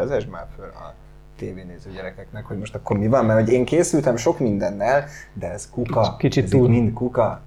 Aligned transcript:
vezess 0.00 0.24
már 0.30 0.46
föl 0.56 0.64
a 0.74 0.94
tévénéző 1.36 1.90
gyerekeknek, 1.94 2.44
hogy 2.44 2.58
most 2.58 2.74
akkor 2.74 2.98
mi 2.98 3.06
van, 3.08 3.24
mert 3.24 3.40
hogy 3.40 3.52
én 3.52 3.64
készültem 3.64 4.16
sok 4.16 4.38
mindennel, 4.38 5.04
de 5.32 5.50
ez 5.50 5.70
kuka, 5.70 6.16
Kicsit 6.18 6.44
ez 6.44 6.50
túl. 6.50 6.68
mind 6.68 6.92
kuka. 6.92 7.40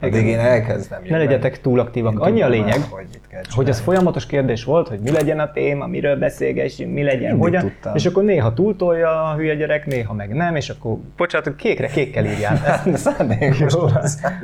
Addig 0.00 0.26
én 0.26 0.38
elkezdem. 0.38 1.02
Ne 1.08 1.18
legyetek 1.18 1.60
túl 1.60 1.80
aktívak. 1.80 2.20
Annyi 2.20 2.42
a 2.42 2.48
lényeg, 2.48 2.80
hogy, 2.90 3.06
mit 3.12 3.26
kell 3.28 3.42
hogy 3.54 3.68
ez 3.68 3.80
folyamatos 3.80 4.26
kérdés 4.26 4.64
volt, 4.64 4.88
hogy 4.88 5.00
mi 5.00 5.10
legyen 5.10 5.40
a 5.40 5.52
téma, 5.52 5.86
miről 5.86 6.16
beszélgessünk, 6.18 6.92
mi 6.92 7.02
legyen, 7.02 7.20
Mindig 7.20 7.40
hogyan, 7.42 7.60
tudtam. 7.62 7.94
és 7.94 8.06
akkor 8.06 8.22
néha 8.22 8.52
túltolja 8.52 9.22
a 9.22 9.34
hülye 9.34 9.54
gyerek, 9.54 9.86
néha 9.86 10.12
meg 10.14 10.34
nem, 10.34 10.56
és 10.56 10.68
akkor, 10.70 10.96
bocsánat, 11.16 11.56
kékre 11.56 11.86
kékkel 11.86 12.24
írjál. 12.24 12.56
Szándékos. 12.94 13.74
jó, 13.74 13.86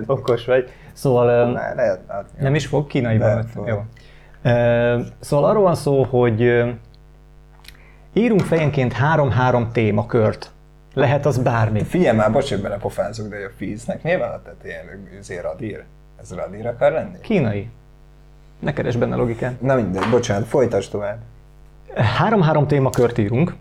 okos 0.07 0.45
vagy. 0.45 0.71
Szóval 0.93 1.53
látni. 1.53 2.27
nem 2.41 2.55
is 2.55 2.67
fog, 2.67 2.87
kínaiban. 2.87 3.45
Jó. 3.67 3.83
Szóval 5.21 5.51
arról 5.51 5.63
van 5.63 5.75
szó, 5.75 6.03
hogy 6.03 6.63
írunk 8.13 8.41
fejenként 8.41 8.93
három-három 8.93 9.73
témakört. 9.73 10.51
Lehet 10.95 11.27
az 11.27 11.39
bármi. 11.39 11.85
Figyelj 11.85 12.17
már, 12.17 12.33
bocs, 12.33 12.49
hogy 12.49 12.63
belepofázok, 12.63 13.29
de 13.29 13.37
a 13.37 13.51
fíznek 13.57 14.03
mi 14.03 14.17
van 14.17 14.29
a 14.29 14.43
tetején? 14.43 15.09
Üzé 15.19 15.39
radír? 15.39 15.85
Ez 16.21 16.35
radír 16.35 16.67
akar 16.67 16.93
lenni? 16.93 17.21
Kínai. 17.21 17.69
Ne 18.59 18.73
keres 18.73 18.97
benne 18.97 19.17
logikát. 19.17 19.61
Na 19.61 19.75
mindegy, 19.75 20.11
bocsánat, 20.11 20.49
folytasd 20.49 20.91
tovább. 20.91 21.19
Három-három 21.95 22.67
témakört 22.67 23.19
írunk, 23.19 23.55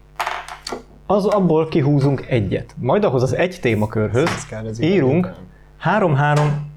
az 1.06 1.26
abból 1.26 1.68
kihúzunk 1.68 2.26
egyet. 2.30 2.76
Majd 2.78 3.04
ahhoz 3.04 3.24
az 3.24 3.36
egy 3.36 3.58
témakörhöz 3.62 4.30
Ez 4.50 4.66
ez 4.66 4.82
írunk 4.82 5.34
három-három... 5.78 6.70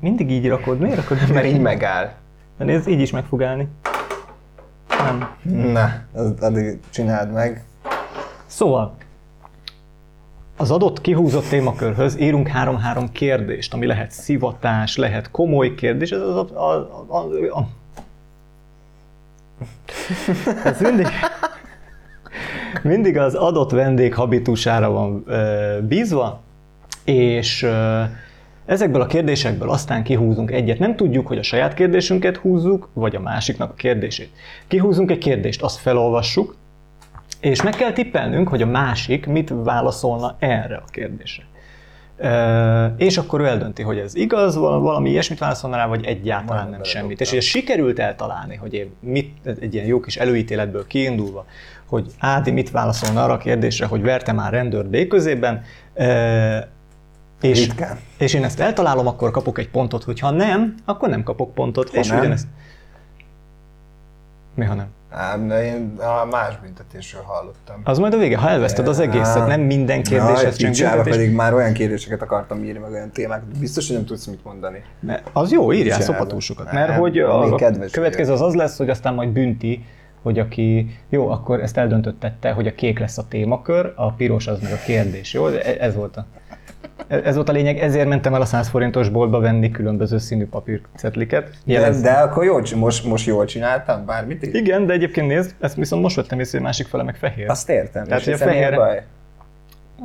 Mindig 0.00 0.30
így 0.30 0.48
rakod, 0.48 0.78
miért 0.78 0.96
rakod? 0.96 1.32
Mert 1.32 1.46
így 1.46 1.60
megáll. 1.60 2.12
De 2.58 2.64
nézd, 2.64 2.88
így 2.88 3.00
is 3.00 3.10
meg 3.10 3.24
fog 3.24 3.42
állni. 3.42 3.68
Nem. 5.42 6.04
Az 6.12 6.32
addig 6.40 6.78
csináld 6.90 7.32
meg. 7.32 7.64
Szóval, 8.46 8.96
az 10.56 10.70
adott 10.70 11.00
kihúzott 11.00 11.48
témakörhöz 11.48 12.18
írunk 12.20 12.48
három-három 12.48 13.12
kérdést, 13.12 13.74
ami 13.74 13.86
lehet 13.86 14.10
szivatás, 14.10 14.96
lehet 14.96 15.30
komoly 15.30 15.74
kérdés, 15.74 16.10
ez 16.10 16.20
az 16.20 16.36
a, 16.36 16.46
a, 16.54 16.74
a, 17.08 17.16
a, 17.16 17.58
a 17.58 17.68
ez 20.64 20.80
mindig, 20.80 21.06
mindig 22.82 23.18
az 23.18 23.34
adott 23.34 23.70
vendég 23.70 24.14
habitusára 24.14 24.90
van 24.90 25.22
ö, 25.26 25.78
bízva, 25.82 26.40
és 27.04 27.66
ezekből 28.66 29.00
a 29.00 29.06
kérdésekből 29.06 29.70
aztán 29.70 30.02
kihúzunk 30.02 30.50
egyet. 30.50 30.78
Nem 30.78 30.96
tudjuk, 30.96 31.26
hogy 31.26 31.38
a 31.38 31.42
saját 31.42 31.74
kérdésünket 31.74 32.36
húzzuk, 32.36 32.88
vagy 32.92 33.16
a 33.16 33.20
másiknak 33.20 33.70
a 33.70 33.74
kérdését. 33.74 34.30
Kihúzunk 34.68 35.10
egy 35.10 35.18
kérdést, 35.18 35.62
azt 35.62 35.78
felolvassuk, 35.78 36.56
és 37.40 37.62
meg 37.62 37.74
kell 37.74 37.92
tippelnünk, 37.92 38.48
hogy 38.48 38.62
a 38.62 38.66
másik 38.66 39.26
mit 39.26 39.52
válaszolna 39.54 40.36
erre 40.38 40.76
a 40.76 40.90
kérdésre. 40.90 41.44
És 42.96 43.18
akkor 43.18 43.40
ő 43.40 43.46
eldönti, 43.46 43.82
hogy 43.82 43.98
ez 43.98 44.14
igaz, 44.14 44.56
val- 44.56 44.82
valami 44.82 45.10
ilyesmit 45.10 45.38
válaszolna 45.38 45.76
rá, 45.76 45.86
vagy 45.86 46.04
egyáltalán 46.04 46.70
nem 46.70 46.82
semmit. 46.82 47.20
És 47.20 47.32
ez 47.32 47.44
sikerült 47.44 47.98
eltalálni, 47.98 48.56
hogy 48.56 48.74
én 48.74 48.94
mit, 49.00 49.30
egy 49.60 49.74
ilyen 49.74 49.86
jó 49.86 50.00
kis 50.00 50.16
előítéletből 50.16 50.86
kiindulva, 50.86 51.46
hogy 51.86 52.06
Ádi 52.18 52.50
mit 52.50 52.70
válaszolna 52.70 53.24
arra 53.24 53.32
a 53.32 53.38
kérdésre, 53.38 53.86
hogy 53.86 54.02
verte 54.02 54.32
már 54.32 54.52
rendőr 54.52 54.86
B 54.86 55.06
közében, 55.06 55.62
és, 57.40 57.66
Ritkán. 57.66 57.98
és 58.18 58.34
én 58.34 58.44
ezt 58.44 58.60
eltalálom, 58.60 59.06
akkor 59.06 59.30
kapok 59.30 59.58
egy 59.58 59.68
pontot, 59.70 60.04
hogyha 60.04 60.30
nem, 60.30 60.74
akkor 60.84 61.08
nem 61.08 61.22
kapok 61.22 61.54
pontot. 61.54 61.90
Ha 61.90 61.96
és 61.96 62.08
nem? 62.08 62.18
ugyanezt... 62.18 62.46
Mi, 64.54 64.64
ha 64.64 64.74
nem? 64.74 64.86
Ám, 65.10 65.48
de 65.48 65.64
én 65.64 65.98
más 66.30 66.58
büntetésről 66.62 67.22
hallottam. 67.22 67.80
Az 67.84 67.98
majd 67.98 68.14
a 68.14 68.16
vége, 68.16 68.36
ha 68.36 68.48
elveszted 68.48 68.88
az 68.88 68.98
egészet, 68.98 69.46
nem 69.46 69.60
minden 69.60 70.02
kérdéshez 70.02 70.56
csak 70.56 70.76
Jaj, 70.76 70.90
büntetés. 70.90 71.14
pedig 71.16 71.34
már 71.34 71.54
olyan 71.54 71.72
kérdéseket 71.72 72.22
akartam 72.22 72.64
írni, 72.64 72.78
meg 72.78 72.90
olyan 72.90 73.10
témákat. 73.10 73.58
Biztos, 73.58 73.86
hogy 73.86 73.96
nem 73.96 74.04
tudsz 74.04 74.26
mit 74.26 74.44
mondani. 74.44 74.82
Ne, 75.00 75.20
Az 75.32 75.52
jó, 75.52 75.72
írjál 75.72 75.98
Csinálod. 75.98 76.16
szopatúsokat, 76.16 76.72
Nem, 76.72 76.74
mert 76.74 76.98
hogy 76.98 77.18
a, 77.18 77.54
következő 77.90 78.32
az 78.32 78.40
az 78.40 78.54
lesz, 78.54 78.76
hogy 78.76 78.90
aztán 78.90 79.14
majd 79.14 79.28
bünti, 79.28 79.84
hogy 80.22 80.38
aki, 80.38 80.98
jó, 81.08 81.28
akkor 81.28 81.60
ezt 81.62 81.76
eldöntöttette, 81.76 82.50
hogy 82.50 82.66
a 82.66 82.74
kék 82.74 82.98
lesz 82.98 83.18
a 83.18 83.24
témakör, 83.28 83.92
a 83.96 84.12
piros 84.12 84.46
az 84.46 84.60
meg 84.60 84.72
a 84.72 84.78
kérdés, 84.86 85.32
jó? 85.32 85.46
Ez 85.78 85.94
volt 85.94 86.16
a, 86.16 86.26
ez 87.06 87.34
volt 87.34 87.48
a 87.48 87.52
lényeg, 87.52 87.78
ezért 87.78 88.08
mentem 88.08 88.34
el 88.34 88.40
a 88.40 88.44
100 88.44 88.68
forintos 88.68 89.08
boltba 89.08 89.40
venni 89.40 89.70
különböző 89.70 90.18
színű 90.18 90.46
papírcetliket. 90.46 91.50
De, 91.64 91.90
de 92.00 92.12
akkor 92.12 92.44
jól, 92.44 92.62
most, 92.76 93.04
most 93.04 93.26
jól 93.26 93.44
csináltam, 93.44 94.04
bármit 94.04 94.42
is? 94.42 94.54
Igen, 94.54 94.86
de 94.86 94.92
egyébként 94.92 95.26
nézd, 95.26 95.54
ezt 95.60 95.74
viszont 95.74 96.02
most 96.02 96.16
vettem 96.16 96.40
észre, 96.40 96.58
hogy 96.58 96.66
másik 96.66 96.86
fele 96.86 97.02
meg 97.02 97.16
fehér. 97.16 97.50
Azt 97.50 97.68
értem. 97.68 98.04
Tehát, 98.04 98.26
és 98.26 98.32
a 98.32 98.36
fehérre- 98.36 98.76
baj? 98.76 99.02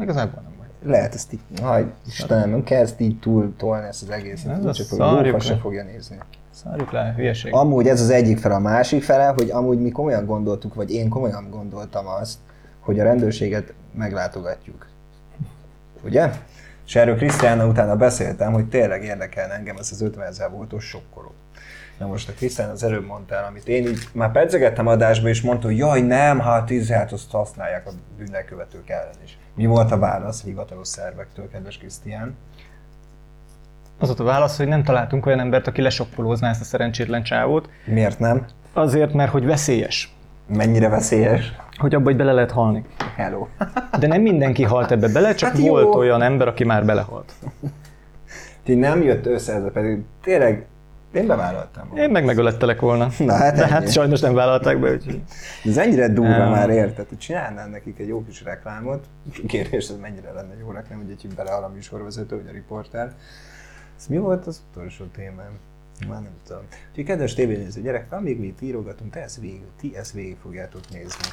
Igazából 0.02 0.41
nem 0.44 0.52
baj. 0.57 0.91
Lehet 0.91 1.13
ezt 1.13 1.34
így, 1.34 1.40
haj, 1.62 1.85
Istenem, 2.07 2.50
nem 2.50 2.63
kell 2.63 2.81
ezt 2.81 3.00
így 3.00 3.19
túl 3.19 3.53
tolni 3.58 3.88
ezt 3.88 4.02
az 4.03 4.09
egészet. 4.09 4.66
Ez 4.66 4.88
csak, 4.88 5.00
hogy 5.31 5.41
se 5.41 5.56
fogja 5.56 5.84
nézni. 5.84 6.18
Szárjuk 6.52 6.91
le, 6.91 7.13
hülyeség. 7.16 7.53
Amúgy 7.53 7.88
ez 7.88 8.02
az 8.02 8.09
egyik 8.09 8.38
fele, 8.38 8.56
a 8.56 8.59
másik 8.59 9.03
fele, 9.03 9.25
hogy 9.25 9.50
amúgy 9.50 9.79
mi 9.79 9.91
komolyan 9.91 10.25
gondoltuk, 10.25 10.73
vagy 10.73 10.91
én 10.91 11.09
komolyan 11.09 11.47
gondoltam 11.50 12.08
azt, 12.08 12.38
hogy 12.79 13.00
a 13.00 13.03
rendőrséget 13.03 13.73
meglátogatjuk. 13.94 14.88
Ugye? 16.03 16.29
És 16.91 16.97
erről 16.97 17.16
Krisztiánnal 17.16 17.69
utána 17.69 17.96
beszéltem, 17.96 18.53
hogy 18.53 18.66
tényleg 18.66 19.03
érdekelne 19.03 19.53
engem 19.53 19.78
ez 19.78 19.90
az 19.91 20.02
50 20.02 20.28
ezer 20.28 20.50
voltos 20.50 20.85
sokkoló. 20.85 21.34
Na 21.97 22.07
most 22.07 22.29
a 22.29 22.34
Krisztián 22.34 22.69
az 22.69 22.84
előbb 22.84 23.06
mondtál, 23.06 23.44
amit 23.44 23.68
én 23.68 23.88
így 23.88 24.00
már 24.13 24.31
pedzegettem 24.31 24.88
adásba, 24.88 25.28
és 25.28 25.41
mondta, 25.41 25.68
hogy 25.68 25.78
jaj, 25.78 26.02
nem, 26.02 26.40
hát 26.40 26.66
tíz, 26.66 26.90
hát 26.90 27.12
azt 27.12 27.31
használják 27.31 27.88
a 27.88 27.91
bűnelkövetők 28.18 28.90
ellen 28.90 29.16
is. 29.24 29.38
Mi 29.56 29.66
volt 29.66 29.91
a 29.91 29.97
válasz 29.97 30.41
a 30.44 30.46
hivatalos 30.46 30.88
szervektől, 30.88 31.50
kedves 31.50 31.78
Krisztián? 31.78 32.35
Az 34.00 34.08
volt 34.08 34.19
a 34.19 34.23
válasz, 34.23 34.58
hogy 34.58 34.68
nem 34.68 34.84
találtunk 34.84 35.25
olyan 35.25 35.40
embert, 35.40 35.68
aki 35.68 35.81
lesoppolózná 35.81 36.50
ezt 36.50 36.62
a 36.62 36.63
szerencsétlen 36.63 37.23
csávót. 37.23 37.69
Miért 37.85 38.19
nem? 38.19 38.46
Azért, 38.73 39.13
mert 39.13 39.31
hogy 39.31 39.46
veszélyes. 39.46 40.16
Mennyire 40.47 40.90
veszélyes? 40.90 41.53
Hogy 41.81 41.96
abba, 41.96 42.03
hogy 42.03 42.16
bele 42.16 42.31
lehet 42.31 42.52
halni. 42.52 42.86
Hello. 43.16 43.47
De 44.00 44.08
nem 44.08 44.22
mindenki 44.22 44.64
halt 44.64 44.92
ebbe 44.92 45.08
bele, 45.08 45.34
csak 45.34 45.50
Hát 45.50 45.59
jó. 45.59 45.68
volt 45.68 45.96
olyan 45.96 46.22
ember, 46.22 46.47
aki 46.47 46.64
már 46.64 46.86
belehalt. 46.86 47.34
Ti 48.64 48.75
nem 48.75 49.02
jött 49.02 49.25
össze 49.25 49.53
ez 49.53 49.64
a 49.64 49.69
pedig 49.69 50.00
tényleg 50.22 50.66
én 51.14 51.28
bevállaltam. 51.28 51.88
volna. 51.88 52.03
Én 52.03 52.09
meg 52.09 52.25
megölettelek 52.25 52.80
volna. 52.80 53.08
Na, 53.20 53.34
hát 53.34 53.56
De 53.56 53.62
ennyi. 53.62 53.72
hát 53.72 53.91
sajnos 53.91 54.20
nem 54.20 54.34
vállalták 54.34 54.80
be, 54.80 54.91
úgyhogy... 54.91 55.22
Ez 55.66 55.78
ennyire 55.78 56.08
durva 56.08 56.38
Nem. 56.38 56.50
már 56.50 56.70
érted, 56.70 57.08
hogy 57.09 57.18
csinálnál 57.18 57.68
nekik 57.68 58.00
egy 58.00 58.08
jó 58.08 58.24
kis 58.25 58.44
reklámot. 58.44 59.06
Kérdés, 59.47 59.90
ez 59.90 59.97
mennyire 60.02 60.31
lenne 60.31 60.53
jó 60.59 60.72
reklám, 60.72 61.00
hogy 61.00 61.12
egy 61.12 61.28
belehal 61.36 61.64
a 61.64 61.68
műsorvezető, 61.74 62.36
vagy 62.36 62.47
a 62.50 62.52
riporter. 62.52 63.14
Ez 63.97 64.08
mi 64.08 64.18
volt 64.18 64.47
az 64.47 64.62
utolsó 64.72 65.06
témám? 65.06 65.52
Már 66.09 66.22
nem 66.22 66.31
tudom. 66.47 66.62
Úgyhogy 66.90 67.03
kedves 67.06 67.34
tévénéző 67.34 67.81
gyerek, 67.81 68.12
amíg 68.12 68.40
mi 68.40 68.46
itt 68.46 68.62
írogatunk, 68.62 69.12
te 69.14 69.22
ezt 69.22 69.40
végig, 69.40 69.62
ti 69.80 69.91
ezt 69.96 70.14
végig 70.14 70.38
fogjátok 70.41 70.81
nézni. 70.91 71.28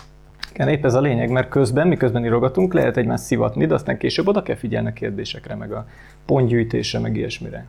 Igen, 0.53 0.69
épp 0.69 0.84
ez 0.84 0.94
a 0.94 1.00
lényeg, 1.00 1.31
mert 1.31 1.48
közben, 1.48 1.88
miközben 1.88 2.25
írogatunk, 2.25 2.72
lehet 2.72 2.97
egymást 2.97 3.25
szivatni, 3.25 3.66
de 3.66 3.75
aztán 3.75 3.98
később 3.98 4.26
oda 4.26 4.42
kell 4.42 4.56
figyelni 4.56 4.88
a 4.88 4.92
kérdésekre, 4.92 5.54
meg 5.54 5.72
a 5.72 5.86
pontgyűjtésre, 6.26 6.98
meg 6.98 7.16
ilyesmire. 7.16 7.66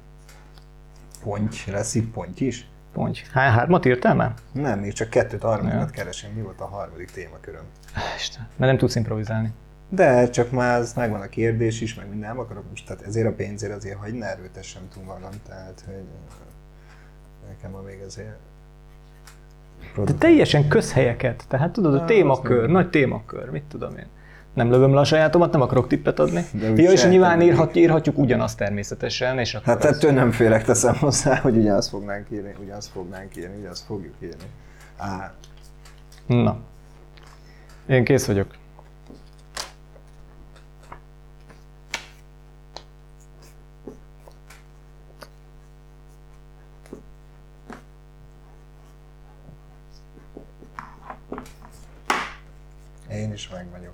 Ponty, 1.23 1.71
lesz 1.71 1.95
itt 1.95 2.11
ponty 2.11 2.41
is? 2.41 2.67
Ponty. 2.93 3.17
Há, 3.33 3.51
hármat 3.51 3.85
írtál 3.85 4.15
már? 4.15 4.33
Nem, 4.51 4.79
még 4.79 4.93
csak 4.93 5.09
kettőt, 5.09 5.41
harmadikat 5.41 5.89
keresem. 5.89 6.31
Mi 6.35 6.41
volt 6.41 6.59
a 6.59 6.65
harmadik 6.65 7.11
témaköröm? 7.11 7.63
Isten, 8.15 8.47
mert 8.55 8.71
nem 8.71 8.77
tudsz 8.77 8.95
improvizálni. 8.95 9.51
De 9.89 10.29
csak 10.29 10.51
már 10.51 10.79
az 10.79 10.93
megvan 10.93 11.21
a 11.21 11.27
kérdés 11.27 11.81
is, 11.81 11.95
meg 11.95 12.09
minden, 12.09 12.29
nem 12.29 12.39
akarok 12.39 12.63
most, 12.69 12.85
tehát 12.85 13.01
ezért 13.01 13.27
a 13.27 13.31
pénzért 13.31 13.75
azért 13.75 13.97
hagyj 13.97 14.17
ne 14.17 14.25
erőtessem 14.25 14.81
túl 14.93 15.03
magam, 15.03 15.31
tehát 15.47 15.83
hogy 15.85 16.03
nekem 17.47 17.71
ma 17.71 17.81
még 17.81 18.01
azért 18.05 18.37
De 20.05 20.13
teljesen 20.13 20.67
közhelyeket, 20.67 21.43
tehát 21.47 21.71
tudod, 21.71 21.93
a 21.93 22.05
témakör, 22.05 22.69
nagy 22.69 22.89
témakör, 22.89 23.49
mit 23.49 23.63
tudom 23.63 23.97
én. 23.97 24.05
Nem 24.53 24.69
lövöm 24.71 24.93
le 24.93 24.99
a 24.99 25.03
sajátomat, 25.03 25.51
nem 25.51 25.61
akarok 25.61 25.87
tippet 25.87 26.19
adni. 26.19 26.41
De 26.51 26.81
Ja, 26.81 26.91
és 26.91 27.05
nyilván 27.05 27.41
írhat, 27.41 27.75
írhatjuk 27.75 28.17
ugyanazt 28.17 28.57
természetesen, 28.57 29.39
és 29.39 29.53
akkor 29.53 29.67
Hát 29.67 29.83
az- 29.83 29.95
ettől 29.95 30.11
nem 30.11 30.31
félek 30.31 30.63
teszem 30.63 30.95
hozzá, 30.95 31.35
hogy 31.35 31.57
ugyanazt 31.57 31.89
fognánk 31.89 32.25
írni, 32.31 32.53
ugyanazt 32.63 32.89
fognánk 32.89 33.35
írni, 33.37 33.55
ugyanazt 33.59 33.83
fogjuk 33.85 34.13
írni. 34.23 34.43
Á, 34.97 35.33
Na. 36.27 36.57
Én 37.87 38.03
kész 38.03 38.25
vagyok. 38.25 38.47
Én 53.19 53.33
is 53.33 53.49
meg 53.49 53.65
vagyok. 53.71 53.93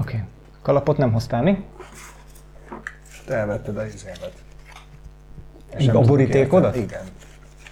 Oké. 0.00 0.14
Okay. 0.14 0.28
Kalapot 0.62 0.96
nem 0.96 1.12
hoztál, 1.12 1.42
mi? 1.42 1.64
Te 3.26 3.34
elvetted 3.34 3.76
a 3.76 3.86
izémet. 3.86 4.32
A 5.92 6.00
borítékodat? 6.00 6.76
Igen. 6.76 7.04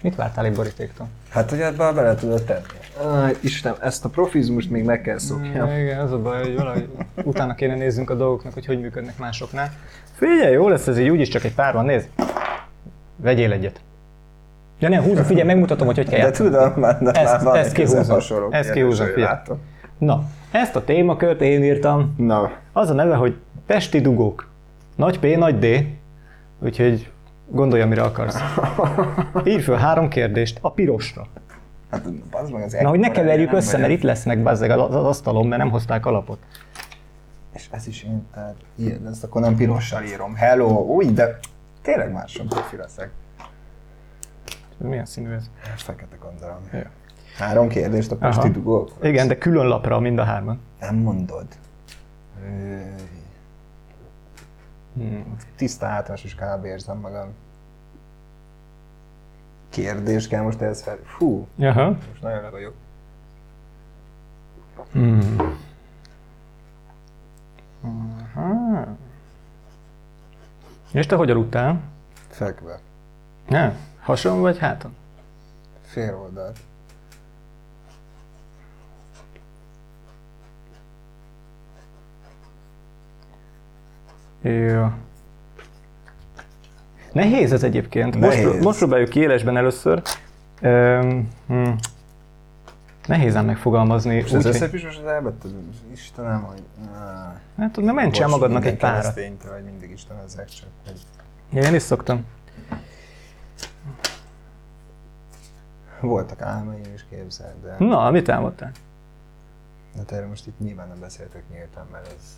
Mit 0.00 0.14
vártál 0.14 0.44
egy 0.44 0.54
borítéktól? 0.54 1.08
Hát, 1.28 1.50
hogy 1.50 1.60
ebbe 1.60 1.92
bele 1.92 2.14
tudod 2.14 2.42
tenni. 2.42 2.66
Aj, 3.02 3.36
Istenem, 3.40 3.78
ezt 3.80 4.04
a 4.04 4.08
profizmust 4.08 4.70
még 4.70 4.84
meg 4.84 5.00
kell 5.00 5.18
szokjam. 5.18 5.68
Ja, 5.68 5.78
igen, 5.82 6.00
az 6.00 6.12
a 6.12 6.18
baj, 6.18 6.42
hogy 6.42 6.56
valahogy 6.56 6.88
utána 7.22 7.54
kéne 7.54 7.74
nézzünk 7.74 8.10
a 8.10 8.14
dolgoknak, 8.14 8.52
hogy 8.52 8.66
hogy 8.66 8.80
működnek 8.80 9.18
másoknál. 9.18 9.72
Figyelj, 10.12 10.52
jó 10.52 10.68
lesz 10.68 10.86
ez 10.86 10.98
így, 10.98 11.08
úgyis 11.08 11.28
csak 11.28 11.44
egy 11.44 11.54
pár 11.54 11.74
van, 11.74 11.84
nézd. 11.84 12.08
Vegyél 13.16 13.52
egyet. 13.52 13.80
Ja 14.84 14.90
nem, 14.90 15.02
húzom, 15.02 15.24
figyelj, 15.24 15.46
megmutatom, 15.46 15.86
hogy 15.86 15.96
hogy 15.96 16.08
kell 16.08 16.18
De 16.18 16.24
játszani. 16.24 16.48
tudom, 16.50 16.72
már, 16.76 16.98
de 17.02 17.10
Ezt- 17.10 17.32
már 17.32 17.42
van 17.42 17.56
ezt 17.56 17.72
kihúzom. 17.72 18.18
Ezt 18.50 18.70
kihúzom, 18.70 19.06
figyelj. 19.06 19.34
Na, 19.98 20.22
ezt 20.50 20.76
a 20.76 20.84
témakört 20.84 21.40
én 21.40 21.64
írtam. 21.64 22.14
Na, 22.16 22.50
Az 22.72 22.90
a 22.90 22.94
neve, 22.94 23.14
hogy 23.14 23.36
Pesti 23.66 24.00
dugók. 24.00 24.48
Nagy 24.96 25.18
P, 25.18 25.36
nagy 25.36 25.58
D. 25.58 25.66
Úgyhogy 26.58 27.10
gondolj, 27.48 27.82
amire 27.82 28.02
akarsz. 28.02 28.38
Írj 29.44 29.62
föl 29.62 29.76
három 29.76 30.08
kérdést 30.08 30.58
a 30.60 30.70
pirosra. 30.72 31.26
hát 31.90 32.02
az 32.30 32.50
meg 32.50 32.62
az 32.62 32.76
Na, 32.80 32.88
hogy 32.88 32.98
ne 32.98 33.10
keverjük 33.10 33.52
össze, 33.52 33.66
vagyok. 33.70 33.80
mert 33.80 33.92
itt 33.92 34.02
lesznek 34.02 34.42
bazzeg 34.42 34.70
az 34.70 34.94
az 34.94 35.04
asztalon, 35.04 35.46
mert 35.46 35.62
nem 35.62 35.70
hozták 35.70 36.06
alapot. 36.06 36.38
És 37.54 37.66
ez 37.70 37.86
is 37.86 38.02
én, 38.02 38.26
tehát 38.34 38.54
ilyen, 38.76 39.06
ezt 39.10 39.24
akkor 39.24 39.40
nem 39.40 39.56
pirossal 39.56 40.02
írom. 40.02 40.34
Hello, 40.34 40.68
úgy, 40.68 41.12
de 41.12 41.38
tényleg 41.82 42.24
profi 42.48 42.76
leszek. 42.76 43.10
Milyen 44.76 45.04
színű 45.06 45.30
ez? 45.32 45.50
Hát 45.62 45.80
Fekete 45.82 46.16
konzerv. 46.16 46.54
Jó. 46.72 46.80
Három 47.38 47.68
kérdést 47.68 48.10
a 48.10 48.16
pesti 48.16 48.40
Aha. 48.40 48.48
dugók. 48.48 48.90
Igen, 49.02 49.28
de 49.28 49.38
külön 49.38 49.66
lapra 49.66 50.00
mind 50.00 50.18
a 50.18 50.24
hárman. 50.24 50.60
Nem 50.80 50.94
mondod. 50.94 51.46
Hmm. 54.94 55.36
Tiszta 55.56 55.86
általános 55.86 56.24
iskolában 56.24 56.66
érzem 56.66 56.98
magam. 56.98 57.28
Kérdés 59.68 60.28
kell 60.28 60.42
most 60.42 60.60
ehhez 60.60 60.82
fel. 60.82 60.98
Fú, 61.04 61.46
Aha. 61.58 61.84
most 61.88 62.22
nagyon 62.22 62.42
le 62.42 62.50
vagyok. 62.50 62.74
Hmm. 64.92 65.36
Aha. 67.82 68.86
És 70.92 71.06
te 71.06 71.16
hogy 71.16 71.30
aludtál? 71.30 71.80
Fekve. 72.28 72.78
Nem. 73.48 73.76
Hason 74.04 74.40
vagy 74.40 74.58
háton? 74.58 74.94
Fél 75.86 76.14
oldalt. 76.14 76.58
Jó. 84.42 84.90
Nehéz 87.12 87.52
ez 87.52 87.62
egyébként. 87.62 88.16
Most, 88.20 88.42
Nehéz. 88.42 88.62
most 88.62 88.78
próbáljuk 88.78 89.08
ki 89.08 89.20
élesben 89.20 89.56
először. 89.56 90.02
Öm, 90.60 91.28
hm. 91.46 91.70
Nehéz 93.06 93.36
ám 93.36 93.44
megfogalmazni. 93.44 94.22
Az 94.22 94.32
úgy, 94.32 94.42
hogy- 94.42 94.46
összepisos 94.46 94.96
az 94.98 95.04
elbetted? 95.06 95.50
Istenem, 95.92 96.42
hogy... 96.42 96.62
Hát 97.58 97.70
tudod, 97.72 97.88
ne 97.88 97.92
ments 97.92 98.20
el 98.20 98.26
Bocs, 98.28 98.38
magadnak 98.40 98.64
egy 98.64 98.76
párat. 98.76 99.00
kereszténytől, 99.00 99.52
hogy 99.52 99.62
mindig 99.64 99.90
Isten 99.90 100.16
ezek 100.26 100.48
csak. 100.48 100.68
Hogy 100.86 101.00
Ja, 101.52 101.62
Én 101.62 101.74
is 101.74 101.82
szoktam. 101.82 102.24
Voltak 106.06 106.40
álmaim 106.40 106.92
is 106.94 107.06
képzeld, 107.10 107.54
de... 107.62 107.76
Na, 107.78 108.10
mit 108.10 108.28
álmodtál? 108.28 108.70
Hát 109.96 110.12
erről 110.12 110.28
most 110.28 110.46
itt 110.46 110.58
nyilván 110.58 110.88
nem 110.88 111.00
beszéltek 111.00 111.42
nyíltan, 111.50 111.86
mert 111.92 112.06
ez 112.06 112.36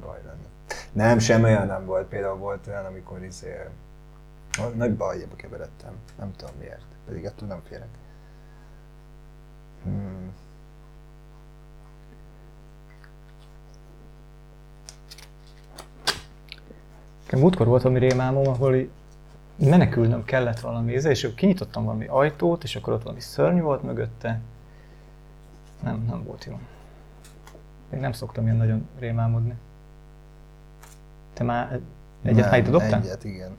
baj 0.00 0.18
lenne. 0.26 0.46
Nem, 0.92 1.18
semmi 1.18 1.44
olyan 1.44 1.66
nem 1.66 1.84
volt. 1.86 2.06
Például 2.08 2.36
volt 2.36 2.66
olyan, 2.66 2.84
amikor 2.84 3.22
izé, 3.22 3.64
nagy 4.74 4.96
bajjába 4.96 5.36
keveredtem. 5.36 5.92
Nem 6.18 6.32
tudom 6.36 6.54
miért, 6.58 6.84
pedig 7.06 7.24
ettől 7.24 7.48
nem 7.48 7.62
félek. 7.68 7.88
Hmm. 9.82 10.32
Múltkor 17.36 17.66
volt 17.66 17.82
valami 17.82 18.00
rémálmom, 18.00 18.48
ahol 18.48 18.88
menekülnöm 19.58 20.24
kellett 20.24 20.60
valami 20.60 20.92
íze, 20.92 21.10
és 21.10 21.24
akkor 21.24 21.36
kinyitottam 21.36 21.84
valami 21.84 22.06
ajtót, 22.06 22.62
és 22.62 22.76
akkor 22.76 22.92
ott 22.92 23.02
valami 23.02 23.20
szörny 23.20 23.60
volt 23.60 23.82
mögötte. 23.82 24.40
Nem, 25.82 26.04
nem 26.08 26.24
volt 26.24 26.44
jó. 26.44 26.58
Még 27.90 28.00
nem 28.00 28.12
szoktam 28.12 28.44
ilyen 28.44 28.56
nagyon 28.56 28.88
rémálmodni. 28.98 29.54
Te 31.32 31.44
már 31.44 31.80
egyet 32.22 32.40
Nem, 32.40 32.50
hájt 32.50 32.70
dobtál? 32.70 33.00
Egyet, 33.00 33.24
igen. 33.24 33.56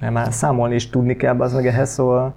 Mert 0.00 0.12
már 0.12 0.32
számolni 0.32 0.74
is 0.74 0.90
tudni 0.90 1.16
kell, 1.16 1.40
az 1.40 1.52
meg 1.52 1.66
ehhez, 1.66 1.90
szóval... 1.90 2.34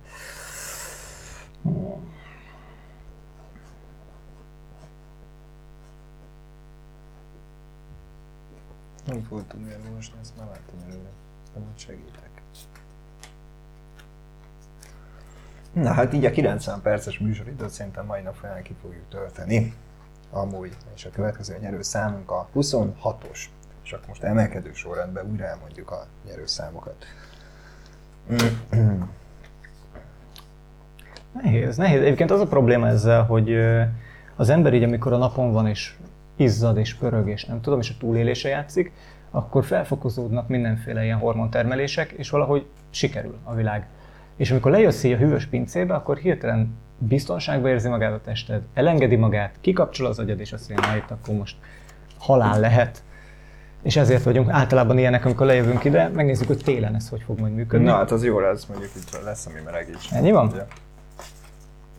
Nem 9.06 9.21
fogod 9.27 9.45
tudni 9.45 9.71
elolvasni, 9.71 10.15
ezt 10.21 10.38
már 10.38 10.47
láttam 10.47 10.80
előre. 10.88 11.09
Nem 11.53 11.63
hogy 11.86 12.09
Na 15.81 15.92
hát 15.92 16.14
így 16.14 16.26
a 16.26 16.31
90 16.31 16.81
perces 16.81 17.20
műsoridőt 17.20 17.70
szerintem 17.70 18.06
mai 18.06 18.22
nap 18.22 18.36
folyamán 18.36 18.64
ki 18.64 18.76
fogjuk 18.81 19.04
tölteni. 19.10 19.74
Amúgy. 20.31 20.76
És 20.96 21.06
a 21.06 21.10
következő 21.10 21.58
nyerő 21.62 21.81
számunk 21.81 22.31
a 22.31 22.48
26-os. 22.56 23.44
És 23.84 23.92
akkor 23.94 24.08
most 24.08 24.24
emelkedő 24.24 24.74
sorrendben 24.74 25.30
újra 25.31 25.46
elmondjuk 25.46 25.92
a 25.92 26.06
nyerő 26.28 26.46
számokat. 26.46 27.06
Nehéz, 31.42 31.78
nehéz. 31.78 32.02
Egyébként 32.02 32.32
az 32.32 32.40
a 32.40 32.48
probléma 32.48 32.88
ezzel, 32.88 33.24
hogy 33.24 33.56
az 34.36 34.50
ember 34.50 34.74
így, 34.74 34.84
amikor 34.84 35.14
a 35.14 35.18
napon 35.18 35.52
van, 35.52 35.68
és 35.68 35.96
izzad, 36.36 36.78
és 36.78 36.94
pörög, 36.94 37.30
és 37.30 37.46
nem 37.46 37.62
tudom, 37.62 37.80
és 37.80 37.90
a 37.90 37.94
túlélése 38.00 38.50
játszik, 38.50 38.92
akkor 39.32 39.66
felfokozódnak 39.66 40.48
mindenféle 40.48 41.04
ilyen 41.04 41.18
hormontermelések, 41.18 42.12
és 42.12 42.30
valahogy 42.30 42.66
sikerül 42.90 43.38
a 43.44 43.54
világ. 43.56 43.88
És 44.39 44.51
amikor 44.51 44.71
lejössz 44.71 45.03
így 45.03 45.12
a 45.12 45.18
hűvös 45.18 45.45
pincébe, 45.45 45.94
akkor 45.94 46.18
hirtelen 46.18 46.77
biztonságban 46.97 47.71
érzi 47.71 47.89
magát 47.89 48.13
a 48.13 48.21
tested, 48.21 48.62
elengedi 48.74 49.15
magát, 49.15 49.56
kikapcsol 49.62 50.07
az 50.07 50.19
agyad, 50.19 50.39
és 50.39 50.53
azt 50.53 50.69
mondja, 50.69 50.95
itt 50.95 51.12
akkor 51.12 51.36
most 51.36 51.56
halál 52.18 52.59
lehet. 52.59 53.03
És 53.81 53.95
ezért 53.95 54.24
vagyunk 54.24 54.50
általában 54.50 54.97
ilyenek, 54.97 55.25
amikor 55.25 55.45
lejövünk 55.45 55.83
ide, 55.83 56.07
megnézzük, 56.07 56.47
hogy 56.47 56.62
télen 56.63 56.95
ez 56.95 57.09
hogy 57.09 57.21
fog 57.25 57.39
majd 57.39 57.53
működni. 57.53 57.86
Na 57.86 57.94
hát 57.94 58.12
az 58.12 58.24
jó 58.24 58.39
lesz, 58.39 58.65
mondjuk 58.65 58.91
itt 58.95 59.19
lesz, 59.24 59.45
ami 59.45 59.59
melegíts. 59.65 60.12
Ennyi 60.12 60.31
van? 60.31 60.51
Ja. 60.56 60.65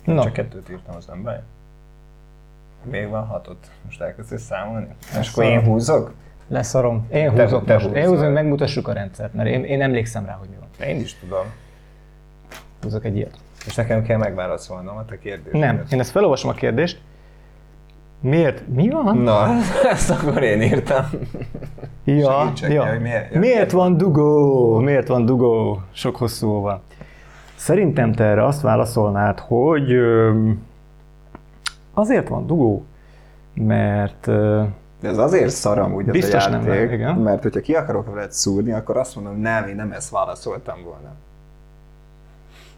Na. 0.04 0.22
Csak 0.22 0.32
kettőt 0.32 0.70
írtam, 0.70 0.96
az 0.96 1.06
nem 1.06 1.22
baj. 1.22 1.40
Még 2.90 3.08
van 3.08 3.26
hatot. 3.26 3.70
Most 3.84 4.00
elkezdtél 4.00 4.38
számolni? 4.38 4.86
És 5.20 5.30
akkor 5.30 5.44
én 5.44 5.64
húzok? 5.64 6.12
Leszarom. 6.48 7.06
Én 7.12 7.34
Te- 7.34 7.42
húzok 7.42 7.64
te 7.64 7.72
most. 7.72 7.86
húzz. 7.86 7.96
Én 7.96 8.06
húzom, 8.06 8.32
megmutassuk 8.32 8.88
a 8.88 8.92
rendszert, 8.92 9.34
mert 9.34 9.48
én, 9.48 9.64
én 9.64 9.82
emlékszem 9.82 10.26
rá, 10.26 10.32
hogy 10.32 10.48
mi 10.48 10.56
van. 10.56 10.88
Én 10.88 11.00
is 11.00 11.14
tudom. 11.14 11.44
Húzok 12.82 13.04
egy 13.04 13.16
ilyet. 13.16 13.34
És 13.66 13.74
nekem 13.74 14.02
kell 14.02 14.18
megválaszolnom 14.18 14.96
a 14.96 15.04
te 15.04 15.18
kérdéseket. 15.18 15.60
Nem, 15.60 15.84
én 15.92 16.00
ezt 16.00 16.10
felolvasom 16.10 16.50
a 16.50 16.54
kérdést. 16.54 17.00
Miért? 18.20 18.68
Mi 18.68 18.88
van? 18.90 19.16
Na, 19.18 19.46
ezt 19.90 20.10
akkor 20.10 20.42
én 20.42 20.62
írtam. 20.62 21.04
Ja, 22.04 22.40
segítsek 22.40 22.72
ja. 22.72 22.86
hogy 22.88 23.00
miért- 23.00 23.34
miért 23.34 23.70
van 23.70 23.96
dugó? 23.96 24.78
Miért 24.78 25.08
van 25.08 25.24
dugó? 25.26 25.80
Sok 25.92 26.16
hosszú 26.16 26.60
van. 26.60 26.80
Szerintem 27.56 28.12
te 28.12 28.24
erre 28.24 28.44
azt 28.44 28.60
válaszolnád, 28.60 29.38
hogy 29.38 29.92
azért 31.94 32.28
van 32.28 32.46
dugó, 32.46 32.84
mert 33.54 34.26
De 35.00 35.08
ez 35.08 35.18
azért 35.18 35.50
szar 35.50 35.78
amúgy 35.78 36.06
ez 36.06 36.12
Biztos 36.12 36.46
a 36.46 36.50
nem 36.50 36.60
játék, 36.66 36.80
vele, 36.80 36.92
igen. 36.94 37.14
mert 37.16 37.42
hogyha 37.42 37.60
ki 37.60 37.74
akarok 37.74 38.14
veled 38.14 38.32
szúrni, 38.32 38.72
akkor 38.72 38.96
azt 38.96 39.14
mondom, 39.16 39.40
nem, 39.40 39.68
én 39.68 39.74
nem 39.74 39.92
ezt 39.92 40.10
válaszoltam 40.10 40.82
volna. 40.84 41.12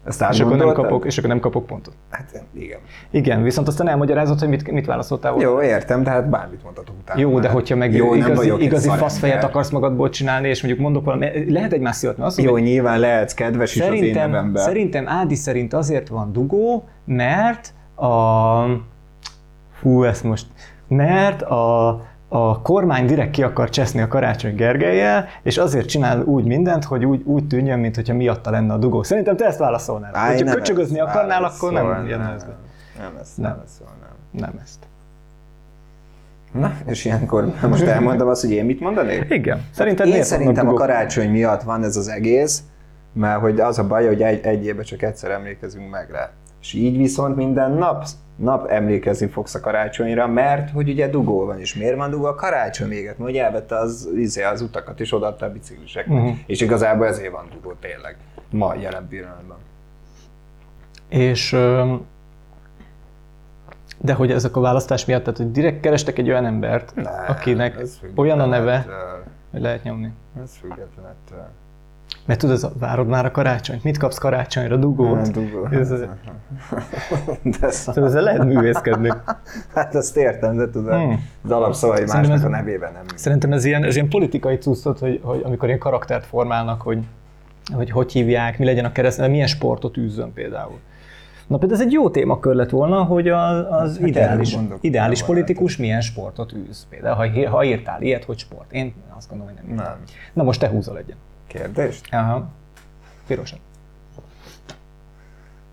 Ezt 0.05 0.25
és, 0.31 0.39
akkor 0.39 0.57
nem 0.57 0.73
kapok, 0.73 1.05
és 1.05 1.17
akkor 1.17 1.29
nem 1.29 1.39
kapok 1.39 1.65
pontot. 1.65 1.93
Hát 2.09 2.43
igen. 2.53 2.79
Igen, 3.11 3.43
viszont 3.43 3.67
aztán 3.67 3.87
elmagyarázod, 3.87 4.39
hogy 4.39 4.47
mit, 4.47 4.71
mit 4.71 4.85
válaszoltál. 4.85 5.35
Jó, 5.39 5.61
értem, 5.61 6.03
de 6.03 6.09
hát 6.09 6.29
bármit 6.29 6.63
mondhatok 6.63 6.95
utána. 7.01 7.19
Jó, 7.19 7.39
de 7.39 7.45
már. 7.45 7.53
hogyha 7.55 7.75
meg 7.75 7.93
Jó, 7.95 8.13
igazi, 8.13 8.51
igazi 8.59 8.89
faszfejet 8.89 9.43
akarsz 9.43 9.69
magadból 9.69 10.09
csinálni, 10.09 10.47
és 10.47 10.61
mondjuk 10.63 10.83
mondok 10.83 11.05
valami, 11.05 11.51
lehet 11.51 11.73
egymás 11.73 11.95
szívat, 11.95 12.17
mert 12.17 12.29
azt 12.29 12.41
Jó, 12.41 12.57
nyilván 12.57 12.99
lehetsz 12.99 13.33
kedves 13.33 13.75
is 13.75 13.81
az 13.81 13.93
én 13.93 14.13
nevemben. 14.13 14.63
szerintem 14.63 15.07
Ádi 15.07 15.35
szerint 15.35 15.73
azért 15.73 16.07
van 16.07 16.31
dugó, 16.31 16.87
mert 17.05 17.73
a... 17.95 18.65
Fú, 19.71 20.03
ezt 20.03 20.23
most... 20.23 20.45
Mert 20.87 21.41
a, 21.41 22.01
a 22.35 22.61
kormány 22.61 23.05
direkt 23.05 23.31
ki 23.31 23.43
akar 23.43 23.69
cseszni 23.69 24.01
a 24.01 24.07
Karácsony 24.07 24.55
Gergelyel, 24.55 25.25
és 25.43 25.57
azért 25.57 25.87
csinál 25.87 26.21
úgy 26.21 26.45
mindent, 26.45 26.83
hogy 26.83 27.05
úgy, 27.05 27.21
úgy 27.25 27.47
tűnjön, 27.47 27.79
mintha 27.79 28.13
miatta 28.13 28.49
lenne 28.51 28.73
a 28.73 28.77
dugó. 28.77 29.03
Szerintem 29.03 29.35
te 29.35 29.45
ezt 29.45 29.59
válaszolnál. 29.59 30.15
Á, 30.15 30.31
én 30.31 30.37
Hogyha 30.37 30.53
köcsögözni 30.55 30.99
akarnál, 30.99 31.43
akkor 31.43 31.71
nem 31.71 31.83
válaszolnám. 31.83 32.07
jellemezve. 32.07 32.55
Nem 32.99 33.17
ezt 33.21 33.37
Nem. 33.37 33.51
válaszolnám. 33.51 34.15
Nem 34.31 34.59
ezt. 34.63 34.79
Na, 36.51 36.73
és 36.85 37.05
ilyenkor 37.05 37.53
most 37.69 37.83
elmondom 37.83 38.27
azt, 38.27 38.41
hogy 38.41 38.51
én 38.51 38.65
mit 38.65 38.79
mondanék? 38.79 39.25
Igen. 39.29 39.61
Szerinted 39.71 40.05
Én 40.05 40.11
miért 40.11 40.29
vannak 40.29 40.43
szerintem 40.43 40.67
a 40.67 40.73
karácsony 40.73 41.29
miatt 41.29 41.61
van 41.61 41.83
ez 41.83 41.95
az 41.95 42.07
egész, 42.07 42.63
mert 43.13 43.39
hogy 43.39 43.59
az 43.59 43.79
a 43.79 43.87
baj, 43.87 44.05
hogy 44.07 44.21
egy, 44.21 44.45
egy 44.45 44.65
évben 44.65 44.83
csak 44.85 45.01
egyszer 45.01 45.31
emlékezünk 45.31 45.89
meg 45.89 46.09
rá. 46.11 46.29
És 46.61 46.73
így 46.73 46.97
viszont 46.97 47.35
minden 47.35 47.71
nap, 47.71 48.05
nap 48.35 48.69
emlékezni 48.69 49.27
fogsz 49.27 49.55
a 49.55 49.59
karácsonyra, 49.59 50.27
mert 50.27 50.69
hogy 50.69 50.89
ugye 50.89 51.07
dugó 51.07 51.45
van, 51.45 51.59
és 51.59 51.75
miért 51.75 51.95
van 51.95 52.09
dugó 52.09 52.25
a 52.25 52.35
karácsony? 52.35 52.87
Mert 52.87 53.19
ugye 53.19 53.43
elvette 53.43 53.75
az, 53.75 54.09
izé, 54.15 54.43
az 54.43 54.61
utakat, 54.61 54.99
és 54.99 55.13
odaadta 55.13 55.45
a 55.45 55.51
bicikliseknek. 55.51 56.17
Uh-huh. 56.17 56.37
És 56.45 56.61
igazából 56.61 57.07
ezért 57.07 57.31
van 57.31 57.45
dugó 57.53 57.73
tényleg. 57.79 58.17
Ma, 58.49 58.75
jelen 58.75 59.07
pillanatban. 59.07 59.57
És 61.09 61.55
de 63.97 64.13
hogy 64.13 64.31
ezek 64.31 64.55
a 64.55 64.59
választás 64.59 65.05
miatt, 65.05 65.23
tehát 65.23 65.37
hogy 65.37 65.51
direkt 65.51 65.79
kerestek 65.79 66.17
egy 66.17 66.29
olyan 66.29 66.45
embert, 66.45 66.95
Nem, 66.95 67.05
akinek 67.27 67.81
olyan 68.15 68.39
a 68.39 68.45
neve, 68.45 68.85
hogy 69.51 69.61
lehet 69.61 69.83
nyomni. 69.83 70.11
Ez 70.43 70.55
független 70.55 71.05
ettől. 71.05 71.47
Mert 72.25 72.39
tudod, 72.39 72.79
várod 72.79 73.07
már 73.07 73.25
a 73.25 73.31
karácsonyt? 73.31 73.83
Mit 73.83 73.97
kapsz 73.97 74.17
karácsonyra? 74.17 74.75
Dugót? 74.77 75.21
Nem, 75.21 75.31
dugó. 75.31 75.65
Ez, 75.71 75.89
De 77.59 77.71
szóval 77.71 78.05
ezzel 78.05 78.21
lehet 78.23 78.43
művészkedni. 78.45 79.11
hát 79.75 79.95
azt 79.95 80.17
értem, 80.17 80.55
de 80.57 80.69
tudod, 80.69 80.93
Hmm. 80.93 81.29
az 81.43 81.51
alapszavai 81.51 82.03
másnak 82.07 82.31
ez- 82.37 82.43
a 82.43 82.49
nevében 82.49 82.91
nem. 82.93 83.03
Szerintem 83.15 83.51
ez 83.51 83.65
ilyen, 83.65 83.83
ez 83.83 83.95
ilyen 83.95 84.09
politikai 84.09 84.57
cuccot, 84.57 84.99
hogy, 84.99 85.19
hogy 85.23 85.41
amikor 85.43 85.67
ilyen 85.67 85.79
karaktert 85.79 86.25
formálnak, 86.25 86.81
hogy, 86.81 86.99
hogy 87.73 87.89
hogy 87.91 88.11
hívják, 88.11 88.57
mi 88.59 88.65
legyen 88.65 88.85
a 88.85 88.91
kereszt, 88.91 89.27
milyen 89.27 89.47
sportot 89.47 89.97
űzzön 89.97 90.33
például. 90.33 90.79
Na 91.47 91.57
például 91.57 91.79
ez 91.81 91.85
egy 91.87 91.91
jó 91.93 92.09
témakör 92.09 92.55
lett 92.55 92.69
volna, 92.69 93.03
hogy 93.03 93.27
az, 93.29 93.65
az 93.69 93.97
Hát 93.97 94.07
ideális, 94.07 94.49
gondolkodtam 94.53 94.89
ideális 94.89 95.19
volna. 95.19 95.33
politikus 95.33 95.77
milyen 95.77 96.01
sportot 96.01 96.53
űz. 96.53 96.87
Például, 96.89 97.15
ha, 97.15 97.49
ha 97.49 97.63
írtál 97.63 98.01
ilyet, 98.01 98.23
hogy 98.23 98.37
sport. 98.37 98.71
Én 98.71 98.93
azt 99.17 99.29
gondolom, 99.29 99.53
hogy 99.53 99.63
nem. 99.63 99.71
írtál. 99.73 99.89
Nem. 99.95 100.03
Na 100.33 100.43
most 100.43 100.59
te 100.59 100.67
húzol 100.67 100.97
egyen. 100.97 101.15
Kérdést? 101.53 102.07
Aha. 102.11 102.49
Pirosan. 103.27 103.59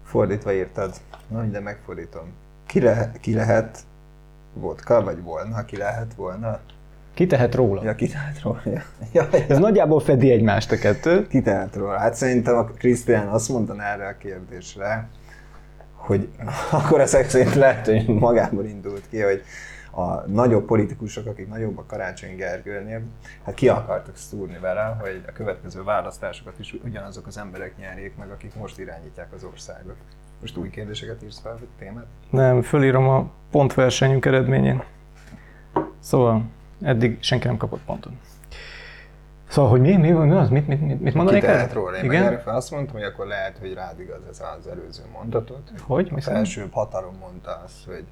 Fordítva 0.04 0.52
írtad. 0.52 0.94
Na, 1.28 1.42
de 1.42 1.60
megfordítom. 1.60 2.32
Ki, 2.66 2.80
le, 2.80 3.12
ki 3.20 3.34
lehet 3.34 3.78
vodka, 4.54 5.02
vagy 5.02 5.22
volna, 5.22 5.64
ki 5.64 5.76
lehet 5.76 6.14
volna? 6.14 6.58
Ki 7.14 7.26
tehet 7.26 7.54
róla? 7.54 7.84
Ja, 7.84 7.94
ki 7.94 8.08
tehet 8.08 8.42
róla? 8.42 8.60
Ja, 8.64 8.82
ja, 9.12 9.28
Ez 9.48 9.58
nagyjából 9.58 10.00
fedi 10.00 10.30
egymást 10.30 10.72
a 10.72 10.76
kettő. 10.76 11.26
Ki 11.26 11.42
tehet 11.42 11.76
róla? 11.76 11.98
Hát 11.98 12.14
szerintem 12.14 12.56
a 12.56 12.64
Krisztián 12.64 13.28
azt 13.28 13.48
mondta 13.48 13.82
erre 13.82 14.06
a 14.06 14.16
kérdésre, 14.16 15.08
hogy 15.94 16.28
akkor 16.70 17.00
ezek 17.00 17.28
szerint 17.28 17.54
lehet, 17.54 17.86
hogy 17.86 18.06
magából 18.06 18.64
indult 18.64 19.02
ki, 19.10 19.20
hogy 19.20 19.42
a 19.90 20.26
nagyobb 20.26 20.64
politikusok, 20.64 21.26
akik 21.26 21.48
nagyobb 21.48 21.78
a 21.78 21.84
Karácsony 21.86 22.36
Gergőnél, 22.36 23.02
hát 23.44 23.54
ki 23.54 23.68
akartak 23.68 24.16
szúrni 24.16 24.58
vele, 24.58 24.96
hogy 25.00 25.22
a 25.28 25.32
következő 25.32 25.82
választásokat 25.82 26.58
is 26.58 26.74
ugyanazok 26.84 27.26
az 27.26 27.38
emberek 27.38 27.76
nyerjék 27.76 28.16
meg, 28.16 28.30
akik 28.30 28.54
most 28.54 28.78
irányítják 28.78 29.32
az 29.32 29.44
országot. 29.44 29.96
Most 30.40 30.56
új 30.56 30.70
kérdéseket 30.70 31.22
írsz 31.22 31.40
fel, 31.40 31.56
vagy 31.58 31.68
témát? 31.78 32.06
Nem, 32.30 32.62
fölírom 32.62 33.08
a 33.08 33.30
pontversenyünk 33.50 34.24
eredményén. 34.24 34.82
Szóval 35.98 36.42
eddig 36.82 37.18
senki 37.20 37.46
nem 37.46 37.56
kapott 37.56 37.80
pontot. 37.84 38.12
Szóval, 39.48 39.70
hogy 39.70 39.80
mi, 39.80 39.96
mi, 39.96 40.10
mi 40.10 40.34
az? 40.34 40.48
Mit, 40.48 40.66
mit, 40.66 40.80
mit, 40.80 41.00
mit 41.00 41.14
mondanék 41.14 41.42
erre? 41.42 41.72
róla? 41.72 41.96
Én 41.96 42.04
Igen? 42.04 42.38
fel 42.38 42.54
azt 42.54 42.70
mondtam, 42.70 42.94
hogy 42.94 43.04
akkor 43.04 43.26
lehet, 43.26 43.58
hogy 43.58 43.74
rád 43.74 44.00
igaz 44.00 44.20
ez 44.30 44.42
az 44.58 44.66
előző 44.66 45.02
mondatot. 45.12 45.72
Hogy? 45.82 46.12
A 46.16 46.20
felsőbb 46.20 46.72
hatalom 46.72 47.16
mondta 47.20 47.62
azt, 47.64 47.84
hogy 47.86 48.04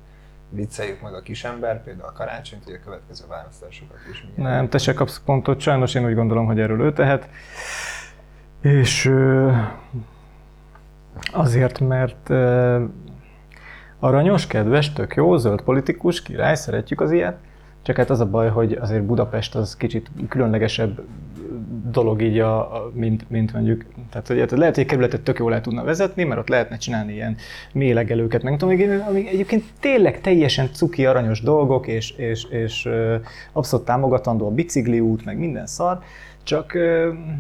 vicceljük 0.51 1.01
meg 1.03 1.15
a 1.15 1.21
kisember, 1.21 1.83
például 1.83 2.09
a 2.09 2.13
karácsonyt, 2.13 2.65
hogy 2.65 2.75
a 2.75 2.85
következő 2.85 3.25
választásokat 3.29 3.99
is 4.11 4.27
mi 4.37 4.43
Nem, 4.43 4.69
te 4.69 4.79
se 4.79 4.95
kapsz 4.95 5.23
pontot, 5.25 5.61
sajnos 5.61 5.95
én 5.95 6.05
úgy 6.05 6.15
gondolom, 6.15 6.47
hogy 6.47 6.61
erről 6.61 6.81
ő 6.81 6.93
tehet. 6.93 7.29
És 8.63 9.15
azért, 11.33 11.81
mert 11.81 12.31
aranyos, 13.99 14.47
kedves, 14.47 14.93
tök 14.93 15.15
jó, 15.15 15.37
zöld 15.37 15.63
politikus, 15.63 16.23
király, 16.23 16.55
szeretjük 16.55 17.01
az 17.01 17.11
ilyet. 17.11 17.39
Csak 17.83 17.97
hát 17.97 18.11
az 18.11 18.21
a 18.21 18.27
baj, 18.27 18.49
hogy 18.49 18.73
azért 18.73 19.05
Budapest 19.05 19.55
az 19.55 19.77
kicsit 19.77 20.11
különlegesebb 20.29 21.01
dolog 21.91 22.23
így, 22.23 22.39
a, 22.39 22.59
a, 22.59 22.91
mint, 22.95 23.31
mint 23.31 23.53
mondjuk, 23.53 23.85
tehát 24.11 24.27
hogy 24.27 24.37
lehet, 24.37 24.75
hogy 24.75 24.85
egy 24.85 24.91
kerületet 24.91 25.21
tök 25.21 25.39
jól 25.39 25.49
lehet 25.49 25.65
tudna 25.65 25.85
vezetni, 25.85 26.25
mert 26.25 26.41
ott 26.41 26.49
lehetne 26.49 26.77
csinálni 26.77 27.13
ilyen 27.13 27.37
mélegelőket, 27.73 28.43
meg 28.43 28.57
tudom, 28.57 29.03
amíg 29.09 29.27
egyébként 29.27 29.65
tényleg 29.81 30.21
teljesen 30.21 30.71
cuki, 30.73 31.07
aranyos 31.07 31.41
dolgok, 31.41 31.87
és, 31.87 32.11
és, 32.11 32.45
és 32.45 32.89
abszolút 33.53 33.85
támogatandó 33.87 34.47
a 34.47 34.51
bicikliút, 34.51 35.25
meg 35.25 35.39
minden 35.39 35.67
szar, 35.67 35.99
csak 36.49 36.73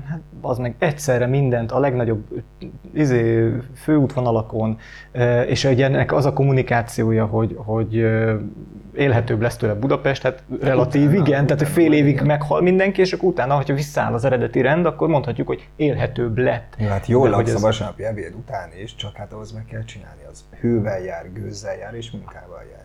hát 0.08 0.20
az 0.40 0.58
meg 0.58 0.74
egyszerre 0.78 1.26
mindent 1.26 1.72
a 1.72 1.78
legnagyobb 1.78 2.24
izé, 2.92 3.52
főútvonalakon, 3.74 4.78
és 5.46 5.64
ugye 5.64 5.84
ennek 5.84 6.12
az 6.12 6.24
a 6.24 6.32
kommunikációja, 6.32 7.26
hogy, 7.26 7.54
hogy 7.56 7.94
élhetőbb 8.94 9.40
lesz 9.40 9.56
tőle 9.56 9.74
Budapest, 9.74 10.22
hát 10.22 10.42
relatív, 10.60 11.08
Utána, 11.08 11.26
igen, 11.26 11.46
tehát 11.46 11.62
hogy 11.62 11.72
fél 11.72 11.92
évig 11.92 12.20
meghal 12.20 12.60
mindenki, 12.62 13.00
és 13.00 13.12
akkor 13.12 13.28
utána, 13.28 13.54
hogyha 13.54 13.74
visszaáll 13.74 14.12
az 14.14 14.24
eredeti 14.24 14.60
rend, 14.60 14.86
akkor 14.86 15.08
mondhatjuk, 15.08 15.46
hogy 15.46 15.68
élhetőbb 15.76 16.38
lett. 16.38 16.74
Jó, 16.78 16.88
hát 16.88 17.06
jól 17.06 17.28
laksz 17.28 17.54
a 17.54 17.58
vasárnapi 17.58 18.04
ebéd 18.04 18.34
után 18.34 18.68
is, 18.82 18.94
csak 18.94 19.16
hát 19.16 19.32
ahhoz 19.32 19.52
meg 19.52 19.64
kell 19.64 19.84
csinálni. 19.84 20.22
Az 20.30 20.44
hővel 20.60 21.00
jár, 21.00 21.32
gőzzel 21.32 21.76
jár 21.76 21.94
és 21.94 22.10
munkával 22.10 22.62
jár. 22.72 22.84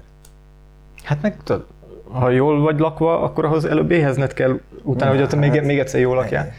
Hát 1.04 1.22
meg 1.22 1.38
tudod, 1.44 1.66
ha 2.12 2.30
jól 2.30 2.62
vagy 2.62 2.80
lakva, 2.80 3.22
akkor 3.22 3.46
ahhoz 3.46 3.66
előbb 3.66 3.92
éhezned 3.92 4.34
kell, 4.34 4.60
utána, 4.84 5.12
Na, 5.12 5.18
hogy 5.18 5.26
ott 5.26 5.40
még, 5.40 5.54
hát, 5.54 5.66
még 5.66 5.80
egyszer 5.80 6.00
jól 6.00 6.16
lakjál. 6.16 6.52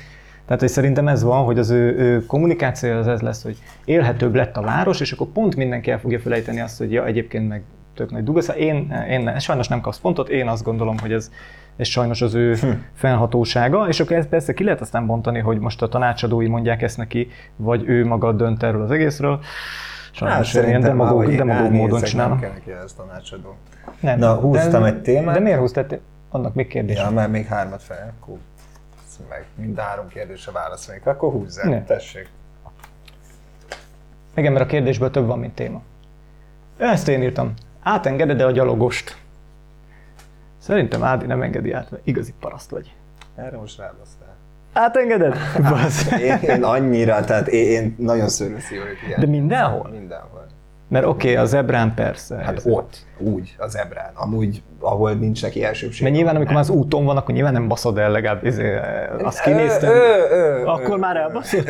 Tehát, 0.44 0.60
hogy 0.60 0.68
szerintem 0.68 1.08
ez 1.08 1.22
van, 1.22 1.44
hogy 1.44 1.58
az 1.58 1.70
ő, 1.70 1.96
ő 1.98 2.26
kommunikációja 2.26 2.98
az 2.98 3.06
ez 3.06 3.20
lesz, 3.20 3.42
hogy 3.42 3.56
élhetőbb 3.84 4.34
lett 4.34 4.56
a 4.56 4.62
város, 4.62 5.00
és 5.00 5.12
akkor 5.12 5.26
pont 5.26 5.56
mindenki 5.56 5.90
el 5.90 5.98
fogja 5.98 6.18
felejteni 6.18 6.60
azt, 6.60 6.78
hogy 6.78 6.92
ja, 6.92 7.06
egyébként 7.06 7.48
meg 7.48 7.62
tök 7.94 8.10
nagy 8.10 8.24
dugasz. 8.24 8.48
Én, 8.58 9.04
én 9.10 9.20
ne, 9.20 9.38
sajnos 9.38 9.68
nem 9.68 9.80
kapsz 9.80 9.98
pontot, 9.98 10.28
én 10.28 10.48
azt 10.48 10.64
gondolom, 10.64 10.98
hogy 10.98 11.12
ez, 11.12 11.30
ez 11.76 11.86
sajnos 11.86 12.22
az 12.22 12.34
ő 12.34 12.54
Hm. 12.54 12.68
fennhatósága, 12.94 13.88
és 13.88 14.00
akkor 14.00 14.16
ezt 14.16 14.28
persze 14.28 14.54
ki 14.54 14.64
lehet 14.64 14.80
aztán 14.80 15.06
bontani, 15.06 15.38
hogy 15.38 15.58
most 15.58 15.82
a 15.82 15.88
tanácsadói 15.88 16.48
mondják 16.48 16.82
ezt 16.82 16.96
neki, 16.96 17.28
vagy 17.56 17.88
ő 17.88 18.06
maga 18.06 18.32
dönt 18.32 18.62
erről 18.62 18.82
az 18.82 18.90
egészről. 18.90 19.40
Sajnos 20.12 20.56
hát, 20.56 20.66
ilyen 20.66 20.80
demagóg, 20.80 21.34
demagóg 21.34 21.72
módon 21.72 22.02
csinálom. 22.02 22.30
Nem 22.30 22.40
kell 22.40 22.50
neki 22.50 22.70
ez 22.84 22.92
tanácsadó. 22.92 23.56
Nem. 24.00 24.18
Na, 24.18 24.34
húztam 24.34 24.82
de, 24.82 24.88
egy 24.88 25.02
témát. 25.02 25.34
De 25.34 25.40
miért 25.40 25.58
húztál? 25.58 25.86
Te- 26.34 26.38
Annak 26.40 26.54
még 26.54 26.66
kérdés. 26.68 26.96
Ja, 26.96 27.10
mert 27.10 27.30
még 27.30 27.46
hármat 27.46 27.82
fel, 27.82 28.12
akkor 28.20 28.36
meg 29.28 29.44
mind 29.54 29.78
a 29.78 29.82
három 29.82 30.08
kérdésre 30.08 30.52
válaszolnék. 30.52 31.06
Akkor 31.06 31.32
húzzál, 31.32 31.68
Ne. 31.70 31.84
tessék. 31.84 32.28
Igen, 34.34 34.52
mert 34.52 34.64
a 34.64 34.68
kérdésből 34.68 35.10
több 35.10 35.26
van, 35.26 35.38
mint 35.38 35.54
téma. 35.54 35.82
Ezt 36.78 37.08
én 37.08 37.22
írtam. 37.22 37.54
Átengeded-e 37.82 38.46
a 38.46 38.50
gyalogost? 38.50 39.16
Szerintem 40.58 41.02
Ádi 41.02 41.26
nem 41.26 41.42
engedi 41.42 41.72
át, 41.72 41.90
mert 41.90 42.06
igazi 42.06 42.34
paraszt 42.40 42.70
vagy. 42.70 42.94
Erre 43.36 43.56
most 43.56 43.78
rábasztál. 43.78 44.34
Átengeded? 44.72 45.36
Basz. 45.62 46.10
Én, 46.20 46.36
én 46.36 46.62
annyira, 46.64 47.24
tehát 47.24 47.48
én, 47.48 47.70
én 47.82 47.94
nagyon 47.98 48.28
szöröszí 48.28 48.78
vagyok 48.78 49.02
ilyen. 49.06 49.20
De 49.20 49.26
mindenhol? 49.26 49.88
Mindenhol. 49.90 50.46
Mert 50.94 51.06
oké, 51.06 51.30
okay, 51.30 51.42
a 51.42 51.46
zebrán 51.46 51.94
persze. 51.94 52.36
Hát 52.36 52.56
Ez- 52.56 52.66
ott, 52.66 52.96
úgy, 53.18 53.54
az 53.58 53.76
ebrán. 53.76 54.10
Amúgy, 54.14 54.62
ahol 54.80 55.12
nincs 55.12 55.42
neki 55.42 55.64
elsőbség. 55.64 56.02
Mert 56.02 56.14
nyilván, 56.14 56.36
amikor 56.36 56.52
már 56.52 56.62
az 56.62 56.68
úton 56.68 57.04
van, 57.04 57.16
akkor 57.16 57.34
nyilván 57.34 57.52
nem 57.52 57.68
baszod 57.68 57.98
el 57.98 58.10
legalább, 58.10 58.44
izé, 58.44 58.76
azt 59.22 59.40
kinéztem. 59.42 59.90
Ö, 59.90 59.94
ö, 59.94 60.60
ö, 60.60 60.66
Akkor 60.66 60.98
már 60.98 61.16
elbaszod? 61.16 61.64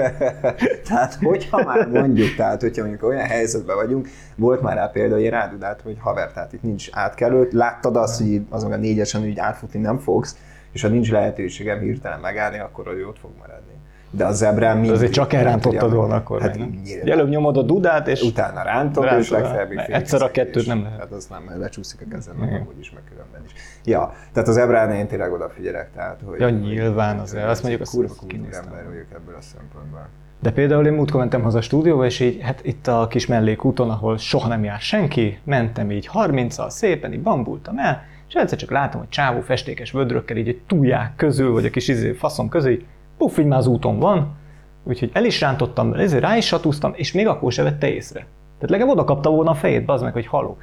tehát, 0.88 1.14
hogyha 1.22 1.64
már 1.64 1.88
mondjuk, 1.88 2.34
tehát, 2.34 2.60
hogyha 2.60 2.80
mondjuk 2.82 3.02
olyan 3.02 3.26
helyzetben 3.26 3.76
vagyunk, 3.76 4.08
volt 4.36 4.60
már 4.60 4.76
rá 4.76 4.86
példa, 4.86 5.14
hogy 5.14 5.28
rád 5.28 5.62
át, 5.62 5.80
hogy 5.80 5.96
haver, 6.00 6.32
tehát 6.32 6.52
itt 6.52 6.62
nincs 6.62 6.88
átkelő, 6.92 7.48
láttad 7.52 7.96
azt, 7.96 8.20
hogy 8.20 8.42
azon 8.48 8.72
a 8.72 8.76
négyesen 8.76 9.22
úgy 9.22 9.38
átfutni 9.38 9.80
nem 9.80 9.98
fogsz, 9.98 10.36
és 10.72 10.82
ha 10.82 10.88
nincs 10.88 11.10
lehetőségem 11.10 11.78
hirtelen 11.78 12.20
megállni, 12.20 12.58
akkor 12.58 12.86
ő 12.86 13.06
ott 13.06 13.18
fog 13.18 13.30
maradni. 13.38 13.69
De 14.10 14.24
a 14.24 14.32
zebrán 14.32 14.76
mindig. 14.76 14.92
Azért 14.92 15.12
csak 15.12 15.32
elrántottad 15.32 15.92
volna 15.94 16.14
akkor. 16.14 16.40
Hát 16.40 16.58
meg, 16.58 16.68
nem? 16.68 17.12
Előbb 17.12 17.28
nyomod 17.28 17.56
a 17.56 17.62
dudát, 17.62 18.08
és 18.08 18.22
Utána 18.22 18.62
rántok, 18.62 19.04
Rántod, 19.04 19.22
és 19.22 19.30
legfeljebb 19.30 19.70
egyszer 19.90 20.22
a 20.22 20.30
kettőt 20.30 20.66
nem 20.66 20.82
lehet. 20.82 20.98
Hát 20.98 21.12
az 21.12 21.26
nem, 21.26 21.60
lecsúszik 21.60 22.00
a 22.00 22.04
kezem, 22.10 22.36
meg 22.36 22.48
amúgy 22.48 22.78
is, 22.78 22.90
meg 22.90 23.02
különben 23.08 23.40
is. 23.44 23.52
Ja, 23.84 24.12
tehát 24.32 24.48
az 24.48 24.56
ebrán 24.56 24.92
én 24.92 25.06
tényleg 25.06 25.32
odafigyelek, 25.32 25.90
tehát 25.94 26.20
hogy... 26.24 26.40
Ja, 26.40 26.48
nyilván, 26.48 27.18
azért, 27.18 27.44
azt 27.44 27.62
mondjuk, 27.62 27.82
azt- 27.82 27.92
kurva 27.92 28.14
ember 28.34 28.84
vagyok 28.88 29.06
ebből 29.14 29.34
a 29.38 29.40
szempontból. 29.40 30.08
De 30.42 30.50
például 30.52 30.86
én 30.86 30.92
múltkor 30.92 31.20
mentem 31.20 31.42
haza 31.42 31.58
a 31.58 31.62
stúdióba, 31.62 32.04
és 32.04 32.20
így, 32.20 32.40
hát 32.42 32.60
itt 32.64 32.86
a 32.86 33.06
kis 33.06 33.26
mellékúton, 33.26 33.90
ahol 33.90 34.18
soha 34.18 34.48
nem 34.48 34.64
jár 34.64 34.80
senki, 34.80 35.38
mentem 35.44 35.90
így 35.90 36.10
30-al, 36.14 36.68
szépen 36.70 37.12
így 37.12 37.22
bambultam 37.22 37.78
el, 37.78 38.02
és 38.28 38.34
egyszer 38.34 38.58
csak 38.58 38.70
látom, 38.70 39.00
hogy 39.00 39.08
csávó 39.08 39.40
festékes 39.40 39.92
vödrökkel 39.92 40.36
így 40.36 40.48
egy 40.48 40.60
tuják 40.66 41.12
közül, 41.16 41.52
vagy 41.52 41.64
a 41.64 41.70
kis 41.70 41.88
izé, 41.88 42.12
faszom 42.12 42.48
közül, 42.48 42.70
így 42.70 42.84
puff, 43.20 43.38
így 43.38 43.46
már 43.46 43.58
az 43.58 43.66
úton 43.66 43.98
van, 43.98 44.36
úgyhogy 44.84 45.10
el 45.12 45.24
is 45.24 45.40
rántottam, 45.40 45.92
ezért 45.92 46.22
rá 46.22 46.36
is 46.36 46.46
satúztam, 46.46 46.92
és 46.94 47.12
még 47.12 47.26
akkor 47.26 47.52
se 47.52 47.62
vette 47.62 47.92
észre. 47.92 48.26
Tehát 48.54 48.70
legalább 48.70 48.92
oda 48.92 49.04
kapta 49.04 49.30
volna 49.30 49.50
a 49.50 49.54
fejét, 49.54 49.84
bazd 49.84 50.04
meg, 50.04 50.12
hogy 50.12 50.26
haló. 50.26 50.56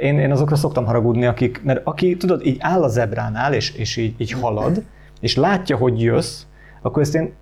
Én, 0.00 0.18
én 0.18 0.30
azokra 0.30 0.56
szoktam 0.56 0.84
haragudni, 0.84 1.26
akik, 1.26 1.62
mert 1.64 1.80
aki, 1.84 2.16
tudod, 2.16 2.46
így 2.46 2.56
áll 2.60 2.82
a 2.82 2.88
zebránál, 2.88 3.54
és, 3.54 3.74
és 3.74 3.96
így, 3.96 4.14
így 4.18 4.32
halad, 4.32 4.82
és 5.20 5.36
látja, 5.36 5.76
hogy 5.76 6.02
jössz, 6.02 6.42
akkor 6.82 7.02
ezt 7.02 7.14
én 7.14 7.32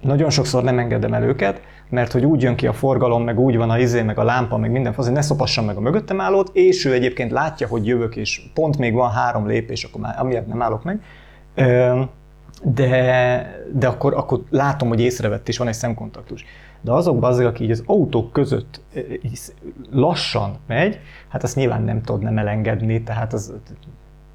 nagyon 0.00 0.30
sokszor 0.30 0.62
nem 0.62 0.78
engedem 0.78 1.14
el 1.14 1.22
őket, 1.22 1.60
mert 1.90 2.12
hogy 2.12 2.24
úgy 2.24 2.42
jön 2.42 2.56
ki 2.56 2.66
a 2.66 2.72
forgalom, 2.72 3.24
meg 3.24 3.38
úgy 3.38 3.56
van 3.56 3.70
a 3.70 3.78
izé, 3.78 4.02
meg 4.02 4.18
a 4.18 4.24
lámpa, 4.24 4.56
meg 4.56 4.70
minden, 4.70 4.94
azért 4.96 5.14
ne 5.14 5.20
szopassam 5.20 5.64
meg 5.64 5.76
a 5.76 5.80
mögöttem 5.80 6.20
állót, 6.20 6.50
és 6.52 6.84
ő 6.84 6.92
egyébként 6.92 7.30
látja, 7.30 7.68
hogy 7.68 7.86
jövök, 7.86 8.16
és 8.16 8.42
pont 8.54 8.78
még 8.78 8.94
van 8.94 9.10
három 9.10 9.46
lépés, 9.46 9.84
akkor 9.84 10.00
már 10.00 10.14
amiatt 10.18 10.46
nem 10.46 10.62
állok 10.62 10.84
meg. 10.84 11.02
De, 12.62 13.64
de 13.72 13.86
akkor, 13.86 14.14
akkor 14.14 14.42
látom, 14.50 14.88
hogy 14.88 15.00
észrevett, 15.00 15.48
és 15.48 15.58
van 15.58 15.68
egy 15.68 15.74
szemkontaktus. 15.74 16.44
De 16.80 16.92
azok 16.92 17.24
azok, 17.24 17.46
aki 17.46 17.64
így 17.64 17.70
az 17.70 17.82
autók 17.86 18.32
között 18.32 18.80
így 19.22 19.40
lassan 19.90 20.58
megy, 20.66 21.00
hát 21.28 21.42
azt 21.42 21.56
nyilván 21.56 21.82
nem 21.82 22.02
tud 22.02 22.22
nem 22.22 22.38
elengedni, 22.38 23.02
tehát 23.02 23.32
az 23.32 23.52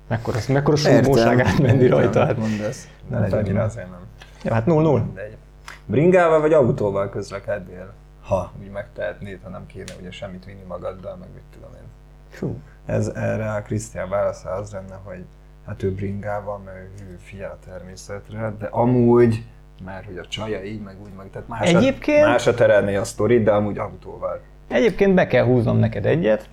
mekkora, 0.07 0.39
mekkora 0.47 0.75
súlymóságát 0.75 1.59
menni 1.59 1.87
rajta. 1.87 2.25
Hát. 2.25 2.37
Mondasz. 2.37 2.87
Ne 3.09 3.17
Hát 3.17 3.31
legyen 3.31 3.57
az. 3.57 3.71
azért 3.71 3.89
nem. 3.89 3.99
Ja, 4.43 4.53
hát 4.53 4.63
0-0. 4.65 5.03
Mindegy. 5.05 5.37
Bringával 5.85 6.41
vagy 6.41 6.53
autóval 6.53 7.09
közlekednél? 7.09 7.93
Ha 8.21 8.51
úgy 8.61 8.69
megtehetnéd, 8.71 9.39
ha 9.43 9.49
nem 9.49 9.65
kéne 9.65 9.91
ugye 9.99 10.11
semmit 10.11 10.45
vinni 10.45 10.63
magaddal, 10.67 11.15
meg 11.15 11.27
mit 11.33 11.43
tudom 11.53 11.69
én. 11.75 11.87
Fú. 12.29 12.57
Ez 12.85 13.07
erre 13.07 13.51
a 13.51 13.61
Krisztián 13.61 14.09
válasza 14.09 14.49
az 14.49 14.71
lenne, 14.71 14.99
hogy 15.03 15.23
hát 15.65 15.83
ő 15.83 15.91
bringával, 15.91 16.57
mert 16.65 16.77
ő 17.01 17.17
figyel 17.23 17.57
a 17.61 17.65
természetre, 17.69 18.53
de 18.59 18.65
amúgy, 18.71 19.43
mert 19.85 20.05
hogy 20.05 20.17
a 20.17 20.25
csaja 20.27 20.63
így, 20.63 20.81
meg 20.81 20.95
úgy, 21.03 21.11
meg 21.17 21.29
tehát 21.31 21.47
más, 21.47 21.73
Egyébként- 21.73 22.25
másra 22.25 22.53
terelné 22.53 22.95
a 22.95 23.03
sztorit, 23.03 23.43
de 23.43 23.51
amúgy 23.51 23.77
autóval. 23.77 24.39
Egyébként 24.67 25.13
be 25.13 25.27
kell 25.27 25.45
húznom 25.45 25.77
neked 25.77 26.05
egyet, 26.05 26.49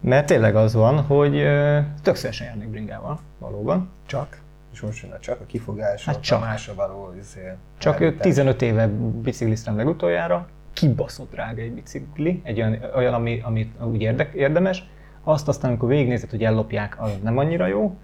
mert 0.00 0.26
tényleg 0.26 0.56
az 0.56 0.74
van, 0.74 1.00
hogy 1.02 1.36
ö, 1.36 1.78
tök 2.02 2.14
szívesen 2.14 2.46
járnék 2.46 2.68
bringával, 2.68 3.18
valóban. 3.38 3.90
Csak? 4.06 4.40
És 4.72 4.80
most 4.80 5.02
jön 5.02 5.12
a 5.12 5.18
csak 5.18 5.40
a 5.40 5.44
kifogás, 5.46 6.04
Hát 6.04 6.20
csak. 6.20 6.42
a 6.42 6.44
másra 6.44 6.74
való 6.74 7.14
izé, 7.18 7.52
Csak 7.78 8.00
elvitás. 8.00 8.22
15 8.26 8.62
éve 8.62 8.86
bicikliztem 9.22 9.76
legutoljára, 9.76 10.46
kibaszott 10.72 11.30
drága 11.30 11.60
egy 11.62 11.72
bicikli, 11.72 12.40
egy 12.44 12.60
olyan, 12.60 12.78
olyan 12.96 13.14
ami, 13.14 13.40
amit 13.44 13.72
úgy 13.82 14.00
érde, 14.00 14.30
érdemes, 14.34 14.88
azt 15.24 15.48
aztán, 15.48 15.70
amikor 15.70 15.88
végignézed, 15.88 16.30
hogy 16.30 16.44
ellopják, 16.44 16.96
az 17.02 17.10
nem 17.22 17.38
annyira 17.38 17.66
jó. 17.66 17.96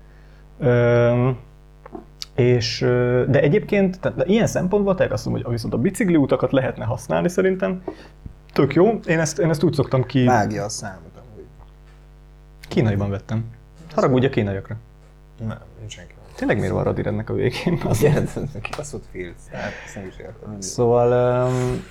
Ö, 0.59 1.31
és, 2.35 2.81
de 3.29 3.41
egyébként, 3.41 4.01
tehát 4.01 4.19
de 4.19 4.25
ilyen 4.25 4.47
szempontból 4.47 4.95
tényleg 4.95 5.13
azt 5.15 5.25
mondom, 5.25 5.43
hogy 5.43 5.53
viszont 5.53 5.75
a 5.75 5.79
bicikli 5.79 6.17
utakat 6.17 6.53
lehetne 6.53 6.85
használni 6.85 7.29
szerintem. 7.29 7.83
Tök 8.53 8.75
jó, 8.75 9.01
én 9.07 9.19
ezt, 9.19 9.39
én 9.39 9.51
ezt 9.51 9.63
úgy 9.63 9.73
szoktam 9.73 10.05
ki, 10.05 10.25
Vágja 10.25 10.65
a 10.65 10.69
számot 10.69 11.13
amúgy. 11.17 11.47
kínaiban 12.69 13.11
vettem. 13.11 13.45
Haragudj 13.95 14.27
a 14.27 14.29
kínaiakra. 14.29 14.77
Nem, 15.47 15.59
nincs 15.79 15.93
senki. 15.93 16.15
Tényleg 16.37 16.59
miért 16.59 16.73
van 16.73 16.85
radír 16.85 17.07
ennek 17.07 17.31
a 17.31 17.35
végén? 17.35 17.81
Az 17.89 18.03
Igen, 18.03 18.29
kibaszott 18.63 19.05
filc, 19.11 19.37
értem. 20.21 20.61
Szóval, 20.61 21.49
um, 21.49 21.85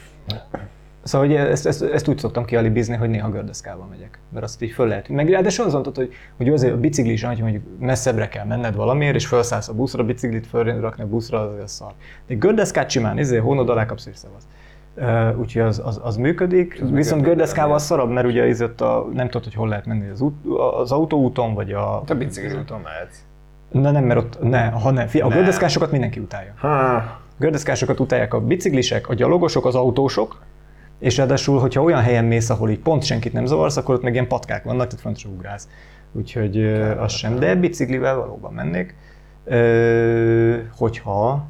szóval 1.05 1.27
ugye 1.27 1.39
ezt, 1.39 1.65
ezt, 1.65 1.83
ezt, 1.83 2.07
úgy 2.07 2.17
szoktam 2.17 2.45
kialibizni, 2.45 2.95
hogy 2.95 3.09
néha 3.09 3.29
gördeszkával 3.29 3.87
megyek. 3.89 4.19
Mert 4.33 4.45
azt 4.45 4.61
így 4.61 4.71
föl 4.71 4.87
lehet. 4.87 5.09
Meg 5.09 5.29
ráadásul 5.29 5.65
az 5.65 5.71
mondtad, 5.71 5.95
hogy, 5.95 6.13
hogy 6.37 6.49
azért 6.49 6.73
a 6.73 6.77
bicikli 6.77 7.11
is, 7.11 7.23
hogy 7.23 7.39
mondjuk 7.39 7.63
messzebbre 7.79 8.27
kell 8.27 8.45
menned 8.45 8.75
valamiért, 8.75 9.15
és 9.15 9.27
felszállsz 9.27 9.69
a 9.69 9.73
buszra, 9.73 10.03
a 10.03 10.05
biciklit 10.05 10.47
föl 10.47 10.79
rakni 10.79 11.03
a 11.03 11.07
buszra, 11.07 11.39
az 11.39 11.63
az 11.63 11.71
szar. 11.71 11.91
De 12.27 12.35
gördeszkát 12.35 12.89
simán, 12.89 13.17
izé, 13.17 13.37
hónod 13.37 13.69
alá 13.69 13.85
kapsz 13.85 14.05
és 14.05 14.15
szevasz. 14.15 14.47
Uh, 14.97 15.39
úgyhogy 15.39 15.61
az, 15.61 15.81
az, 15.85 15.99
az 16.03 16.15
működik, 16.15 16.73
viszont 16.73 16.95
működik, 16.95 17.23
gördeszkával 17.23 17.77
de- 17.77 17.83
szarabb, 17.83 18.09
mert 18.09 18.27
ugye 18.27 18.43
ez 18.43 18.61
ott 18.61 18.81
a, 18.81 19.07
nem 19.13 19.25
tudod, 19.25 19.43
hogy 19.43 19.53
hol 19.53 19.67
lehet 19.67 19.85
menni 19.85 20.09
az, 20.09 20.21
út, 20.21 20.33
az 20.81 20.91
autóúton, 20.91 21.53
vagy 21.53 21.71
a... 21.71 22.01
Te 22.05 22.13
bicikli 22.13 22.57
úton 22.57 22.81
mehetsz. 22.83 23.17
Ne, 23.71 23.91
nem, 23.91 24.03
mert 24.03 24.19
ott, 24.19 24.41
ne, 24.41 24.69
ha 24.69 24.91
nem, 24.91 25.07
fia, 25.07 25.25
a 25.25 25.29
gördeszkásokat 25.29 25.91
mindenki 25.91 26.19
utálja. 26.19 26.53
Ha, 26.57 27.03
Gördeszkásokat 27.37 27.99
utálják 27.99 28.33
a 28.33 28.41
biciklisek, 28.41 29.09
a 29.09 29.13
gyalogosok, 29.13 29.65
az 29.65 29.75
autósok, 29.75 30.41
és 31.05 31.17
ráadásul, 31.17 31.59
hogyha 31.59 31.81
olyan 31.81 32.01
helyen 32.01 32.25
mész, 32.25 32.49
ahol 32.49 32.69
így 32.69 32.79
pont 32.79 33.03
senkit 33.03 33.33
nem 33.33 33.45
zavarsz, 33.45 33.77
akkor 33.77 33.95
ott 33.95 34.01
meg 34.01 34.13
ilyen 34.13 34.27
patkák 34.27 34.63
vannak, 34.63 34.87
tehát 34.87 35.01
fontos 35.01 35.25
ugrálsz. 35.25 35.67
Úgyhogy 36.11 36.57
ö, 36.57 36.99
az 36.99 37.11
sem. 37.11 37.39
De 37.39 37.55
biciklivel 37.55 38.15
valóban 38.15 38.53
mennék. 38.53 38.95
Ö, 39.43 40.57
hogyha 40.77 41.45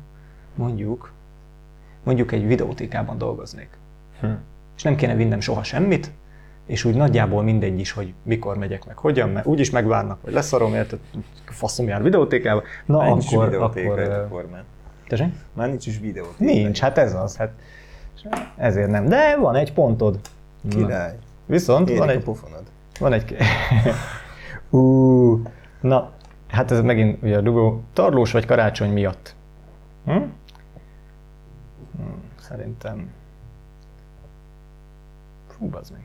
mondjuk, 0.55 1.11
mondjuk 2.03 2.31
egy 2.31 2.47
videótékában 2.47 3.17
dolgoznék, 3.17 3.69
Hm. 4.19 4.27
és 4.75 4.83
nem 4.83 4.95
kéne 4.95 5.15
vinnem 5.15 5.39
soha 5.39 5.63
semmit, 5.63 6.11
és 6.65 6.83
úgy 6.83 6.95
nagyjából 6.95 7.43
mindegy 7.43 7.79
is, 7.79 7.91
hogy 7.91 8.13
mikor 8.23 8.57
megyek 8.57 8.85
meg, 8.85 8.97
hogyan, 8.97 9.29
mert 9.29 9.45
úgyis 9.45 9.69
megvárnak, 9.69 10.21
vagy 10.21 10.33
leszarom, 10.33 10.73
érted, 10.73 10.99
faszom 11.45 11.87
jár 11.87 12.03
videótékába. 12.03 12.63
Na 12.85 12.97
Már 12.97 13.09
akkor, 13.09 13.53
akkor, 13.53 13.99
ö, 13.99 14.23
formán. 14.29 14.63
tessék? 15.07 15.27
Már 15.53 15.67
nincs 15.69 15.87
is 15.87 15.99
videótéka. 15.99 16.43
Nincs, 16.51 16.79
hát 16.79 16.97
ez 16.97 17.13
az. 17.13 17.35
Hát 17.37 17.51
ezért 18.55 18.89
nem. 18.89 19.07
De 19.07 19.37
van 19.37 19.55
egy 19.55 19.73
pontod. 19.73 20.19
Na. 20.61 20.69
Király. 20.69 21.17
Viszont 21.45 21.87
Érik 21.89 21.99
van 21.99 22.09
egy... 22.09 22.23
pofonod. 22.23 22.63
Van 22.99 23.13
egy... 23.13 23.35
Ú, 24.69 25.41
na, 25.81 26.11
hát 26.47 26.71
ez 26.71 26.81
megint 26.81 27.23
ugye 27.23 27.37
a 27.37 27.41
dugó. 27.41 27.81
Tarlós 27.93 28.31
vagy 28.31 28.45
karácsony 28.45 28.91
miatt? 28.91 29.35
Hm? 30.05 30.11
Hm, 30.11 32.03
szerintem... 32.39 33.09
Fú, 35.47 35.65
bazd 35.69 35.91
meg. 35.91 36.01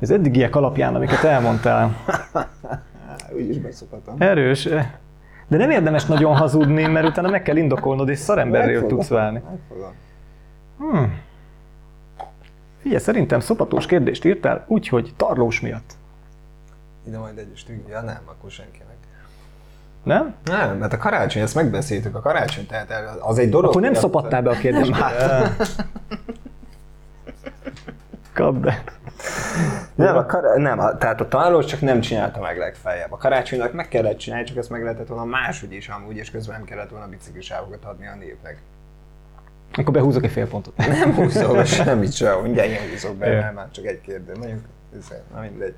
Az 0.00 0.10
eddigiek 0.10 0.56
alapján, 0.56 0.94
amiket 0.94 1.24
elmondtál, 1.24 1.96
Úgyis 3.36 3.58
beszokhatom. 3.58 4.14
erős, 4.18 4.66
eh, 4.66 4.90
de 5.48 5.56
nem 5.56 5.70
érdemes 5.70 6.04
nagyon 6.04 6.36
hazudni, 6.36 6.86
mert 6.86 7.06
utána 7.06 7.28
meg 7.30 7.42
kell 7.42 7.56
indokolnod, 7.56 8.08
és 8.08 8.18
szaremberrel 8.18 8.66
Megfogom. 8.66 8.96
tudsz 8.96 9.08
válni. 9.08 9.42
Megfogom. 9.50 9.92
Hmm. 10.78 11.20
Figyelj, 12.82 13.00
szerintem 13.02 13.40
szopatós 13.40 13.86
kérdést 13.86 14.24
írtál, 14.24 14.64
úgyhogy 14.66 15.12
tarlós 15.16 15.60
miatt. 15.60 15.92
Ide 17.06 17.18
majd 17.18 17.38
egy 17.38 17.52
stügg. 17.54 17.88
Ja 17.88 18.00
nem, 18.00 18.20
akkor 18.26 18.50
senkinek. 18.50 18.96
Nem? 20.02 20.34
Nem, 20.44 20.76
mert 20.76 20.92
a 20.92 20.96
karácsony, 20.96 21.42
ezt 21.42 21.54
megbeszéltük, 21.54 22.14
a 22.14 22.20
karácsony, 22.20 22.66
tehát 22.66 23.16
az 23.20 23.38
egy 23.38 23.48
dolog. 23.48 23.70
Akkor 23.70 23.82
nem 23.82 23.94
szopattál 23.94 24.42
be 24.42 24.50
a 24.50 24.54
kérdést. 24.54 24.92
Kap 28.32 28.54
be. 28.54 28.84
Nem, 29.94 30.16
a 30.16 30.26
kar- 30.26 30.56
nem 30.56 30.78
a, 30.78 30.96
tehát 30.96 31.20
a 31.20 31.28
tanulós 31.28 31.64
csak 31.64 31.80
nem 31.80 32.00
csinálta 32.00 32.40
meg 32.40 32.58
legfeljebb. 32.58 33.12
A 33.12 33.16
karácsonynak 33.16 33.72
meg 33.72 33.88
kellett 33.88 34.18
csinálni, 34.18 34.44
csak 34.46 34.56
ezt 34.56 34.70
meg 34.70 34.82
lehetett 34.82 35.06
volna 35.06 35.24
máshogy 35.24 35.72
is 35.72 35.88
amúgy, 35.88 36.16
és 36.16 36.30
közben 36.30 36.56
nem 36.56 36.64
kellett 36.64 36.90
volna 36.90 37.08
biciklisávokat 37.08 37.84
adni 37.84 38.06
a 38.06 38.14
népnek. 38.14 38.62
Akkor 39.72 39.92
behúzok 39.92 40.24
egy 40.24 40.30
fél 40.30 40.48
pontot. 40.48 40.76
Nem 40.86 41.14
húzom 41.14 41.52
be 41.52 41.64
semmit 41.64 42.12
sem, 42.12 42.40
mindjárt 42.40 42.68
én 42.68 42.90
húzok 42.90 43.16
be, 43.16 43.28
mert 43.28 43.54
már 43.54 43.70
csak 43.70 43.84
egy 43.86 44.00
kérdés. 44.00 44.36
Mondjuk, 44.36 44.64
na 45.34 45.40
mindegy. 45.40 45.74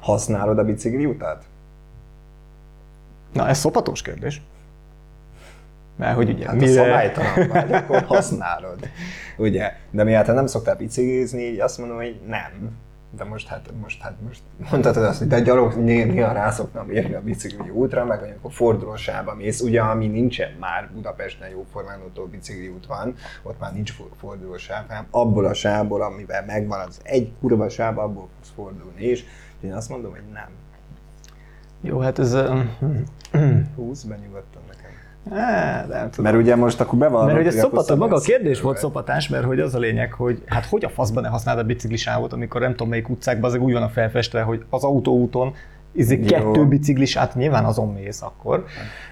Használod 0.00 0.58
a 0.58 0.64
bicikli 0.64 1.06
utat? 1.06 1.44
Na, 3.32 3.48
ez 3.48 3.58
szopatós 3.58 4.02
kérdés. 4.02 4.42
Mert 5.96 6.16
hogy 6.16 6.28
ugye, 6.28 6.46
Hát 6.46 6.54
a 6.54 6.58
mire... 6.58 6.72
szabálytalan 6.72 7.48
vagy, 7.48 7.72
akkor 7.72 8.02
használod. 8.16 8.88
Ugye? 9.36 9.72
De 9.90 10.04
miatt 10.04 10.26
nem 10.26 10.46
szoktál 10.46 10.76
biciklizni, 10.76 11.42
így 11.42 11.60
azt 11.60 11.78
mondom, 11.78 11.96
hogy 11.96 12.20
nem. 12.26 12.76
De 13.16 13.24
most 13.24 13.48
hát, 13.48 13.70
most 13.80 14.00
hát, 14.00 14.14
most 14.26 14.42
mondhatod 14.70 15.02
azt, 15.02 15.18
hogy 15.18 15.28
de 15.28 15.40
gyalog 15.40 15.74
né- 15.74 16.06
néha 16.06 16.32
rá 16.32 16.50
szoktam 16.50 16.90
érni 16.90 17.14
a 17.14 17.20
bicikli 17.20 17.70
útra, 17.70 18.04
meg 18.04 18.22
amikor 18.22 18.52
fordulósába 18.52 19.34
mész, 19.34 19.60
ugye, 19.60 19.80
ami 19.80 20.06
nincsen 20.06 20.52
már 20.60 20.90
Budapesten 20.94 21.48
jóformán 21.48 22.00
ahol 22.14 22.26
bicikli 22.26 22.68
út 22.68 22.86
van, 22.86 23.14
ott 23.42 23.60
már 23.60 23.72
nincs 23.72 23.92
for- 23.92 24.10
fordulósáv, 24.16 24.88
hanem 24.88 25.06
abból 25.10 25.44
a 25.44 25.54
sávból, 25.54 26.02
amivel 26.02 26.44
megvan 26.44 26.80
az 26.80 27.00
egy 27.02 27.32
kurva 27.40 27.68
sáv, 27.68 27.98
abból 27.98 28.28
fogsz 28.34 28.52
fordulni, 28.54 29.02
és 29.02 29.24
én 29.60 29.74
azt 29.74 29.88
mondom, 29.88 30.10
hogy 30.10 30.24
nem. 30.32 30.48
Jó, 31.80 31.98
hát 31.98 32.18
ez... 32.18 32.36
Húsz 33.76 34.02
be 34.02 34.16
nyugodtan 34.16 34.55
nem 35.88 36.10
tudom. 36.10 36.24
Mert 36.24 36.36
ugye 36.36 36.56
most 36.56 36.80
akkor 36.80 36.98
bevallom, 36.98 37.26
Mert 37.26 37.38
akkor 37.38 37.52
szopató, 37.52 37.96
maga 37.96 38.16
a 38.16 38.20
kérdés 38.20 38.60
volt 38.60 38.78
szopatás, 38.78 39.28
mert 39.28 39.44
hogy 39.44 39.60
az 39.60 39.74
a 39.74 39.78
lényeg, 39.78 40.12
hogy 40.12 40.42
hát 40.46 40.66
hogy 40.66 40.84
a 40.84 40.88
faszban 40.88 41.22
ne 41.22 41.28
használod 41.28 41.62
a 41.62 41.66
biciklisávot, 41.66 42.32
amikor 42.32 42.60
nem 42.60 42.70
tudom 42.70 42.88
melyik 42.88 43.08
utcákban, 43.08 43.50
az 43.50 43.56
úgy 43.56 43.72
van 43.72 43.82
a 43.82 43.88
felfestve, 43.88 44.42
hogy 44.42 44.64
az 44.70 44.84
autóúton 44.84 45.54
izé 45.92 46.20
kettő 46.20 46.66
biciklisát, 46.66 47.34
nyilván 47.34 47.64
azon 47.64 47.92
mész 47.92 48.22
akkor, 48.22 48.64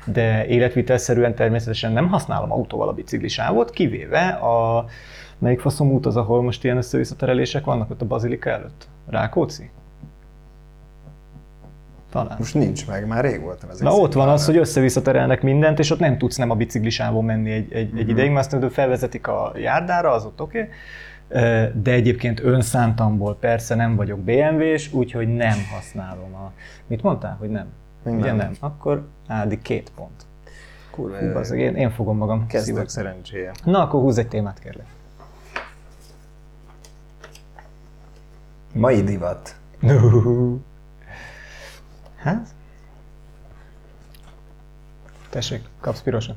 de 0.04 0.46
életvitelszerűen 0.46 1.34
természetesen 1.34 1.92
nem 1.92 2.08
használom 2.08 2.52
autóval 2.52 2.88
a 2.88 2.92
biciklisávot, 2.92 3.70
kivéve 3.70 4.28
a 4.28 4.84
melyik 5.38 5.60
faszom 5.60 5.92
út 5.92 6.06
az, 6.06 6.16
ahol 6.16 6.42
most 6.42 6.64
ilyen 6.64 6.76
össze-visszaterelések 6.76 7.64
vannak 7.64 7.90
ott 7.90 8.02
a 8.02 8.06
bazilika 8.06 8.50
előtt? 8.50 8.88
Rákóczi? 9.06 9.70
Talán. 12.14 12.36
Most 12.38 12.54
nincs 12.54 12.86
meg, 12.86 13.06
már 13.06 13.24
rég 13.24 13.40
voltam 13.40 13.70
ezek 13.70 13.82
Na 13.82 13.94
ott 13.94 14.12
van 14.12 14.28
az, 14.28 14.46
hogy 14.46 14.56
össze-visszaterelnek 14.56 15.42
mindent, 15.42 15.78
és 15.78 15.90
ott 15.90 15.98
nem 15.98 16.18
tudsz 16.18 16.36
nem 16.36 16.50
a 16.50 16.54
biciklisávon 16.54 17.24
menni 17.24 17.50
egy, 17.50 17.72
egy, 17.72 17.88
Mhm. 17.90 17.98
egy 17.98 18.08
ideig, 18.08 18.30
mert 18.30 18.52
aztán 18.52 18.70
felvezetik 18.70 19.26
a 19.26 19.52
járdára, 19.56 20.10
az 20.10 20.24
ott 20.24 20.40
oké. 20.40 20.58
Okay. 20.60 20.70
De 21.82 21.90
egyébként 21.92 22.40
önszántamból 22.40 23.36
persze 23.36 23.74
nem 23.74 23.96
vagyok 23.96 24.18
BMW-s, 24.18 24.92
úgyhogy 24.92 25.34
nem 25.34 25.56
használom 25.74 26.34
a... 26.34 26.52
Mit 26.86 27.02
mondtál, 27.02 27.36
hogy 27.38 27.48
nem? 27.50 27.66
Még 28.02 28.14
Ugye 28.14 28.26
nem. 28.26 28.36
nem. 28.36 28.52
Akkor 28.60 29.06
Ádi 29.26 29.58
két 29.62 29.92
pont. 29.96 30.26
Kurva, 30.90 31.18
Hú, 31.18 31.36
az, 31.38 31.50
én, 31.50 31.74
én 31.74 31.90
fogom 31.90 32.16
magam. 32.16 32.46
szívek. 32.48 32.88
szerencséje. 32.88 33.50
Na, 33.64 33.82
akkor 33.82 34.00
húzz 34.00 34.18
egy 34.18 34.28
témát, 34.28 34.58
kérlek. 34.58 34.86
Mai 38.72 39.02
divat. 39.02 39.56
Hát? 42.24 42.48
Tessék, 45.30 45.62
kapsz 45.80 46.00
pirosat. 46.02 46.36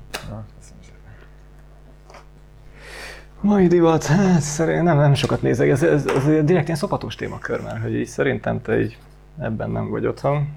Mai 3.42 3.68
divat, 3.68 4.06
hát 4.06 4.42
szerint 4.42 4.84
nem, 4.84 4.98
nem 4.98 5.14
sokat 5.14 5.42
nézek, 5.42 5.70
ez, 5.70 5.84
ez, 5.84 6.06
ez 6.06 6.24
direkt 6.24 6.66
ilyen 6.66 6.78
szopatos 6.78 7.16
témakör 7.16 7.62
már, 7.62 7.82
hogy 7.82 7.96
így 7.96 8.08
szerintem 8.08 8.62
te 8.62 8.80
így 8.80 8.98
ebben 9.40 9.70
nem 9.70 9.90
vagy 9.90 10.06
otthon. 10.06 10.56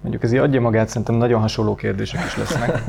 Mondjuk 0.00 0.22
ez 0.22 0.32
így 0.32 0.38
adja 0.38 0.60
magát, 0.60 0.88
szerintem 0.88 1.14
nagyon 1.14 1.40
hasonló 1.40 1.74
kérdések 1.74 2.24
is 2.24 2.36
lesznek. 2.36 2.82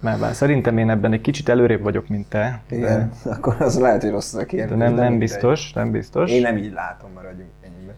Mert 0.00 0.20
bár 0.20 0.34
szerintem 0.34 0.78
én 0.78 0.90
ebben 0.90 1.12
egy 1.12 1.20
kicsit 1.20 1.48
előrébb 1.48 1.82
vagyok, 1.82 2.08
mint 2.08 2.28
te. 2.28 2.62
Igen, 2.70 3.12
akkor 3.24 3.56
az 3.58 3.78
lehet, 3.78 4.02
hogy 4.02 4.10
rossz 4.10 4.34
a 4.34 4.44
kérdés. 4.44 4.70
De 4.70 4.84
nem, 4.84 4.94
de 4.94 5.00
nem 5.00 5.10
mindegy. 5.10 5.28
biztos, 5.28 5.72
nem 5.72 5.90
biztos. 5.90 6.30
Én 6.30 6.42
nem 6.42 6.56
így 6.56 6.72
látom, 6.72 7.10
maradjunk 7.14 7.50
ennyiben. 7.62 7.94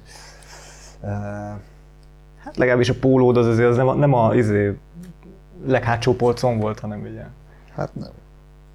Uh, 1.01 1.61
Hát 2.49 2.57
legalábbis 2.57 2.89
a 2.89 2.95
pólód 3.01 3.37
az 3.37 3.47
azért 3.47 3.69
az 3.69 3.77
nem 3.77 3.89
a, 3.89 3.95
nem 3.95 4.13
a 4.13 4.35
izé, 4.35 4.79
leghátsó 5.67 6.15
polcon 6.15 6.59
volt, 6.59 6.81
hanem 6.81 7.01
ugye 7.01 7.25
hát 7.75 7.95
nem. 7.95 8.11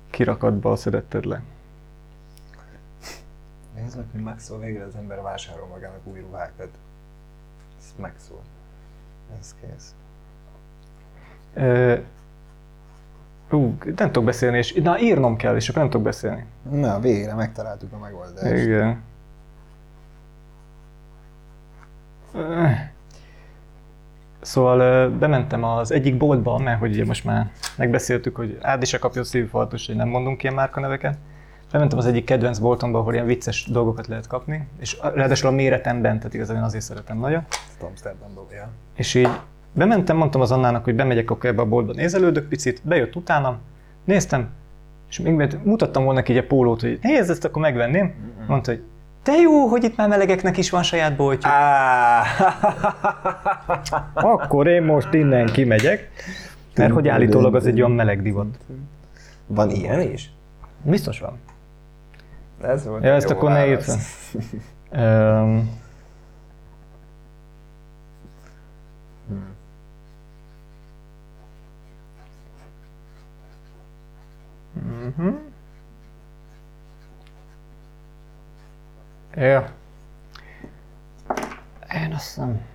kirakatba 0.09 0.75
szedetted 0.75 1.25
le. 1.25 1.41
Nézd 3.75 3.97
meg, 3.97 4.05
hogy 4.11 4.21
megszól 4.21 4.59
végre 4.59 4.83
az 4.83 4.95
ember 4.95 5.21
vásárol 5.21 5.67
magának 5.67 5.99
új 6.03 6.19
ruhákat. 6.19 6.69
Ez 7.83 7.93
megszól. 8.01 8.41
Ez 9.39 9.55
kész. 9.61 9.95
Ö, 11.53 11.95
ú, 13.51 13.77
nem 13.95 14.07
tudok 14.07 14.23
beszélni, 14.23 14.57
és 14.57 14.73
na 14.73 14.99
írnom 14.99 15.35
kell, 15.35 15.55
és 15.55 15.69
akkor 15.69 15.81
nem 15.81 15.91
tudok 15.91 16.05
beszélni. 16.05 16.45
Na, 16.69 16.99
végre 16.99 17.33
megtaláltuk 17.33 17.93
a 17.93 17.97
megoldást. 17.97 18.63
Igen. 18.63 19.01
Ö, 22.33 22.67
Szóval 24.41 25.09
bementem 25.09 25.63
az 25.63 25.91
egyik 25.91 26.17
boltba, 26.17 26.57
mert 26.57 26.79
hogy 26.79 26.91
ugye 26.91 27.05
most 27.05 27.23
már 27.23 27.51
megbeszéltük, 27.77 28.35
hogy 28.35 28.57
Ádi 28.61 28.85
se 28.85 28.97
kapja 28.97 29.21
a 29.21 29.23
hogy 29.85 29.95
nem 29.95 30.07
mondunk 30.07 30.43
ilyen 30.43 30.55
márkaneveket. 30.55 31.17
Bementem 31.73 31.97
az 31.97 32.05
egyik 32.05 32.25
kedvenc 32.25 32.57
boltomba, 32.57 32.99
ahol 32.99 33.13
ilyen 33.13 33.25
vicces 33.25 33.65
dolgokat 33.71 34.07
lehet 34.07 34.27
kapni, 34.27 34.67
és 34.79 34.97
ráadásul 35.15 35.49
a 35.49 35.51
méretemben, 35.51 36.17
tehát 36.17 36.33
igazán 36.33 36.57
én 36.57 36.63
azért 36.63 36.83
szeretem 36.83 37.19
nagyon. 37.19 37.45
Amsterdamból, 37.81 38.47
ja. 38.51 38.69
És 38.95 39.13
így 39.13 39.29
bementem, 39.71 40.17
mondtam 40.17 40.41
az 40.41 40.51
Annának, 40.51 40.83
hogy 40.83 40.95
bemegyek 40.95 41.31
akkor 41.31 41.49
ebbe 41.49 41.61
a 41.61 41.65
boltba, 41.65 41.93
nézelődök 41.93 42.47
picit, 42.47 42.81
bejött 42.83 43.15
utánam, 43.15 43.57
néztem, 44.03 44.49
és 45.09 45.19
még 45.19 45.57
mutattam 45.63 46.03
volna 46.03 46.19
neki 46.19 46.31
így 46.31 46.37
a 46.37 46.43
pólót, 46.47 46.81
hogy 46.81 46.99
nézd, 47.01 47.29
ezt 47.29 47.45
akkor 47.45 47.61
megvenném. 47.61 48.13
Mondta, 48.47 48.71
hogy 48.71 48.83
de 49.23 49.31
jó, 49.31 49.67
hogy 49.67 49.83
itt 49.83 49.95
már 49.95 50.07
melegeknek 50.07 50.57
is 50.57 50.69
van 50.69 50.83
saját 50.83 51.15
boltjuk. 51.15 51.51
Á, 51.51 52.23
Akkor 54.13 54.67
én 54.67 54.83
most 54.83 55.13
innen 55.13 55.45
kimegyek, 55.45 56.09
mert 56.75 56.93
hogy 56.93 57.07
állítólag 57.07 57.55
az 57.55 57.65
egy 57.65 57.79
olyan 57.79 57.91
meleg 57.91 58.21
divat. 58.21 58.57
Van 59.47 59.69
ilyen 59.69 60.01
is? 60.01 60.31
Biztos 60.81 61.19
van. 61.19 61.39
Ez 62.63 62.85
volt 62.85 63.03
Ja, 63.03 63.13
ezt 63.13 63.29
akkor 63.29 63.49
ne 63.49 63.67
írd 63.67 63.83
Mhm. 74.73 75.29
Ja. 79.35 79.69
Én 81.93 82.13
azt 82.13 82.25
hiszem. 82.25 82.72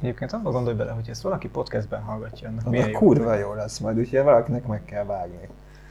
Egyébként 0.00 0.32
abba 0.32 0.50
gondolj 0.50 0.76
bele, 0.76 0.90
hogy 0.90 1.08
ezt 1.08 1.22
valaki 1.22 1.48
podcastben 1.48 2.00
hallgatja, 2.02 2.48
annak 2.48 2.70
milyen 2.70 2.84
A 2.84 2.88
jó. 2.88 2.98
kurva 2.98 3.34
jó 3.34 3.54
lesz 3.54 3.78
majd, 3.78 3.98
úgyhogy 3.98 4.22
valakinek 4.22 4.66
meg 4.66 4.84
kell 4.84 5.04
vágni. 5.04 5.48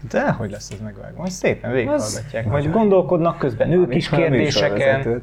De 0.10 0.32
hogy 0.32 0.52
lesz 0.52 0.72
ez 0.72 0.80
megvágva? 0.80 1.18
Majd 1.20 1.32
szépen 1.32 1.72
végighallgatják. 1.72 2.50
Vagy 2.50 2.72
gondolkodnak 2.72 3.38
közben 3.38 3.72
ők 3.72 3.96
is 3.96 4.10
kérdéseken. 4.10 5.22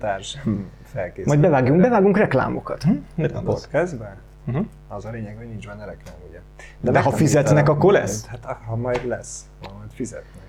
felkészül. 0.83 1.25
Majd 1.27 1.40
bevágjunk, 1.40 1.81
bevágunk 1.81 2.16
reklámokat. 2.16 2.83
Hm? 2.83 3.25
A 3.35 3.40
podcastben? 3.40 4.16
Mhm. 4.44 4.61
Az 4.88 5.05
a 5.05 5.11
lényeg, 5.11 5.37
hogy 5.37 5.47
nincs 5.49 5.66
benne 5.66 5.85
reklám, 5.85 6.14
ugye? 6.29 6.38
De 6.38 6.40
ha 6.81 6.92
megtanítanak 6.92 7.16
fizetnek, 7.18 7.68
akkor 7.68 7.92
majd. 7.92 8.05
lesz? 8.05 8.27
Hát 8.27 8.59
ha 8.66 8.77
majd 8.77 9.07
lesz, 9.07 9.44
ha 9.62 9.73
majd 9.79 9.90
fizetnek. 9.92 10.42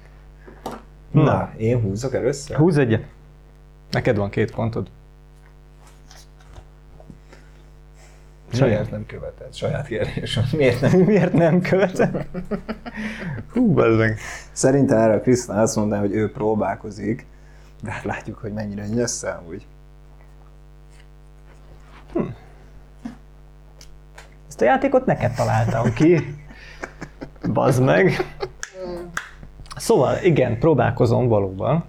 Na. 1.12 1.24
Na, 1.24 1.52
én 1.58 1.82
húzok 1.82 2.13
először? 2.13 2.58
Húzz 2.58 2.78
egyet. 2.78 3.04
Neked 3.91 4.17
van 4.17 4.30
két 4.30 4.52
pontod. 4.56 4.88
Miért 8.60 8.91
nem 8.91 9.06
követed? 9.06 9.54
Saját 9.54 9.88
kérdés. 9.88 10.39
Miért 10.58 10.82
nem? 10.82 11.00
Miért 11.12 11.34
nem 11.34 11.62
követem? 11.62 12.24
Hú, 13.54 13.74
bezzeg. 13.74 14.20
Szerintem 14.52 14.98
erre 14.98 15.13
a 15.13 15.22
Krisztán 15.22 15.58
azt 15.58 15.76
mondaná, 15.76 16.02
hogy 16.02 16.13
ő 16.13 16.32
próbálkozik, 16.32 17.26
de 17.84 17.91
hát 17.91 18.04
látjuk, 18.04 18.38
hogy 18.38 18.54
mennyire 18.54 18.88
nyössz 18.88 19.24
amúgy. 19.24 19.65
Ezt 24.48 24.62
a 24.62 24.65
játékot 24.65 25.06
neked 25.06 25.34
találtam 25.36 25.94
ki. 25.94 26.36
Bazd 27.54 27.84
meg. 27.84 28.36
Szóval, 29.76 30.18
igen, 30.24 30.60
próbálkozom 30.60 31.28
valóban. 31.28 31.86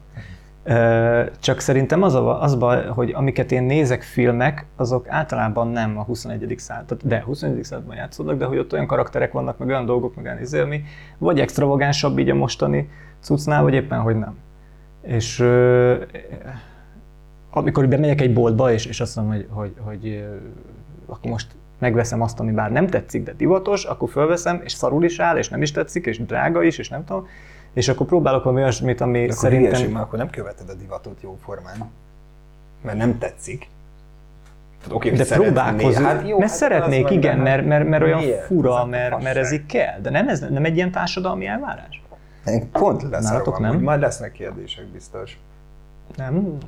Csak 1.39 1.61
szerintem 1.61 2.03
az 2.03 2.15
a, 2.15 2.43
az 2.43 2.55
baj, 2.55 2.87
hogy 2.87 3.13
amiket 3.15 3.53
én 3.53 3.63
nézek 3.63 4.03
filmek, 4.03 4.67
azok 4.77 5.09
általában 5.09 5.69
nem 5.69 5.99
a 5.99 6.03
21. 6.03 6.55
század, 6.59 7.01
de 7.03 7.23
21. 7.23 7.65
században 7.65 7.97
játszódnak, 7.97 8.39
de 8.39 8.45
hogy 8.45 8.59
ott 8.59 8.73
olyan 8.73 8.87
karakterek 8.87 9.33
vannak, 9.33 9.59
meg 9.59 9.69
olyan 9.69 9.87
dolgok, 9.87 10.17
meg 10.17 10.25
olyan 10.25 10.41
izélmi, 10.41 10.83
vagy 11.19 11.41
extravagánsabb 11.41 12.19
így 12.19 12.31
a 12.31 12.35
mostani 12.35 12.91
cuccnál, 13.21 13.63
vagy 13.63 13.75
éppen, 13.75 14.01
hogy 14.01 14.17
nem. 14.17 14.37
És 15.03 15.41
amikor 17.51 17.89
bemegyek 17.89 18.21
egy 18.21 18.33
boltba, 18.33 18.73
és, 18.73 18.87
és 18.87 19.01
azt 19.01 19.17
mondom, 19.17 19.35
hogy, 19.35 19.47
hogy, 19.51 19.75
hogy 19.85 20.25
akkor 21.07 21.31
most 21.31 21.47
megveszem 21.79 22.23
azt, 22.23 22.41
ami 22.41 22.53
bár 22.53 22.73
nem 22.73 22.87
tetszik, 22.87 23.23
de 23.23 23.33
divatos, 23.33 23.85
akkor 23.85 24.09
fölveszem, 24.09 24.61
és 24.65 24.73
szarul 24.73 25.05
is 25.05 25.19
áll, 25.19 25.37
és 25.37 25.49
nem 25.49 25.63
is 25.63 25.73
tetszik, 25.73 26.07
és 26.07 26.25
drága 26.25 26.63
is, 26.63 26.79
és 26.79 26.89
nem 26.89 27.05
tudom, 27.05 27.27
és 27.77 27.89
akkor 27.89 28.07
próbálok 28.07 28.43
valami 28.45 28.63
olyasmit, 28.63 29.01
ami 29.01 29.23
Akkor 29.23 29.35
szerintem... 29.35 29.69
hülyeség, 29.69 29.93
mert 29.93 30.05
akkor 30.05 30.19
nem 30.19 30.31
követed 30.31 30.69
a 30.69 30.75
divatot 30.75 31.19
jó 31.23 31.39
formán. 31.45 31.91
Mert 32.83 32.97
nem 32.97 33.19
tetszik. 33.19 33.69
Tehát, 34.87 35.03
hogy 35.03 35.13
De 35.13 35.25
próbálkozom, 35.25 36.05
Hát 36.05 36.29
jó, 36.29 36.39
mert 36.39 36.51
hát 36.51 36.59
szeretnék, 36.59 37.11
igen, 37.11 37.37
de 37.37 37.43
mert, 37.43 37.67
mert, 37.67 37.89
mert 37.89 38.03
olyan 38.03 38.19
miért? 38.19 38.45
fura, 38.45 38.85
mert, 38.85 39.23
mert 39.23 39.37
ez 39.37 39.53
így 39.53 39.67
kell. 39.67 40.01
De 40.01 40.11
nem, 40.11 40.29
ez 40.29 40.41
nem 40.41 40.65
egy 40.65 40.77
ilyen 40.77 40.91
társadalmi 40.91 41.47
elvárás? 41.47 42.03
Pont 42.73 43.11
Nálatok 43.11 43.59
amúgy. 43.59 43.71
nem? 43.71 43.83
Majd 43.83 44.01
lesznek 44.01 44.33
kérdések 44.33 44.85
biztos. 44.87 45.39
Nem? 46.17 46.59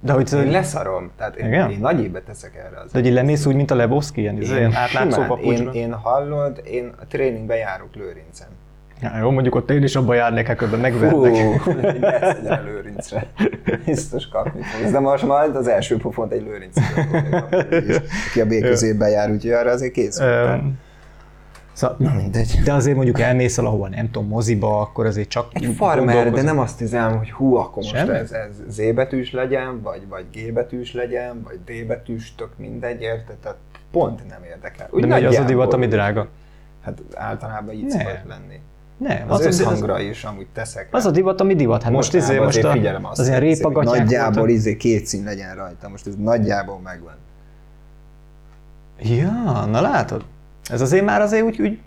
De 0.00 0.12
hogy, 0.12 0.32
Én 0.32 0.44
de 0.44 0.50
leszarom. 0.50 1.10
Tehát 1.16 1.36
én, 1.36 1.46
Igen? 1.46 1.70
én 1.70 1.78
nagy 1.78 2.02
évet 2.02 2.22
teszek 2.22 2.56
erre 2.56 2.80
az. 2.80 2.92
hogy 2.92 3.06
így 3.06 3.12
lemész 3.12 3.46
úgy, 3.46 3.54
mint 3.54 3.70
a 3.70 3.74
Lebowski, 3.74 4.20
ilyen, 4.20 4.42
én 4.42 4.56
ilyen 4.56 4.74
átlátszó 4.74 5.34
én, 5.36 5.68
én 5.72 5.92
hallod, 5.92 6.60
én 6.64 6.92
a 7.00 7.06
tréningbe 7.06 7.56
járok 7.56 7.94
Lőrincen. 7.94 8.48
Ja, 9.00 9.18
jó, 9.20 9.30
mondjuk 9.30 9.54
ott 9.54 9.70
én 9.70 9.82
is 9.82 9.96
abba 9.96 10.14
járnék, 10.14 10.46
hát 10.46 10.56
közben 10.56 10.78
Hú, 10.78 11.24
megvernek. 11.24 11.98
gyersz 12.00 12.38
egy 12.50 12.64
Lőrincre. 12.64 13.26
Biztos 13.84 14.28
kapni 14.28 14.62
fogsz. 14.62 14.90
De 14.92 14.98
most 14.98 15.26
majd 15.26 15.56
az 15.56 15.68
első 15.68 15.96
pofont 15.96 16.32
egy 16.32 16.42
Lőrincre 16.42 16.82
Aki 18.28 18.40
a 18.40 18.46
B 18.46 19.00
jár, 19.00 19.30
úgyhogy 19.30 19.50
arra 19.50 19.70
azért 19.70 19.92
kész. 19.92 20.18
Öm, 20.20 20.78
Szóval, 21.72 21.96
Na 21.98 22.14
mindegy. 22.14 22.60
de 22.64 22.72
azért 22.72 22.96
mondjuk 22.96 23.20
elmész 23.20 23.56
valahova, 23.56 23.88
nem 23.88 24.10
tudom, 24.10 24.28
moziba, 24.28 24.80
akkor 24.80 25.06
azért 25.06 25.28
csak 25.28 25.48
Egy 25.52 25.74
farmer, 25.76 26.30
de 26.30 26.42
nem 26.42 26.58
azt 26.58 26.78
hiszem, 26.78 27.16
hogy 27.18 27.30
hú, 27.30 27.54
akkor 27.56 27.74
most 27.82 27.94
Semmi? 27.96 28.10
ez, 28.18 28.32
ez 28.32 28.62
Z 28.68 28.94
betűs 28.94 29.32
legyen, 29.32 29.80
vagy, 29.82 30.08
vagy 30.08 30.24
G 30.32 30.52
betűs 30.52 30.92
legyen, 30.94 31.42
vagy 31.44 31.58
D 31.64 31.86
betűs, 31.86 32.34
tök 32.34 32.50
mindegy, 32.56 33.00
érted? 33.00 33.36
Tehát 33.36 33.58
pont 33.90 34.28
nem 34.28 34.42
érdekel. 34.50 34.88
Úgy 34.90 35.00
De 35.00 35.06
megy 35.06 35.24
az 35.24 35.36
a 35.38 35.44
divat, 35.44 35.72
ami 35.72 35.86
drága. 35.86 36.28
Hát 36.84 37.02
általában 37.14 37.74
így 37.74 37.90
szokott 37.90 38.24
lenni. 38.28 38.60
Nem, 38.98 39.22
Az, 39.30 39.40
az, 39.40 39.46
az 39.46 39.46
az, 39.46 39.60
összhangra 39.60 40.00
is 40.00 40.24
amúgy 40.24 40.46
teszek. 40.52 40.88
az 40.90 41.06
a 41.06 41.10
divat, 41.10 41.40
ami 41.40 41.54
divat. 41.54 41.82
Hát 41.82 41.92
most, 41.92 42.14
izé, 42.14 42.38
most 42.38 42.64
a, 42.64 42.70
figyelem 42.70 43.04
azt, 43.06 43.20
az 43.20 43.28
ilyen 43.28 43.40
répagatyák 43.40 43.98
Nagyjából 43.98 44.32
voltak. 44.34 44.50
izé 44.54 44.76
két 44.76 45.06
szín 45.06 45.24
legyen 45.24 45.54
rajta, 45.54 45.88
most 45.88 46.06
ez 46.06 46.14
nagyjából 46.16 46.78
megvan. 46.84 47.14
Ja, 49.00 49.64
na 49.70 49.80
látod? 49.80 50.24
Ez 50.70 50.80
azért 50.80 51.04
már 51.04 51.20
azért 51.20 51.42
úgy, 51.44 51.60
úgy 51.60 51.78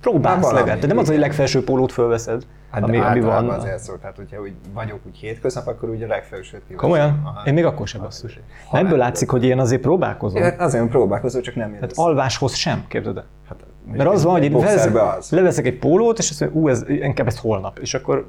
próbálsz 0.00 0.50
legalább. 0.52 0.78
De 0.78 0.86
nem 0.86 0.98
az, 0.98 1.06
hogy 1.08 1.18
legfelső 1.18 1.64
pólót 1.64 1.92
fölveszed, 1.92 2.42
Hát 2.70 2.82
ami, 2.82 2.98
ami 2.98 3.20
van. 3.20 3.48
azért 3.48 3.78
szól, 3.78 3.98
tehát 4.00 4.16
hogyha 4.16 4.40
úgy 4.40 4.52
vagyok 4.74 4.98
úgy 5.06 5.16
hétköznap, 5.16 5.66
akkor 5.66 5.88
ugye 5.88 6.04
a 6.04 6.08
legfelsőt 6.08 6.50
kiveszem. 6.66 6.76
Komolyan? 6.76 7.20
Aha. 7.24 7.42
Én 7.46 7.54
még 7.54 7.64
akkor 7.64 7.88
sem 7.88 8.00
basszus. 8.00 8.40
Ebből 8.72 8.98
látszik, 8.98 9.30
hogy 9.30 9.44
én 9.44 9.58
azért 9.58 9.80
próbálkozom. 9.80 10.42
Hát 10.42 10.60
azért 10.60 10.88
próbálkozol, 10.88 11.40
csak 11.40 11.54
nem 11.54 11.66
Tehát 11.68 11.82
érsz. 11.82 11.98
alváshoz 11.98 12.54
sem, 12.54 12.84
képzeld 12.88 13.16
el. 13.16 13.24
Hát, 13.48 13.56
Mert 13.92 14.08
az 14.08 14.24
van, 14.24 14.32
hogy 14.32 14.44
én 14.44 14.58
vesz, 14.58 15.30
leveszek 15.30 15.66
egy 15.66 15.78
pólót, 15.78 16.18
és 16.18 16.30
azt 16.30 16.40
mondom, 16.40 16.62
ú, 16.62 16.68
ez, 16.68 16.84
inkább 16.88 17.26
ezt 17.26 17.38
holnap. 17.38 17.78
És 17.78 17.94
akkor 17.94 18.26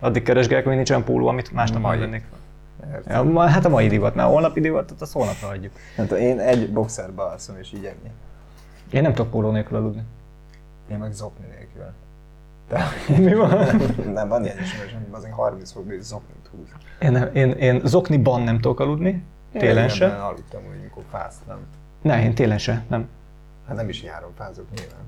addig 0.00 0.22
keresgélek, 0.22 0.64
hogy 0.64 0.74
nincs 0.74 0.90
olyan 0.90 1.04
póló, 1.04 1.26
amit 1.26 1.52
másnap 1.52 1.82
vennék. 1.82 2.24
Ja, 3.08 3.40
hát 3.40 3.64
a 3.64 3.68
mai 3.68 3.88
divat, 3.88 4.14
mert 4.14 4.28
a 4.28 4.30
holnapi 4.30 4.60
divatot 4.60 5.00
azt 5.00 5.12
holnapra. 5.12 5.48
Nem 5.96 6.06
tudom, 6.06 6.22
én 6.22 6.38
egy 6.38 6.72
boxerbe 6.72 7.22
alszom, 7.22 7.56
és 7.60 7.72
így 7.72 7.84
ennyi. 7.84 8.10
Én 8.90 9.02
nem 9.02 9.14
tudok 9.14 9.30
póló 9.30 9.50
nélkül 9.50 9.76
aludni. 9.76 10.02
Én 10.90 10.98
meg 10.98 11.12
zokni 11.12 11.46
nélkül. 11.46 11.92
De, 12.68 12.84
Mi 13.28 13.34
van? 13.34 13.66
nem, 14.14 14.28
van 14.28 14.44
ilyen 14.44 14.58
ismerős, 14.58 14.92
hogy 14.92 15.02
azért 15.10 15.32
30 15.34 15.72
fokban 15.72 15.94
is 15.94 16.02
zoknit 16.02 16.50
húz. 16.50 16.68
Én, 17.00 17.12
nem- 17.12 17.30
én, 17.34 17.50
én 17.50 17.80
zokniban 17.84 18.42
nem 18.42 18.60
tudok 18.60 18.80
aludni, 18.80 19.22
télen 19.52 19.82
Én 19.82 19.88
se. 19.88 20.04
régebben 20.04 20.26
aludtam, 20.26 20.60
hogy 20.66 20.76
amikor 20.80 21.02
fáztam. 21.10 21.56
Ne, 22.02 22.22
én 22.22 22.34
télen 22.34 22.58
se, 22.58 22.84
nem. 22.88 23.08
Hát 23.66 23.76
nem 23.76 23.88
is 23.88 24.02
járom, 24.02 24.30
fázok 24.36 24.66
nyilván. 24.76 25.04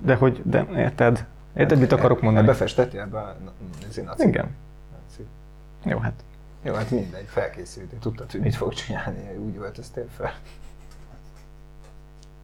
De 0.00 0.14
hogy, 0.14 0.42
de 0.44 0.66
érted? 0.76 1.26
Érted, 1.56 1.78
mit 1.78 1.92
akarok 1.92 2.20
mondani? 2.20 2.46
Befestettél 2.46 3.00
ebbe 3.00 3.18
a 3.18 3.36
izé, 3.88 4.02
naci- 4.02 4.26
Igen. 4.26 4.54
naci. 5.02 5.26
Jó, 5.84 5.98
hát. 5.98 6.24
Jó, 6.62 6.74
hát 6.74 6.90
mindegy, 6.90 7.26
felkészültél, 7.26 7.98
tudtad, 7.98 8.30
hogy 8.30 8.40
mit 8.40 8.54
fog 8.54 8.72
csinálni, 8.72 9.36
úgy 9.36 9.56
öltöztél 9.56 10.06
fel. 10.16 10.32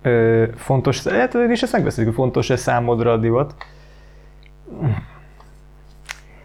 Ö, 0.03 0.49
fontos, 0.55 1.07
hát 1.07 1.35
is 1.35 1.63
ezt 1.63 1.73
megbeszéljük, 1.73 2.15
hogy 2.15 2.25
fontos-e 2.25 2.57
számodra 2.57 3.13
a 3.13 3.17
divat. 3.17 3.55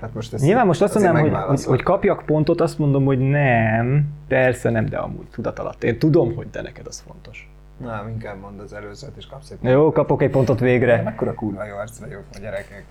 Hát 0.02 0.14
most 0.14 0.34
ezt 0.34 0.44
Nyilván 0.44 0.66
most 0.66 0.82
azt 0.82 0.94
mondanám, 0.94 1.48
hogy, 1.48 1.64
hogy 1.64 1.82
kapjak 1.82 2.24
pontot, 2.26 2.62
azt 2.62 2.78
mondom, 2.78 3.06
hogy 3.06 3.20
nem, 3.20 4.06
persze 4.28 4.70
nem, 4.70 4.86
de 4.86 4.98
amúgy 4.98 5.28
tudat 5.32 5.60
alatt. 5.60 5.84
Én 5.84 6.00
tudom, 6.00 6.36
hogy 6.36 6.50
de 6.50 6.62
neked 6.62 6.88
az 6.88 7.04
fontos. 7.08 7.50
Nem, 7.80 8.08
inkább 8.08 8.40
mondd 8.40 8.60
az 8.60 8.74
előzőt, 8.74 9.18
és 9.18 9.28
kapsz 9.28 9.50
egy 9.50 9.58
Jó, 9.62 9.92
kapok 9.92 10.22
egy 10.22 10.30
pontot 10.30 10.60
végre. 10.60 11.02
Mekkora 11.02 11.34
kurva 11.34 11.66
jó 11.66 11.76
arc 11.76 11.98
vagyok 11.98 12.24
a 12.34 12.40
gyerekek. 12.42 12.84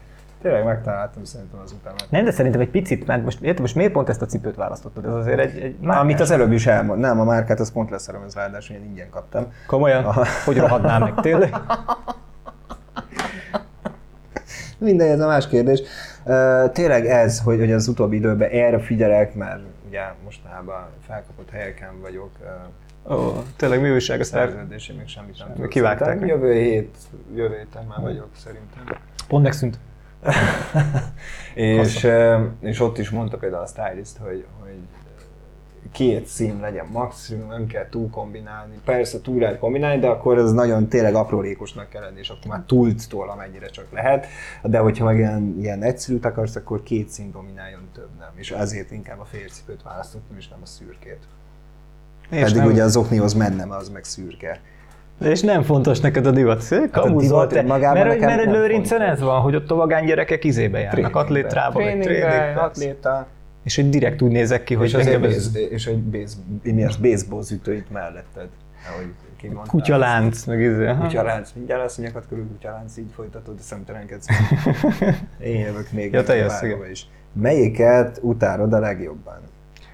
Tényleg 0.42 0.64
megtaláltam 0.64 1.24
szerintem 1.24 1.60
az 1.64 1.72
utána. 1.72 1.96
Nem, 2.08 2.24
de 2.24 2.30
szerintem 2.30 2.60
egy 2.60 2.70
picit, 2.70 3.06
mert 3.06 3.24
most, 3.24 3.40
érted, 3.40 3.60
most 3.60 3.74
miért 3.74 3.92
pont 3.92 4.08
ezt 4.08 4.22
a 4.22 4.26
cipőt 4.26 4.56
választottad? 4.56 5.04
Ez 5.04 5.14
azért 5.14 5.38
egy, 5.38 5.58
egy 5.58 5.76
Amit 5.86 6.20
az 6.20 6.30
előbb 6.30 6.52
is 6.52 6.66
elmond. 6.66 7.00
Nem, 7.00 7.20
a 7.20 7.24
márkát 7.24 7.60
az 7.60 7.72
pont 7.72 7.90
leszerem, 7.90 8.22
ez 8.22 8.34
ráadásul 8.34 8.76
én 8.76 8.84
ingyen 8.84 9.10
kaptam. 9.10 9.52
Komolyan? 9.66 10.04
Aha. 10.04 10.24
Hogy 10.44 10.58
rohadnál 10.58 10.98
meg, 10.98 11.14
tényleg? 11.14 11.56
Mindegy, 14.78 15.08
ez 15.08 15.20
a 15.20 15.26
más 15.26 15.48
kérdés. 15.48 15.80
Uh, 16.24 16.70
tényleg 16.72 17.06
ez, 17.06 17.40
hogy, 17.40 17.58
hogy 17.58 17.72
az 17.72 17.88
utóbbi 17.88 18.16
időben 18.16 18.50
erre 18.50 18.78
figyelek, 18.78 19.34
mert 19.34 19.60
ugye 19.88 20.00
mostanában 20.24 20.86
felkapott 21.06 21.50
helyeken 21.50 22.00
vagyok, 22.00 22.30
uh, 22.40 22.48
Ó, 23.10 23.42
tényleg 23.56 23.80
mi 23.80 23.90
újság, 23.90 24.18
el... 24.18 24.24
szerződésé 24.24 24.92
még 24.92 25.08
semmit 25.08 25.38
nem 25.38 25.52
tudok. 25.54 25.68
Kivágták. 25.68 26.08
Szerintem 26.08 26.28
Jövő 26.28 26.52
hét, 26.52 26.96
jövő 27.34 27.56
héten 27.56 27.84
már 27.84 28.00
vagyok 28.00 28.28
szerintem. 28.36 28.98
Pont 29.28 29.42
megszűnt. 29.42 29.78
és, 31.54 32.08
és 32.60 32.80
ott 32.80 32.98
is 32.98 33.10
mondta 33.10 33.36
például 33.36 33.62
a 33.62 33.66
stylist, 33.66 34.16
hogy, 34.16 34.44
hogy 34.60 34.78
két 35.92 36.26
szín 36.26 36.60
legyen 36.60 36.86
maximum, 36.92 37.48
nem 37.48 37.66
kell 37.66 37.88
túl 37.88 38.10
kombinálni. 38.10 38.80
Persze 38.84 39.20
túl 39.20 39.40
lehet 39.40 39.58
kombinálni, 39.58 40.00
de 40.00 40.06
akkor 40.06 40.38
ez 40.38 40.52
nagyon 40.52 40.88
tényleg 40.88 41.14
aprólékosnak 41.14 41.88
kell 41.88 42.02
lenni, 42.02 42.18
és 42.18 42.28
akkor 42.28 42.46
már 42.46 42.62
túltól 42.66 43.30
amennyire 43.30 43.66
csak 43.66 43.86
lehet. 43.92 44.26
De 44.62 44.78
hogyha 44.78 45.04
meg 45.04 45.16
ilyen, 45.16 45.56
ilyen 45.60 45.82
egyszerűt 45.82 46.24
akarsz, 46.24 46.56
akkor 46.56 46.82
két 46.82 47.08
szín 47.08 47.30
domináljon 47.30 47.88
több 47.94 48.10
nem. 48.18 48.30
És 48.34 48.50
ezért 48.50 48.90
inkább 48.90 49.20
a 49.20 49.24
félcipőt 49.24 49.82
választottam, 49.82 50.36
és 50.36 50.48
nem 50.48 50.58
a 50.62 50.66
szürkét. 50.66 51.26
És 52.30 52.40
Pedig 52.42 52.56
nem, 52.56 52.66
ugye 52.66 52.82
az 52.82 52.96
oknihoz 52.96 53.34
mennem, 53.34 53.70
az 53.70 53.88
meg 53.88 54.04
szürke. 54.04 54.60
és 55.20 55.40
nem 55.40 55.62
fontos 55.62 56.00
neked 56.00 56.26
a 56.26 56.30
divat. 56.30 56.64
Kamuzott 56.90 57.20
divat 57.20 57.48
te. 57.48 57.58
önmagában 57.58 57.98
Mert, 57.98 58.10
hogy- 58.12 58.20
mert 58.20 58.40
egy 58.40 58.50
lőrincen 58.50 58.98
fontos. 58.98 59.16
ez 59.16 59.20
van, 59.22 59.40
hogy 59.40 59.54
ott 59.54 59.70
a 59.70 59.74
vagány 59.74 60.04
gyerekek 60.06 60.44
izébe 60.44 60.78
járnak, 60.78 61.16
atlétrába, 61.16 61.72
vagy 61.80 62.00
tréningbe, 62.00 62.54
atléta. 62.60 63.26
és 63.64 63.76
hogy 63.76 63.88
direkt 63.88 64.22
úgy 64.22 64.30
nézek 64.30 64.64
ki, 64.64 64.74
hogy 64.74 64.86
És, 64.86 64.94
engem 64.94 65.24
ez 65.24 65.56
és 65.70 65.86
egy 65.86 66.02
base, 66.02 66.34
mi 66.62 66.84
az 66.84 66.96
baseball 66.96 67.42
ütő 67.52 67.74
itt 67.74 67.90
melletted. 67.90 68.48
Ahogy 68.92 69.12
kimondtál. 69.36 69.66
kutyalánc, 69.66 70.44
meg 70.44 70.60
izé. 70.60 70.94
Kutyalánc, 71.00 71.50
mindjárt 71.54 71.82
lesz, 71.82 71.96
hogy 71.96 72.04
nyakad 72.04 72.24
körül 72.28 72.46
kutyalánc, 72.46 72.96
így 72.96 73.10
folytatod, 73.14 73.56
de 73.56 73.62
szemtelenkedsz. 73.62 74.26
Én 75.40 75.58
jövök 75.58 75.92
még 75.92 76.12
Ja, 76.12 76.22
te 76.22 76.32
egy 76.32 76.38
jössz, 76.40 76.60
vágóba 76.60 76.86
is. 76.88 77.06
Melyiket 77.32 78.18
utálod 78.22 78.72
a 78.72 78.78
legjobban? 78.78 79.38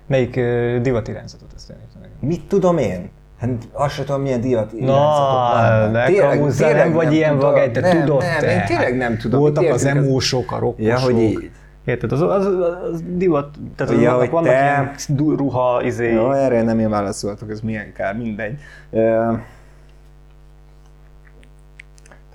Melyik 0.07 0.37
uh, 0.37 0.81
divat 0.81 1.09
irányzatot 1.09 1.49
ezt 1.57 1.71
én. 1.71 1.77
Mit 2.21 2.43
tudom 2.49 2.79
én? 2.79 3.11
Hát 3.39 3.51
azt 3.73 3.95
sem 3.95 4.05
tudom, 4.05 4.23
milyen 4.23 4.41
divat 4.41 4.73
Na, 4.73 5.87
ne 5.91 6.07
tényleg 6.07 6.75
nem 6.75 6.93
vagy 6.93 7.13
ilyen 7.13 7.33
tudom. 7.33 7.51
vagány, 7.51 7.73
te 7.73 7.81
nem, 7.81 8.01
tudod 8.01 8.23
nem, 8.23 8.39
te. 8.39 8.53
én 8.55 8.65
tényleg 8.65 8.97
nem 8.97 9.17
tudom. 9.19 9.41
Voltak 9.41 9.65
az 9.73 9.85
emósok, 9.85 10.53
a 10.53 10.59
rokkosok. 10.59 10.87
Ja, 10.89 10.99
hogy 10.99 11.19
így. 11.19 11.51
Érted, 11.85 12.13
az, 12.13 12.21
az, 12.21 12.47
az, 12.93 13.03
divat, 13.07 13.57
tehát 13.77 13.93
Ja, 13.93 14.01
ja, 14.01 14.15
vannak, 14.15 14.31
vannak 14.31 14.49
te- 14.49 15.13
ilyen 15.19 15.37
ruha, 15.37 15.83
izé. 15.83 16.13
Jó, 16.13 16.31
erre 16.33 16.63
nem 16.63 16.79
én 16.79 16.91
válaszoltok, 16.91 17.51
ez 17.51 17.61
milyen 17.61 17.93
kár, 17.93 18.17
mindegy. 18.17 18.59
Ö, 18.91 19.33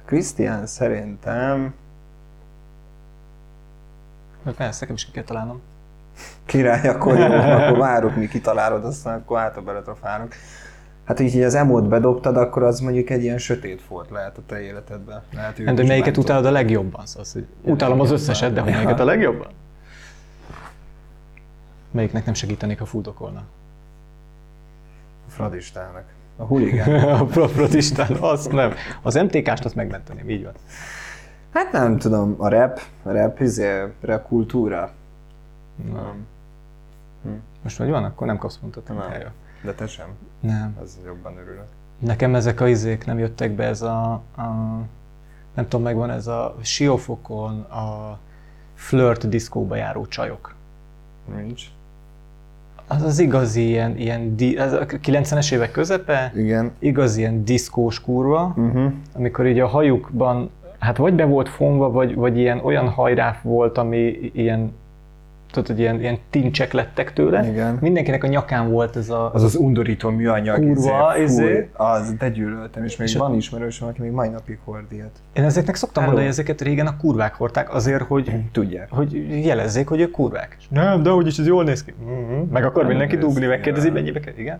Christian 0.05 0.65
szerintem 0.65 1.73
Persze, 4.57 4.77
nekem 4.79 4.95
is 4.95 5.05
ki 5.05 5.11
kell 5.11 5.23
találnom. 5.23 5.61
Király, 6.49 6.87
akkor 6.87 7.17
jó, 7.17 7.25
akkor 7.57 7.77
várok, 7.77 8.15
mi 8.15 8.27
kitalálod, 8.27 8.85
aztán 8.85 9.19
akkor 9.19 9.39
hátra 9.39 9.61
beletrafálok. 9.61 10.33
Hát 11.05 11.19
így, 11.19 11.35
így 11.35 11.41
az 11.41 11.55
emót 11.55 11.87
bedobtad, 11.87 12.37
akkor 12.37 12.63
az 12.63 12.79
mondjuk 12.79 13.09
egy 13.09 13.23
ilyen 13.23 13.37
sötét 13.37 13.81
volt 13.87 14.09
lehet 14.09 14.37
a 14.37 14.41
te 14.45 14.61
életedben. 14.61 15.21
Lehet, 15.33 15.55
hogy 15.55 15.65
de 15.65 15.81
is 15.81 15.87
melyiket 15.87 16.17
utálod 16.17 16.45
a 16.45 16.51
legjobban? 16.51 17.05
Szóval, 17.05 17.25
hogy 17.33 17.45
utálom 17.71 17.99
az 17.99 18.11
összeset, 18.11 18.53
de 18.53 18.61
hogy 18.61 18.71
melyiket 18.71 18.99
a 18.99 19.05
legjobban? 19.05 19.47
Melyiknek 21.91 22.25
nem 22.25 22.33
segítenék, 22.33 22.79
ha 22.79 22.85
fuldokolna? 22.85 23.43
A 25.27 25.31
Fradistának. 25.31 26.03
A 26.37 26.43
huligán. 26.43 27.03
a 27.19 27.25
profrotistán, 27.25 28.11
azt 28.19 28.51
nem. 28.51 28.73
Az 29.01 29.15
MTK-st 29.15 29.65
azt 29.65 29.75
megmenteném, 29.75 30.29
így 30.29 30.43
van. 30.43 30.53
Hát 31.53 31.71
nem 31.71 31.97
tudom, 31.97 32.35
a 32.37 32.47
rap, 32.47 32.81
a 33.03 33.11
rap, 33.11 33.39
izé, 33.39 33.83
rap 34.01 34.27
kultúra. 34.27 34.91
Nem. 35.93 36.27
Most 37.63 37.77
hogy 37.77 37.89
van, 37.89 38.03
akkor 38.03 38.27
nem 38.27 38.37
kapsz 38.37 38.57
pontot. 38.57 38.87
Ja, 38.89 39.17
jó. 39.21 39.27
De 39.63 39.73
te 39.73 39.87
sem. 39.87 40.07
Nem. 40.39 40.77
Ez 40.83 40.97
jobban 41.05 41.37
örülök. 41.37 41.67
Nekem 41.99 42.35
ezek 42.35 42.61
a 42.61 42.67
izék 42.67 43.05
nem 43.05 43.19
jöttek 43.19 43.51
be, 43.51 43.63
ez 43.63 43.81
a, 43.81 44.11
a 44.37 44.43
nem 45.53 45.67
tudom, 45.67 45.81
megvan 45.81 46.09
ez 46.09 46.27
a 46.27 46.55
siófokon 46.61 47.59
a 47.61 48.17
flirt 48.73 49.29
diszkóba 49.29 49.75
járó 49.75 50.05
csajok. 50.05 50.55
Nincs. 51.35 51.63
Az 52.87 53.01
az 53.01 53.19
igazi 53.19 53.67
ilyen, 53.67 53.97
ilyen 53.97 54.35
ez 54.57 54.73
a 54.73 54.85
90-es 54.85 55.53
évek 55.53 55.71
közepe, 55.71 56.31
Igen. 56.35 56.71
igazi 56.79 57.19
ilyen 57.19 57.43
diszkós 57.45 58.01
kurva, 58.01 58.53
Uh-huh. 58.57 58.91
amikor 59.15 59.47
így 59.47 59.59
a 59.59 59.67
hajukban, 59.67 60.49
hát 60.79 60.97
vagy 60.97 61.13
be 61.13 61.25
volt 61.25 61.49
fonva, 61.49 61.91
vagy, 61.91 62.15
vagy 62.15 62.37
ilyen 62.37 62.59
olyan 62.59 62.89
hajráf 62.89 63.43
volt, 63.43 63.77
ami 63.77 64.31
ilyen, 64.33 64.71
tudod, 65.51 65.67
hogy 65.67 65.79
ilyen, 65.79 65.99
ilyen 65.99 66.17
tincsek 66.29 66.73
lettek 66.73 67.13
tőle. 67.13 67.47
Igen. 67.47 67.77
Mindenkinek 67.81 68.23
a 68.23 68.27
nyakán 68.27 68.69
volt 68.69 68.95
ez 68.95 69.09
a, 69.09 69.33
Az 69.33 69.43
az 69.43 69.55
undorító 69.55 70.09
műanyag. 70.09 70.59
Kurva, 70.59 71.17
izé, 71.17 71.43
izé. 71.43 71.69
Az, 71.73 72.13
de 72.13 72.29
gyűlöltem, 72.29 72.83
és 72.83 72.97
még 72.97 73.07
És 73.07 73.15
van 73.15 73.35
ismerősöm, 73.35 73.87
aki 73.87 74.01
még 74.01 74.11
mai 74.11 74.29
napig 74.29 74.59
hord 74.65 74.91
ilyet. 74.91 75.11
Én 75.33 75.43
ezeknek 75.43 75.75
szoktam 75.75 76.03
Hello. 76.03 76.15
mondani, 76.15 76.35
hogy 76.35 76.45
ezeket 76.45 76.67
régen 76.67 76.87
a 76.87 76.97
kurvák 76.97 77.33
hordták 77.33 77.73
azért, 77.73 78.01
hogy, 78.01 78.33
Tudják. 78.51 78.87
hogy 78.91 79.45
jelezzék, 79.45 79.87
hogy 79.87 79.99
ők 79.99 80.11
kurvák. 80.11 80.55
És 80.59 80.65
nem, 80.69 81.03
de 81.03 81.11
úgyis 81.11 81.37
ez 81.37 81.47
jól 81.47 81.63
néz 81.63 81.83
ki. 81.83 81.93
Mm-hmm. 82.03 82.41
Meg 82.51 82.63
akar 82.63 82.81
Nem 82.81 82.91
mindenki 82.91 83.17
dugni, 83.17 83.45
megkérdezi, 83.45 83.87
ja. 83.87 83.93
mennyibe 83.93 84.19
kell. 84.19 84.33
Igen. 84.37 84.59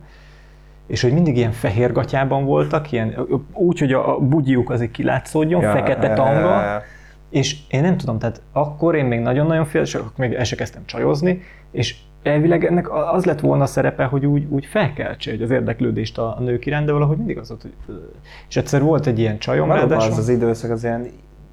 És 0.88 1.02
hogy 1.02 1.14
mindig 1.14 1.38
ilyen 1.38 1.52
fehér 1.52 1.92
gatyában 1.92 2.46
voltak, 2.46 2.92
ilyen, 2.92 3.28
úgy, 3.54 3.80
hogy 3.80 3.94
a, 3.94 4.16
a 4.16 4.20
bugyiuk 4.20 4.70
azért 4.70 4.92
kilátszódjon, 4.92 5.62
ja, 5.62 5.72
fekete 5.72 6.14
tanga, 6.14 6.82
és 7.30 7.58
én 7.70 7.82
nem 7.82 7.98
tudom, 7.98 8.20
tehát 8.20 8.42
akkor 8.52 8.96
én 8.96 9.06
még 9.06 9.20
nagyon-nagyon 9.20 9.66
fél, 9.66 9.82
és 9.82 9.96
akkor 9.96 10.12
még 10.16 10.34
el 10.34 10.44
se 10.44 10.56
kezdtem 10.56 10.86
csajozni, 10.86 11.42
és 11.72 11.96
elvileg 12.24 12.66
ennek 12.66 12.92
az 13.14 13.26
lett 13.26 13.40
volna 13.40 13.64
a 13.64 13.66
szerepe, 13.66 14.04
hogy 14.04 14.26
úgy, 14.26 14.46
úgy 14.50 14.66
felkeltse 14.66 15.32
hogy 15.32 15.42
az 15.42 15.50
érdeklődést 15.50 16.18
a, 16.18 16.38
a 16.38 16.42
nők 16.42 16.66
iránt, 16.66 16.86
de 16.86 16.92
valahogy 16.92 17.18
mindig 17.18 17.38
az 17.38 17.48
volt, 17.50 17.62
hogy... 17.62 17.74
És 18.50 18.58
egyszer 18.58 18.82
volt 18.82 19.06
egy 19.06 19.20
ilyen 19.20 19.38
csajom, 19.38 19.72
ráadásul- 19.72 20.12
az 20.12 20.18
az 20.18 20.30
időszak 20.30 20.72
az 20.72 20.84
ilyen 20.84 21.08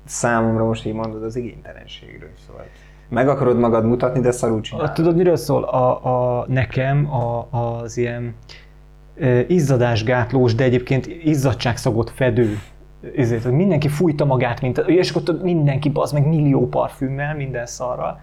számomra 0.04 0.64
most 0.64 0.86
így 0.86 0.92
mondod 0.92 1.22
az 1.22 1.36
igénytelenségről 1.36 2.30
szóval. 2.46 2.64
Meg 3.08 3.28
akarod 3.28 3.58
magad 3.58 3.84
mutatni, 3.84 4.20
de 4.20 4.30
szarul 4.30 4.60
csinálod. 4.60 4.92
tudod, 4.92 5.16
miről 5.16 5.36
szól? 5.36 5.62
A, 5.62 6.04
a, 6.04 6.44
nekem 6.48 7.12
a, 7.12 7.48
az 7.50 7.96
ilyen 7.96 8.34
izzadásgátlós, 9.46 10.54
de 10.54 10.64
egyébként 10.64 11.06
izzadságszagot 11.06 12.10
fedő 12.10 12.58
ezért, 13.16 13.42
hogy 13.42 13.52
mindenki 13.52 13.88
fújta 13.88 14.24
magát, 14.24 14.60
mint, 14.60 14.78
és 14.78 15.10
akkor 15.10 15.40
mindenki 15.42 15.90
az 15.94 16.12
meg 16.12 16.26
millió 16.26 16.68
parfümmel, 16.68 17.34
minden 17.34 17.66
szarral, 17.66 18.20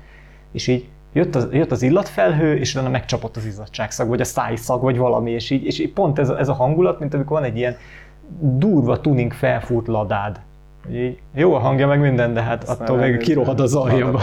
és 0.52 0.68
így 0.68 0.88
jött 1.14 1.36
az, 1.36 1.48
jött 1.52 1.72
az 1.72 1.82
illatfelhő, 1.82 2.56
és 2.58 2.76
utána 2.76 2.90
megcsapott 2.90 3.36
az 3.38 3.46
izzadságszag, 3.46 4.08
vagy 4.08 4.22
a 4.22 4.24
szájszag, 4.24 4.82
vagy 4.82 4.98
valami, 4.98 5.32
és 5.32 5.50
így, 5.50 5.66
és 5.66 5.80
így 5.80 5.94
pont 5.94 6.20
ez, 6.20 6.30
a- 6.30 6.40
ez 6.40 6.50
a 6.50 6.54
hangulat, 6.54 7.00
mint 7.00 7.14
amikor 7.14 7.40
van 7.40 7.50
egy 7.50 7.58
ilyen 7.58 7.76
durva 8.40 9.02
tuning 9.02 9.34
felfúrt 9.34 9.88
ladád. 9.88 10.40
Így, 10.92 11.20
jó 11.34 11.54
a 11.54 11.60
hangja, 11.60 11.88
meg 11.88 12.00
minden, 12.00 12.34
de 12.34 12.42
hát 12.42 12.64
Aztán 12.64 12.88
attól 12.88 12.98
meg 12.98 13.18
kirohad 13.18 13.60
az 13.60 13.76
alja. 13.76 14.20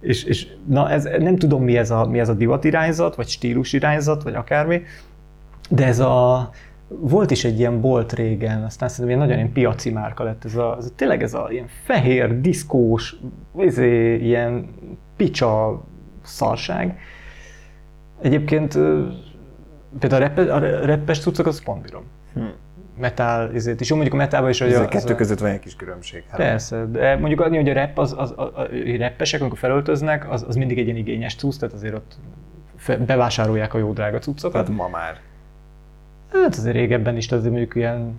És, 0.00 0.24
és 0.24 0.46
na, 0.66 0.90
ez, 0.90 1.08
nem 1.18 1.36
tudom, 1.36 1.62
mi 1.64 1.76
ez, 1.76 1.90
a, 1.90 2.06
mi 2.06 2.18
ez 2.18 2.28
a 2.28 2.34
divat 2.34 2.64
irányzat, 2.64 3.14
vagy 3.14 3.28
stílus 3.28 3.72
irányzat, 3.72 4.22
vagy 4.22 4.34
akármi, 4.34 4.82
de 5.68 5.86
ez 5.86 5.98
a, 5.98 6.50
volt 7.00 7.30
is 7.30 7.44
egy 7.44 7.58
ilyen 7.58 7.80
bolt 7.80 8.12
régen, 8.12 8.64
aztán 8.64 8.88
szerintem 8.88 9.06
ilyen 9.06 9.18
nagyon 9.18 9.36
ilyen 9.36 9.52
piaci 9.52 9.90
márka 9.90 10.24
lett, 10.24 10.44
ez 10.44 10.56
a, 10.56 10.76
ez 10.78 10.84
a 10.84 10.94
tényleg 10.96 11.22
ez 11.22 11.34
a 11.34 11.48
ilyen 11.50 11.66
fehér, 11.84 12.40
diszkós, 12.40 13.16
izé, 13.58 14.16
ilyen 14.16 14.68
picsa 15.16 15.82
szarság. 16.22 16.98
Egyébként 18.22 18.78
például 19.98 20.22
a, 20.22 20.26
reppe, 20.26 20.54
a 20.54 20.58
reppes 20.84 21.20
cuccok, 21.20 21.46
az 21.46 21.62
pont 21.62 21.82
bírom. 21.82 22.02
Hm. 22.34 22.40
Metal, 22.98 23.50
ezért 23.54 23.80
is. 23.80 23.88
Jó, 23.88 23.96
mondjuk 23.96 24.16
a 24.16 24.22
metalban 24.22 24.50
is, 24.50 24.60
hogy 24.60 24.72
Ez 24.72 24.78
a, 24.78 24.88
kettő 24.88 25.14
között 25.14 25.38
van 25.38 25.50
egy 25.50 25.58
kis 25.58 25.76
különbség. 25.76 26.24
Hát. 26.28 26.40
Persze, 26.40 26.86
de 26.86 27.16
mondjuk 27.16 27.40
annyi, 27.40 27.56
hogy 27.56 27.68
a 27.68 27.72
rap, 27.72 27.98
az, 27.98 28.14
az, 28.16 28.32
a, 28.36 28.42
a, 28.42 28.60
a 28.60 28.68
reppesek, 28.98 29.40
amikor 29.40 29.58
felöltöznek, 29.58 30.30
az, 30.30 30.44
az 30.48 30.56
mindig 30.56 30.78
egy 30.78 30.84
ilyen 30.84 30.96
igényes 30.96 31.34
cucc, 31.34 31.58
tehát 31.58 31.74
azért 31.74 31.94
ott 31.94 32.16
bevásárolják 33.06 33.74
a 33.74 33.78
jó 33.78 33.92
drága 33.92 34.18
cuccokat. 34.18 34.64
Tehát 34.64 34.80
ma 34.80 34.88
már. 34.88 35.20
Hát 36.32 36.56
azért 36.56 36.74
régebben 36.74 37.16
is, 37.16 37.30
azért 37.30 37.50
mondjuk 37.50 37.74
ilyen 37.74 38.14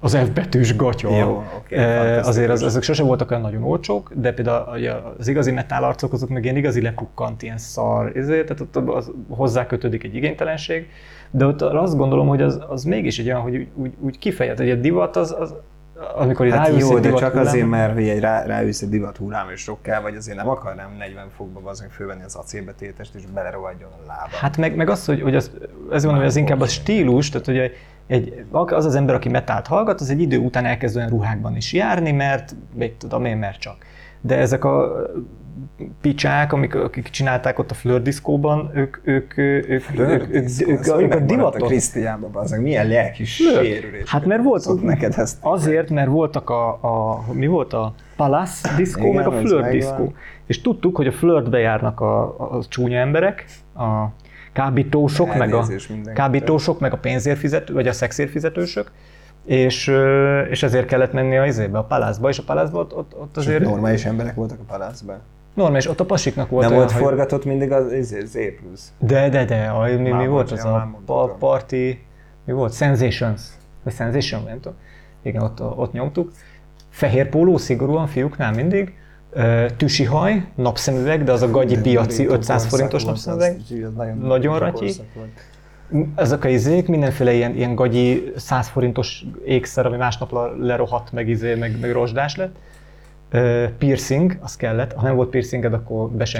az 0.00 0.16
F 0.16 0.28
betűs 0.28 0.76
gatya. 0.76 1.16
Jó, 1.16 1.44
oké, 1.56 1.74
Eh, 1.76 2.26
azért 2.26 2.50
az, 2.50 2.62
azok 2.62 2.82
sose 2.82 3.02
voltak 3.02 3.30
olyan 3.30 3.42
nagyon 3.42 3.62
olcsók, 3.62 4.10
de 4.14 4.32
például 4.32 4.88
az 5.18 5.28
igazi 5.28 5.50
metál 5.50 5.84
arcok 5.84 6.12
azok 6.12 6.28
meg 6.28 6.44
ilyen 6.44 6.56
igazi 6.56 6.82
lepukkant, 6.82 7.42
ilyen 7.42 7.58
szar, 7.58 8.16
ezért, 8.16 8.46
tehát 8.46 8.60
ott 8.60 8.88
az, 8.88 9.10
hozzá 9.28 9.66
kötődik 9.66 10.04
egy 10.04 10.14
igénytelenség, 10.14 10.88
de 11.30 11.46
ott 11.46 11.62
azt 11.62 11.96
gondolom, 11.96 12.28
hogy 12.28 12.42
az, 12.42 12.60
az 12.68 12.84
mégis 12.84 13.18
egy 13.18 13.26
olyan, 13.26 13.40
hogy 13.40 13.56
úgy, 13.56 13.68
úgy, 13.74 13.92
úgy 14.00 14.18
kifejez, 14.18 14.58
hogy 14.58 14.70
a 14.70 14.74
divat 14.74 15.16
az, 15.16 15.34
az 15.38 15.54
amikor 16.16 16.48
Hát 16.48 16.66
ráülsz 16.66 16.88
jó, 16.90 16.98
de 16.98 17.08
csak 17.08 17.18
hullámra- 17.18 17.46
azért, 17.46 17.66
mert 17.66 17.92
hogy 17.92 18.08
egy 18.08 18.20
rá, 18.20 18.44
ráülsz 18.44 18.82
egy 18.82 18.88
divat 18.88 19.16
hullám 19.16 19.50
és 19.50 19.60
sokkal, 19.60 20.02
vagy 20.02 20.16
azért 20.16 20.36
nem 20.36 20.48
akarnám 20.48 20.90
40 20.98 21.26
fokba 21.36 21.70
az 21.70 21.80
meg 21.80 21.90
fölvenni 21.90 22.22
az 22.24 22.34
acélbetétest 22.34 23.14
és 23.14 23.22
belerohadjon 23.34 23.90
a 23.92 24.06
lábam. 24.06 24.28
Hát 24.40 24.56
meg, 24.56 24.76
meg 24.76 24.90
az, 24.90 25.04
hogy, 25.04 25.22
hogy 25.22 25.34
az, 25.34 25.50
ezért 25.86 26.02
mondom, 26.02 26.16
hogy 26.16 26.26
az 26.26 26.36
inkább 26.36 26.60
a 26.60 26.66
stílus, 26.66 27.28
tehát 27.28 27.46
hogy 27.46 27.72
egy, 28.06 28.44
az 28.50 28.84
az 28.84 28.94
ember, 28.94 29.14
aki 29.14 29.28
metált 29.28 29.66
hallgat, 29.66 30.00
az 30.00 30.10
egy 30.10 30.20
idő 30.20 30.38
után 30.38 30.64
elkezd 30.64 30.96
olyan 30.96 31.08
ruhákban 31.08 31.56
is 31.56 31.72
járni, 31.72 32.12
mert 32.12 32.54
mit 32.74 32.92
tudom 32.92 33.24
én, 33.24 33.36
mert 33.36 33.58
csak 33.60 33.76
de 34.26 34.36
ezek 34.36 34.64
a 34.64 34.92
picsák, 36.00 36.52
amik, 36.52 36.74
akik 36.74 37.08
csinálták 37.08 37.58
ott 37.58 37.70
a 37.70 37.74
flördiszkóban, 37.74 38.70
ők, 38.74 38.96
ők, 39.02 39.36
ők, 39.36 39.82
Flör 39.82 40.08
ők, 40.08 40.34
ők, 40.34 40.68
ők, 40.68 41.00
ők 41.00 41.12
a 41.12 41.20
divatot... 41.20 41.62
A 41.62 41.66
Krisztiánban, 41.66 42.32
bazzeg, 42.32 42.62
milyen 42.62 42.86
lelki 42.86 43.24
sérülés. 43.24 44.10
Hát 44.10 44.24
mert 44.24 44.42
volt, 44.42 44.82
neked 44.82 45.14
ezt 45.16 45.38
azért, 45.40 45.90
mert 45.90 46.08
voltak 46.08 46.50
a, 46.50 46.68
a 46.68 47.24
mi 47.32 47.46
volt 47.46 47.72
a 47.72 47.94
Palace 48.16 48.76
diszkó, 48.76 49.12
meg 49.12 49.26
a 49.26 49.32
Flirt 49.32 49.70
diszkó. 49.70 50.12
És 50.46 50.60
tudtuk, 50.60 50.96
hogy 50.96 51.06
a 51.06 51.12
flirtbe 51.12 51.58
járnak 51.58 52.00
a, 52.00 52.22
a, 52.22 52.56
a 52.56 52.64
csúnya 52.68 52.98
emberek, 52.98 53.44
a 53.76 54.04
kábítósok, 54.52 55.28
Elnézés 55.28 55.86
meg 55.86 55.90
a, 55.90 55.94
mindenki. 55.94 56.20
kábítósok, 56.20 56.80
meg 56.80 56.92
a 56.92 56.96
pénzért 56.96 57.38
fizető 57.38 57.72
vagy 57.72 57.88
a 57.88 57.92
szexérfizetősök, 57.92 58.90
és, 59.44 59.92
és 60.50 60.62
ezért 60.62 60.86
kellett 60.86 61.12
menni 61.12 61.36
a 61.36 61.46
izébe, 61.46 61.78
a 61.78 61.84
palászba, 61.84 62.28
és 62.28 62.38
a 62.38 62.42
palászba 62.46 62.78
ott, 62.78 62.96
ott, 62.96 63.14
ott 63.18 63.36
azért 63.36 63.62
Normális 63.62 64.04
emberek 64.04 64.34
voltak 64.34 64.58
a 64.60 64.64
palászban. 64.72 65.18
normális, 65.54 65.88
ott 65.88 66.00
a 66.00 66.04
pasiknak 66.04 66.48
volt 66.48 66.62
Nem 66.62 66.72
olyan, 66.72 66.84
volt 66.84 66.96
hogy- 66.96 67.06
forgatott 67.06 67.44
mindig 67.44 67.72
az, 67.72 67.84
az, 67.92 68.16
az 68.22 68.38
plusz. 68.60 68.92
De, 68.98 69.28
de, 69.28 69.44
de, 69.44 69.64
a, 69.64 69.98
mi, 69.98 70.10
mi 70.10 70.26
volt 70.26 70.50
az 70.50 70.64
a 70.64 70.98
pa, 71.06 71.36
party, 71.38 71.74
mi 72.44 72.52
volt? 72.52 72.74
Sensations, 72.74 73.42
vagy 73.82 73.94
Sensation, 73.94 74.42
nem 74.44 74.60
tudom. 74.60 74.76
Igen, 75.22 75.42
ott, 75.42 75.60
ott 75.60 75.92
nyomtuk. 75.92 76.32
Fehér 76.90 77.28
póló, 77.28 77.56
szigorúan 77.56 78.06
fiúknál 78.06 78.52
mindig. 78.52 78.94
Tüsi 79.76 80.04
haj, 80.04 80.44
napszemüveg, 80.54 81.24
de 81.24 81.32
az 81.32 81.42
a 81.42 81.50
gagyi 81.50 81.80
piaci 81.80 82.26
500 82.26 82.66
forintos 82.66 83.04
napszemüveg. 83.04 83.60
Nagyon, 83.96 84.18
Nagyon 84.18 84.58
ratyi. 84.58 84.92
Ezek 86.14 86.44
a 86.44 86.48
izék, 86.48 86.88
mindenféle 86.88 87.32
ilyen, 87.32 87.54
ilyen 87.54 87.74
gagyi 87.74 88.32
100 88.36 88.68
forintos 88.68 89.24
ékszer, 89.44 89.86
ami 89.86 89.96
másnap 89.96 90.32
le- 90.32 90.66
lerohadt, 90.66 91.12
meg, 91.12 91.28
izé, 91.28 91.54
meg, 91.54 91.80
meg 91.80 91.92
rozsdás 91.92 92.36
lett. 92.36 92.56
Piercing, 93.78 94.38
az 94.40 94.56
kellett. 94.56 94.92
Ha 94.92 95.02
nem 95.02 95.14
volt 95.14 95.30
piercinged, 95.30 95.72
akkor 95.72 96.08
be 96.10 96.24
se. 96.24 96.38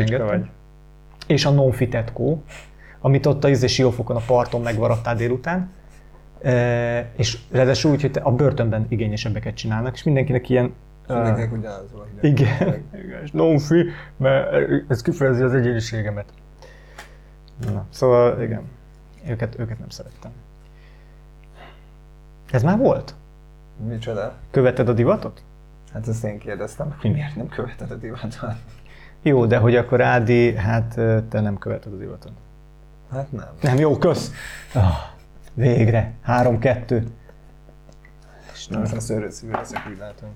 És 1.26 1.44
a 1.44 1.50
non-fitetkó, 1.50 2.42
amit 3.00 3.26
ott 3.26 3.44
a 3.44 3.48
izé 3.48 3.66
siófokon 3.66 4.16
a 4.16 4.20
parton 4.26 4.60
megvarattál 4.60 5.16
délután. 5.16 5.70
E, 6.42 7.10
és 7.16 7.38
ráadásul 7.50 7.92
úgy, 7.92 8.00
hogy 8.00 8.10
te 8.10 8.20
a 8.20 8.32
börtönben 8.32 8.86
igényesebbeket 8.88 9.54
csinálnak, 9.54 9.94
és 9.94 10.02
mindenkinek 10.02 10.48
ilyen 10.48 10.72
Mindenkinek 11.08 11.52
ugyanaz 11.52 11.92
volt. 11.92 12.08
igen, 12.20 12.84
igen, 13.04 13.22
és 13.22 13.30
non-fi, 13.30 13.84
mert 14.16 14.52
ez 14.88 15.02
kifejezi 15.02 15.42
az 15.42 15.54
egyéniségemet. 15.54 16.24
Na, 17.72 17.86
szóval 17.90 18.42
igen, 18.42 18.62
őket, 19.28 19.58
őket 19.58 19.78
nem 19.78 19.88
szerettem. 19.88 20.30
Ez 22.50 22.62
már 22.62 22.78
volt? 22.78 23.14
Micsoda? 23.86 24.34
Követed 24.50 24.88
a 24.88 24.92
divatot? 24.92 25.42
Hát 25.92 26.08
ezt 26.08 26.24
én 26.24 26.38
kérdeztem, 26.38 26.94
hogy 27.00 27.12
miért 27.12 27.36
nem 27.36 27.48
követed 27.48 27.90
a 27.90 27.94
divatot? 27.94 28.54
Jó, 29.22 29.46
de 29.46 29.56
hogy 29.56 29.76
akkor 29.76 30.00
Ádi, 30.00 30.56
hát 30.56 30.94
te 31.28 31.40
nem 31.40 31.58
követed 31.58 31.92
a 31.92 31.96
divatot. 31.96 32.32
Hát 33.12 33.32
nem. 33.32 33.48
Nem, 33.60 33.78
jó, 33.78 33.98
kösz! 33.98 34.32
Ah, 34.74 34.96
végre, 35.54 36.12
három-kettő. 36.22 37.06
Nem, 38.68 38.80
most 38.80 38.92
a 38.92 39.00
szőröd 39.00 39.32
szívű 39.32 39.52
leszek, 39.52 39.80
úgy 39.90 39.98
látom. 39.98 40.28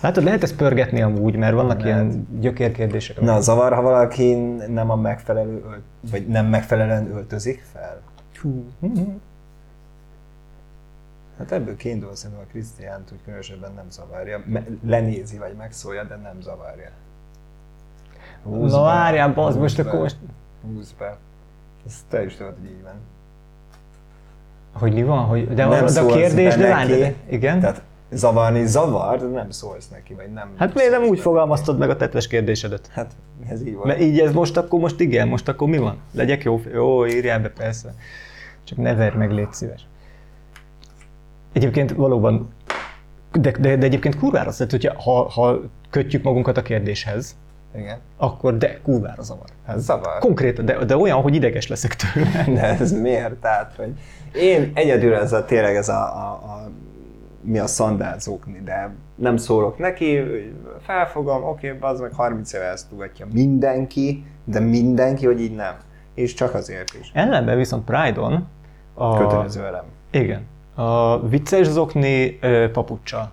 Látod, 0.00 0.24
lehet 0.24 0.42
ezt 0.42 0.56
pörgetni 0.56 1.02
amúgy, 1.02 1.36
mert 1.36 1.54
vannak 1.54 1.82
Lehet. 1.82 1.84
ilyen 1.84 2.28
gyökérkérdések. 2.40 3.20
Na, 3.20 3.40
zavar, 3.40 3.72
ha 3.74 3.82
valaki 3.82 4.34
nem 4.68 4.90
a 4.90 4.96
megfelelő, 4.96 5.64
vagy 6.10 6.26
nem 6.26 6.46
megfelelően 6.46 7.10
öltözik 7.10 7.64
fel? 7.72 8.00
Mhm. 8.78 9.08
Hát 11.38 11.52
ebből 11.52 11.76
kiindul 11.76 12.14
szerintem 12.14 12.44
a 12.48 12.50
Krisztiánt 12.50 13.10
úgy 13.12 13.18
különösebben 13.24 13.72
nem 13.74 13.90
zavarja. 13.90 14.42
Me- 14.46 14.68
lenézi 14.86 15.38
vagy 15.38 15.54
megszólja, 15.54 16.04
de 16.04 16.16
nem 16.16 16.40
zavarja. 16.40 16.90
Húzd 18.42 18.74
Na 18.74 18.82
várjál, 18.82 19.32
bazd, 19.32 19.58
most 19.58 19.78
akkor 19.78 19.98
most... 19.98 20.16
Húzd 20.62 20.96
be. 20.98 21.16
Ezt 21.86 22.00
te 22.08 22.24
is 22.24 22.36
tudod, 22.36 22.54
hogy 22.60 22.70
így 22.70 22.82
van. 22.82 22.94
Hogy 24.72 24.92
mi 24.92 25.02
van? 25.02 25.24
Hogy, 25.24 25.54
de, 25.54 25.64
Nem 25.66 25.84
a, 25.84 26.06
kérdés, 26.06 26.54
de 26.54 26.68
várj, 26.68 27.14
igen? 27.28 27.60
Tehát 27.60 27.82
zavarni 28.10 28.66
zavar, 28.66 29.18
de 29.18 29.26
nem 29.26 29.50
szólsz 29.50 29.88
neki, 29.88 30.14
vagy 30.14 30.32
nem... 30.32 30.48
Hát 30.56 30.74
miért 30.74 30.90
nem 30.90 31.02
úgy 31.02 31.20
fogalmaztad 31.20 31.78
meg 31.78 31.90
a 31.90 31.96
tetves 31.96 32.26
kérdésedet? 32.26 32.86
Hát 32.92 33.12
ez 33.48 33.62
így 33.62 33.74
van. 33.74 33.86
Mert 33.86 34.00
így 34.00 34.20
ez 34.20 34.32
most 34.32 34.56
akkor 34.56 34.80
most 34.80 35.00
igen, 35.00 35.28
most 35.28 35.48
akkor 35.48 35.68
mi 35.68 35.78
van? 35.78 35.96
Legyek 36.12 36.42
jó? 36.42 36.62
Jó, 36.72 37.06
írjál 37.06 37.40
be 37.40 37.48
persze. 37.48 37.94
Csak 38.64 38.78
ne 38.78 38.94
verj 38.94 39.16
meg, 39.16 39.30
légy 39.30 39.52
szíves. 39.52 39.86
Egyébként 41.52 41.92
valóban, 41.92 42.48
de, 43.32 43.50
de, 43.50 43.76
de 43.76 43.86
egyébként 43.86 44.18
kurvára 44.18 44.50
tehát, 44.50 44.70
hogyha 44.70 45.02
ha, 45.02 45.28
ha 45.28 45.60
kötjük 45.90 46.22
magunkat 46.22 46.56
a 46.56 46.62
kérdéshez, 46.62 47.36
Igen. 47.76 47.98
akkor 48.16 48.58
de 48.58 48.80
kurvára 48.82 49.22
zavar. 49.22 49.46
Hát 49.66 49.78
zavar. 49.78 50.18
Konkrétan, 50.18 50.64
de, 50.64 50.84
de 50.84 50.96
olyan, 50.96 51.22
hogy 51.22 51.34
ideges 51.34 51.68
leszek 51.68 51.96
tőle. 51.96 52.44
De 52.60 52.62
ez 52.62 52.92
miért? 52.92 53.34
Tehát, 53.34 53.74
hogy 53.76 53.92
én 54.40 54.70
egyedül 54.74 55.14
ez 55.14 55.32
a, 55.32 55.44
tényleg 55.44 55.76
ez 55.76 55.88
a, 55.88 56.02
a, 56.02 56.30
a 56.30 56.70
mi 57.40 57.58
a 57.58 57.66
szandálzókni, 57.66 58.60
de 58.64 58.94
nem 59.14 59.36
szólok 59.36 59.78
neki, 59.78 60.22
felfogom, 60.80 61.44
oké, 61.44 61.70
okay, 61.70 61.90
az 61.90 62.00
meg 62.00 62.12
30 62.12 62.52
éve 62.52 62.64
ezt 62.64 62.88
tudatja 62.88 63.26
mindenki, 63.32 64.24
de 64.44 64.60
mindenki, 64.60 65.26
hogy 65.26 65.40
így 65.40 65.54
nem. 65.54 65.74
És 66.14 66.34
csak 66.34 66.54
azért 66.54 66.94
is. 67.00 67.10
Ellenben 67.14 67.56
viszont 67.56 67.84
Pride-on 67.84 68.46
a, 68.94 69.16
Kötelező 69.18 69.64
elem. 69.64 69.84
Igen. 70.10 70.42
A 70.74 71.20
vicces 71.28 71.66
zokni 71.66 72.38
ö, 72.40 72.70
papuccsal. 72.72 73.30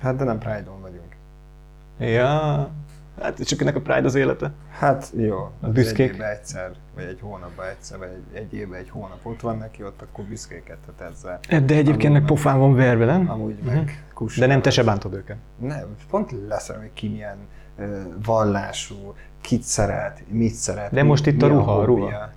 Hát 0.00 0.16
de 0.16 0.24
nem 0.24 0.38
Pride-on 0.38 0.80
vagyunk. 0.80 1.16
Ja, 1.98 2.68
Hát 3.22 3.44
csak 3.46 3.60
ennek 3.60 3.76
a 3.76 3.80
Pride 3.80 4.06
az 4.06 4.14
élete. 4.14 4.50
Hát 4.78 5.12
jó. 5.16 5.50
A 5.60 5.68
büszkék. 5.68 6.12
Egy 6.12 6.20
egyszer, 6.20 6.70
vagy 6.94 7.04
egy 7.04 7.18
hónapban 7.20 7.66
egyszer, 7.66 7.98
vagy 7.98 8.08
egy, 8.08 8.36
egy 8.38 8.54
évben 8.54 8.78
egy 8.78 8.90
hónap 8.90 9.18
ott 9.22 9.40
van 9.40 9.58
neki, 9.58 9.84
ott 9.84 10.02
akkor 10.02 10.24
büszkékedhet 10.24 11.00
ezzel. 11.12 11.38
De 11.66 11.74
egyébként 11.74 12.12
meg 12.12 12.24
pofán 12.24 12.58
van 12.58 12.74
verve, 12.74 13.04
nem? 13.04 13.30
Amúgy 13.30 13.54
Mhm. 13.62 13.74
meg 13.74 14.04
kusol. 14.14 14.46
De 14.46 14.52
nem 14.52 14.62
te 14.62 14.70
se 14.70 14.84
bántod 14.84 15.14
őket. 15.14 15.36
Nem, 15.58 15.96
pont 16.10 16.34
leszem, 16.48 16.78
hogy 16.80 16.90
ki 16.92 17.08
milyen 17.08 17.36
ö, 17.78 18.00
vallású, 18.24 19.14
kit 19.40 19.62
szeret, 19.62 20.22
mit 20.28 20.54
szeret. 20.54 20.92
De 20.92 21.02
mi- 21.02 21.08
most 21.08 21.26
itt 21.26 21.42
a 21.42 21.46
ruha, 21.46 21.72
a 21.72 21.84
hobbija. 21.84 22.06
ruha. 22.06 22.30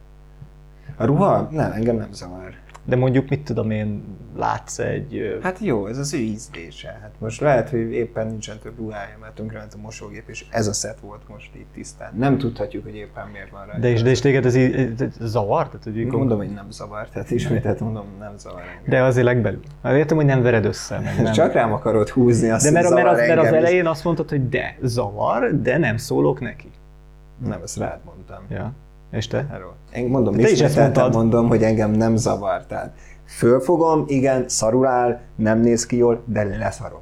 A 0.98 1.06
ruha? 1.06 1.48
Nem, 1.52 1.72
engem 1.72 1.96
nem 1.96 2.12
zavar. 2.12 2.54
De 2.86 2.96
mondjuk, 2.96 3.30
mit 3.30 3.44
tudom 3.44 3.72
én, 3.72 4.04
látsz 4.38 4.80
egy... 4.80 5.40
Hát 5.42 5.60
jó, 5.60 5.88
ez 5.88 5.98
az 5.98 6.14
ő 6.14 6.18
ízlése. 6.18 7.00
Hát 7.02 7.12
most 7.18 7.42
lehet, 7.42 7.70
hogy 7.70 7.80
éppen 7.80 8.28
nincsen 8.28 8.58
több 8.60 8.78
ruhája, 8.78 9.18
mert 9.22 9.34
tönkrement 9.34 9.74
a 9.74 9.78
mosógép, 9.82 10.24
és 10.28 10.46
ez 10.52 10.68
a 10.68 10.74
szet 10.74 11.00
volt 11.00 11.22
most 11.28 11.56
itt 11.56 11.68
tisztán. 11.74 12.14
Nem 12.18 12.38
tudhatjuk, 12.38 12.84
hogy 12.84 12.96
éppen 12.96 13.28
miért 13.32 13.50
van 13.50 13.66
rá. 13.66 13.78
De 13.78 13.90
és, 13.90 14.02
de 14.02 14.10
és 14.10 14.20
téged 14.20 14.46
ez 14.46 14.56
így 14.56 14.96
zavar? 15.20 15.68
Tehát, 15.68 15.84
hogy 15.84 16.06
Mondom, 16.06 16.38
hogy 16.38 16.54
nem 16.54 16.72
zavar, 16.72 17.10
tehát 17.10 17.32
ismételt 17.32 17.80
mondom, 17.80 18.06
nem 18.20 18.38
zavar 18.38 18.62
engem. 18.62 18.84
De 18.86 19.04
azért 19.04 19.26
legbelül. 19.26 19.62
Hát 19.84 19.96
értem, 19.96 20.18
hogy 20.18 20.26
nem 20.26 20.42
vered 20.42 20.66
össze. 20.66 21.00
Meg 21.00 21.22
nem. 21.22 21.34
Csak 21.34 21.54
rám 21.54 21.74
akarod 21.74 22.10
húzni 22.10 22.50
azt, 22.50 22.66
de 22.66 22.72
mert, 22.72 22.90
mert, 22.90 23.08
az, 23.08 23.18
mert 23.18 23.40
az 23.40 23.46
elején 23.46 23.88
azt 23.88 24.04
mondtad, 24.04 24.30
hogy 24.30 24.50
de, 24.50 24.78
zavar, 24.82 25.62
de 25.62 25.78
nem 25.78 25.98
szólok 25.98 26.40
neki. 26.40 26.70
Nem, 27.46 27.62
ezt 27.64 27.78
rád 27.78 28.00
mondtam. 28.06 28.44
Ja. 28.50 28.74
És 29.12 29.28
te? 29.28 29.46
Erről. 29.54 29.74
Én 29.94 30.08
mondom, 30.08 30.36
Te 30.36 30.50
is 30.50 30.60
ezt 30.62 30.96
mondom, 31.12 31.48
hogy 31.48 31.64
engem 31.64 31.92
nem 31.92 32.16
zavar. 32.16 32.66
Tehát 32.66 32.94
fölfogom, 33.26 34.04
igen, 34.08 34.44
szarul 34.48 34.86
áll, 34.88 35.20
nem 35.36 35.60
néz 35.60 35.86
ki 35.86 35.98
jól, 35.98 36.22
de 36.26 36.44
leszarom. 36.44 37.02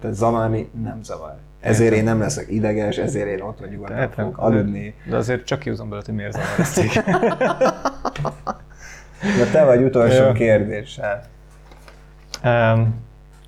Tehát 0.00 0.16
zavarni 0.16 0.70
nem 0.82 1.02
zavar. 1.02 1.34
Ezért 1.60 1.94
én 1.94 2.04
nem 2.04 2.18
leszek 2.18 2.46
ideges, 2.50 2.96
ezért 2.96 3.26
én 3.28 3.40
ott 3.40 3.58
vagy 3.58 3.70
nyugodtan 3.70 3.96
Értem. 3.98 4.24
fogok 4.24 4.38
aludni. 4.38 4.94
De 5.08 5.16
azért 5.16 5.44
csak 5.44 5.58
kihúzom 5.58 5.88
belőle, 5.88 6.06
hogy 6.06 6.14
miért 6.16 6.32
zavar 6.32 6.58
ezt. 6.58 6.80
Na 9.38 9.50
te 9.52 9.64
vagy 9.64 9.82
utolsó 9.82 10.24
Jó. 10.24 10.32
kérdéssel. 10.32 11.22
um, 12.44 12.94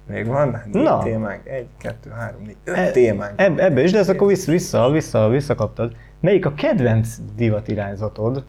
Még 0.07 0.27
van? 0.27 0.63
Négy 0.73 0.83
Na. 0.83 1.03
témánk? 1.03 1.47
Egy, 1.47 1.67
kettő, 1.79 2.11
három, 2.11 2.43
négy, 2.47 2.57
öt 2.65 2.77
E- 2.77 2.91
témánk. 2.91 3.33
eb, 3.41 3.59
ebbe 3.59 3.83
is, 3.83 3.91
de 3.93 3.99
ez 3.99 4.09
akkor 4.09 4.27
vissza, 4.27 4.51
vissza, 4.53 4.91
vissza, 4.91 5.29
visszakaptad. 5.29 5.93
Melyik 6.21 6.47
a 6.47 6.55
kedvenc 6.55 7.17
divat 7.37 7.69
irányzatod 7.69 8.45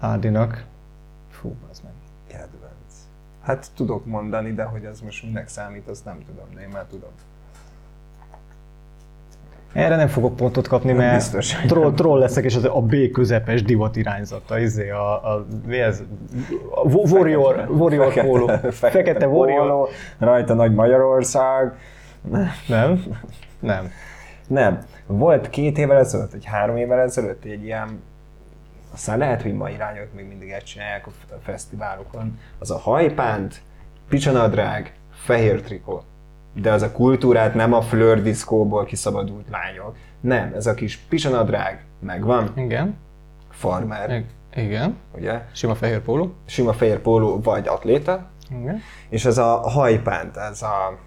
Ádinak? 0.00 0.64
Fú, 1.30 1.54
az 1.70 1.80
meg. 1.84 1.92
Kedvenc. 2.26 2.94
Hát 3.42 3.70
tudok 3.76 4.06
mondani, 4.06 4.52
de 4.52 4.62
hogy 4.62 4.84
az 4.84 5.00
most 5.00 5.22
minek 5.24 5.48
számít, 5.48 5.88
azt 5.88 6.04
nem 6.04 6.18
tudom, 6.26 6.44
de 6.54 6.60
én 6.60 6.68
már 6.72 6.84
tudom. 6.84 7.10
Erre 9.72 9.96
nem 9.96 10.08
fogok 10.08 10.36
pontot 10.36 10.68
kapni, 10.68 10.92
mert 10.92 11.14
Biztos, 11.14 11.52
troll, 11.66 11.92
troll 11.92 12.18
leszek, 12.18 12.44
és 12.44 12.56
az 12.56 12.64
a 12.64 12.80
B 12.80 12.94
közepes 13.12 13.62
divat 13.62 13.96
irányzata, 13.96 14.58
izé 14.58 14.90
a, 14.90 15.34
a, 15.34 15.46
mi 15.66 15.78
ez? 15.78 16.02
A 16.70 16.80
Wa- 16.88 17.10
Warrior, 17.10 17.66
Warrior 17.68 18.14
póló. 18.14 18.46
Fekete 18.70 19.28
Warrior. 19.28 19.60
póló, 19.60 19.88
rajta 20.18 20.54
nagy 20.54 20.74
Magyarország. 20.74 21.78
Nem? 22.68 23.04
Nem. 23.60 23.92
Nem. 24.48 24.78
Volt 25.12 25.50
két 25.50 25.78
évvel 25.78 25.98
ezelőtt, 25.98 26.30
vagy 26.30 26.44
három 26.44 26.76
évvel 26.76 26.98
ezelőtt 26.98 27.44
egy 27.44 27.64
ilyen, 27.64 28.02
aztán 28.92 29.18
lehet, 29.18 29.42
hogy 29.42 29.54
ma 29.54 29.70
irányok 29.70 30.14
még 30.14 30.26
mindig 30.26 30.50
ezt 30.50 30.66
csinálják 30.66 31.06
a 31.06 31.10
fesztiválokon, 31.42 32.38
az 32.58 32.70
a 32.70 32.78
hajpánt, 32.78 33.60
picsanadrág, 34.08 34.94
fehér 35.12 35.60
trikó. 35.62 36.02
De 36.54 36.72
az 36.72 36.82
a 36.82 36.92
kultúrát 36.92 37.54
nem 37.54 37.72
a 37.72 37.80
flör 37.82 38.22
diszkóból 38.22 38.84
kiszabadult 38.84 39.48
lányok. 39.50 39.96
Nem, 40.20 40.52
ez 40.54 40.66
a 40.66 40.74
kis 40.74 40.96
picsanadrág 40.96 41.84
megvan, 42.00 42.52
Igen. 42.56 42.96
farmer, 43.50 44.10
I- 44.10 44.26
Igen. 44.60 44.96
ugye? 45.16 45.40
Sima 45.52 45.74
fehér 45.74 46.00
póló. 46.00 46.34
Sima 46.44 46.72
fehér 46.72 46.98
póló 46.98 47.40
vagy 47.40 47.68
atléta, 47.68 48.26
Igen. 48.50 48.80
és 49.08 49.24
ez 49.24 49.38
a 49.38 49.56
hajpánt, 49.56 50.36
ez 50.36 50.62
a 50.62 50.98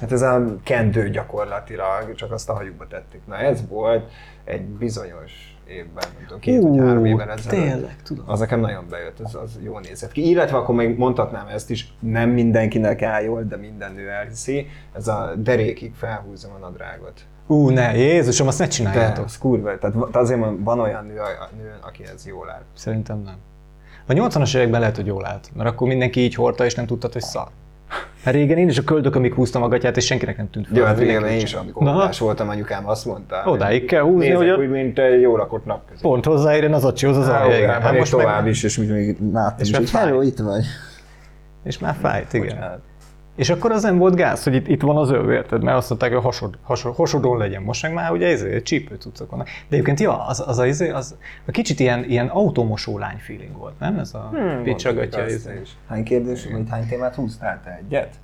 Hát 0.00 0.12
ez 0.12 0.22
a 0.22 0.56
kendő 0.62 1.10
gyakorlatilag, 1.10 2.14
csak 2.14 2.32
azt 2.32 2.48
a 2.48 2.52
hajukba 2.54 2.86
tették. 2.86 3.20
Na 3.26 3.36
ez 3.36 3.68
volt 3.68 4.10
egy 4.44 4.62
bizonyos 4.62 5.56
évben, 5.68 6.04
nem 6.14 6.24
tudom, 6.26 6.40
két 6.40 6.62
vagy 6.62 6.78
három 6.78 7.04
évvel 7.04 7.30
ezelőtt. 7.30 7.60
tényleg, 7.60 7.96
tudom. 8.02 8.24
Az 8.28 8.40
nekem 8.40 8.60
nagyon 8.60 8.86
bejött, 8.90 9.20
az, 9.20 9.34
az 9.34 9.58
jól 9.62 9.80
nézett 9.80 10.12
ki. 10.12 10.28
Illetve 10.28 10.56
akkor 10.56 10.74
még 10.74 10.98
mondhatnám 10.98 11.46
ezt 11.46 11.70
is, 11.70 11.94
nem 11.98 12.30
mindenkinek 12.30 13.02
áll 13.02 13.22
jól, 13.22 13.42
de 13.42 13.56
minden 13.56 13.92
nő 13.92 14.08
elhiszi. 14.08 14.66
Ez 14.92 15.08
a 15.08 15.32
derékig 15.36 15.94
felhúzom 15.94 16.52
a 16.54 16.58
nadrágot. 16.58 17.20
Ú, 17.46 17.68
ne, 17.68 17.96
Jézusom, 17.96 18.46
azt 18.46 18.58
ne 18.58 18.64
De 18.64 18.70
csináljátok. 18.70 19.24
az 19.24 19.38
kurva, 19.38 19.78
tehát 19.78 20.16
azért 20.16 20.40
van, 20.58 20.80
olyan 20.80 21.06
nő, 21.06 21.14
nő, 21.56 21.74
aki 21.80 22.04
ez 22.14 22.26
jól 22.26 22.50
áll. 22.50 22.62
Szerintem 22.74 23.18
nem. 23.18 23.36
A 24.06 24.12
80-as 24.12 24.56
években 24.56 24.80
lehet, 24.80 24.96
hogy 24.96 25.06
jól 25.06 25.26
állt, 25.26 25.50
mert 25.54 25.68
akkor 25.68 25.88
mindenki 25.88 26.20
így 26.20 26.34
hordta, 26.34 26.64
és 26.64 26.74
nem 26.74 26.86
tudtad, 26.86 27.12
hogy 27.12 27.22
szar. 27.22 27.48
Hát 28.24 28.34
régen 28.34 28.58
én 28.58 28.68
is 28.68 28.78
a 28.78 28.82
köldökömig 28.82 29.34
húztam 29.34 29.62
a 29.62 29.68
gatyát, 29.68 29.96
és 29.96 30.04
senkinek 30.04 30.36
nem 30.36 30.50
tűnt 30.50 30.66
fel. 30.66 30.76
Jó, 30.78 30.84
hát 30.84 30.98
régen 30.98 31.26
én 31.26 31.40
is, 31.40 31.54
amikor 31.54 31.88
óvodás 31.88 32.18
voltam, 32.18 32.48
anyukám 32.48 32.88
azt 32.88 33.04
mondta. 33.06 33.42
Odáig 33.46 33.84
kell 33.84 34.02
húzni, 34.02 34.30
hogy 34.30 34.48
a- 34.48 34.56
úgy, 34.56 34.68
mint 34.70 34.98
egy 34.98 35.20
jó 35.20 35.36
lakott 35.36 35.64
napközött. 35.64 36.02
Pont 36.02 36.24
hozzáérjen 36.24 36.72
az 36.72 36.84
acsihoz 36.84 37.16
az 37.16 37.28
alja. 37.28 37.56
igen. 37.56 37.82
Hát 37.82 37.98
most 37.98 38.10
tovább 38.10 38.42
meg, 38.42 38.50
is, 38.50 38.62
és 38.62 38.78
még 38.78 39.16
láttam 39.32 39.58
És 39.58 39.68
is, 39.68 39.90
már 39.90 40.08
hogy 40.08 40.16
fáj. 40.16 40.26
itt 40.26 40.38
vagy. 40.38 40.64
És 41.64 41.78
már 41.78 41.94
fájt, 42.00 42.32
igen. 42.32 42.46
Bocsánat. 42.46 42.80
És 43.34 43.50
akkor 43.50 43.70
az 43.72 43.82
nem 43.82 43.98
volt 43.98 44.14
gáz, 44.14 44.42
hogy 44.44 44.54
itt, 44.54 44.68
itt 44.68 44.82
van 44.82 44.96
az 44.96 45.10
öv, 45.10 45.30
érted? 45.30 45.62
Mert 45.62 45.76
azt 45.76 45.88
mondták, 45.88 46.12
hogy 46.12 46.22
hasod, 46.22 46.58
hasod, 46.62 46.94
hasodon 46.94 47.38
legyen. 47.38 47.62
Most 47.62 47.82
meg 47.82 47.92
már 47.92 48.10
ugye 48.10 48.26
ez 48.26 48.62
csípő 48.62 48.94
cuccok 48.94 49.30
vannak. 49.30 49.46
De 49.46 49.52
egyébként, 49.74 50.00
ja, 50.00 50.26
az, 50.26 50.44
az, 50.46 50.58
a, 50.58 50.66
izé, 50.66 50.90
az, 50.90 51.16
a 51.46 51.50
kicsit 51.50 51.80
ilyen, 51.80 52.04
ilyen 52.04 52.26
automosó 52.26 52.98
lány 52.98 53.18
feeling 53.18 53.56
volt, 53.56 53.78
nem? 53.78 53.98
Ez 53.98 54.14
a 54.14 54.28
hmm, 54.32 54.62
picsagatja. 54.62 55.26
Izé. 55.26 55.62
Hány 55.88 56.04
kérdés, 56.04 56.46
vagy 56.46 56.68
hány 56.70 56.86
témát 56.86 57.14
húztál 57.14 57.60
te? 57.64 57.80
Egyet? 57.84 58.14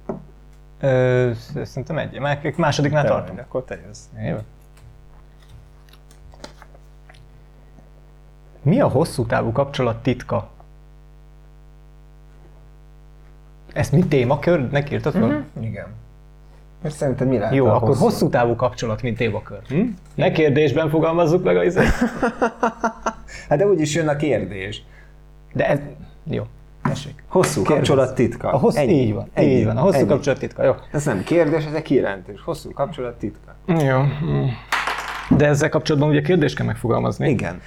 Ö, 0.80 1.30
szerintem 1.62 1.98
egy, 1.98 2.18
már 2.18 2.52
másodiknál 2.56 3.02
Te 3.02 3.08
tartom. 3.08 3.34
vagy, 3.34 3.44
Akkor 3.48 3.64
te 3.64 3.80
jössz. 3.86 4.04
Jó. 4.28 4.36
Mi 8.62 8.80
a 8.80 8.88
hosszú 8.88 9.26
távú 9.26 9.52
kapcsolat 9.52 10.02
titka? 10.02 10.48
Ezt 13.72 13.92
mi 13.92 14.04
témakörnek 14.04 14.90
írtad 14.90 15.12
fel? 15.12 15.26
Mm-hmm. 15.26 15.62
Igen. 15.62 15.86
És 16.84 16.92
szerinted 16.92 17.28
mi 17.28 17.38
lehet 17.38 17.54
Jó, 17.54 17.66
a 17.66 17.74
akkor 17.74 17.96
hosszú 17.96 18.28
távú 18.28 18.54
kapcsolat, 18.56 19.02
mint 19.02 19.16
témakör. 19.16 19.58
Hm? 19.68 19.80
Ne 20.14 20.30
kérdésben 20.30 20.90
fogalmazzuk 20.90 21.44
meg 21.44 21.56
a 21.56 21.64
izé. 21.64 21.80
Hát 23.48 23.58
de 23.58 23.66
úgyis 23.66 23.94
jön 23.94 24.08
a 24.08 24.16
kérdés. 24.16 24.82
De 25.52 25.68
ez... 25.68 25.78
Jó, 26.24 26.46
tessék. 26.82 27.22
Hosszú 27.28 27.62
Kérdezz. 27.62 27.76
kapcsolat 27.76 28.14
titka. 28.14 28.52
A 28.52 28.56
hosszú, 28.58 28.78
Ennyi. 28.78 28.92
így 28.92 29.12
van, 29.14 29.28
Ennyi. 29.32 29.50
így 29.50 29.64
van, 29.64 29.76
a 29.76 29.80
hosszú 29.80 29.98
Ennyi. 29.98 30.08
kapcsolat 30.08 30.38
titka, 30.38 30.64
jó. 30.64 30.74
Ez 30.92 31.04
nem 31.04 31.22
kérdés, 31.24 31.64
ez 31.64 31.72
egy 31.72 31.82
kijelentés. 31.82 32.40
Hosszú 32.44 32.72
kapcsolat 32.72 33.18
titka. 33.18 33.54
Jó. 33.66 34.02
De 35.36 35.46
ezzel 35.46 35.68
kapcsolatban 35.68 36.10
ugye 36.10 36.20
kérdést 36.20 36.56
kell 36.56 36.66
megfogalmazni. 36.66 37.28
Igen. 37.28 37.60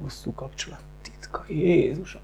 Hosszú 0.00 0.34
kapcsolat 0.34 0.80
titka. 1.02 1.44
Jézusom. 1.48 2.20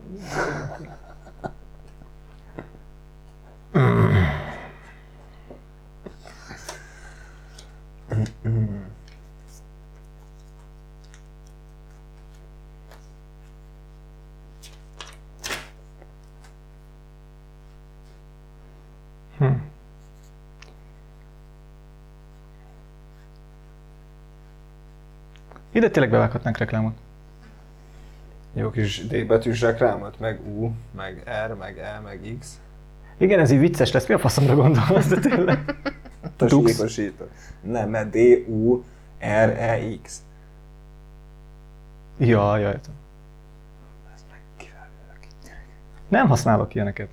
Ide 25.72 25.90
tényleg 25.90 26.10
bevághatnánk 26.10 26.56
reklámot. 26.56 27.05
Jó 28.58 28.70
kis 28.70 29.06
D 29.06 29.26
betűs 29.26 29.60
reklámot, 29.60 30.20
meg 30.20 30.40
U, 30.46 30.70
meg 30.96 31.22
R, 31.46 31.54
meg 31.54 31.78
E, 31.78 32.00
meg 32.04 32.36
X. 32.40 32.60
Igen, 33.16 33.38
ez 33.38 33.50
így 33.50 33.58
vicces 33.58 33.92
lesz. 33.92 34.06
Mi 34.06 34.14
a 34.14 34.18
faszomra 34.18 34.54
gondolsz, 34.54 35.06
de 35.06 35.18
tényleg? 35.18 35.74
Tosíkosított. 36.36 37.32
Nem, 37.60 37.90
mert 37.90 38.10
D, 38.10 38.16
U, 38.48 38.84
R, 39.18 39.48
E, 39.58 39.78
X. 40.02 40.22
Ja, 42.18 42.56
jaj. 42.56 42.78
Nem 46.08 46.28
használok 46.28 46.74
ilyeneket. 46.74 47.08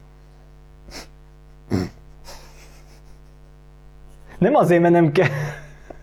Nem 4.37 4.55
azért, 4.55 4.81
mert 4.81 4.93
nem 4.93 5.11
kell, 5.11 5.29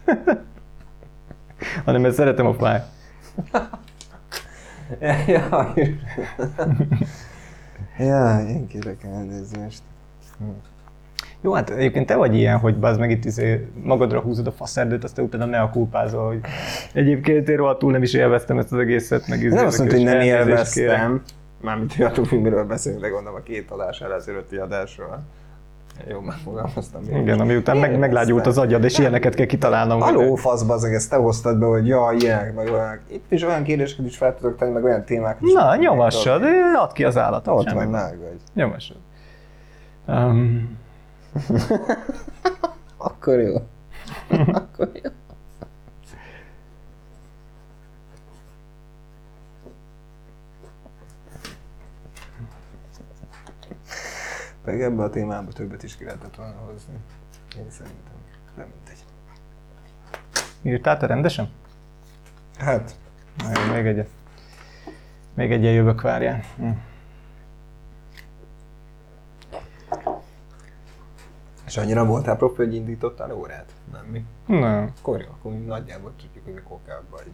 hanem 1.85 2.01
mert 2.01 2.15
szeretem 2.15 2.47
a 2.47 2.55
fáj. 2.55 2.83
Jaj. 5.27 5.99
Ja, 7.99 8.45
én 8.49 8.67
kérek 8.67 9.05
elnézést. 9.05 9.83
Jó, 11.41 11.53
hát 11.53 11.71
egyébként 11.71 12.07
te 12.07 12.17
vagy 12.17 12.35
ilyen, 12.35 12.59
hogy 12.59 12.79
bazd 12.79 13.01
meg 13.01 13.11
itt 13.11 13.25
izé 13.25 13.69
magadra 13.83 14.21
húzod 14.21 14.47
a 14.47 14.53
faszerdőt, 14.53 15.05
aztán 15.05 15.25
utána 15.25 15.45
ne 15.45 15.61
a 15.61 15.71
kulpázol, 15.71 16.27
hogy 16.27 16.41
egyébként 16.93 17.49
én 17.49 17.57
rohadtul 17.57 17.93
nem 17.93 18.03
is 18.03 18.15
élveztem 18.15 18.59
ezt 18.59 18.73
az 18.73 18.79
egészet, 18.79 19.27
meg 19.29 19.43
izé 19.43 19.55
Nem 19.55 19.67
azt 19.67 19.79
mondta, 19.79 19.97
hogy 19.97 20.05
nem 20.05 20.21
élveztem. 20.21 21.23
Mármint, 21.61 21.95
hogy 21.95 22.05
attól 22.05 22.25
függ, 22.25 22.43
miről 22.43 22.65
beszélünk, 22.65 23.03
de 23.03 23.09
gondolom 23.09 23.39
a 23.39 23.43
két 23.43 23.71
adás 23.71 24.01
előtti 24.01 24.57
adásról. 24.57 25.23
Jó, 26.09 26.21
megfogalmaztam. 26.21 27.03
Igen, 27.03 27.41
ami 27.41 27.57
után 27.57 27.77
meg, 27.77 27.99
meglágyult 27.99 28.47
az 28.47 28.59
agyad, 28.59 28.85
és 28.85 28.99
ilyeneket 28.99 29.35
kell 29.35 29.47
kitalálnom. 29.47 30.03
Aló, 30.03 30.35
fasz 30.35 30.63
bazeg, 30.63 30.95
ezt 30.95 31.11
te 31.11 31.17
hoztad 31.17 31.59
be, 31.59 31.67
hogy 31.67 31.87
ja, 31.87 32.15
ilyenek, 32.19 32.55
meg 32.55 32.73
olyan. 32.73 33.01
Itt 33.09 33.33
is 33.33 33.43
olyan 33.43 33.63
kérdéseket 33.63 34.07
is 34.07 34.17
fel 34.17 34.35
tudok 34.35 34.57
tenni, 34.57 34.73
meg 34.73 34.85
olyan 34.85 35.05
témákat 35.05 35.43
is. 35.43 35.53
Na, 35.53 35.77
nyomassad, 35.77 36.43
add 36.77 36.93
ki 36.93 37.05
az 37.05 37.19
állatot. 37.19 37.59
Ott 37.59 37.71
vagy, 37.71 37.89
meg 37.89 38.19
vagy. 38.19 38.41
Nyomassad. 38.55 38.97
Um, 40.07 40.79
Akkor 42.97 43.41
jó. 43.41 43.55
Akkor 44.53 44.91
jó. 44.93 45.11
Meg 54.71 54.83
ebbe 54.83 55.03
a 55.03 55.11
témába 55.11 55.53
többet 55.53 55.83
is 55.83 55.97
ki 55.97 56.05
lehetett 56.05 56.37
volna 56.37 56.57
hozni. 56.71 56.95
Én 57.57 57.71
szerintem. 57.71 58.13
Nem 58.57 58.67
mindegy. 58.77 59.05
írtál 60.63 60.99
te 60.99 61.07
rendesen? 61.07 61.51
Hát, 62.59 62.97
Még, 63.47 63.73
még 63.73 63.87
egyet. 63.87 64.09
Még 65.35 65.53
egyen 65.53 65.73
jövök, 65.73 66.01
várjál. 66.01 66.43
Hm. 66.57 66.71
és 71.67 71.77
annyira 71.77 72.05
voltál 72.05 72.37
profi, 72.37 72.57
hogy 72.57 72.75
indítottál 72.75 73.33
órát? 73.33 73.73
Nem 73.93 74.05
mi? 74.05 74.25
Nem. 74.47 74.93
Akkor 74.99 75.21
jó, 75.21 75.29
akkor 75.31 75.53
nagyjából 75.53 76.13
tudjuk, 76.17 76.45
hogy 76.45 76.55
mikor 76.55 76.79
kell 76.87 77.03
bajni. 77.11 77.31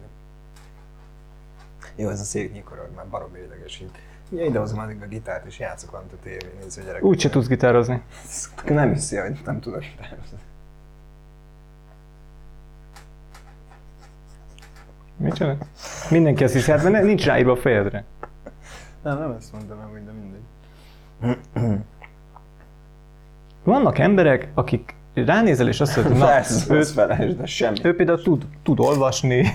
Jó, 1.95 2.09
ez 2.09 2.19
a 2.19 2.23
szék 2.23 2.53
nyikorog, 2.53 2.87
már 2.95 3.07
barom 3.09 3.35
idegesít. 3.35 3.97
Ugye 4.29 4.45
idehozom 4.45 4.79
addig 4.79 5.01
a 5.01 5.07
gitárt, 5.07 5.45
és 5.45 5.59
játszok 5.59 5.91
valamit 5.91 6.13
a 6.13 6.17
tévén, 6.23 6.49
nézve 6.61 6.81
a 6.81 6.85
gyerek. 6.85 7.03
Úgy 7.03 7.19
se 7.19 7.29
tudsz 7.29 7.47
gitározni. 7.47 8.01
Nem 8.65 8.93
hiszi, 8.93 9.17
hogy 9.17 9.41
nem 9.45 9.59
tudok 9.59 9.79
gitározni. 9.79 10.37
Csinál? 15.31 15.57
Mindenki 16.09 16.43
azt 16.43 16.53
hiszi, 16.53 16.71
hát 16.71 16.89
mert 16.89 17.05
nincs 17.05 17.25
ráírva 17.25 17.51
a 17.51 17.55
fejedre. 17.55 18.03
Nem, 19.03 19.19
nem 19.19 19.31
ezt 19.31 19.51
mondtam, 19.51 19.77
hogy 19.91 20.05
de 20.05 20.11
mindegy. 20.11 20.43
Vannak 23.63 23.97
emberek, 23.97 24.47
akik 24.53 24.95
ránézel 25.25 25.67
és 25.67 25.79
azt 25.81 25.95
mondod, 25.95 26.13
hogy 26.13 26.21
na, 26.21 26.27
Persze, 26.27 26.73
ő, 26.73 26.77
az 26.77 26.91
felesd, 26.91 27.37
de 27.37 27.45
semmi. 27.45 27.77
ő 27.83 27.95
például 27.95 28.21
tud, 28.21 28.45
tud 28.63 28.79
olvasni, 28.79 29.45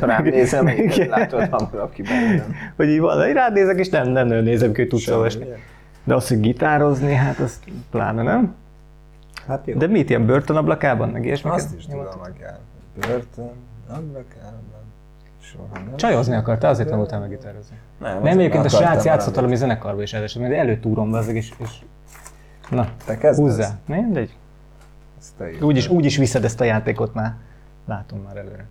Rám 0.00 0.24
nézem, 0.24 0.66
hogy 0.68 0.78
Igen. 0.78 1.08
látod 1.08 1.48
hamarabb 1.50 1.92
ki 1.92 2.02
bennem. 2.02 2.54
hogy 2.76 2.88
így 2.88 3.00
van, 3.00 3.32
rád 3.32 3.52
nézek, 3.52 3.78
és 3.78 3.88
nem, 3.88 4.08
nem, 4.08 4.26
nem 4.26 4.42
nézem 4.42 4.72
ki, 4.72 4.80
hogy 4.80 4.88
tudsz 4.88 5.02
Semmi. 5.02 5.16
olvasni. 5.16 5.44
De 6.04 6.14
azt, 6.14 6.28
hogy 6.28 6.40
gitározni, 6.40 7.12
hát 7.14 7.38
az 7.38 7.60
pláne 7.90 8.22
nem. 8.22 8.54
Hát 9.46 9.66
jó. 9.66 9.76
De 9.78 9.86
mit, 9.86 10.08
ilyen 10.08 10.26
börtönablakában, 10.26 11.08
meg 11.08 11.24
ilyesmiket? 11.24 11.58
Azt 11.58 11.76
is 11.76 11.86
tudom, 11.86 12.04
meg 12.22 12.32
kell. 12.40 12.58
Börtön, 13.00 13.50
ablakában, 13.88 14.82
soha 15.40 15.66
nem. 15.72 15.96
Csajozni 15.96 16.34
akartál, 16.34 16.70
azért 16.70 16.88
tanultál 16.88 17.20
meg 17.20 17.28
gitározni. 17.28 17.76
Nem, 18.00 18.22
Nem, 18.22 18.38
egyébként 18.38 18.64
a 18.64 18.68
srác 18.68 19.04
játszott 19.04 19.34
valami 19.34 19.56
zenekarba 19.56 20.02
is 20.02 20.12
ráadásul, 20.12 20.42
mert 20.42 20.54
előtúrom 20.54 21.10
be 21.10 21.20
és, 21.20 21.52
és... 21.58 21.70
Na, 22.70 22.88
Te 23.06 23.18
kezdesz? 23.18 23.38
húzzá. 23.44 23.68
Mindegy. 23.86 24.36
Ezt 25.24 25.34
te 25.36 25.50
írtad. 25.50 25.64
Úgyis, 25.64 25.88
úgyis 25.88 26.16
viszed 26.16 26.44
ezt 26.44 26.60
a 26.60 26.64
játékot 26.64 27.14
már. 27.14 27.34
Látom 27.86 28.18
már 28.18 28.36
előre. 28.36 28.66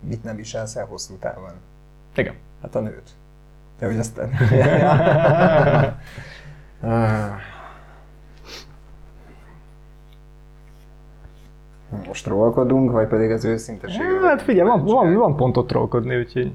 Mit 0.00 0.24
nem 0.24 0.36
viselsz 0.36 0.76
el 0.76 0.84
hosszú 0.84 1.14
távon? 1.14 1.52
Igen. 2.14 2.34
Hát 2.62 2.74
a 2.74 2.80
nőt. 2.80 3.10
Te 3.78 3.86
hogy 3.86 3.98
azt 3.98 4.14
tenni? 4.14 4.34
Ah. 6.82 7.30
Most 12.06 12.24
trollkodunk, 12.24 12.90
vagy 12.90 13.08
pedig 13.08 13.30
az 13.30 13.44
őszinteségről? 13.44 14.22
Hát 14.22 14.42
figyelj, 14.42 14.68
van, 14.68 14.84
van, 14.84 15.14
van 15.14 15.36
pontot 15.36 15.66
trollkodni, 15.66 16.18
úgyhogy... 16.18 16.52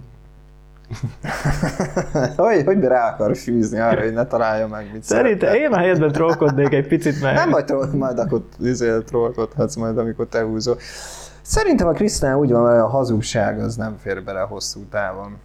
hogy, 2.36 2.64
hogy 2.66 2.80
rá 2.80 3.10
akar 3.10 3.36
fűzni 3.38 3.80
arra, 3.80 4.02
hogy 4.02 4.14
ne 4.14 4.26
találja 4.26 4.68
meg, 4.68 4.90
mit 4.94 5.04
Szerintem 5.04 5.54
én 5.54 5.72
a 5.72 5.78
helyedben 5.78 6.12
trollkodnék 6.12 6.74
egy 6.74 6.88
picit, 6.88 7.22
mert... 7.22 7.36
Nem 7.36 7.50
vagy 7.50 7.66
troll, 7.66 7.90
majd 7.94 8.20
akkor 8.20 8.42
izé, 8.60 9.00
trollkodhatsz 9.06 9.76
majd, 9.76 9.98
amikor 9.98 10.28
te 10.28 10.44
húzol. 10.44 10.78
Szerintem 11.42 11.88
a 11.88 11.92
Krisztán 11.92 12.36
úgy 12.36 12.52
van, 12.52 12.70
hogy 12.72 12.80
a 12.80 12.88
hazugság 12.88 13.60
az 13.60 13.76
nem 13.76 13.96
fér 14.02 14.24
bele 14.24 14.40
hosszú 14.40 14.80
távon. 14.90 15.38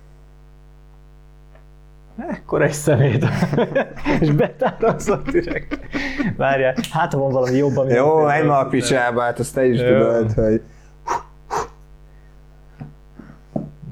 Ekkora 2.29 2.65
egy 2.65 2.73
szemét. 2.73 3.25
és 4.21 4.31
betárazott 4.31 5.31
direkt. 5.31 5.79
Várjál, 6.37 6.75
hát 6.93 7.13
van 7.13 7.33
valami 7.33 7.57
jobb, 7.57 7.77
ami... 7.77 7.93
Jó, 7.93 8.25
menj 8.25 8.47
ma 8.47 8.59
a 8.59 8.67
picsába, 8.67 9.21
hát 9.21 9.39
azt 9.39 9.55
te 9.55 9.65
is 9.65 9.81
Jó. 9.81 9.87
tudod, 9.87 10.33
hogy... 10.33 10.63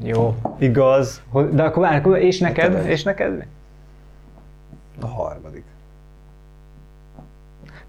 Jó, 0.02 0.36
igaz. 0.58 1.22
De 1.50 1.62
akkor 1.62 1.84
akkor 1.84 2.18
és 2.18 2.38
neked? 2.38 2.72
vagy. 2.72 2.86
És 2.86 3.02
neked? 3.02 3.46
A 5.00 5.06
harmadik. 5.06 5.64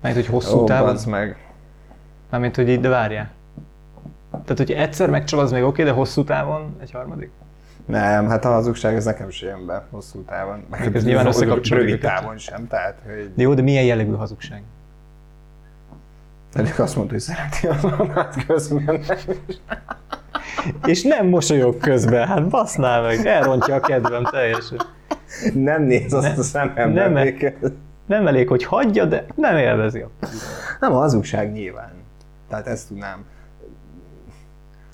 Mert 0.01 0.15
hogy 0.15 0.25
hosszú 0.25 0.57
Ó, 0.57 0.63
távon? 0.63 0.97
meg. 1.07 1.37
Mármint, 2.29 2.55
hogy 2.55 2.69
így, 2.69 2.79
de 2.79 2.89
várjál. 2.89 3.29
Tehát, 4.31 4.57
hogy 4.57 4.71
egyszer 4.71 5.09
megcsal, 5.09 5.39
az 5.39 5.51
még 5.51 5.63
oké, 5.63 5.83
de 5.83 5.91
hosszú 5.91 6.23
távon 6.23 6.75
egy 6.81 6.91
harmadik? 6.91 7.31
Nem, 7.85 8.27
hát 8.27 8.45
a 8.45 8.49
hazugság 8.49 8.95
ez 8.95 9.05
nekem 9.05 9.29
sem 9.29 9.49
jön 9.49 9.65
be 9.65 9.85
hosszú 9.89 10.21
távon. 10.21 10.65
Meg 10.69 10.95
ez 10.95 11.03
nyilván 11.03 11.25
összekapcsolódik 11.25 11.89
Rövid 11.89 12.01
távon 12.03 12.37
sem, 12.37 12.67
tehát, 12.67 12.99
hogy 13.05 13.31
De 13.35 13.41
jó, 13.41 13.53
de 13.53 13.61
milyen 13.61 13.83
jellegű 13.83 14.11
hazugság? 14.11 14.63
Pedig 16.53 16.79
azt 16.79 16.95
mondta, 16.95 17.13
hogy 17.13 17.23
szereti 17.23 17.67
az 17.67 17.83
annát 17.83 18.45
közben. 18.45 18.83
nem 18.83 18.95
is. 19.47 19.57
És 20.85 21.03
nem 21.03 21.27
mosolyog 21.27 21.77
közben, 21.77 22.27
hát 22.27 22.47
basznál 22.47 23.01
meg, 23.01 23.25
elrontja 23.25 23.75
a 23.75 23.79
kedvem 23.79 24.23
teljesen. 24.23 24.77
Nem 25.53 25.83
néz 25.83 26.13
azt 26.13 26.27
Ne- 26.27 26.39
a 26.39 26.43
szemembe. 26.43 27.01
nem- 27.01 27.11
még. 27.11 27.53
Nem 28.05 28.27
elég, 28.27 28.47
hogy 28.47 28.63
hagyja, 28.63 29.05
de 29.05 29.25
nem 29.35 29.57
élvezi. 29.57 30.05
Nem, 30.79 30.91
a 30.93 30.97
hazugság 30.97 31.51
nyilván. 31.51 31.91
Tehát 32.49 32.67
ezt 32.67 32.87
tudnám. 32.87 33.25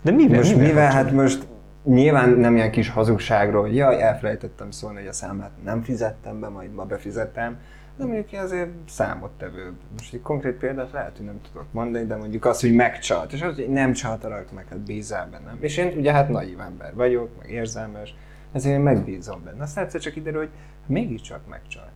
De 0.01 0.11
mivel? 0.11 0.38
Most 0.38 0.51
mivel, 0.51 0.68
mivel, 0.68 0.91
hát 0.91 1.11
most 1.11 1.47
nyilván 1.84 2.30
nem 2.30 2.55
ilyen 2.55 2.72
kis 2.72 2.89
hazugságról, 2.89 3.61
hogy 3.61 3.76
jaj, 3.76 4.01
elfelejtettem 4.01 4.72
szólni, 4.72 4.97
hogy 4.99 5.07
a 5.07 5.13
számát 5.13 5.51
nem 5.63 5.82
fizettem 5.84 6.39
be, 6.39 6.47
majd 6.47 6.74
ma 6.74 6.84
befizettem, 6.84 7.57
de 7.97 8.03
mondjuk 8.05 8.31
én 8.31 8.39
azért 8.39 8.69
számottevőbb. 8.87 9.73
Most 9.97 10.13
egy 10.13 10.21
konkrét 10.21 10.53
példát 10.53 10.91
lehet, 10.91 11.17
hogy 11.17 11.25
nem 11.25 11.41
tudok 11.51 11.65
mondani, 11.71 12.05
de 12.05 12.15
mondjuk 12.15 12.45
az, 12.45 12.61
hogy 12.61 12.73
megcsalt, 12.73 13.33
és 13.33 13.41
az, 13.41 13.55
hogy 13.55 13.69
nem 13.69 13.93
csaltalak 13.93 14.51
meg, 14.51 14.65
hát 14.69 14.79
bízál 14.79 15.27
bennem. 15.31 15.57
És 15.59 15.77
én 15.77 15.97
ugye 15.97 16.11
hát 16.11 16.29
naív 16.29 16.59
ember 16.59 16.93
vagyok, 16.93 17.29
meg 17.39 17.49
érzelmes, 17.51 18.15
ezért 18.51 18.75
én 18.75 18.81
megbízom 18.81 19.41
benne. 19.43 19.63
Aztán 19.63 19.83
egyszer 19.83 20.01
csak 20.01 20.13
kiderül, 20.13 20.39
hogy 20.39 20.49
mégiscsak 20.85 21.39
megcsalt. 21.49 21.89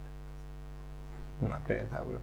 Na 1.39 1.59
például. 1.67 2.19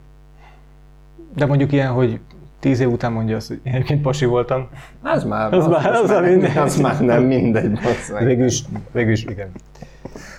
De 1.35 1.47
mondjuk 1.47 1.73
ilyen, 1.73 1.93
hogy 1.93 2.21
tíz 2.59 2.81
év 2.81 2.91
után 2.91 3.13
mondja 3.13 3.37
azt, 3.37 3.49
hogy 3.49 3.61
én 3.63 3.73
egyébként 3.73 4.03
pasi 4.03 4.25
voltam. 4.25 4.69
Az 5.03 5.25
már, 5.25 5.53
Az 5.55 5.67
már- 5.67 5.87
az 5.95 6.11
már 6.11 6.23
nem- 6.23 6.31
mindegy. 6.33 6.57
Az 6.57 6.77
már 6.81 7.01
nem 7.01 7.23
mindegy. 7.25 7.79
Végülis, 8.19 8.63
végülis, 8.93 9.25
igen. 9.25 9.51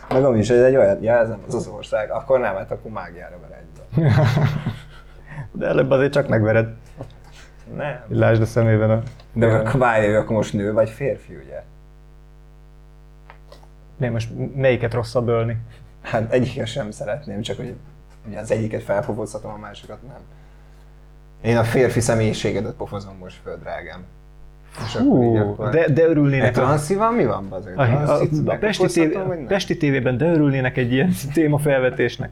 Meg 0.09 0.23
ami 0.25 0.39
is, 0.39 0.49
hogy 0.49 0.57
egy 0.57 0.75
olyan 0.75 1.03
jelzem 1.03 1.39
az 1.47 1.53
az 1.53 1.67
ország, 1.67 2.11
akkor 2.11 2.39
nem, 2.39 2.55
hát 2.55 2.71
akkor 2.71 2.91
mágiára 2.91 3.35
ver 3.39 3.59
egybe. 3.59 4.11
De 5.51 5.65
előbb 5.65 5.91
azért 5.91 6.11
csak 6.11 6.27
megvered. 6.27 6.69
Nem. 7.75 8.03
Lásd 8.07 8.41
a 8.41 8.45
szemében 8.45 8.89
a... 8.89 9.01
De 9.33 9.47
akkor 9.47 9.79
várj, 9.79 10.15
akkor 10.15 10.35
most 10.35 10.53
nő 10.53 10.73
vagy 10.73 10.89
férfi, 10.89 11.35
ugye? 11.35 11.63
Mi 13.97 14.07
most 14.07 14.29
melyiket 14.55 14.93
rosszabb 14.93 15.27
ölni? 15.27 15.57
Hát 16.01 16.31
egyiket 16.31 16.67
sem 16.67 16.91
szeretném, 16.91 17.41
csak 17.41 17.57
hogy 17.57 17.75
ugye 18.27 18.39
az 18.39 18.51
egyiket 18.51 18.83
felpofozhatom, 18.83 19.51
a 19.51 19.57
másikat 19.57 20.01
nem. 20.07 20.19
Én 21.41 21.57
a 21.57 21.63
férfi 21.63 21.99
személyiségedet 21.99 22.73
pofozom 22.73 23.17
most 23.17 23.39
föl, 23.43 23.57
drágám. 23.57 24.05
És 24.85 24.95
akkor 24.95 25.23
így 25.23 25.29
Hú, 25.29 25.37
akkor... 25.37 25.69
de, 25.69 25.89
de 25.89 26.07
örülnének. 26.07 26.57
A, 26.57 26.59
transzi 26.59 26.95
van? 26.95 27.13
Mi 27.13 27.25
van, 27.25 27.49
bazeg? 27.49 27.77
a, 27.77 27.81
a, 27.81 27.85
Transzit 27.85 28.47
a 28.49 28.57
Pesti, 28.57 29.05
nem? 29.05 29.45
Pesti 29.47 29.77
tévében, 29.77 30.17
de 30.17 30.25
örülnének 30.31 30.77
egy 30.77 30.91
ilyen 30.91 31.11
témafelvetésnek. 31.33 32.29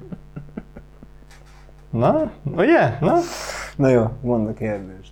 Na, 1.90 2.32
ugye? 2.44 2.98
Na? 3.00 3.14
Na 3.76 3.88
jó, 3.88 4.10
mondd 4.22 4.48
a 4.48 4.54
kérdést. 4.54 5.12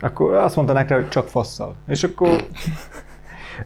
Akkor 0.00 0.34
azt 0.34 0.56
mondanák 0.56 0.88
rá, 0.88 0.96
hogy 0.96 1.08
csak 1.08 1.28
fasszal. 1.28 1.74
És 1.88 2.04
akkor... 2.04 2.28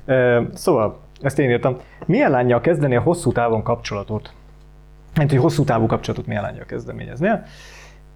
Ö, 0.04 0.42
szóval, 0.54 1.00
ezt 1.22 1.38
én 1.38 1.50
írtam. 1.50 1.76
Milyen 2.06 2.30
lányjal 2.30 2.60
kezdeni 2.60 2.96
a 2.96 3.00
hosszú 3.00 3.32
távon 3.32 3.62
kapcsolatot? 3.62 4.32
Mint 5.16 5.30
hogy 5.30 5.40
hosszú 5.40 5.64
távú 5.64 5.86
kapcsolatot 5.86 6.26
milyen 6.26 6.42
lányjal 6.42 6.64
kezdeményeznél? 6.64 7.44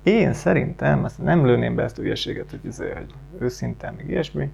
Én 0.04 0.32
szerintem, 0.32 1.04
ezt 1.04 1.22
nem 1.22 1.46
lőném 1.46 1.74
be 1.74 1.82
ezt 1.82 1.98
a 1.98 2.02
hülyeséget, 2.02 2.50
hogy, 2.50 2.64
izé, 2.64 2.92
hogy 2.92 3.14
őszintén, 3.38 3.92
még 3.96 4.08
ilyesmi. 4.08 4.50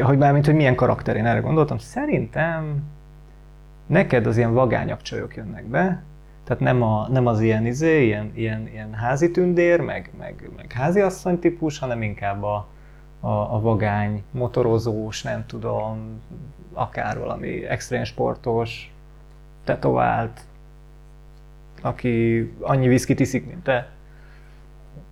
Hogy 0.00 0.18
mármint, 0.18 0.46
hogy 0.46 0.54
milyen 0.54 0.74
karakter, 0.74 1.16
én 1.16 1.26
erre 1.26 1.40
gondoltam. 1.40 1.78
Szerintem 1.78 2.82
neked 3.86 4.26
az 4.26 4.36
ilyen 4.36 4.54
vagányabb 4.54 5.02
csajok 5.02 5.36
jönnek 5.36 5.64
be, 5.64 6.02
tehát 6.44 6.62
nem, 6.62 6.82
a, 6.82 7.08
nem 7.08 7.26
az 7.26 7.40
ilyen, 7.40 7.66
izé, 7.66 8.04
ilyen, 8.04 8.32
ilyen, 8.34 8.68
ilyen 8.68 8.94
házi 8.94 9.30
tündér, 9.30 9.80
meg, 9.80 10.10
meg, 10.18 10.50
meg 10.56 10.72
háziasszony 10.72 11.38
típus, 11.38 11.78
hanem 11.78 12.02
inkább 12.02 12.42
a, 12.42 12.66
a, 13.20 13.54
a 13.54 13.60
vagány, 13.60 14.22
motorozós, 14.30 15.22
nem 15.22 15.46
tudom, 15.46 16.20
akár 16.72 17.18
valami 17.18 17.64
extrém 17.64 18.04
sportos, 18.04 18.92
tetovált, 19.64 20.40
aki 21.82 22.38
annyi 22.60 22.88
viszkit 22.88 23.20
iszik, 23.20 23.46
mint 23.46 23.62
te. 23.62 23.88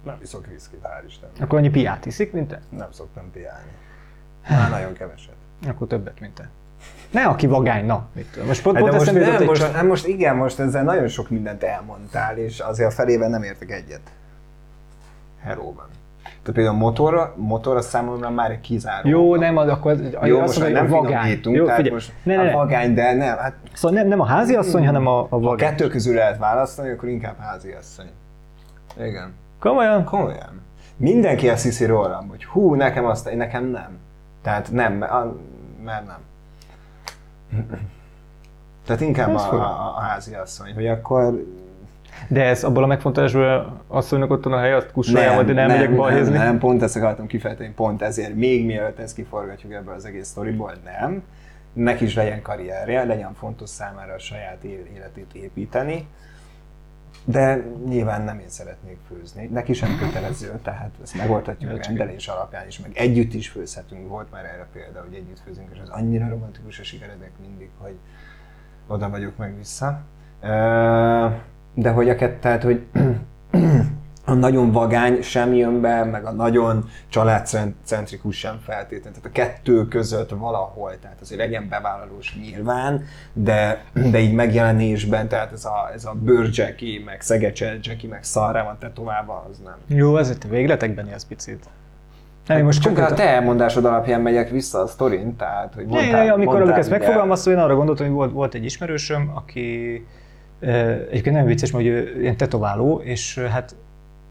Nem 0.05 0.19
iszok 0.23 0.47
viszkit, 0.47 0.81
hál' 0.83 1.07
Isten. 1.07 1.29
Akkor 1.41 1.59
annyi 1.59 1.71
piát 1.71 2.07
iszik, 2.07 2.33
mint 2.33 2.49
te? 2.49 2.61
Nem 2.69 2.93
szoktam 2.93 3.31
piálni. 3.31 3.71
Már 4.49 4.71
nagyon 4.71 4.93
keveset. 4.93 5.35
Akkor 5.67 5.87
többet, 5.87 6.21
mint 6.21 6.35
te. 6.35 6.49
Ne, 7.11 7.25
aki 7.25 7.47
vagány, 7.47 7.87
na. 7.87 8.09
Mit. 8.13 8.47
Most 8.47 8.63
pont, 8.63 8.77
Hát 8.77 8.85
pont 8.85 8.99
most, 8.99 9.13
nem, 9.13 9.23
egy 9.23 9.47
most, 9.47 9.73
nem, 9.73 9.87
most 9.87 10.07
igen, 10.07 10.37
most 10.37 10.59
ezzel 10.59 10.83
nagyon 10.83 11.09
sok 11.09 11.31
mindent 11.31 11.63
elmondtál, 11.63 12.39
és 12.39 12.61
azért 12.61 12.89
a 12.91 12.95
felével 12.95 13.29
nem 13.29 13.43
értek 13.43 13.71
egyet. 13.71 14.11
Heróban. 15.41 15.89
Tehát 16.47 16.61
például 16.61 16.77
motor, 16.77 17.35
motor 17.37 17.77
az 17.77 17.87
számomra 17.87 18.31
már 18.31 18.61
kizáró. 18.61 19.09
Jó, 19.09 19.37
nem, 19.37 19.57
az 19.57 19.69
akkor 19.69 19.97
Jó, 20.23 20.41
azt 20.41 20.59
mondom, 20.59 20.75
nem 20.85 20.93
a 20.95 21.01
vagány. 21.01 21.41
Jó, 21.43 21.65
tehát 21.65 21.77
figyelj, 21.77 21.95
most 21.95 22.13
ne, 22.23 22.37
ne, 22.37 22.51
a 22.51 22.57
vagány, 22.57 22.95
de 22.95 23.15
nem, 23.15 23.37
hát 23.37 23.55
Szóval 23.73 23.99
nem, 23.99 24.09
nem 24.09 24.21
a 24.21 24.25
háziasszony, 24.25 24.87
hanem 24.87 25.07
a, 25.07 25.19
a 25.21 25.27
ha 25.31 25.39
vagány. 25.39 25.69
kettő 25.69 25.89
közül 25.89 26.15
lehet 26.15 26.39
választani, 26.39 26.91
akkor 26.91 27.09
inkább 27.09 27.39
háziasszony. 27.39 28.07
Igen. 28.99 29.35
Komolyan? 29.61 30.05
Komolyan. 30.05 30.63
Mindenki 30.97 31.49
azt 31.49 31.63
hiszi 31.63 31.85
rólam, 31.85 32.29
hogy 32.29 32.45
hú, 32.45 32.75
nekem 32.75 33.05
azt, 33.05 33.35
nekem 33.35 33.65
nem. 33.65 33.99
Tehát 34.43 34.73
nem, 34.73 34.93
mert 34.93 35.13
a- 35.13 35.37
nem. 35.85 36.19
Tehát 38.87 39.01
inkább 39.01 39.35
Ez 39.35 39.43
a, 39.43 39.55
a, 39.55 39.95
a 39.97 40.01
háziasszony, 40.01 40.75
hogy 40.75 40.87
akkor 40.87 41.45
De 42.29 42.45
ez 42.45 42.65
abból 42.65 42.83
a 42.83 42.87
megfontolásból 42.87 43.81
asszonynak 43.89 44.31
ott 44.31 44.45
van 44.45 44.53
a 44.53 44.59
hely, 44.59 44.73
azt 44.73 44.93
kussolja, 44.93 45.41
én 45.41 45.59
elmegyek 45.59 45.89
nem, 45.89 45.97
balhézni. 45.97 46.37
nem, 46.37 46.59
pont 46.59 46.83
ezt 46.83 46.97
akartam 46.97 47.27
kifejteni, 47.27 47.73
pont 47.75 48.03
ezért, 48.03 48.35
még 48.35 48.67
mielőtt 48.67 48.99
ezt 48.99 49.15
kiforgatjuk 49.15 49.73
ebből 49.73 49.95
az 49.95 50.05
egész 50.05 50.27
sztoriból, 50.27 50.73
nem. 50.85 51.23
Neki 51.73 52.05
is 52.05 52.15
legyen 52.15 52.43
karrierje, 52.43 53.05
legyen 53.05 53.35
fontos 53.35 53.69
számára 53.69 54.13
a 54.15 54.19
saját 54.19 54.65
életét 54.65 55.31
építeni, 55.33 56.07
de 57.25 57.65
nyilván 57.89 58.23
nem 58.23 58.39
én 58.39 58.49
szeretnék 58.49 58.99
főzni. 59.09 59.47
Neki 59.53 59.73
sem 59.73 59.99
kötelező, 59.99 60.61
tehát 60.63 60.91
ezt 61.03 61.17
megoldhatjuk 61.17 61.73
csak 61.73 61.85
rendelés 61.85 62.29
alapján 62.29 62.67
is, 62.67 62.81
meg 62.81 62.91
együtt 62.95 63.35
is 63.35 63.49
főzhetünk. 63.49 64.09
Volt 64.09 64.31
már 64.31 64.45
erre 64.45 64.67
példa, 64.73 65.05
hogy 65.09 65.15
együtt 65.15 65.41
főzünk, 65.45 65.69
és 65.73 65.79
az 65.83 65.89
annyira 65.89 66.29
romantikus 66.29 66.79
a 66.79 66.83
sikeredek 66.83 67.31
mindig, 67.41 67.69
hogy 67.79 67.95
oda 68.87 69.11
vagyok 69.11 69.37
meg 69.37 69.57
vissza. 69.57 70.01
Ö, 70.41 71.27
De 71.79 71.91
hogy 71.91 72.09
a 72.09 72.15
kett, 72.15 72.41
tehát, 72.41 72.63
hogy 72.63 72.83
a 74.25 74.33
nagyon 74.33 74.73
vagány 74.73 75.23
sem 75.23 75.55
jön 75.55 75.81
be, 75.81 76.05
meg 76.05 76.25
a 76.25 76.33
nagyon 76.33 76.89
családcentrikus 77.09 78.39
sem 78.39 78.59
feltétlenül. 78.65 79.21
Tehát 79.21 79.27
a 79.27 79.41
kettő 79.41 79.89
között 79.89 80.31
valahol, 80.31 80.99
tehát 81.01 81.21
azért 81.21 81.41
legyen 81.41 81.67
bevállalós 81.69 82.37
nyilván, 82.41 83.05
de, 83.33 83.85
de 84.11 84.19
így 84.19 84.33
megjelenésben, 84.33 85.29
tehát 85.29 85.53
ez 85.53 85.65
a, 85.65 85.91
ez 85.95 86.05
a 86.05 86.13
bőrcseki, 86.13 87.03
meg 87.05 87.21
szegecse 87.21 87.77
Jackie, 87.83 88.09
meg 88.09 88.25
szarra 88.25 88.65
van 88.65 88.77
tetoválva, 88.79 89.47
az 89.51 89.59
nem. 89.65 89.99
Jó, 89.99 90.17
ez 90.17 90.31
itt 90.31 90.45
a 90.45 90.49
végletekben 90.49 91.09
élsz 91.09 91.25
picit. 91.25 91.65
Nem, 92.47 92.65
most 92.65 92.83
Csak 92.83 92.95
konkrétan... 92.95 93.13
a 93.13 93.23
te 93.23 93.29
elmondásod 93.29 93.85
alapján 93.85 94.21
megyek 94.21 94.51
vissza 94.51 94.79
a 94.79 94.87
sztorin, 94.87 95.37
tehát, 95.37 95.75
hogy 95.75 95.87
mondtál, 95.87 96.11
ne, 96.11 96.19
amikor, 96.19 96.37
mondtál, 96.37 96.63
amikor 96.63 96.79
ezt 96.79 96.91
megfogalmaztam, 96.91 97.53
én 97.53 97.59
arra 97.59 97.75
gondoltam, 97.75 98.07
hogy 98.07 98.15
volt, 98.15 98.33
volt 98.33 98.55
egy 98.55 98.65
ismerősöm, 98.65 99.31
aki 99.35 100.07
egyébként 100.61 101.35
nagyon 101.35 101.47
vicces, 101.47 101.71
mert 101.71 101.85
hogy 101.85 101.93
ő 101.93 102.21
ilyen 102.21 102.37
tetováló, 102.37 103.01
és 103.05 103.39
hát 103.39 103.77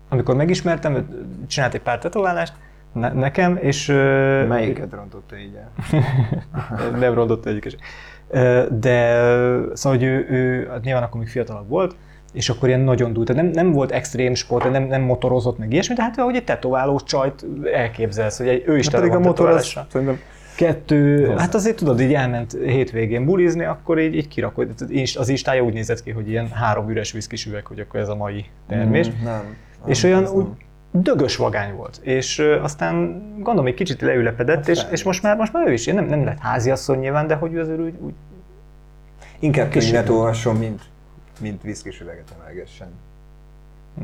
amikor 0.09 0.35
megismertem, 0.35 1.07
csinált 1.47 1.73
egy 1.73 1.81
pár 1.81 1.99
tetoválást 1.99 2.53
ne, 2.95 3.13
nekem, 3.13 3.57
és... 3.61 3.87
Melyiket 4.47 4.93
rontotta 4.93 5.37
így 5.37 5.55
el? 5.55 5.71
nem 6.99 7.13
rontott 7.13 7.45
egyik 7.45 7.65
is. 7.65 7.75
De 8.69 9.19
szóval, 9.73 9.97
hogy 9.97 10.03
ő, 10.03 10.27
ő 10.29 10.67
hát 10.71 10.83
nyilván 10.83 11.03
akkor 11.03 11.19
még 11.19 11.29
fiatalabb 11.29 11.69
volt, 11.69 11.95
és 12.33 12.49
akkor 12.49 12.67
ilyen 12.67 12.79
nagyon 12.79 13.13
dúlt. 13.13 13.33
Nem, 13.33 13.45
nem 13.45 13.71
volt 13.71 13.91
extrém 13.91 14.33
sport, 14.33 14.71
nem, 14.71 14.83
nem 14.83 15.01
motorozott 15.01 15.57
meg 15.57 15.71
ilyesmi, 15.71 15.95
de 15.95 16.01
hát 16.01 16.17
ahogy 16.17 16.35
egy 16.35 16.43
tetoválós 16.43 17.03
csajt 17.03 17.45
elképzelsz, 17.73 18.37
hogy 18.37 18.47
egy, 18.47 18.63
ő 18.65 18.77
is 18.77 18.87
tele 18.87 19.03
Pedig 19.03 19.17
a 19.17 19.19
motor 19.19 19.49
az 19.49 19.77
szerintem 19.91 20.19
Kettő, 20.55 21.33
hát 21.37 21.53
azért 21.53 21.75
tudod, 21.75 22.01
így 22.01 22.13
elment 22.13 22.51
hétvégén 22.51 23.25
bulizni, 23.25 23.63
akkor 23.63 23.99
így, 23.99 24.15
így 24.15 24.27
kirakod. 24.27 24.69
Az 25.17 25.29
istája 25.29 25.63
úgy 25.63 25.73
nézett 25.73 26.03
ki, 26.03 26.11
hogy 26.11 26.29
ilyen 26.29 26.49
három 26.49 26.89
üres 26.89 27.11
viszkis 27.11 27.45
üveg, 27.45 27.65
hogy 27.65 27.79
akkor 27.79 27.99
ez 27.99 28.09
a 28.09 28.15
mai 28.15 28.45
termés. 28.67 29.07
Mm, 29.09 29.23
nem. 29.23 29.55
És 29.85 30.01
nem, 30.01 30.11
olyan 30.11 30.23
ez 30.23 30.31
úgy 30.31 30.47
dögös 30.91 31.35
vagány 31.35 31.75
volt. 31.75 31.99
És 32.01 32.39
aztán 32.61 33.23
gondolom, 33.35 33.65
egy 33.65 33.73
kicsit 33.73 34.01
leülepedett, 34.01 34.67
és, 34.67 34.81
és 34.91 35.03
most, 35.03 35.23
már, 35.23 35.37
most 35.37 35.53
már 35.53 35.67
ő 35.67 35.73
is, 35.73 35.85
nem, 35.85 36.05
nem 36.05 36.23
lett 36.23 36.39
háziasszony 36.39 36.99
nyilván, 36.99 37.27
de 37.27 37.35
hogy 37.35 37.53
ő 37.53 37.59
azért 37.59 37.79
úgy, 37.79 37.93
úgy 37.99 38.13
Inkább 39.39 39.69
könyvet 39.69 40.09
olvasson, 40.09 40.55
mint, 40.55 40.81
mint 41.39 41.61
viszkis 41.61 42.01
üveget 42.01 42.35
emelgessen. 42.39 42.87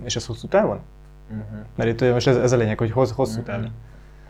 és 0.03 0.15
ez 0.15 0.25
hosszú 0.25 0.47
távon? 0.47 0.79
Uh-huh. 1.29 1.65
Mert 1.75 1.89
itt 1.89 2.13
most 2.13 2.27
ez, 2.27 2.37
ez 2.37 2.51
a 2.51 2.57
lényeg, 2.57 2.77
hogy 2.77 2.91
hossz, 2.91 3.11
hosszú 3.11 3.41
távon. 3.41 3.65
A, 3.65 3.69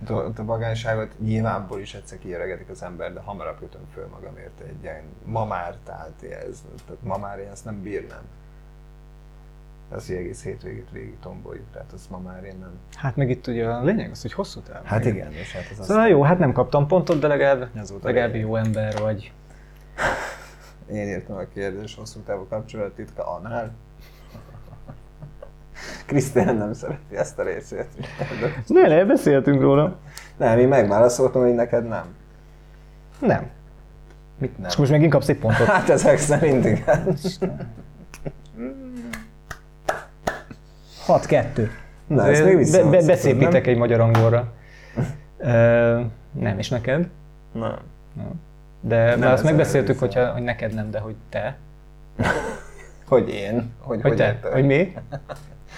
a 0.09 0.45
vagányságot 0.45 1.19
nyilvánból 1.19 1.79
is 1.79 1.93
egyszer 1.93 2.19
kiöregedik 2.19 2.69
az 2.69 2.83
ember, 2.83 3.13
de 3.13 3.19
hamarabb 3.19 3.59
kötöm 3.59 3.81
föl 3.93 4.07
magamért 4.07 4.59
egy 4.59 4.83
ilyen 4.83 5.03
ma 5.25 5.45
már, 5.45 5.75
tehát 5.83 6.23
ez, 6.23 6.63
tehát 6.85 7.03
ma 7.03 7.17
már 7.17 7.39
én 7.39 7.49
ezt 7.51 7.65
nem 7.65 7.81
bírnám. 7.81 8.23
Az, 9.89 10.09
egész 10.09 10.43
hétvégét 10.43 10.87
végig 10.91 11.19
tomboljuk, 11.19 11.65
tehát 11.71 11.91
azt 11.91 12.09
ma 12.09 12.17
már 12.17 12.43
én 12.43 12.57
nem. 12.59 12.71
Hát 12.95 13.15
meg 13.15 13.29
itt 13.29 13.47
ugye 13.47 13.67
a 13.67 13.83
lényeg 13.83 14.11
az, 14.11 14.21
hogy 14.21 14.33
hosszú 14.33 14.59
távon. 14.59 14.85
Hát 14.85 15.05
igen, 15.05 15.31
és 15.31 15.53
hát 15.53 15.79
az. 15.79 15.85
Szóval 15.85 16.07
jó, 16.07 16.21
hát 16.21 16.39
nem 16.39 16.51
kaptam 16.51 16.87
pontot, 16.87 17.19
de 17.19 17.27
legalább, 17.27 17.69
legalább 18.01 18.35
jó 18.35 18.55
ember 18.55 18.99
vagy. 18.99 19.31
Én 20.91 21.07
írtam 21.07 21.37
a 21.37 21.45
kérdés, 21.53 21.95
hosszú 21.95 22.19
távú 22.19 22.47
kapcsolat 22.47 22.95
titka 22.95 23.33
annál. 23.35 23.71
Krisztián 26.05 26.55
nem 26.55 26.73
szereti 26.73 27.15
ezt 27.17 27.39
a 27.39 27.43
részét. 27.43 27.87
Ne, 28.67 28.87
ne, 28.87 29.05
beszéltünk 29.05 29.61
róla. 29.61 29.97
Nem, 30.37 30.59
én 30.59 30.67
megválaszoltam, 30.67 31.41
hogy 31.41 31.53
neked 31.53 31.87
nem. 31.87 32.03
Nem. 33.19 33.49
Mit 34.37 34.57
nem? 34.57 34.69
És 34.69 34.75
most 34.75 34.91
megint 34.91 35.11
kapsz 35.11 35.29
egy 35.29 35.37
pontot. 35.37 35.67
Hát 35.67 35.89
ezek 35.89 36.17
szerint 36.17 36.65
igen. 36.65 37.15
6-2. 41.07 41.69
Na, 42.07 42.27
ezt 42.27 42.43
még 42.43 42.71
be, 42.71 42.83
be, 42.83 43.05
beszépítek 43.05 43.67
egy 43.67 43.77
magyar 43.77 43.99
angolra. 43.99 44.53
Ö, 45.37 45.99
nem, 46.31 46.57
és 46.59 46.69
neked? 46.69 47.07
Nem. 47.51 47.75
De 48.81 49.05
Nem 49.05 49.19
nem 49.19 49.31
azt 49.31 49.37
ez 49.37 49.43
megbeszéltük, 49.49 49.99
hogyha, 49.99 50.31
hogy 50.31 50.41
neked 50.41 50.73
nem, 50.73 50.91
de 50.91 50.99
hogy 50.99 51.15
te. 51.29 51.57
Hogy 53.07 53.29
én? 53.29 53.71
Hogy, 53.79 54.01
Hogy 54.01 54.15
te? 54.15 54.25
érted? 54.25 54.51
Hogy 54.51 54.65
mi? 54.65 54.93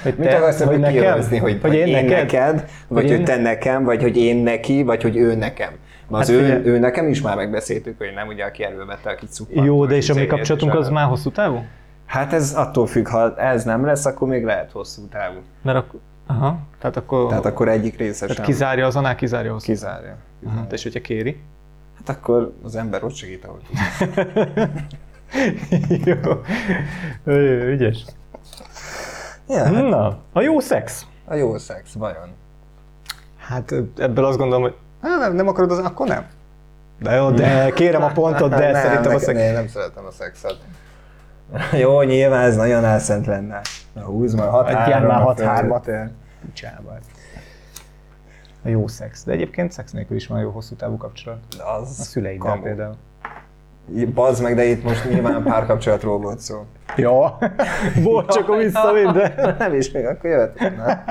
Hogy 0.04 0.16
Mit 0.18 0.34
akarsz 0.34 0.58
hogy 0.58 0.68
hogy 0.68 0.80
nekem? 0.80 1.02
kihozni, 1.04 1.38
hogy, 1.38 1.60
hogy 1.62 1.74
én, 1.74 1.92
neked? 1.92 2.10
neked, 2.10 2.54
vagy 2.88 3.02
Hogy 3.02 3.10
hogy, 3.12 3.20
én- 3.20 3.26
te 3.26 3.38
nekem, 3.38 3.84
vagy 3.84 4.02
hogy 4.02 4.18
én 4.18 4.38
neki, 4.38 4.84
vagy 4.84 5.02
hogy 5.02 5.18
ő 5.18 5.36
nekem. 5.36 5.72
Ma 6.08 6.18
az 6.18 6.28
Hát 6.30 6.38
ő, 6.38 6.42
figyelj. 6.42 6.66
ő, 6.66 6.80
nekem 6.80 7.08
is 7.08 7.22
már 7.22 7.36
megbeszéltük, 7.36 7.98
hogy 7.98 8.12
nem 8.16 8.28
ugye, 8.28 8.44
aki 8.46 8.64
elővette, 8.64 9.10
aki 9.10 9.26
cuppant. 9.26 9.66
Jó, 9.66 9.86
de 9.86 9.96
és 9.96 10.10
a 10.10 10.14
mi 10.14 10.26
kapcsolatunk 10.26 10.74
az 10.74 10.90
már 10.90 11.08
hosszú 11.08 11.32
távú? 11.32 11.66
Hát 12.06 12.34
ez 12.34 12.54
attól 12.56 12.88
függ, 12.88 13.08
ha 13.08 13.36
ez 13.38 13.64
nem 13.64 13.86
lesz, 13.86 14.06
akkor 14.06 14.28
még 14.28 14.44
lehet 14.44 14.72
hosszú 14.72 15.08
távú. 15.08 15.38
Mert 15.62 15.78
akkor... 15.78 16.00
Aha, 16.28 16.60
tehát 16.80 16.98
akkor... 16.98 17.28
Tehát 17.28 17.46
akkor 17.46 17.70
egyik 17.70 17.98
része 17.98 18.20
tehát 18.20 18.36
sem 18.36 18.46
kizárja 18.46 18.86
az 18.86 18.96
annál, 18.96 19.16
kizárja 19.16 19.52
hosszú. 19.52 19.66
kizárja. 19.66 20.16
Aha, 20.48 20.66
és 20.72 20.84
hogyha 20.84 21.02
kéri? 21.02 21.38
Hát 21.98 22.18
akkor 22.18 22.54
az 22.64 22.76
ember 22.76 23.04
ott 23.04 23.14
segít, 23.16 23.46
ahol 23.46 23.60
tud. 23.68 24.70
jó. 26.06 26.16
Ügyes. 27.68 28.06
Ja, 29.48 29.64
hát 29.64 29.72
Na, 29.90 30.18
a 30.34 30.42
jó 30.42 30.60
szex. 30.60 31.06
a 31.26 31.34
jó 31.36 31.58
szex, 31.58 31.94
vajon? 31.94 32.30
Hát 33.38 33.74
ebből 33.98 34.26
azt 34.26 34.38
gondolom, 34.38 34.62
hogy 34.64 34.76
hát 35.02 35.20
nem, 35.20 35.34
nem 35.36 35.48
akarod 35.48 35.72
az, 35.72 35.78
akkor 35.78 36.08
nem. 36.08 36.26
De 37.00 37.12
jó, 37.16 37.32
de 37.32 37.70
kérem 37.70 38.04
a 38.04 38.08
pontot, 38.12 38.50
de 38.50 38.58
nem, 38.72 38.82
szerintem 38.82 39.00
a 39.00 39.04
nekem- 39.04 39.20
szex... 39.20 39.40
Én 39.40 39.54
nem 39.54 39.68
szeretem 39.68 40.06
a 40.06 40.12
szexet. 40.12 40.58
Jó, 41.72 42.02
nyilván 42.02 42.44
ez 42.44 42.56
nagyon 42.56 42.86
álszent 42.86 43.26
lenne. 43.26 43.62
Na 43.94 44.02
húzd 44.02 44.38
már 44.38 44.50
6 44.50 44.72
már 44.72 44.92
3 44.92 45.10
hat 45.24 45.40
hármat. 45.40 45.88
el. 45.88 46.12
Csába. 46.54 46.98
a 48.66 48.68
jó 48.70 48.88
szex. 48.88 49.24
De 49.24 49.32
egyébként 49.32 49.72
szex 49.72 49.92
nélkül 49.92 50.16
is 50.16 50.28
van 50.28 50.40
jó 50.40 50.50
hosszú 50.50 50.76
távú 50.76 50.98
kapcsolat. 50.98 51.38
De 51.58 51.64
az 51.64 52.00
A 52.00 52.04
szüleiddel 52.04 52.50
kamu. 52.52 52.62
például. 52.64 52.96
Bazd 54.14 54.44
meg, 54.44 54.56
de 54.56 54.64
itt 54.64 54.84
most 54.84 55.10
nyilván 55.10 55.44
párkapcsolatról 55.44 56.20
volt 56.20 56.40
szó. 56.40 56.66
Ja, 56.96 57.38
volt 58.04 58.32
csak 58.32 58.50
a 58.50 58.56
vissza 58.56 58.92
minden. 58.92 59.34
Nem 59.60 59.74
is, 59.74 59.92
még 59.92 60.06
akkor 60.06 60.30
jöhet. 60.30 60.60
Na. 60.60 61.04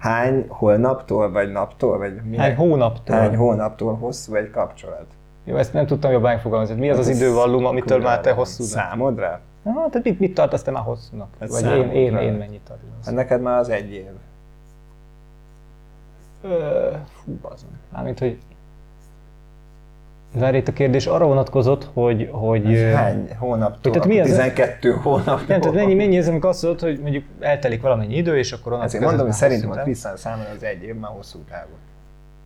Hány 0.00 0.44
holnaptól, 0.48 1.30
vagy 1.30 1.52
naptól, 1.52 1.98
vagy 1.98 2.20
mi? 2.24 2.36
Hány 2.36 2.54
hónaptól? 2.54 3.16
Hány 3.16 3.36
hónaptól 3.36 3.94
hosszú 3.94 4.34
egy 4.34 4.50
kapcsolat? 4.50 5.06
Jó, 5.44 5.56
ezt 5.56 5.72
nem 5.72 5.86
tudtam 5.86 6.10
jobban 6.10 6.32
megfogalmazni. 6.32 6.74
Mi 6.74 6.90
az 6.90 6.98
az 6.98 7.08
idővallum, 7.08 7.64
amitől 7.64 7.98
már 7.98 8.20
te 8.20 8.32
hosszú? 8.32 8.62
Számodra? 8.62 9.40
Ah, 9.64 9.74
tehát 9.74 10.04
mit, 10.04 10.18
mit 10.18 10.34
tartasz 10.34 10.62
te 10.62 10.70
már 10.70 10.82
hosszúnak? 10.82 11.28
Hát 11.40 11.48
Vagy 11.48 11.64
én, 11.64 11.90
én, 11.90 12.16
én 12.16 12.32
mennyit 12.32 12.60
tartom? 12.60 12.88
Hát 13.04 13.14
neked 13.14 13.40
már 13.40 13.58
az 13.58 13.68
egy 13.68 13.92
év. 13.92 14.04
Ö, 16.42 16.88
Fú, 17.24 17.38
meg. 17.42 17.52
Mármint, 17.92 18.18
hogy... 18.18 18.38
Várj, 20.34 20.56
itt 20.56 20.68
a 20.68 20.72
kérdés 20.72 21.06
arra 21.06 21.26
vonatkozott, 21.26 21.88
hogy... 21.92 22.28
hogy 22.32 22.74
Ez 22.74 22.94
hány 22.94 23.28
hónaptól? 23.38 23.92
Tehát 23.92 24.08
mi 24.08 24.20
az- 24.20 24.28
12 24.28 24.90
hónaptól. 24.90 25.34
nem, 25.48 25.60
tehát 25.60 25.74
mennyi, 25.74 25.94
mennyi 25.94 26.16
ez, 26.16 26.28
amikor 26.28 26.50
azt 26.50 26.62
mondod, 26.62 26.80
hogy 26.80 26.98
mondjuk 27.00 27.24
eltelik 27.40 27.82
valamennyi 27.82 28.16
idő, 28.16 28.38
és 28.38 28.52
akkor 28.52 28.66
onnantól 28.72 28.86
Ezért 28.86 29.04
mondom, 29.04 29.26
hogy 29.26 29.34
szerintem 29.34 29.70
a. 29.70 29.74
Krisztán 29.74 30.16
számára 30.16 30.50
az 30.56 30.62
egy 30.62 30.82
év 30.82 30.94
már 30.94 31.10
hosszú 31.10 31.38
távú. 31.50 31.70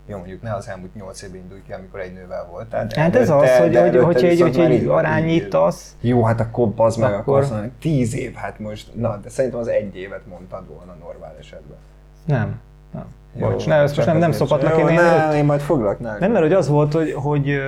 Jó, 0.09 0.17
mondjuk 0.17 0.43
ne 0.43 0.55
az 0.55 0.69
elmúlt 0.69 0.95
8 0.95 1.23
évben 1.23 1.41
indulj 1.41 1.61
ki, 1.67 1.73
amikor 1.73 2.01
egy 2.01 2.13
nővel 2.13 2.47
voltál. 2.51 2.87
De 2.87 3.01
Hát 3.01 3.17
ez 3.17 3.31
az, 3.31 3.57
hogy, 3.59 3.77
hogy, 3.77 3.97
hogyha 3.97 4.27
egy, 4.27 4.41
hogyha 4.41 4.65
egy 4.65 4.87
arányítasz, 4.87 5.97
Jó, 6.01 6.25
hát 6.25 6.41
akkor 6.41 6.69
bazd 6.69 7.01
meg, 7.01 7.13
Akkor- 7.13 7.41
azt 7.41 7.51
mondom, 7.51 7.71
10 7.81 8.15
év, 8.15 8.35
hát 8.35 8.59
most, 8.59 8.91
na, 8.95 9.19
de 9.23 9.29
szerintem 9.29 9.61
az 9.61 9.69
egy 9.69 9.97
évet 9.97 10.27
mondtad 10.29 10.63
volna 10.69 10.97
normál 11.01 11.35
esetben. 11.39 11.77
nem. 12.25 12.61
nem. 12.93 13.05
Jó, 13.39 13.49
Bocs, 13.49 13.67
ne, 13.67 13.75
ezt 13.75 13.97
most 13.97 14.09
nem, 14.09 14.19
nem 14.19 14.33
szopatnak 14.33 14.73
én, 14.73 14.79
Jó, 14.79 14.89
én 14.89 14.95
nem, 14.95 15.33
én 15.33 15.45
majd 15.45 15.61
foglak, 15.61 15.99
ne. 15.99 16.19
Nem, 16.19 16.31
mert 16.31 16.43
hogy 16.43 16.53
az 16.53 16.69
volt, 16.69 16.93
hogy, 16.93 17.13
hogy 17.13 17.59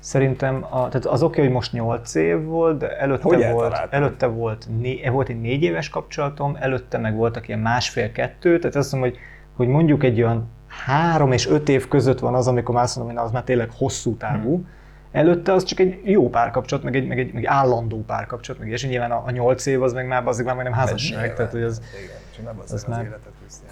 szerintem 0.00 0.64
a, 0.70 0.88
tehát 0.88 1.06
az 1.06 1.22
oké, 1.22 1.40
hogy 1.40 1.50
most 1.50 1.72
8 1.72 2.14
év 2.14 2.44
volt, 2.44 2.78
de 2.78 2.98
előtte 2.98 3.22
Hogy 3.22 3.36
volt, 3.36 3.44
eltaláltad? 3.44 3.92
előtte 3.92 4.26
volt, 4.26 4.66
né, 4.80 5.08
volt 5.08 5.28
egy 5.28 5.40
négy 5.40 5.62
éves 5.62 5.88
kapcsolatom, 5.88 6.56
előtte 6.60 6.98
meg 6.98 7.16
voltak 7.16 7.48
ilyen 7.48 7.60
másfél-kettő, 7.60 8.58
tehát 8.58 8.76
azt 8.76 8.92
mondom, 8.92 9.10
hogy, 9.10 9.18
hogy 9.56 9.68
mondjuk 9.68 10.04
egy 10.04 10.22
olyan 10.22 10.48
három 10.86 11.32
és 11.32 11.48
öt 11.48 11.68
év 11.68 11.88
között 11.88 12.18
van 12.18 12.34
az, 12.34 12.48
amikor 12.48 12.74
már 12.74 12.84
azt 12.84 12.96
mondom, 12.96 13.16
hogy 13.16 13.24
az 13.24 13.30
már 13.32 13.42
tényleg 13.42 13.70
hosszú 13.76 14.16
távú. 14.16 14.54
Hmm. 14.54 14.68
Előtte 15.12 15.52
az 15.52 15.64
csak 15.64 15.78
egy 15.78 16.00
jó 16.04 16.30
párkapcsolat, 16.30 16.84
meg 16.84 16.96
egy, 16.96 17.06
meg 17.06 17.18
egy, 17.18 17.32
meg 17.32 17.42
egy 17.42 17.48
állandó 17.48 18.04
párkapcsolat, 18.06 18.60
meg 18.60 18.70
és 18.70 18.86
nyilván 18.86 19.10
a, 19.10 19.22
a 19.26 19.30
8 19.30 19.66
év 19.66 19.82
az 19.82 19.92
meg 19.92 20.06
már, 20.06 20.26
az 20.26 20.38
már 20.38 20.54
majdnem 20.54 20.78
házasság, 20.78 21.34
tehát 21.34 21.52
hogy 21.52 21.62
az... 21.62 21.82
Igen, 22.04 22.16
csak 22.34 22.44
nem 22.44 22.54
az, 22.58 22.72
az 22.72 22.84
az, 22.88 22.92
az 22.92 22.98
életet, 22.98 23.32
Krisztián. 23.40 23.67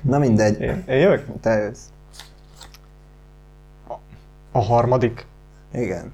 Na 0.00 0.18
mindegy. 0.18 0.60
Én, 0.60 0.84
én 0.88 0.98
jövök? 0.98 1.40
Te 1.40 1.50
jössz. 1.50 1.86
A 4.52 4.62
harmadik. 4.62 5.26
Igen. 5.72 6.12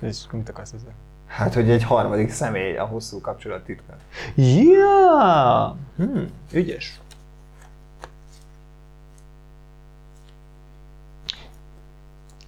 És 0.00 0.18
mit 0.30 0.48
akarsz 0.48 0.72
ezzel? 0.72 0.92
Hát, 1.26 1.54
hogy 1.54 1.70
egy 1.70 1.82
harmadik 1.82 2.30
személy 2.30 2.76
a 2.76 2.84
hosszú 2.84 3.20
kapcsolat 3.20 3.64
titka. 3.64 3.96
Ja! 4.36 5.76
Hmm, 5.96 6.26
ügyes. 6.52 7.00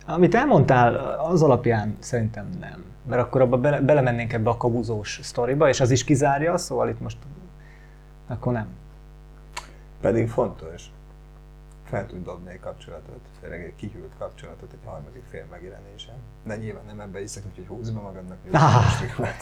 Amit 0.06 0.34
elmondtál, 0.34 0.94
az 1.18 1.42
alapján 1.42 1.96
szerintem 1.98 2.48
nem. 2.60 2.84
Mert 3.08 3.22
akkor 3.22 3.40
abba 3.40 3.58
bele, 3.58 3.80
belemennénk 3.80 4.32
ebbe 4.32 4.50
a 4.50 4.56
kabuzós 4.56 5.20
sztoriba, 5.22 5.68
és 5.68 5.80
az 5.80 5.90
is 5.90 6.04
kizárja, 6.04 6.58
szóval 6.58 6.88
itt 6.88 7.00
most 7.00 7.16
akkor 8.28 8.52
nem. 8.52 8.66
Pedig 10.05 10.28
fontos. 10.28 10.84
Fel 11.84 12.07
tud 12.07 12.24
dobni 12.24 12.50
egy 12.50 12.61
kapcsolatot, 12.61 13.20
tényleg 13.40 13.64
egy 13.64 13.76
kihűlt 13.76 14.12
kapcsolatot 14.18 14.72
egy 14.72 14.78
harmadik 14.84 15.22
fél 15.30 15.44
megjelenése. 15.50 16.12
De 16.42 16.57
nyilván 16.57 16.84
nem 16.86 17.00
ebbe 17.00 17.18
hiszek, 17.18 17.42
úgyhogy 17.46 17.66
húzd 17.66 17.94
be 17.94 18.00
magadnak. 18.00 18.36
hogy 18.42 18.55
Ah. 18.55 18.84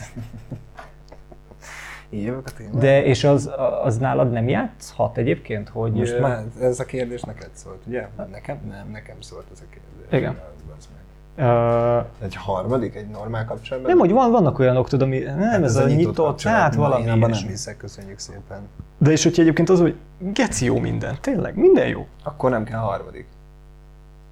Így 2.10 2.22
jövök 2.22 2.46
a 2.46 2.50
témába. 2.56 2.78
De 2.78 3.04
és 3.04 3.24
az, 3.24 3.50
az 3.82 3.98
nálad 3.98 4.30
nem 4.30 4.48
játszhat 4.48 5.16
egyébként, 5.16 5.68
hogy... 5.68 5.92
Most 5.92 6.18
már 6.18 6.44
ez 6.60 6.80
a 6.80 6.84
kérdés 6.84 7.22
neked 7.22 7.50
szólt, 7.52 7.82
ugye? 7.86 8.08
Nekem? 8.30 8.60
Nem, 8.68 8.90
nekem 8.90 9.20
szólt 9.20 9.46
ez 9.52 9.60
a 9.60 9.64
kérdés. 9.70 10.18
Igen. 10.18 10.40
Bazd 10.68 10.88
meg. 10.94 11.01
Ö, 11.36 11.98
Egy 12.22 12.34
harmadik, 12.34 12.94
egy 12.94 13.08
normál 13.08 13.44
kapcsolatban? 13.44 13.90
nem, 13.90 14.00
hogy 14.00 14.10
van, 14.12 14.30
vannak 14.30 14.58
olyanok, 14.58 14.88
tudod, 14.88 15.06
ami 15.06 15.18
nem, 15.18 15.38
Hát 15.40 15.62
ez, 15.62 15.76
a 15.76 15.86
nyitott, 15.86 16.14
kapcsolat. 16.26 16.58
hát 16.58 16.74
valami 16.74 17.02
Én 17.02 17.08
abban 17.10 17.30
nem 17.30 17.38
hiszek, 17.48 17.76
köszönjük 17.76 18.18
szépen. 18.18 18.60
De 18.98 19.10
és 19.10 19.22
hogyha 19.22 19.42
egyébként 19.42 19.68
az, 19.68 19.80
hogy 19.80 19.94
geci 20.18 20.64
jó 20.64 20.78
minden, 20.78 21.16
tényleg, 21.20 21.56
minden 21.56 21.88
jó. 21.88 22.06
Akkor 22.22 22.50
nem 22.50 22.64
kell 22.64 22.78
harmadik. 22.78 23.26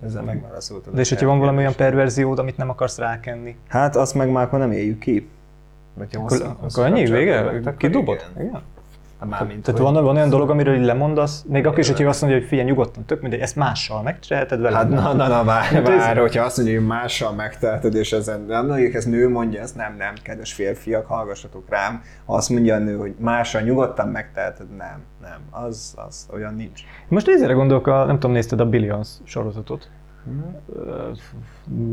Ezzel 0.05 0.23
megválaszoltad. 0.23 0.95
De 0.95 1.01
és 1.01 1.09
hogyha 1.09 1.27
van 1.27 1.39
valami 1.39 1.59
olyan 1.59 1.75
perverziód, 1.77 2.39
amit 2.39 2.57
nem 2.57 2.69
akarsz 2.71 2.99
rákenni, 2.99 3.57
Hát 3.69 3.97
azt 3.97 4.15
meg 4.15 4.31
már 4.31 4.45
akkor 4.45 4.59
nem 4.59 4.73
éljük 4.73 4.99
ki. 4.99 5.29
Vagy 5.95 6.09
akkor, 6.17 6.57
akkor 6.61 6.85
ennyi, 6.85 7.05
vége? 7.05 7.61
Kidobod? 7.77 8.27
Igen. 8.39 8.61
Mármint, 9.29 9.63
Tehát 9.65 9.81
hogy- 9.81 9.93
van, 9.93 10.05
van 10.05 10.17
olyan 10.17 10.29
dolog, 10.29 10.51
amiről 10.51 10.75
így 10.75 10.85
lemondasz, 10.85 11.45
még 11.49 11.67
akkor 11.67 11.79
is, 11.79 11.87
hogyha 11.89 12.09
azt 12.09 12.21
mondja, 12.21 12.39
hogy 12.39 12.49
figyelj, 12.49 12.69
nyugodtan, 12.69 13.05
tök 13.05 13.21
mindegy, 13.21 13.41
ezt 13.41 13.57
mással 13.57 14.03
megcsináltad 14.03 14.61
vele. 14.61 14.77
Hát 14.77 14.89
na, 14.89 15.13
na, 15.13 15.29
na, 15.29 15.45
várj, 15.45 15.75
Hát 15.75 15.89
ez- 15.89 15.99
várj, 15.99 16.19
hogyha 16.21 16.45
azt 16.45 16.57
mondja, 16.57 16.79
hogy 16.79 16.87
mással 16.87 17.33
megteheted, 17.33 17.95
és 17.95 18.13
ezen, 18.13 18.41
nem 18.49 18.67
mondjuk, 18.67 18.95
ez 18.95 19.05
nő 19.05 19.29
mondja, 19.29 19.61
ezt 19.61 19.77
nem, 19.77 19.95
nem, 19.99 20.13
kedves 20.23 20.53
férfiak, 20.53 21.07
hallgassatok 21.07 21.65
rám. 21.69 22.03
Ha 22.27 22.35
azt 22.35 22.49
mondja 22.51 22.75
a 22.75 22.79
nő, 22.79 22.97
hogy 22.97 23.15
mással 23.19 23.61
nyugodtan 23.61 24.09
megteheted, 24.09 24.77
nem, 24.77 25.03
nem, 25.23 25.39
az, 25.51 25.95
az 26.09 26.27
olyan 26.33 26.55
nincs. 26.55 26.81
Most 27.09 27.27
nézzére 27.27 27.53
gondolok, 27.53 27.87
a, 27.87 28.05
nem 28.05 28.15
tudom, 28.15 28.33
nézted 28.33 28.61
a 28.61 28.67
Billions 28.67 29.09
sorozatot? 29.25 29.91
Ö, 30.77 30.93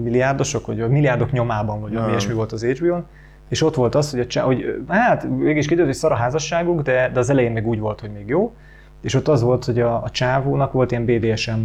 Milliárdosok, 0.04 0.68
vagy 0.68 0.90
milliárdok 0.90 1.32
nyomában, 1.32 1.82
vagy 1.82 1.94
valami 1.94 2.10
ilyesmi 2.10 2.34
volt 2.34 2.52
az 2.52 2.64
HBO-n, 2.66 3.06
és 3.50 3.64
ott 3.64 3.76
volt 3.76 3.96
az, 3.96 4.12
hogy, 4.12 4.20
a 4.20 4.28
csá, 4.28 4.42
hogy 4.42 4.84
hát 4.88 5.30
mégis 5.30 5.66
kiderült, 5.66 5.88
hogy 5.88 5.98
szar 5.98 6.12
a 6.12 6.16
házasságuk, 6.16 6.82
de, 6.82 7.10
de 7.14 7.20
az 7.20 7.30
elején 7.30 7.52
meg 7.52 7.68
úgy 7.68 7.80
volt, 7.80 8.00
hogy 8.00 8.12
még 8.12 8.28
jó, 8.28 8.54
és 9.02 9.14
ott 9.14 9.28
az 9.28 9.42
volt, 9.42 9.66
hogy 9.66 9.80
a, 9.80 10.04
a 10.04 10.10
csávónak 10.10 10.72
volt 10.72 10.92
ilyen 10.92 11.06
BDSM 11.06 11.60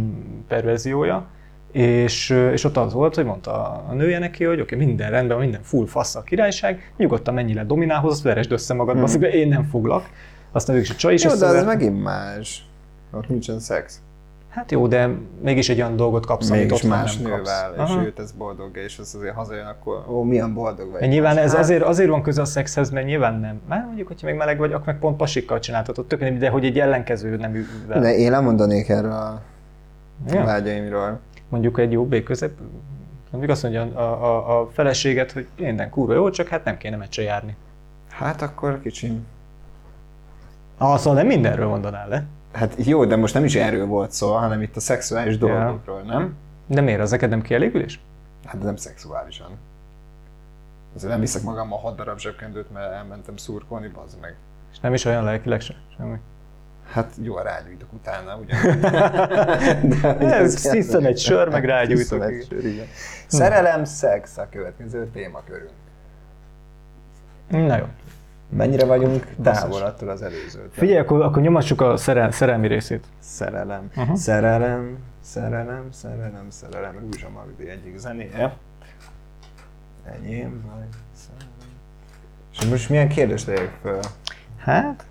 perverziója, 0.47 1.25
és, 1.71 2.29
és 2.29 2.63
ott 2.63 2.77
az 2.77 2.93
volt, 2.93 3.15
hogy 3.15 3.25
mondta 3.25 3.83
a 3.89 3.93
nője 3.93 4.19
neki, 4.19 4.43
hogy 4.43 4.61
oké, 4.61 4.75
okay, 4.75 4.87
minden 4.87 5.09
rendben, 5.09 5.37
minden 5.37 5.61
full 5.61 5.85
fasz 5.85 6.15
a 6.15 6.21
királyság, 6.21 6.93
nyugodtan 6.97 7.33
menj 7.33 7.53
le 7.53 7.63
dominálhoz, 7.63 8.11
azt 8.11 8.23
veresd 8.23 8.51
össze 8.51 8.73
magad, 8.73 9.09
hmm. 9.09 9.19
de 9.19 9.31
én 9.31 9.47
nem 9.47 9.63
foglak. 9.63 10.09
Aztán 10.51 10.75
ők 10.75 10.81
is 10.81 10.89
a 10.89 10.95
csaj 10.95 11.13
is 11.13 11.23
Jó, 11.23 11.29
de 11.29 11.35
összevert. 11.35 11.65
megint 11.65 12.03
más. 12.03 12.65
Ott 13.11 13.29
nincsen 13.29 13.59
szex. 13.59 14.01
Hát 14.53 14.71
jó, 14.71 14.87
de 14.87 15.09
mégis 15.41 15.69
egy 15.69 15.77
olyan 15.77 15.95
dolgot 15.95 16.25
kapsz, 16.25 16.49
amit 16.49 16.61
Mégis 16.61 16.83
ott 16.83 16.89
van, 16.89 16.99
más 16.99 17.17
nem 17.17 17.31
kapsz. 17.31 17.49
nővel, 17.49 17.85
és 17.85 17.91
Aha. 17.91 18.03
őt 18.05 18.19
ez 18.19 18.31
boldog, 18.31 18.77
és 18.77 18.99
az 18.99 19.15
azért 19.15 19.35
hazajön, 19.35 19.65
akkor 19.65 20.05
ó, 20.09 20.23
milyen 20.23 20.53
boldog 20.53 20.91
vagy. 20.91 21.07
Nyilván 21.07 21.37
ez 21.37 21.51
Hát, 21.51 21.59
azért, 21.59 21.83
azért 21.83 22.09
van 22.09 22.21
köze 22.21 22.41
a 22.41 22.45
szexhez, 22.45 22.89
mert 22.89 23.05
nyilván 23.05 23.39
nem. 23.39 23.61
Már 23.67 23.83
mondjuk, 23.85 24.07
hogyha 24.07 24.27
még 24.27 24.35
meleg 24.35 24.57
vagy, 24.57 24.73
akkor 24.73 24.85
meg 24.85 24.99
pont 24.99 25.17
pasikkal 25.17 25.59
csináltatod, 25.59 26.05
tök 26.05 26.29
de 26.29 26.49
hogy 26.49 26.65
egy 26.65 26.79
ellenkező 26.79 27.35
neművel. 27.35 27.99
De 27.99 28.15
én 28.15 28.31
lemondanék 28.31 28.89
erről 28.89 29.11
a 29.11 29.41
Igen? 30.27 30.45
vágyaimról. 30.45 31.19
Mondjuk 31.49 31.79
egy 31.79 31.91
jó 31.91 32.05
B 32.05 32.23
közep, 32.23 32.51
mondjuk 33.29 33.51
azt 33.51 33.63
mondja 33.63 33.81
a, 33.81 34.01
a, 34.01 34.59
a 34.59 34.69
feleséget, 34.73 35.31
hogy 35.31 35.47
minden 35.57 35.89
kurva 35.89 36.13
jó, 36.13 36.29
csak 36.29 36.47
hát 36.47 36.63
nem 36.63 36.77
kéne 36.77 36.95
meccse 36.95 37.21
járni. 37.21 37.55
Hát 38.09 38.41
akkor 38.41 38.81
kicsim. 38.81 39.25
Ah, 40.77 40.97
szóval 40.97 41.13
nem 41.13 41.27
mindenről 41.27 41.67
mondanál 41.67 42.07
le. 42.07 42.23
Hát 42.53 42.73
jó, 42.77 43.05
de 43.05 43.15
most 43.15 43.33
nem 43.33 43.43
is 43.45 43.55
erről 43.55 43.85
volt 43.85 44.11
szó, 44.11 44.31
hanem 44.31 44.61
itt 44.61 44.75
a 44.75 44.79
szexuális 44.79 45.37
dolgokról, 45.37 46.01
nem? 46.01 46.35
De 46.65 46.81
miért? 46.81 46.99
Az 47.01 47.11
neked 47.11 47.29
nem 47.29 47.41
kielégülés? 47.41 47.99
Hát 48.45 48.57
de 48.57 48.65
nem 48.65 48.75
szexuálisan. 48.75 49.57
Azért 50.95 51.11
nem 51.11 51.19
viszek 51.19 51.41
magammal 51.41 51.79
hat 51.79 51.95
darab 51.95 52.19
zsebkendőt, 52.19 52.71
mert 52.73 52.91
elmentem 52.91 53.37
szurkolni, 53.37 53.87
bazd 53.87 54.19
meg. 54.21 54.35
És 54.71 54.79
nem 54.79 54.93
is 54.93 55.05
olyan 55.05 55.23
lelkileg 55.23 55.61
se? 55.61 55.75
Semmi. 55.97 56.17
Hát 56.91 57.13
jó, 57.21 57.37
rágyújtok 57.37 57.93
utána, 57.93 58.37
ugye? 58.37 58.55
Ez 60.39 60.71
hiszem 60.71 61.05
egy 61.05 61.17
sör, 61.17 61.49
meg 61.49 61.65
rágyújtok. 61.65 62.23
Egy 62.23 62.45
sör, 62.49 62.65
igen. 62.65 62.85
Szerelem, 63.27 63.83
szex 63.83 64.37
a 64.37 64.47
következő 64.51 65.09
témakörünk. 65.13 65.71
Na 67.49 67.77
jó. 67.77 67.85
Mennyire 68.55 68.85
vagyunk 68.85 69.27
távol 69.43 69.81
attól 69.81 70.09
az 70.09 70.21
előzőtől? 70.21 70.69
Figyelj, 70.71 70.99
akkor, 70.99 71.21
akkor 71.21 71.41
nyomassuk 71.41 71.81
a 71.81 71.97
szerel, 71.97 72.31
szerelmi 72.31 72.67
részét. 72.67 73.05
Szerelem, 73.19 73.89
Aha. 73.95 74.15
szerelem, 74.15 74.97
szerelem, 75.21 75.87
szerelem, 75.91 76.45
szerelem. 76.49 76.99
Rúzsa 76.99 77.29
Magdi 77.29 77.69
egyik 77.69 77.97
zenéje. 77.97 78.57
Enyém 80.05 80.63
vagy 80.75 80.87
szerelem. 81.13 81.47
És 82.51 82.65
most 82.65 82.89
milyen 82.89 83.07
kérdést 83.07 83.45
tegyek 83.45 83.77
föl? 83.81 83.99
Hát, 84.57 85.05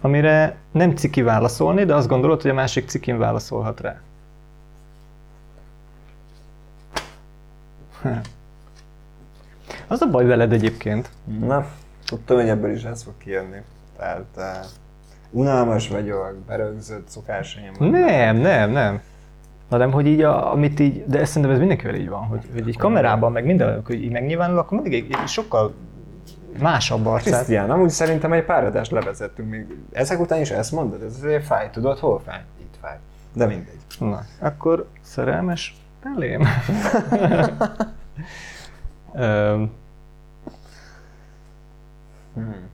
amire 0.00 0.56
nem 0.70 0.96
ciki 0.96 1.22
válaszolni, 1.22 1.84
de 1.84 1.94
azt 1.94 2.08
gondolod, 2.08 2.42
hogy 2.42 2.50
a 2.50 2.54
másik 2.54 2.88
cikin 2.88 3.18
válaszolhat 3.18 3.80
rá. 3.80 4.00
Hát. 8.02 8.28
Az 9.92 10.00
a 10.00 10.06
baj 10.06 10.24
veled 10.24 10.52
egyébként. 10.52 11.10
Na, 11.40 11.66
tudtam, 12.06 12.36
hogy 12.36 12.48
ebből 12.48 12.70
is 12.70 12.82
ez 12.82 13.02
fog 13.02 13.12
kijönni. 13.18 13.56
Tehát 13.98 14.26
uh, 14.36 14.44
unalmas 15.30 15.88
vagyok, 15.88 16.36
berögzött 16.46 17.08
szokásaim. 17.08 17.72
Nem, 17.78 18.36
nem, 18.36 18.70
nem. 18.70 19.00
Hanem, 19.70 19.92
hogy 19.92 20.06
így, 20.06 20.22
a, 20.22 20.52
amit 20.52 20.80
így, 20.80 21.04
de 21.06 21.20
ezt 21.20 21.28
szerintem 21.28 21.52
ez 21.52 21.58
mindenkivel 21.58 21.94
így 21.94 22.08
van, 22.08 22.22
hogy, 22.22 22.48
hogy 22.52 22.68
így 22.68 22.76
kamerában, 22.76 23.32
meg 23.32 23.44
minden, 23.44 23.82
hogy 23.86 24.02
így 24.02 24.12
megnyilvánul, 24.12 24.58
akkor 24.58 24.80
mindig 24.80 25.04
egy, 25.04 25.16
egy 25.22 25.28
sokkal 25.28 25.74
másabb 26.60 27.06
arcát. 27.06 27.34
Krisztián, 27.34 27.70
amúgy 27.70 27.90
szerintem 27.90 28.32
egy 28.32 28.44
pár 28.44 28.64
adást 28.64 28.90
levezettünk 28.90 29.50
még. 29.50 29.66
Ezek 29.92 30.20
után 30.20 30.40
is 30.40 30.50
ezt 30.50 30.72
mondod? 30.72 31.02
Ez 31.02 31.16
azért 31.22 31.44
fáj, 31.44 31.70
tudod, 31.70 31.98
hol 31.98 32.20
fáj? 32.24 32.40
Itt 32.60 32.74
fáj. 32.80 32.96
De 33.32 33.46
mindegy. 33.46 33.80
Na, 33.98 34.20
akkor 34.38 34.88
szerelmes 35.00 35.76
belém. 36.02 36.46
Hmm. 42.34 42.68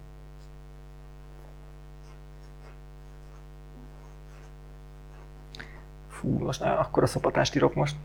fú, 6.09 6.39
most 6.39 6.63
á, 6.63 6.79
akkor 6.81 7.03
a 7.03 7.07
szopatást 7.07 7.55
írok 7.57 7.75
most. 7.75 7.97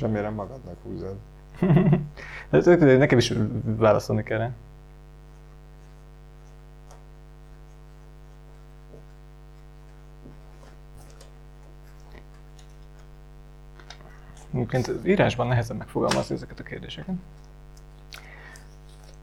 Remélem 0.00 0.34
magadnak 0.34 0.76
húzod. 0.82 1.16
De 2.50 2.56
ez- 2.56 2.98
Nekem 2.98 3.18
is 3.18 3.32
válaszolni 3.64 4.22
kell 4.22 4.38
rá. 4.38 4.50
Egyébként 14.54 14.90
írásban 15.06 15.46
nehezebb 15.46 15.76
megfogalmazni 15.76 16.34
ezeket 16.34 16.60
a 16.60 16.62
kérdéseket. 16.62 17.14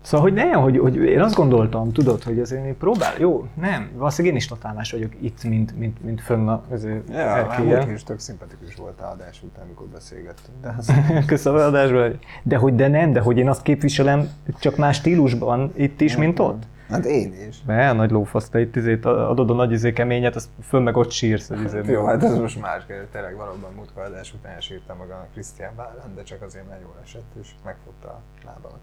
Szóval, 0.01 0.29
hogy 0.29 0.33
nem, 0.33 0.61
hogy, 0.61 0.77
hogy 0.77 0.95
én 0.95 1.21
azt 1.21 1.35
gondoltam, 1.35 1.91
tudod, 1.91 2.23
hogy 2.23 2.39
azért 2.39 2.65
én 2.65 2.77
próbál, 2.77 3.13
jó, 3.19 3.47
nem, 3.53 3.89
valószínűleg 3.95 4.35
én 4.35 4.41
is 4.41 4.47
totálmás 4.47 4.91
vagyok 4.91 5.11
itt, 5.19 5.43
mint, 5.43 5.77
mint, 5.77 6.03
mint 6.03 6.21
fönn 6.21 6.47
a 6.47 6.63
Ja, 7.09 7.15
erkélyen. 7.15 7.79
múlt 7.79 7.91
is 7.91 8.03
tök 8.03 8.19
szimpatikus 8.19 8.75
volt 8.75 9.01
a 9.01 9.09
adás 9.11 9.43
után, 9.43 9.63
amikor 9.65 9.87
beszélgettünk. 9.87 10.61
De 10.61 10.75
az... 10.77 10.93
Köszönöm 11.25 11.59
adásból. 11.59 12.19
De 12.43 12.57
hogy 12.57 12.75
de 12.75 12.87
nem, 12.87 13.11
de 13.13 13.19
hogy 13.19 13.37
én 13.37 13.49
azt 13.49 13.61
képviselem 13.61 14.29
csak 14.59 14.77
más 14.77 14.95
stílusban 14.95 15.71
itt 15.75 16.01
is, 16.01 16.17
mint 16.17 16.39
ott. 16.39 16.63
Hát 16.89 17.05
én 17.05 17.33
is. 17.49 17.57
Mert 17.65 17.95
nagy 17.95 18.11
lófasz, 18.11 18.49
te 18.49 18.59
itt 18.59 18.75
izét 18.75 19.05
adod 19.05 19.49
a 19.49 19.53
nagy 19.53 19.71
izé 19.71 19.93
keményet, 19.93 20.35
azt 20.35 20.49
föl 20.61 20.79
meg 20.79 20.97
ott 20.97 21.11
sírsz. 21.11 21.47
hogy 21.47 21.63
Izé, 21.63 21.81
Jó, 21.85 22.05
hát 22.05 22.23
ez 22.23 22.37
most 22.37 22.61
más 22.61 22.85
kérdés. 22.85 23.07
Tényleg 23.11 23.35
valóban 23.35 23.69
múltkor 23.75 24.03
adás 24.03 24.33
után 24.33 24.59
sírtam 24.59 24.97
magának 24.97 25.31
Krisztián 25.31 25.75
vállán, 25.75 26.15
de 26.15 26.23
csak 26.23 26.41
azért, 26.41 26.67
mert 26.69 26.81
jól 26.81 26.95
esett, 27.03 27.31
és 27.41 27.47
megfogta 27.63 28.07
a 28.07 28.21
lábamat. 28.45 28.79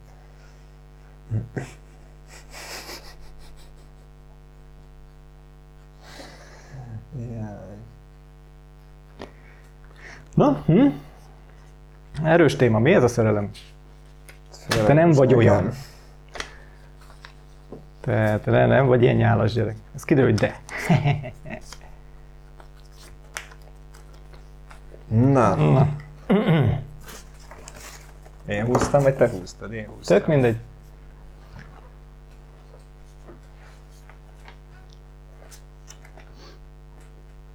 Na, 10.34 10.62
hm? 10.66 10.86
Erős 12.24 12.56
téma, 12.56 12.78
mi 12.78 12.92
ez 12.94 13.02
a 13.02 13.08
szerelem? 13.08 13.50
Te 14.68 14.92
nem 14.92 15.10
vagy 15.10 15.34
olyan. 15.34 15.72
Te, 18.00 18.40
te 18.44 18.50
ne- 18.50 18.66
nem 18.66 18.86
vagy 18.86 19.02
ilyen 19.02 19.16
nyálas 19.16 19.52
gyerek. 19.52 19.76
Ez 19.94 20.04
kiderül, 20.04 20.30
hogy 20.30 20.38
de. 20.40 20.60
Na, 25.08 25.54
Na, 25.54 25.88
én 28.46 28.64
húztam, 28.64 29.02
vagy 29.02 29.16
te 29.16 29.28
húztad? 29.30 29.72
Én 29.72 29.86
húztam. 29.86 30.18
tök 30.18 30.26
mindegy. 30.26 30.56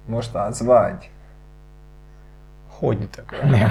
Most 0.06 0.34
az 0.34 0.62
vagy? 0.62 1.10
Hogy 2.68 3.08
tök? 3.10 3.42
Nem. 3.42 3.70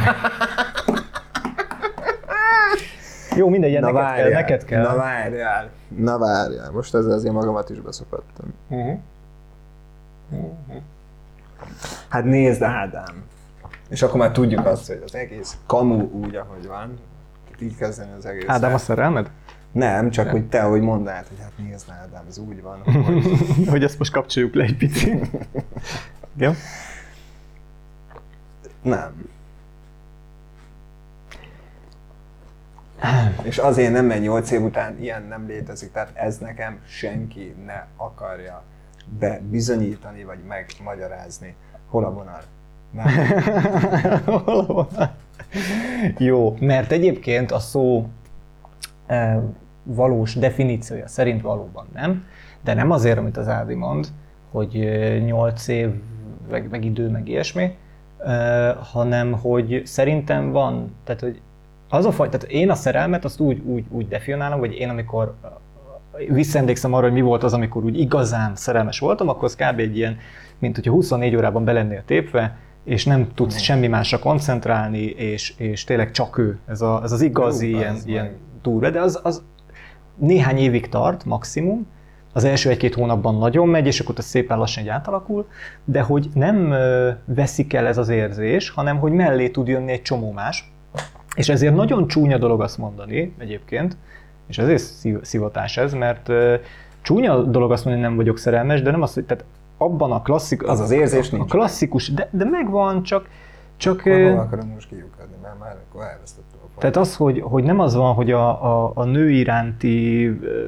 Jó, 3.35 3.49
mindegy, 3.49 3.79
neked 3.79 4.15
kell, 4.15 4.29
neked 4.29 4.65
kell. 4.65 4.81
Na 4.81 4.95
várjál. 4.95 5.69
Na 5.87 6.17
várjál. 6.17 6.71
Most 6.71 6.95
ezzel 6.95 7.11
azért 7.11 7.33
magamat 7.33 7.69
is 7.69 7.79
beszopattam. 7.79 8.53
Uh-huh. 8.67 8.99
Hát 12.09 12.23
nézd, 12.23 12.61
Ádám. 12.61 13.23
És 13.89 14.01
akkor 14.01 14.19
már 14.19 14.31
tudjuk 14.31 14.65
azt, 14.65 14.87
hogy 14.87 15.01
az 15.05 15.15
egész 15.15 15.57
kamu 15.65 16.09
úgy, 16.11 16.35
ahogy 16.35 16.67
van. 16.67 16.99
Így 17.59 17.75
kezdeni 17.75 18.11
az 18.17 18.25
egész. 18.25 18.43
Ádám 18.47 18.73
a 18.73 18.77
szerelmed? 18.77 19.29
Nem, 19.71 20.09
csak 20.09 20.29
hogy 20.29 20.47
te, 20.47 20.61
hogy 20.61 20.81
mondanád, 20.81 21.27
hogy 21.27 21.37
hát 21.41 21.51
nézd, 21.57 21.89
Ádám, 22.03 22.23
ez 22.27 22.37
úgy 22.37 22.61
van, 22.61 22.79
hogy... 23.05 23.67
hogy 23.67 23.83
ezt 23.83 23.97
most 23.97 24.11
kapcsoljuk 24.11 24.53
le 24.53 24.63
egy 24.63 24.77
picit. 24.77 25.29
Jó? 26.35 26.51
Nem. 28.81 29.29
És 33.43 33.57
azért 33.57 33.91
nem, 33.91 34.05
mert 34.05 34.21
8 34.21 34.51
év 34.51 34.63
után 34.63 35.01
ilyen 35.01 35.23
nem 35.23 35.47
létezik, 35.47 35.91
tehát 35.91 36.11
ez 36.13 36.37
nekem 36.37 36.79
senki 36.87 37.55
ne 37.65 37.85
akarja 37.97 38.63
bebizonyítani, 39.19 40.23
vagy 40.23 40.39
megmagyarázni. 40.47 41.55
Hol 41.87 42.05
a 42.05 42.11
vonal? 42.11 42.41
Hol 44.43 44.65
van? 44.65 45.11
Jó, 46.17 46.55
mert 46.59 46.91
egyébként 46.91 47.51
a 47.51 47.59
szó 47.59 48.07
e, 49.07 49.41
valós 49.83 50.35
definíciója 50.35 51.07
szerint 51.07 51.41
valóban 51.41 51.87
nem, 51.93 52.25
de 52.63 52.73
nem 52.73 52.91
azért, 52.91 53.17
amit 53.17 53.37
az 53.37 53.47
Ádi 53.47 53.73
mond, 53.73 54.07
hogy 54.51 54.73
8 55.25 55.67
év, 55.67 55.89
meg, 56.49 56.69
meg 56.69 56.85
idő, 56.85 57.09
meg 57.09 57.27
ilyesmi, 57.27 57.75
hanem 58.91 59.31
hogy 59.31 59.81
szerintem 59.85 60.51
van, 60.51 60.95
tehát 61.03 61.21
hogy 61.21 61.41
az 61.89 62.05
a 62.05 62.11
fajta, 62.11 62.37
tehát 62.37 62.55
én 62.55 62.69
a 62.69 62.75
szerelmet 62.75 63.25
azt 63.25 63.39
úgy, 63.39 63.61
úgy, 63.65 63.83
úgy 63.89 64.07
definiálom, 64.07 64.59
hogy 64.59 64.73
én 64.73 64.89
amikor 64.89 65.35
visszaemlékszem 66.27 66.93
arra, 66.93 67.03
hogy 67.03 67.13
mi 67.13 67.21
volt 67.21 67.43
az, 67.43 67.53
amikor 67.53 67.83
úgy 67.83 67.99
igazán 67.99 68.55
szerelmes 68.55 68.99
voltam, 68.99 69.29
akkor 69.29 69.43
az 69.43 69.55
kb. 69.55 69.79
egy 69.79 69.97
ilyen, 69.97 70.17
mint 70.59 70.75
hogyha 70.75 70.91
24 70.91 71.35
órában 71.35 71.63
belennél 71.63 72.03
tépve, 72.05 72.57
és 72.83 73.05
nem 73.05 73.27
tudsz 73.33 73.59
semmi 73.59 73.87
másra 73.87 74.19
koncentrálni, 74.19 75.03
és, 75.03 75.53
és 75.57 75.83
tényleg 75.83 76.11
csak 76.11 76.37
ő. 76.37 76.59
Ez, 76.67 76.81
a, 76.81 76.99
ez 77.03 77.11
az 77.11 77.21
igazi 77.21 77.69
Jó, 77.69 77.77
ilyen, 77.77 77.93
az 77.93 78.07
ilyen 78.07 78.31
durva, 78.61 78.89
de 78.89 78.99
az, 79.01 79.19
az 79.23 79.43
néhány 80.15 80.57
évig 80.57 80.89
tart 80.89 81.25
maximum, 81.25 81.87
az 82.33 82.43
első 82.43 82.69
egy-két 82.69 82.95
hónapban 82.95 83.37
nagyon 83.37 83.67
megy, 83.67 83.85
és 83.85 83.99
akkor 83.99 84.15
az 84.17 84.25
szépen 84.25 84.57
lassan 84.57 84.83
egy 84.83 84.89
átalakul, 84.89 85.47
de 85.85 86.01
hogy 86.01 86.29
nem 86.33 86.75
veszik 87.25 87.73
el 87.73 87.87
ez 87.87 87.97
az 87.97 88.09
érzés, 88.09 88.69
hanem 88.69 88.97
hogy 88.97 89.11
mellé 89.11 89.49
tud 89.49 89.67
jönni 89.67 89.91
egy 89.91 90.01
csomó 90.01 90.31
más. 90.31 90.71
És 91.35 91.49
ezért 91.49 91.75
nagyon 91.75 92.07
csúnya 92.07 92.37
dolog 92.37 92.61
azt 92.61 92.77
mondani 92.77 93.33
egyébként, 93.37 93.97
és 94.47 94.57
ezért 94.57 94.83
szivatás 95.25 95.77
ez, 95.77 95.93
mert 95.93 96.29
csúnya 97.01 97.41
dolog 97.41 97.71
azt 97.71 97.85
mondani, 97.85 98.05
hogy 98.05 98.13
nem 98.15 98.23
vagyok 98.23 98.37
szerelmes, 98.37 98.81
de 98.81 98.91
nem 98.91 99.01
az, 99.01 99.13
hogy 99.13 99.25
tehát 99.25 99.45
abban 99.77 100.11
a 100.11 100.21
klasszikus... 100.21 100.69
Az 100.69 100.79
az 100.79 100.91
érzés 100.91 101.31
a, 101.31 101.35
nincs 101.35 101.51
A 101.51 101.55
klasszikus, 101.55 102.13
de, 102.13 102.29
de 102.31 102.45
megvan, 102.45 103.03
csak, 103.03 103.29
csak 103.77 104.01
hol 104.01 104.37
akarom 104.37 104.67
most 104.67 104.87
kiukadni, 104.87 105.35
mert 105.41 105.59
már 105.59 105.75
a 105.93 105.97
tehát 106.81 106.97
az, 106.97 107.15
hogy, 107.15 107.41
hogy 107.41 107.63
nem 107.63 107.79
az 107.79 107.95
van, 107.95 108.13
hogy 108.13 108.31
a, 108.31 108.63
a, 108.65 108.91
a 108.95 109.03
nő 109.03 109.29
iránti, 109.31 110.25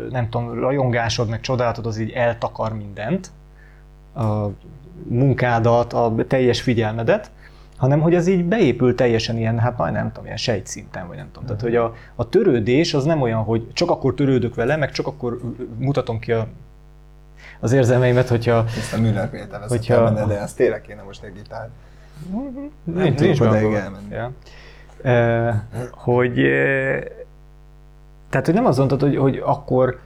nem 0.09 0.29
tudom, 0.29 0.59
rajongásod, 0.59 1.29
meg 1.29 1.41
csodálatod 1.41 1.85
az 1.85 1.97
így 1.97 2.11
eltakar 2.11 2.73
mindent, 2.73 3.31
a 4.15 4.47
munkádat, 5.07 5.93
a 5.93 6.15
teljes 6.27 6.61
figyelmedet, 6.61 7.31
hanem 7.77 7.99
hogy 8.01 8.15
ez 8.15 8.27
így 8.27 8.45
beépül 8.45 8.95
teljesen 8.95 9.37
ilyen, 9.37 9.59
hát 9.59 9.77
majd 9.77 9.93
nem 9.93 10.07
tudom, 10.07 10.25
ilyen 10.25 10.37
sejtszinten, 10.37 11.07
vagy 11.07 11.17
nem 11.17 11.27
tudom. 11.31 11.45
Tehát, 11.45 11.61
hogy 11.61 11.75
a, 11.75 11.93
a 12.15 12.29
törődés 12.29 12.93
az 12.93 13.03
nem 13.03 13.21
olyan, 13.21 13.43
hogy 13.43 13.71
csak 13.73 13.89
akkor 13.89 14.13
törődök 14.13 14.55
vele, 14.55 14.75
meg 14.75 14.91
csak 14.91 15.07
akkor 15.07 15.39
mutatom 15.77 16.19
ki 16.19 16.31
a, 16.31 16.47
az 17.59 17.71
érzelmeimet, 17.71 18.29
hogyha 18.29 18.65
Ezt 18.77 18.93
a 18.93 18.97
Müller 18.99 19.29
Péter 19.29 19.61
Hogyha- 19.67 20.03
benne, 20.03 20.25
de 20.25 20.39
ez 20.39 20.53
tényleg 20.53 20.81
kéne 20.81 21.01
most 21.01 21.23
egy 21.23 21.33
gitár. 21.33 21.69
Nincs, 22.83 23.07
tudok 23.07 23.19
nincs 23.19 23.39
odáig 23.39 23.63
belőle. 23.63 23.81
elmenni. 23.81 24.13
Ja. 24.13 24.31
Hogy, 25.91 26.33
tehát, 28.29 28.45
hogy 28.45 28.53
nem 28.53 28.65
azt 28.65 28.77
mondtad, 28.77 29.01
hogy, 29.01 29.17
hogy 29.17 29.41
akkor 29.45 29.99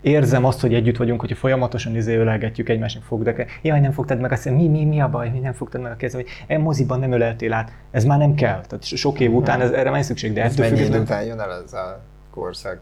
érzem 0.00 0.44
azt, 0.44 0.60
hogy 0.60 0.74
együtt 0.74 0.96
vagyunk, 0.96 1.20
hogyha 1.20 1.36
folyamatosan 1.36 1.96
izé 1.96 2.16
ölelgetjük 2.16 2.68
egymásnak 2.68 3.02
fog, 3.02 3.22
de 3.22 3.46
jaj, 3.62 3.80
nem 3.80 3.92
fogtad 3.92 4.20
meg 4.20 4.32
azt, 4.32 4.50
mi, 4.50 4.68
mi, 4.68 4.84
mi 4.84 5.00
a 5.00 5.08
baj, 5.08 5.28
mi 5.30 5.38
nem 5.38 5.52
fogtad 5.52 5.80
meg 5.80 5.92
a 5.92 5.96
kezem, 5.96 6.20
hogy 6.20 6.30
e 6.46 6.58
moziban 6.58 6.98
nem 6.98 7.12
öleltél 7.12 7.52
át, 7.52 7.72
ez 7.90 8.04
már 8.04 8.18
nem 8.18 8.34
kell. 8.34 8.60
Tehát 8.60 8.84
sok 8.84 9.20
év 9.20 9.34
után 9.34 9.60
ez, 9.60 9.70
erre 9.70 9.90
már 9.90 10.04
szükség, 10.04 10.32
de 10.32 10.42
Ez 10.42 10.52
ettől 10.52 10.70
mennyi 10.70 10.86
idő 10.86 11.00
után 11.00 11.24
jön 11.24 11.40
el 11.40 11.62
ez 11.64 11.72
a 11.72 12.00
korszak? 12.30 12.80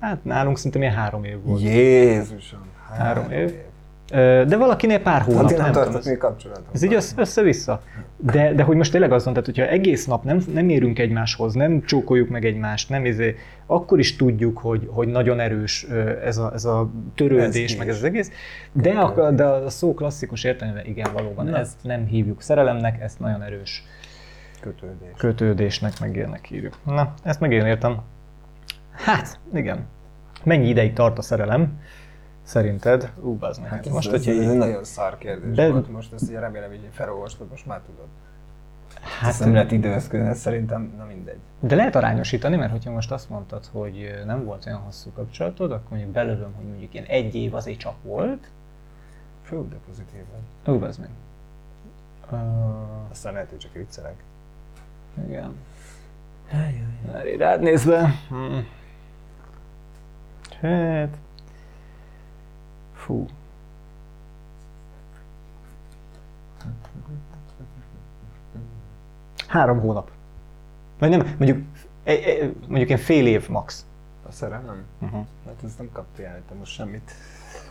hát 0.00 0.24
nálunk 0.24 0.56
szerintem 0.56 0.82
ilyen 0.82 0.94
három 0.94 1.24
év 1.24 1.42
volt. 1.42 1.62
Jézusom! 1.62 2.60
Három 2.98 3.30
év. 3.30 3.38
Ö, 3.38 3.50
De 4.46 4.56
valakinél 4.56 5.00
pár 5.02 5.22
hónap, 5.22 5.42
Addig 5.44 5.56
nem 5.56 5.64
nem 5.64 5.72
tartott 5.74 6.04
még 6.04 6.18
kapcsolatot. 6.18 6.64
ez 6.72 6.82
így 6.82 6.94
össze- 6.94 7.18
össze-vissza. 7.20 7.82
De, 8.16 8.52
de 8.54 8.62
hogy 8.62 8.76
most 8.76 8.90
tényleg 8.90 9.12
az 9.12 9.24
van, 9.24 9.32
tehát 9.32 9.48
hogyha 9.48 9.66
egész 9.66 10.06
nap 10.06 10.24
nem, 10.24 10.40
nem 10.52 10.68
érünk 10.68 10.98
egymáshoz, 10.98 11.54
nem 11.54 11.82
csókoljuk 11.84 12.28
meg 12.28 12.44
egymást, 12.44 12.88
nem 12.88 13.04
izé, 13.04 13.36
akkor 13.66 13.98
is 13.98 14.16
tudjuk, 14.16 14.58
hogy, 14.58 14.88
hogy 14.92 15.08
nagyon 15.08 15.40
erős 15.40 15.82
ez 16.24 16.36
a, 16.38 16.50
ez 16.54 16.64
a 16.64 16.90
törődés, 17.14 17.72
Ez 17.72 17.78
meg 17.78 17.88
ez 17.88 17.96
az 17.96 18.02
egész. 18.04 18.30
De 18.72 18.90
a, 18.90 19.30
de 19.30 19.44
a 19.44 19.70
szó 19.70 19.94
klasszikus 19.94 20.44
értelmében 20.44 20.86
igen, 20.86 21.10
valóban, 21.12 21.46
Na. 21.46 21.58
ezt 21.58 21.76
nem 21.82 22.06
hívjuk 22.06 22.42
szerelemnek, 22.42 23.00
ezt 23.02 23.20
nagyon 23.20 23.42
erős 23.42 23.84
Kötődés. 24.60 25.08
kötődésnek, 25.16 26.00
meg 26.00 26.16
ilyenek 26.16 26.44
hívjuk. 26.44 26.76
Na, 26.86 27.14
ezt 27.22 27.40
meg 27.40 27.52
én 27.52 27.64
értem. 27.66 27.98
Hát, 28.92 29.38
igen. 29.54 29.86
Mennyi 30.44 30.68
ideig 30.68 30.92
tart 30.92 31.18
a 31.18 31.22
szerelem? 31.22 31.78
Szerinted? 32.44 33.12
Ú, 33.20 33.38
meg. 33.40 33.68
Hát 33.70 33.84
Most, 33.88 33.92
most, 33.92 34.06
ez, 34.08 34.12
ez, 34.14 34.24
hogyha 34.26 34.42
ez 34.42 34.50
egy 34.50 34.56
nagyon 34.58 34.84
szar 34.84 35.18
kérdés 35.18 35.56
De- 35.56 35.70
volt. 35.70 35.90
Most 35.92 36.12
ezt 36.12 36.28
ugye 36.28 36.38
remélem, 36.38 36.68
hogy 36.68 36.88
felolvastad, 36.92 37.46
most 37.50 37.66
már 37.66 37.80
tudod. 37.80 38.06
hát, 39.20 39.30
Ezt 39.30 39.40
nem 39.40 39.52
lehet 39.52 39.72
időzködni, 39.72 40.28
ez 40.28 40.38
szerintem, 40.38 40.92
na 40.98 41.04
mindegy. 41.04 41.38
de 41.60 41.74
lehet 41.74 41.94
arányosítani, 41.96 42.56
mert 42.56 42.70
hogyha 42.70 42.90
most 42.90 43.12
azt 43.12 43.28
mondtad, 43.30 43.64
hogy 43.72 44.22
nem 44.26 44.44
volt 44.44 44.66
olyan 44.66 44.78
hosszú 44.78 45.10
kapcsolatod, 45.14 45.70
akkor 45.72 45.88
mondjuk 45.90 46.10
belőlem, 46.10 46.52
hogy 46.56 46.66
mondjuk 46.66 46.94
ilyen 46.94 47.06
egy 47.06 47.34
év 47.34 47.54
azért 47.54 47.78
csak 47.78 47.94
volt. 48.02 48.50
Fő, 49.42 49.56
de 49.68 49.76
pozitívan. 49.86 50.40
Ú, 50.66 50.78
bazd 50.78 51.00
meg. 51.00 51.08
Uh, 52.30 53.10
Aztán 53.10 53.32
lehet, 53.32 53.48
hogy 53.50 53.58
csak 53.58 53.72
viccelek. 53.72 54.22
igen. 55.28 55.54
Már 57.12 57.26
így 57.26 57.36
rád 57.38 57.60
nézve. 57.60 58.10
Hm. 58.28 58.58
Hát. 60.60 61.16
Fú. 63.04 63.26
Három 69.46 69.80
hónap. 69.80 70.10
Vagy 70.98 71.10
nem, 71.10 71.34
mondjuk, 71.38 71.58
e- 72.04 72.12
e- 72.12 72.50
mondjuk 72.68 72.90
én 72.90 72.96
fél 72.96 73.26
év 73.26 73.48
max. 73.48 73.86
A 74.28 74.32
szerelem? 74.32 74.84
Uh-huh. 74.98 75.26
Hát 75.46 75.54
ez 75.64 75.74
nem 75.78 75.88
kapja 75.92 76.26
el 76.26 76.42
te 76.48 76.54
most 76.54 76.72
semmit. 76.72 77.10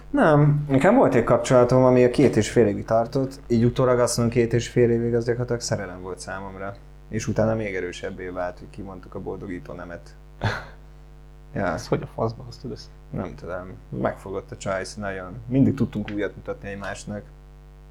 Nem, 0.10 0.66
inkább 0.70 0.96
volt 0.96 1.16
egy 1.16 1.24
kapcsolatom, 1.24 1.84
ami 1.84 2.04
a 2.04 2.10
két 2.10 2.36
és 2.36 2.52
fél 2.52 2.68
évig 2.68 2.86
tartott, 2.86 3.40
így 3.48 3.64
utólag 3.64 4.00
azt 4.00 4.18
mondom, 4.18 4.36
két 4.36 4.54
és 4.54 4.70
fél 4.70 4.90
évig 4.90 5.14
az 5.14 5.26
gyakorlatilag 5.26 5.62
szerelem 5.62 6.02
volt 6.02 6.20
számomra. 6.20 6.76
És 7.10 7.28
utána 7.28 7.56
még 7.56 7.76
erősebbé 7.76 8.28
vált, 8.28 8.60
hogy 8.60 8.70
kimondtuk 8.70 9.16
a 9.16 9.20
boldogító 9.20 9.74
nemet. 9.74 10.16
Ja, 11.54 11.66
Ez 11.66 11.88
hogy 11.88 12.02
a 12.02 12.08
faszba 12.16 12.44
hoztad 12.44 12.72
ezt? 12.72 12.90
nem 13.10 13.36
tudom, 13.36 13.74
megfogott 14.02 14.52
a 14.52 14.58
Csajsz 14.58 14.96
nagyon. 14.96 15.34
Mindig 15.48 15.74
tudtunk 15.74 16.12
újat 16.14 16.36
mutatni 16.36 16.70
egymásnak. 16.70 17.22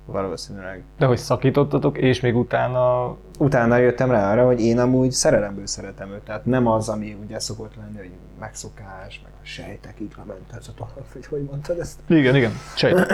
Valószínűleg. 0.07 0.83
De 0.99 1.07
hogy 1.07 1.19
szakítottatok, 1.19 1.99
és 1.99 2.21
még 2.21 2.37
utána... 2.37 3.17
Utána 3.39 3.77
jöttem 3.77 4.11
rá 4.11 4.33
arra, 4.33 4.47
hogy 4.47 4.61
én 4.61 4.79
amúgy 4.79 5.11
szerelemből 5.11 5.67
szeretem 5.67 6.11
őt. 6.11 6.21
Tehát 6.21 6.45
nem 6.45 6.67
az, 6.67 6.89
ami 6.89 7.17
ugye 7.25 7.39
szokott 7.39 7.77
lenni, 7.77 7.97
hogy 7.97 8.11
megszokás, 8.41 9.21
meg 9.25 9.33
a 9.43 9.45
sejtekig 9.45 10.13
lement 10.17 10.53
ez 10.59 10.69
a 10.69 10.73
dolog, 10.77 11.05
hogy 11.13 11.27
hogy 11.27 11.43
mondtad 11.43 11.79
ezt? 11.79 12.01
Igen, 12.07 12.37
igen. 12.37 12.53
Sejt. 12.77 13.13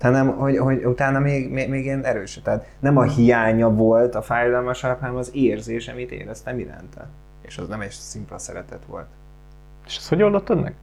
hanem 0.00 0.36
hogy, 0.38 0.58
hogy 0.58 0.84
utána 0.84 1.18
még, 1.18 1.50
még, 1.50 1.68
még 1.68 1.84
ilyen 1.84 2.04
erős. 2.04 2.40
Tehát 2.42 2.66
nem 2.78 2.96
a 2.96 3.02
hiánya 3.02 3.70
volt 3.70 4.14
a 4.14 4.22
fájdalmasabb, 4.22 4.98
hanem 5.00 5.16
az 5.16 5.30
érzés, 5.34 5.88
amit 5.88 6.10
éreztem 6.10 6.58
iránta. 6.58 7.06
És 7.40 7.58
az 7.58 7.68
nem 7.68 7.80
egy 7.80 7.90
szimpla 7.90 8.38
szeretet 8.38 8.84
volt. 8.86 9.06
És 9.86 9.96
ezt 9.96 10.08
hogy 10.08 10.22
oldottad 10.22 10.62
meg? 10.62 10.74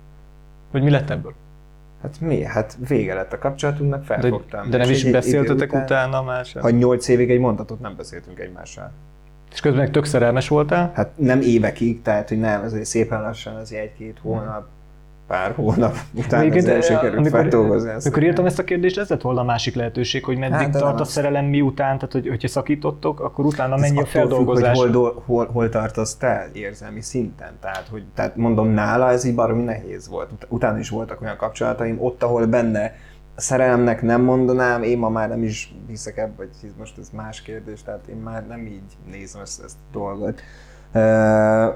Vagy 0.72 0.84
mi 0.84 0.90
lett 0.90 1.10
ebből? 1.10 1.34
Hát 2.02 2.20
mi? 2.20 2.44
Hát 2.44 2.78
vége 2.88 3.14
lett 3.14 3.34
a 3.34 3.38
kapcsolatunknak, 3.38 4.00
De, 4.00 4.06
felfogtam. 4.06 4.70
de 4.70 4.78
nem 4.78 4.90
És 4.90 5.04
is 5.04 5.12
beszéltetek 5.12 5.72
idő 5.72 5.82
utána 5.82 6.22
már 6.22 6.46
sem? 6.46 6.62
Ha 6.62 6.70
nyolc 6.70 7.08
évig 7.08 7.32
egy 7.32 7.40
mondatot 7.40 7.80
nem 7.80 7.96
beszéltünk 7.96 8.40
egymással. 8.40 8.92
És 9.52 9.60
közben 9.60 9.92
tök 9.92 10.06
szerelmes 10.06 10.48
voltál? 10.48 10.92
Hát 10.96 11.10
nem 11.16 11.42
évekig, 11.42 12.02
tehát 12.02 12.30
hogy 12.30 12.40
nem, 12.40 12.64
azért 12.64 12.86
szépen 12.86 13.22
lassan, 13.22 13.56
az 13.56 13.74
egy-két 13.74 14.18
hónap, 14.22 14.68
pár 15.30 15.54
hónap 15.56 15.96
után 16.14 16.48
azért 16.48 16.68
eh, 16.68 16.82
sikerült 16.82 17.14
amikor- 17.18 17.40
feldolgozni 17.40 17.90
ezt. 17.90 18.06
Amikor 18.06 18.24
írtam 18.24 18.46
ezt 18.46 18.60
a 18.60 18.64
kérdést, 18.64 18.98
ez 18.98 19.10
lett 19.10 19.22
volna 19.22 19.42
a 19.42 19.44
másik 19.44 19.76
lehetőség, 19.76 20.24
hogy 20.24 20.38
meddig 20.38 20.58
Hát, 20.58 20.72
tart 20.72 21.00
a 21.00 21.04
szerelem 21.04 21.46
miután, 21.46 21.96
tehát 21.96 22.12
hogy, 22.12 22.28
hogyha 22.28 22.48
szakítottok, 22.48 23.20
akkor 23.20 23.46
utána 23.46 23.74
Ez 23.76 23.82
mennyi 23.82 23.98
a 23.98 24.00
attól 24.00 24.10
függ, 24.12 24.20
feldolgozás. 24.20 24.78
Hogy 24.80 24.94
hol, 24.94 25.24
hol, 25.26 25.46
hol 25.52 25.70
tartasz 25.70 26.16
te 26.16 26.50
érzelmi 26.54 27.02
szinten. 27.02 27.52
Tehát, 27.62 27.88
hogy, 27.92 28.04
tehát 28.16 28.36
mondom, 28.36 28.68
nála 28.68 29.10
ez 29.12 29.24
így 29.24 29.36
baromi 29.36 29.64
nehéz 29.64 30.08
volt. 30.10 30.32
Ut- 30.32 30.46
utána 30.50 30.78
is 30.80 30.90
voltak 30.90 31.22
olyan 31.22 31.38
kapcsolataim, 31.38 31.98
ott, 32.04 32.24
ahol 32.24 32.46
benne 32.46 32.96
a 33.36 33.42
szerelemnek 33.42 34.02
nem 34.02 34.22
mondanám, 34.22 34.84
én 34.84 34.98
ma 34.98 35.10
már 35.10 35.30
nem 35.30 35.44
is 35.44 35.74
hiszek 35.88 36.18
ebbe, 36.18 36.34
vagy 36.38 36.50
hisz- 36.62 36.78
most 36.78 36.98
ez 36.98 37.10
más 37.14 37.42
kérdés, 37.42 37.84
tehát 37.84 38.08
én 38.08 38.16
már 38.18 38.48
nem 38.48 38.66
így 38.66 38.98
nézem 39.12 39.42
ezt, 39.42 39.64
ezt 39.64 39.76
a 39.92 39.98
dolgot. 39.98 40.42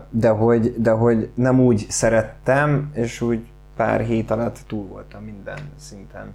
De 0.09 0.29
hogy, 0.29 0.73
de 0.77 0.91
hogy 0.91 1.29
nem 1.33 1.59
úgy 1.59 1.85
szerettem, 1.89 2.91
és 2.93 3.21
úgy 3.21 3.39
pár 3.75 4.01
hét 4.01 4.31
alatt 4.31 4.59
túl 4.67 4.87
voltam 4.87 5.23
minden 5.23 5.59
szinten. 5.75 6.33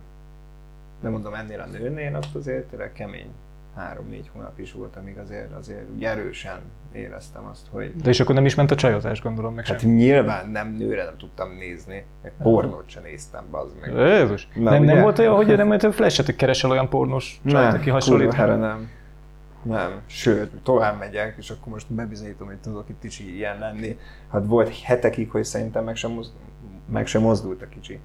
De 1.00 1.08
mondom, 1.08 1.34
ennél 1.34 1.60
a 1.60 1.66
nőnél 1.66 2.16
ott 2.16 2.34
azért 2.34 2.64
tényleg 2.64 2.92
kemény 2.92 3.30
három-négy 3.78 4.30
hónap 4.32 4.58
is 4.58 4.72
volt, 4.72 4.96
amíg 4.96 5.18
azért, 5.18 5.52
azért 5.58 5.84
úgy 5.94 6.04
erősen 6.04 6.58
éreztem 6.92 7.42
azt, 7.50 7.66
hogy 7.70 7.96
De 8.02 8.08
és 8.08 8.20
akkor 8.20 8.34
nem 8.34 8.44
is 8.44 8.54
ment 8.54 8.70
a 8.70 8.74
csajozás, 8.74 9.22
gondolom 9.22 9.54
meg 9.54 9.66
hát 9.66 9.80
sem. 9.80 9.90
nyilván 9.90 10.48
nem 10.48 10.74
nőre 10.78 11.04
nem 11.04 11.16
tudtam 11.16 11.50
nézni, 11.58 12.04
egy 12.22 12.32
pornót 12.42 12.88
sem 12.88 13.02
néztem, 13.02 13.44
bazd 13.50 13.74
meg. 13.80 13.92
Jézus. 13.94 14.48
Na, 14.54 14.70
nem, 14.70 14.82
nem 14.82 15.02
volt 15.02 15.18
olyan, 15.18 15.34
hogy 15.34 15.56
nem 15.56 15.68
hogy 15.68 15.94
flashet, 15.94 16.36
keresel 16.36 16.70
olyan 16.70 16.88
pornós 16.88 17.40
csajt, 17.46 17.74
aki 17.74 17.90
hasonlít. 17.90 18.32
helyre 18.32 18.56
nem. 18.56 18.90
Nem, 19.62 20.00
sőt, 20.06 20.50
tovább 20.62 20.98
megyek, 20.98 21.34
és 21.38 21.50
akkor 21.50 21.72
most 21.72 21.92
bebizonyítom, 21.92 22.46
hogy 22.46 22.56
tudok 22.56 22.88
itt 22.88 23.04
is 23.04 23.20
ilyen 23.20 23.58
lenni. 23.58 23.98
Hát 24.30 24.42
volt 24.46 24.80
hetekig, 24.82 25.30
hogy 25.30 25.44
szerintem 25.44 25.84
meg 25.84 25.96
sem, 25.96 26.10
moz, 26.10 26.32
meg 26.90 27.06
sem 27.06 27.22
mozdult 27.22 27.62
a 27.62 27.68
kicsi. 27.68 28.00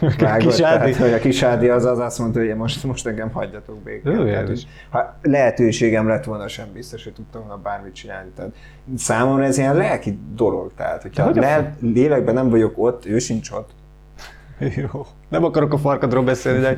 Vágott, 0.18 0.48
Kis 0.48 0.60
Ádi? 0.60 0.78
tehát, 0.78 0.96
hogy 0.96 1.12
a 1.12 1.18
kis 1.18 1.42
Ádi 1.42 1.68
az, 1.68 1.84
az 1.84 1.98
azt 1.98 2.18
mondta, 2.18 2.38
hogy 2.38 2.56
most, 2.56 2.84
most 2.84 3.06
engem 3.06 3.30
hagyjatok 3.30 3.78
békén. 3.82 4.12
Ő, 4.12 4.24
Tehát, 4.24 4.46
hogy 4.46 4.66
ha 4.90 5.16
lehetőségem 5.22 6.08
lett 6.08 6.24
volna, 6.24 6.48
sem 6.48 6.72
biztos, 6.72 7.04
hogy 7.04 7.12
tudtam 7.12 7.40
volna 7.40 7.62
bármit 7.62 7.94
csinálni. 7.94 8.30
Tehát 8.36 8.52
számomra 8.96 9.44
ez 9.44 9.58
ilyen 9.58 9.76
lelki 9.76 10.18
dolog. 10.34 10.72
Tehát, 10.74 11.02
hogyha 11.02 11.24
hogy 11.24 11.34
ne, 11.34 11.74
lélekben 11.80 12.34
nem 12.34 12.50
vagyok 12.50 12.72
ott, 12.76 13.06
ő 13.06 13.18
sincs 13.18 13.50
ott. 13.50 13.70
Jó. 14.76 15.06
Nem 15.28 15.44
akarok 15.44 15.72
a 15.72 15.78
farkadról 15.78 16.24
beszélni, 16.24 16.60
de, 16.60 16.74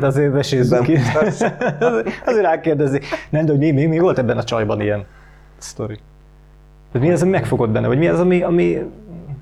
de 0.00 0.06
azért 0.06 0.32
vesézzük 0.32 0.70
Nem. 0.78 0.82
ki. 0.82 0.96
azért 2.24 2.42
rákérdezi. 2.42 3.00
Nem, 3.30 3.44
de 3.44 3.50
hogy 3.50 3.60
mi, 3.60 3.70
mi, 3.70 3.86
mi, 3.86 3.98
volt 3.98 4.18
ebben 4.18 4.38
a 4.38 4.44
csajban 4.44 4.80
ilyen 4.80 5.04
sztori? 5.58 5.98
Ez 6.92 7.00
mi 7.00 7.10
az, 7.10 7.22
ami 7.22 7.30
megfogott 7.30 7.70
benne? 7.70 7.86
Vagy 7.86 7.98
mi 7.98 8.08
az, 8.08 8.20
ami, 8.20 8.42
ami 8.42 8.90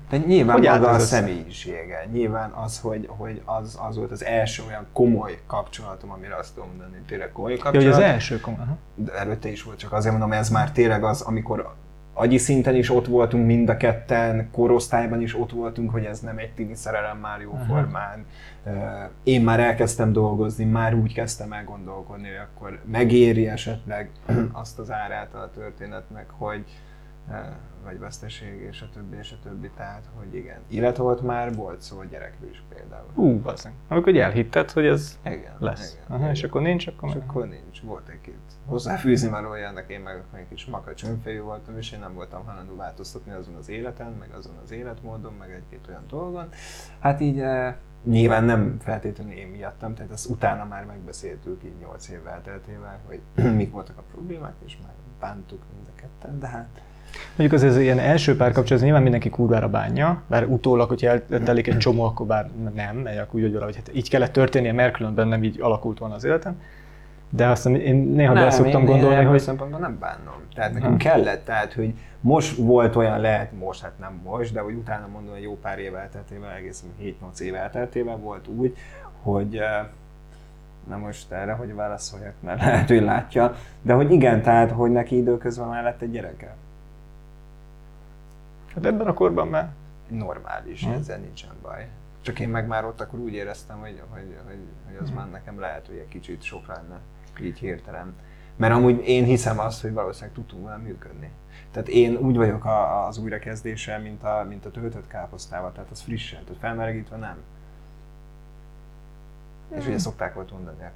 De 0.09 0.17
nyilván 0.17 0.57
Hogy 0.57 0.67
maga 0.67 0.89
a 0.89 0.99
személyisége. 0.99 2.07
Nyilván 2.11 2.51
az, 2.51 2.79
hogy, 2.79 3.05
hogy 3.17 3.41
az, 3.45 3.79
az 3.87 3.97
volt 3.97 4.11
az 4.11 4.25
első 4.25 4.63
olyan 4.67 4.85
komoly 4.93 5.39
kapcsolatom, 5.47 6.11
amire 6.11 6.35
azt 6.35 6.53
tudom 6.53 6.69
mondani, 6.69 7.01
tényleg 7.07 7.31
komoly 7.31 7.51
ja, 7.51 7.57
kapcsolat. 7.57 7.93
hogy 7.93 8.03
az 8.03 8.09
első 8.09 8.39
kom- 8.39 8.59
aha. 8.59 8.77
De 8.95 9.11
előtte 9.13 9.49
is 9.49 9.63
volt, 9.63 9.77
csak 9.77 9.93
azért 9.93 10.11
mondom, 10.11 10.31
ez 10.31 10.49
már 10.49 10.71
tényleg 10.71 11.03
az, 11.03 11.21
amikor 11.21 11.73
agyi 12.13 12.37
szinten 12.37 12.75
is 12.75 12.89
ott 12.89 13.07
voltunk 13.07 13.45
mind 13.45 13.69
a 13.69 13.77
ketten, 13.77 14.49
korosztályban 14.51 15.21
is 15.21 15.35
ott 15.39 15.51
voltunk, 15.51 15.89
hogy 15.91 16.05
ez 16.05 16.19
nem 16.19 16.37
egy 16.37 16.53
tini 16.53 16.75
szerelem 16.75 17.17
már 17.17 17.41
jó 17.41 17.57
formán. 17.67 18.25
Ö, 18.65 18.69
Én 19.23 19.43
már 19.43 19.59
elkezdtem 19.59 20.11
dolgozni, 20.13 20.63
már 20.65 20.93
úgy 20.93 21.13
kezdtem 21.13 21.53
el 21.53 21.63
gondolkodni, 21.63 22.27
hogy 22.27 22.45
akkor 22.53 22.79
megéri 22.91 23.47
esetleg 23.47 24.09
azt 24.51 24.79
az 24.79 24.91
árát 24.91 25.33
a 25.33 25.49
történetnek, 25.53 26.29
hogy 26.29 26.63
vagy 27.83 27.99
veszteség, 27.99 28.67
és 28.71 28.81
a 28.81 28.89
többi, 28.93 29.17
és 29.17 29.31
a 29.31 29.35
többi. 29.43 29.69
Tehát, 29.77 30.03
hogy 30.15 30.35
igen. 30.35 30.57
Illetve 30.67 31.03
volt 31.03 31.21
már, 31.21 31.55
volt 31.55 31.81
szó 31.81 31.99
a 31.99 32.05
gyerekről 32.05 32.49
is 32.49 32.63
például. 32.75 33.05
Ú, 33.15 33.39
bazdmeg. 33.39 33.73
Amikor 33.87 34.15
elhitted, 34.17 34.71
hogy 34.71 34.85
ez 34.85 35.19
Igen, 35.25 35.53
lesz. 35.59 35.93
igen, 35.93 36.19
Aha, 36.19 36.31
és 36.31 36.37
igen. 36.37 36.49
akkor 36.49 36.61
nincs, 36.61 36.87
akkor 36.87 37.09
És 37.09 37.15
meg- 37.15 37.23
akkor 37.29 37.47
nincs, 37.47 37.81
volt 37.81 38.07
egy-két 38.09 38.35
hozzáfűzni 38.65 39.29
valója, 39.29 39.67
ennek 39.67 39.89
én 39.89 39.99
meg 39.99 40.23
egy 40.35 40.47
kis 40.49 40.65
makacs 40.65 41.03
önfejű 41.03 41.39
voltam, 41.39 41.77
és 41.77 41.91
én 41.91 41.99
nem 41.99 42.13
voltam 42.13 42.45
hajlandó 42.45 42.75
változtatni 42.75 43.31
azon 43.31 43.55
az 43.55 43.69
életen, 43.69 44.15
meg 44.19 44.29
azon 44.37 44.55
az 44.63 44.71
életmódon, 44.71 45.33
meg 45.39 45.51
egy-két 45.51 45.87
olyan 45.89 46.03
dolgon. 46.07 46.49
Hát 46.99 47.21
így 47.21 47.39
eh, 47.39 47.75
nyilván 48.03 48.43
nem 48.43 48.77
feltétlenül 48.79 49.33
én 49.33 49.47
miattam, 49.47 49.93
tehát 49.93 50.11
ezt 50.11 50.29
utána 50.29 50.65
már 50.65 50.85
megbeszéltük 50.85 51.63
így 51.63 51.75
8 51.81 52.09
év 52.09 52.27
elteltével, 52.27 52.99
hogy 53.05 53.19
mik 53.55 53.71
voltak 53.71 53.97
a 53.97 54.03
problémák, 54.11 54.53
és 54.65 54.77
már 54.83 54.93
bántuk 55.19 55.61
mind 55.75 55.87
a 55.87 55.99
ketten, 55.99 56.39
de 56.39 56.47
hát 56.47 56.81
Mondjuk 57.35 57.61
az 57.61 57.63
ez 57.63 57.77
ilyen 57.77 57.99
első 57.99 58.35
párkapcsolat, 58.35 58.83
nyilván 58.83 59.01
mindenki 59.01 59.29
kurvára 59.29 59.69
bánja, 59.69 60.21
bár 60.27 60.45
utólag, 60.47 60.87
hogyha 60.87 61.07
eltelik 61.07 61.67
egy 61.67 61.77
csomó, 61.77 62.03
akkor 62.03 62.25
bár 62.25 62.49
nem, 62.73 62.97
mert 62.97 63.19
akkor 63.19 63.35
úgy, 63.35 63.41
hogy 63.41 63.53
valahogy 63.53 63.75
hát 63.75 63.95
így 63.95 64.09
kellett 64.09 64.31
történnie, 64.31 64.71
mert 64.71 64.95
különben 64.95 65.27
nem 65.27 65.43
így 65.43 65.61
alakult 65.61 65.99
volna 65.99 66.15
az 66.15 66.23
életem. 66.23 66.61
De 67.35 67.47
aztán 67.47 67.75
én 67.75 67.95
néha 67.95 68.33
bele 68.33 68.51
szoktam 68.51 68.81
én, 68.81 68.87
gondolni, 68.87 69.21
én 69.21 69.27
hogy 69.27 69.39
szempontból 69.39 69.79
nem 69.79 69.99
bánom. 69.99 70.33
Tehát 70.55 70.73
nekünk 70.73 70.97
kellett, 70.97 71.45
tehát 71.45 71.73
hogy 71.73 71.93
most 72.19 72.57
volt 72.57 72.95
olyan, 72.95 73.19
lehet 73.19 73.51
most, 73.51 73.81
hát 73.81 73.99
nem 73.99 74.19
most, 74.23 74.53
de 74.53 74.59
hogy 74.59 74.73
utána 74.73 75.07
mondom, 75.07 75.33
hogy 75.33 75.41
jó 75.41 75.57
pár 75.61 75.79
év 75.79 75.95
elteltével, 75.95 76.51
egészen 76.51 76.89
7-8 77.01 77.39
év 77.39 77.55
elteltével 77.55 78.15
volt 78.15 78.47
úgy, 78.47 78.77
hogy 79.21 79.57
eh, 79.57 79.85
na 80.87 80.97
most 80.97 81.31
erre 81.31 81.51
hogy 81.51 81.75
válaszoljak, 81.75 82.33
mert 82.39 82.59
lehet, 82.65 82.87
hogy 82.87 83.01
látja, 83.01 83.55
de 83.81 83.93
hogy 83.93 84.11
igen, 84.11 84.41
tehát, 84.41 84.71
hogy 84.71 84.91
neki 84.91 85.17
időközben 85.17 85.67
már 85.67 85.83
lett 85.83 86.01
egy 86.01 86.11
gyereke. 86.11 86.55
Hát 88.75 88.85
ebben 88.85 89.07
a 89.07 89.13
korban 89.13 89.47
már 89.47 89.69
Normális, 90.07 90.85
Mhm. 90.85 90.93
ezzel 90.93 91.17
nincsen 91.17 91.51
baj. 91.61 91.87
Csak 92.21 92.39
én 92.39 92.49
meg 92.49 92.67
már 92.67 92.85
ott 92.85 93.01
akkor 93.01 93.19
úgy 93.19 93.33
éreztem, 93.33 93.79
hogy, 93.79 94.01
hogy, 94.09 94.35
hogy, 94.47 94.57
hogy 94.87 94.97
az 95.01 95.09
már 95.09 95.29
nekem 95.29 95.59
lehet, 95.59 95.87
hogy 95.87 95.95
egy 95.95 96.07
kicsit 96.07 96.41
sok 96.41 96.67
lenne, 96.67 96.99
így 97.41 97.59
hirtelen. 97.59 98.15
Mert 98.55 98.73
amúgy 98.73 99.07
én 99.07 99.23
hiszem 99.23 99.59
azt, 99.59 99.81
hogy 99.81 99.93
valószínűleg 99.93 100.35
tudtunk 100.35 100.61
volna 100.61 100.77
működni. 100.77 101.29
Tehát 101.71 101.87
én 101.87 102.15
úgy 102.15 102.35
vagyok 102.35 102.65
a, 102.65 103.07
az 103.07 103.17
újrakezdéssel, 103.17 103.99
mint 103.99 104.23
a, 104.23 104.45
mint 104.49 104.65
a 104.65 104.71
töltött 104.71 105.07
káposztával, 105.07 105.71
tehát 105.71 105.91
az 105.91 106.01
frissen, 106.01 106.43
tehát 106.43 106.59
felmelegítve 106.59 107.17
nem. 107.17 107.37
És 109.77 109.85
ugye 109.85 109.97
szokták 109.97 110.33
volt 110.33 110.51
mondani, 110.51 110.83
a 110.83 110.91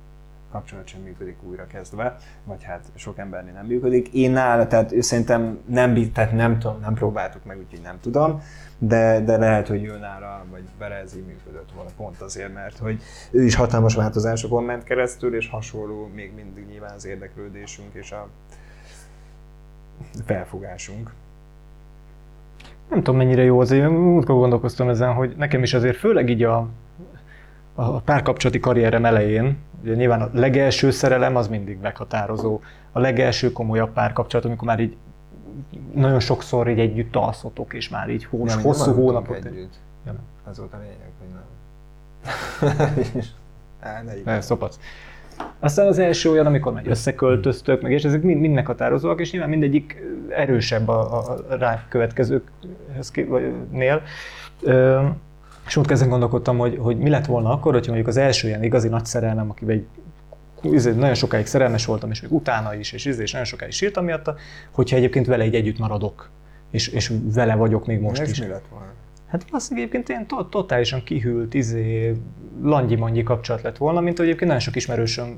kapcsolat 0.58 0.88
sem 0.88 1.02
működik 1.02 1.38
újra 1.44 1.68
kezdve, 1.68 2.18
vagy 2.44 2.64
hát 2.64 2.84
sok 2.96 3.18
embernél 3.18 3.54
nem 3.54 3.66
működik. 3.66 4.08
Én 4.14 4.32
nála, 4.32 4.68
tehát 4.68 5.02
szerintem 5.02 5.60
nem, 5.66 6.12
tehát 6.12 6.32
nem 6.32 6.60
tudom, 6.60 6.80
nem 6.80 6.94
próbáltuk 6.94 7.46
meg, 7.46 7.58
úgyhogy 7.58 7.82
nem 7.82 8.00
tudom, 8.02 8.42
de, 8.78 9.22
de 9.22 9.38
lehet, 9.38 9.68
hogy 9.68 9.84
ő 9.84 9.98
nála, 9.98 10.46
vagy 10.52 10.64
így 11.16 11.26
működött 11.26 11.72
volna 11.76 11.90
pont 11.98 12.22
azért, 12.22 12.54
mert 12.54 12.78
hogy 12.78 13.02
ő 13.32 13.44
is 13.44 13.56
hatalmas 13.56 13.96
változásokon 13.96 14.64
ment 14.64 14.84
keresztül, 14.84 15.36
és 15.36 15.50
hasonló 15.50 16.10
még 16.16 16.32
mindig 16.36 16.66
nyilván 16.70 16.94
az 16.96 17.06
érdeklődésünk 17.06 17.94
és 17.94 18.12
a 18.12 18.28
felfogásunk. 20.26 21.12
nem 22.90 22.98
tudom 22.98 23.16
mennyire 23.16 23.44
jó 23.44 23.60
az, 23.60 23.72
én 23.72 23.86
múltkor 23.86 24.36
gondolkoztam 24.36 24.90
ezen, 24.90 25.14
hogy 25.14 25.34
nekem 25.38 25.64
is 25.64 25.74
azért 25.74 25.98
főleg 25.98 26.30
így 26.30 26.44
a, 26.44 26.68
a 27.80 28.00
párkapcsolati 28.00 28.60
karrierem 28.60 29.06
elején, 29.06 29.58
ugye 29.82 29.96
nyilván 29.96 30.22
a 30.22 30.30
legelső 30.34 30.92
szerelem 30.92 31.36
az 31.36 31.48
mindig 31.48 31.78
meghatározó, 31.82 32.60
a 32.92 33.00
legelső 33.00 33.52
komolyabb 33.52 33.94
párkapcsolat, 33.94 34.46
amikor 34.46 34.68
már 34.68 34.80
így 34.80 34.96
nagyon 35.94 36.20
sokszor 36.20 36.70
így 36.70 36.80
együtt 36.80 37.16
alszotok, 37.16 37.74
és 37.74 37.90
már 37.90 38.10
így 38.10 38.26
hós, 38.26 38.54
Nem, 38.54 38.64
hosszú 38.64 38.86
nem 38.86 38.96
hónapot. 38.96 39.46
Együtt. 39.46 39.74
Ja, 40.06 40.12
nem. 40.12 40.22
Az 40.50 40.58
volt 40.58 40.74
a 40.74 40.78
lényeg, 40.78 41.12
hogy 41.20 41.28
nem. 41.34 43.24
Á, 43.80 44.02
ne. 44.02 44.14
Ne, 44.24 44.42
szopac. 44.42 44.80
Aztán 45.60 45.88
az 45.88 46.00
első 46.00 46.30
olyan, 46.30 46.46
amikor 46.46 46.74
meg 46.74 46.88
összeköltöztök, 46.88 47.82
meg 47.82 47.92
és 47.92 48.04
ezek 48.04 48.22
mind, 48.22 48.40
mind 48.40 48.54
meghatározóak, 48.54 49.20
és 49.20 49.32
nyilván 49.32 49.50
mindegyik 49.50 50.02
erősebb 50.30 50.88
a, 50.88 51.18
a 51.18 51.56
rá 51.58 51.86
következőkhez 51.90 53.12
és 55.68 55.76
ott 55.76 55.92
ezen 55.92 56.10
gondolkodtam, 56.10 56.58
hogy, 56.58 56.78
hogy 56.80 56.98
mi 56.98 57.10
lett 57.10 57.26
volna 57.26 57.50
akkor, 57.50 57.74
hogyha 57.74 57.92
mondjuk 57.92 58.08
az 58.08 58.18
első 58.18 58.48
ilyen 58.48 58.64
igazi 58.64 58.88
nagy 58.88 59.06
szerelmem, 59.06 59.50
akivel 59.50 59.76
egy 59.76 59.86
izé, 60.62 60.92
nagyon 60.92 61.14
sokáig 61.14 61.46
szerelmes 61.46 61.86
voltam, 61.86 62.12
és 62.12 62.22
még 62.22 62.32
utána 62.32 62.76
is, 62.76 62.92
és, 62.92 63.06
izé, 63.06 63.22
és 63.22 63.32
nagyon 63.32 63.48
sokáig 63.48 63.72
sírtam 63.72 64.06
miatta, 64.06 64.36
hogyha 64.72 64.96
egyébként 64.96 65.26
vele 65.26 65.46
így 65.46 65.56
együtt 65.56 65.78
maradok, 65.78 66.30
és, 66.72 66.88
és 66.88 67.12
vele 67.34 67.56
vagyok 67.56 67.86
még 67.86 68.00
most 68.00 68.22
és 68.22 68.30
is. 68.30 68.40
mi 68.40 68.48
lett 68.48 68.68
volna? 68.70 68.86
Hát 69.28 69.50
valószínűleg 69.50 69.88
egyébként 69.88 70.10
ilyen 70.10 70.28
to- 70.28 70.50
totálisan 70.50 71.04
kihűlt, 71.04 71.54
izé, 71.54 72.16
langyi 72.64 73.24
kapcsolat 73.24 73.62
lett 73.62 73.78
volna, 73.78 74.00
mint 74.00 74.18
hogy 74.18 74.26
egyébként 74.26 74.48
nagyon 74.48 74.66
sok 74.66 74.76
ismerősöm 74.76 75.38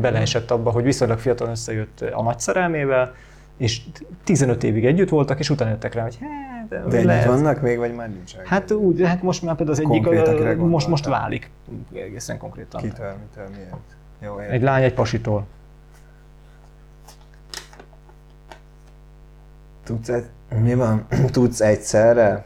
beleesett 0.00 0.50
abba, 0.50 0.70
hogy 0.70 0.84
viszonylag 0.84 1.18
fiatal 1.18 1.48
összejött 1.48 2.00
a 2.00 2.22
nagy 2.22 2.38
szerelmével, 2.38 3.14
és 3.56 3.80
15 4.24 4.64
évig 4.64 4.86
együtt 4.86 5.08
voltak, 5.08 5.38
és 5.38 5.50
utána 5.50 5.70
jöttek 5.70 5.94
rá, 5.94 6.02
hogy 6.02 6.18
hát, 6.20 6.68
De 6.68 6.76
együtt 6.96 7.02
lehet. 7.02 7.26
vannak 7.26 7.60
még, 7.60 7.78
vagy 7.78 7.94
már 7.94 8.08
nincsenek? 8.08 8.46
Hát 8.46 8.70
úgy, 8.70 9.02
hát 9.02 9.22
most 9.22 9.42
már 9.42 9.56
például 9.56 9.78
az 9.78 9.84
egyik, 9.84 10.02
kire 10.02 10.52
ö, 10.52 10.54
most, 10.54 10.88
most 10.88 11.06
válik 11.06 11.50
egészen 11.94 12.38
konkrétan. 12.38 12.80
Kitől, 12.80 13.14
mitől, 13.20 13.48
miért? 13.56 13.76
Jó, 14.20 14.38
Egy 14.38 14.44
értem. 14.52 14.64
lány 14.64 14.82
egy 14.82 14.94
pasitól. 14.94 15.46
Tudsz, 19.84 20.08
egy, 20.08 20.24
mi 20.62 20.74
van? 20.74 21.06
Tudsz 21.32 21.60
egyszerre? 21.60 22.44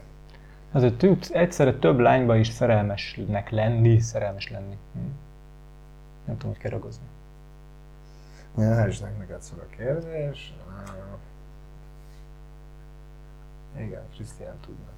Azért 0.71 0.93
tudsz 0.93 1.29
egyszerre 1.29 1.73
több 1.73 1.99
lányba 1.99 2.35
is 2.35 2.47
szerelmesnek 2.47 3.49
lenni, 3.49 3.99
szerelmes 3.99 4.49
lenni. 4.49 4.77
Hm. 4.93 4.99
Nem 6.25 6.37
tudom, 6.37 6.51
hogy 6.51 6.61
kell 6.61 6.71
ragozni. 6.71 7.03
Ja, 8.57 8.73
hálás 8.73 8.99
neked 8.99 9.41
szól 9.41 9.59
a 9.59 9.75
kérdés. 9.75 10.53
Igen, 13.77 14.01
Krisztián 14.15 14.55
tudna. 14.65 14.89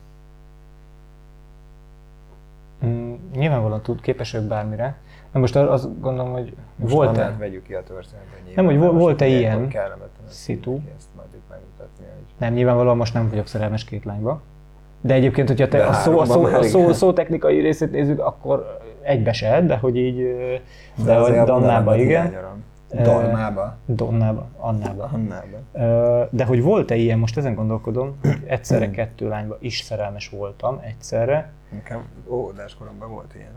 Mm, 2.85 3.13
nyilvánvalóan 3.33 3.81
tud, 3.81 4.01
képesek 4.01 4.41
bármire. 4.41 4.97
Na 5.31 5.39
most 5.39 5.55
azt 5.55 5.99
gondolom, 5.99 6.31
hogy 6.31 6.55
Most 6.75 6.93
volt-e 6.93 7.09
annál 7.21 7.37
vegyük 7.37 7.63
ki 7.63 7.73
a 7.73 7.83
történetet. 7.83 8.55
Nem, 8.55 8.65
hogy 8.65 8.77
vol- 8.77 8.93
volt-e 8.93 9.27
ilyen 9.27 9.71
szitu? 10.27 10.79
Ezt 10.97 11.07
majd 11.15 11.27
itt 11.33 11.49
megmutatni, 11.49 12.05
hogy... 12.05 12.33
Nem, 12.37 12.53
nyilvánvalóan 12.53 12.97
most 12.97 13.13
nem 13.13 13.29
vagyok 13.29 13.47
szerelmes 13.47 13.83
két 13.83 14.05
lányba. 14.05 14.41
De 15.01 15.13
egyébként, 15.13 15.47
hogyha 15.47 15.67
te 15.67 15.77
De 15.77 15.85
a, 15.85 15.93
szó, 15.93 16.19
a, 16.19 16.25
szó, 16.25 16.43
a 16.45 16.63
szó, 16.63 16.91
szó 16.91 17.13
technikai 17.13 17.59
részét 17.59 17.91
nézzük, 17.91 18.19
akkor 18.19 18.79
egybe 19.01 19.31
se, 19.31 19.61
de 19.61 19.77
hogy 19.77 19.95
így, 19.95 20.35
de, 21.03 21.15
azért 21.15 21.37
hogy 21.37 21.47
Dannába, 21.47 21.95
igen. 21.95 22.29
hiányorom. 22.29 22.63
Dalmába? 23.01 23.77
Donnába, 23.85 24.47
Annába. 24.57 25.09
Annába. 25.13 26.27
De 26.29 26.45
hogy 26.45 26.61
volt-e 26.61 26.95
ilyen, 26.95 27.19
most 27.19 27.37
ezen 27.37 27.55
gondolkodom, 27.55 28.17
hogy 28.21 28.43
egyszerre 28.45 28.91
kettő 28.91 29.27
lányba 29.27 29.57
is 29.59 29.79
szerelmes 29.79 30.29
voltam, 30.29 30.79
egyszerre. 30.83 31.51
Nekem 31.71 32.05
óvodás 32.27 32.75
koromban 32.75 33.11
volt 33.11 33.35
ilyen. 33.35 33.51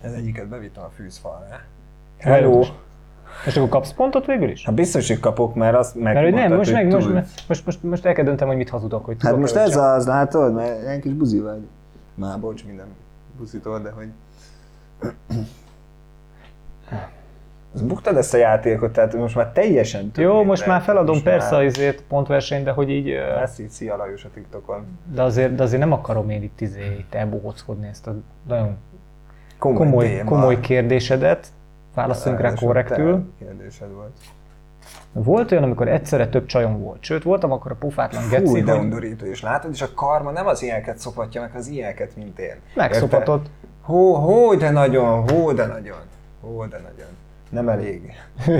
Ez 0.00 0.12
egyiket 0.12 0.46
bevittem 0.46 0.82
a 0.82 0.90
fűzfalra. 0.94 1.60
Hello! 2.18 2.64
És 3.46 3.56
akkor 3.56 3.68
kapsz 3.68 3.92
pontot 3.92 4.26
végül 4.26 4.48
is? 4.48 4.64
Hát 4.64 4.74
biztos, 4.74 5.08
hogy 5.08 5.20
kapok, 5.20 5.54
mert 5.54 5.76
azt 5.76 5.94
meg 5.94 6.14
Mert 6.14 6.24
hogy 6.24 6.34
nem, 6.34 6.56
most, 6.56 6.72
meg, 6.72 6.92
most, 6.92 7.08
most, 7.48 7.66
most, 7.66 7.82
most 7.82 8.06
el 8.06 8.12
kell 8.12 8.24
döntem, 8.24 8.48
hogy 8.48 8.56
mit 8.56 8.68
hazudok, 8.68 9.04
hogy 9.04 9.16
Hát 9.20 9.36
most 9.36 9.56
ez 9.56 9.76
az, 9.76 10.06
látod? 10.06 10.54
Mert 10.54 10.82
ilyen 10.82 11.00
kis 11.00 11.12
buzi 11.12 11.40
vagy. 11.40 11.66
Már 12.14 12.40
bocs 12.40 12.64
minden 12.64 12.86
buzitól, 13.38 13.80
de 13.80 13.90
hogy... 13.90 14.08
Az 17.74 17.82
buktad 17.82 18.16
ezt 18.16 18.34
a 18.34 18.36
játékot, 18.36 18.92
tehát 18.92 19.14
most 19.14 19.34
már 19.34 19.50
teljesen 19.52 20.10
több 20.10 20.24
Jó, 20.24 20.30
minden. 20.30 20.46
most 20.46 20.66
már 20.66 20.80
feladom 20.80 21.12
Most 21.12 21.22
persze 21.24 21.50
már- 21.56 21.64
azért 21.66 22.02
pontversenyt, 22.02 22.64
de 22.64 22.70
hogy 22.70 22.90
így, 22.90 23.08
Ezt 23.42 23.60
így 23.60 23.68
szia 23.70 23.96
Lajos 23.96 24.24
a 24.24 24.28
TikTokon. 24.34 24.98
de 25.14 25.22
azért, 25.22 25.54
de 25.54 25.62
azért 25.62 25.80
nem 25.80 25.92
akarom 25.92 26.30
én 26.30 26.42
itt, 26.42 26.60
izé, 26.60 26.96
itt 26.98 27.14
elbohockodni 27.14 27.86
ezt 27.88 28.06
a 28.06 28.14
nagyon 28.48 28.76
Komoly, 29.58 29.78
komoly, 29.78 30.06
téma. 30.06 30.30
komoly 30.30 30.60
kérdésedet, 30.60 31.46
válaszoljunk 31.94 32.42
rá 32.44 32.52
korrektül. 32.54 33.32
Kérdésed 33.38 33.92
volt. 33.92 34.16
Volt 35.12 35.50
olyan, 35.52 35.62
amikor 35.64 35.88
egyszerre 35.88 36.28
több 36.28 36.46
csajom 36.46 36.80
volt. 36.80 37.02
Sőt, 37.02 37.22
voltam 37.22 37.52
akkor 37.52 37.70
a 37.72 37.74
pufátlan 37.74 38.22
Fú, 38.22 38.30
geci, 38.30 38.62
de 38.62 38.72
hogy 38.72 38.80
undorító, 38.80 39.24
és 39.26 39.42
látod, 39.42 39.70
és 39.72 39.82
a 39.82 39.88
karma 39.94 40.30
nem 40.30 40.46
az 40.46 40.62
ilyeneket 40.62 40.98
szopatja 40.98 41.40
meg, 41.40 41.50
az 41.54 41.66
ilyeneket, 41.68 42.16
mint 42.16 42.38
én. 42.38 42.54
megszopatott. 42.74 43.46
Hó, 43.82 44.14
hó, 44.14 44.54
de 44.54 44.70
nagyon, 44.70 45.30
hó, 45.30 45.52
de 45.52 45.66
nagyon. 45.66 45.96
Hó, 46.40 46.64
de 46.64 46.76
nagyon. 46.76 47.08
Nem 47.50 47.68
elég. 47.68 48.12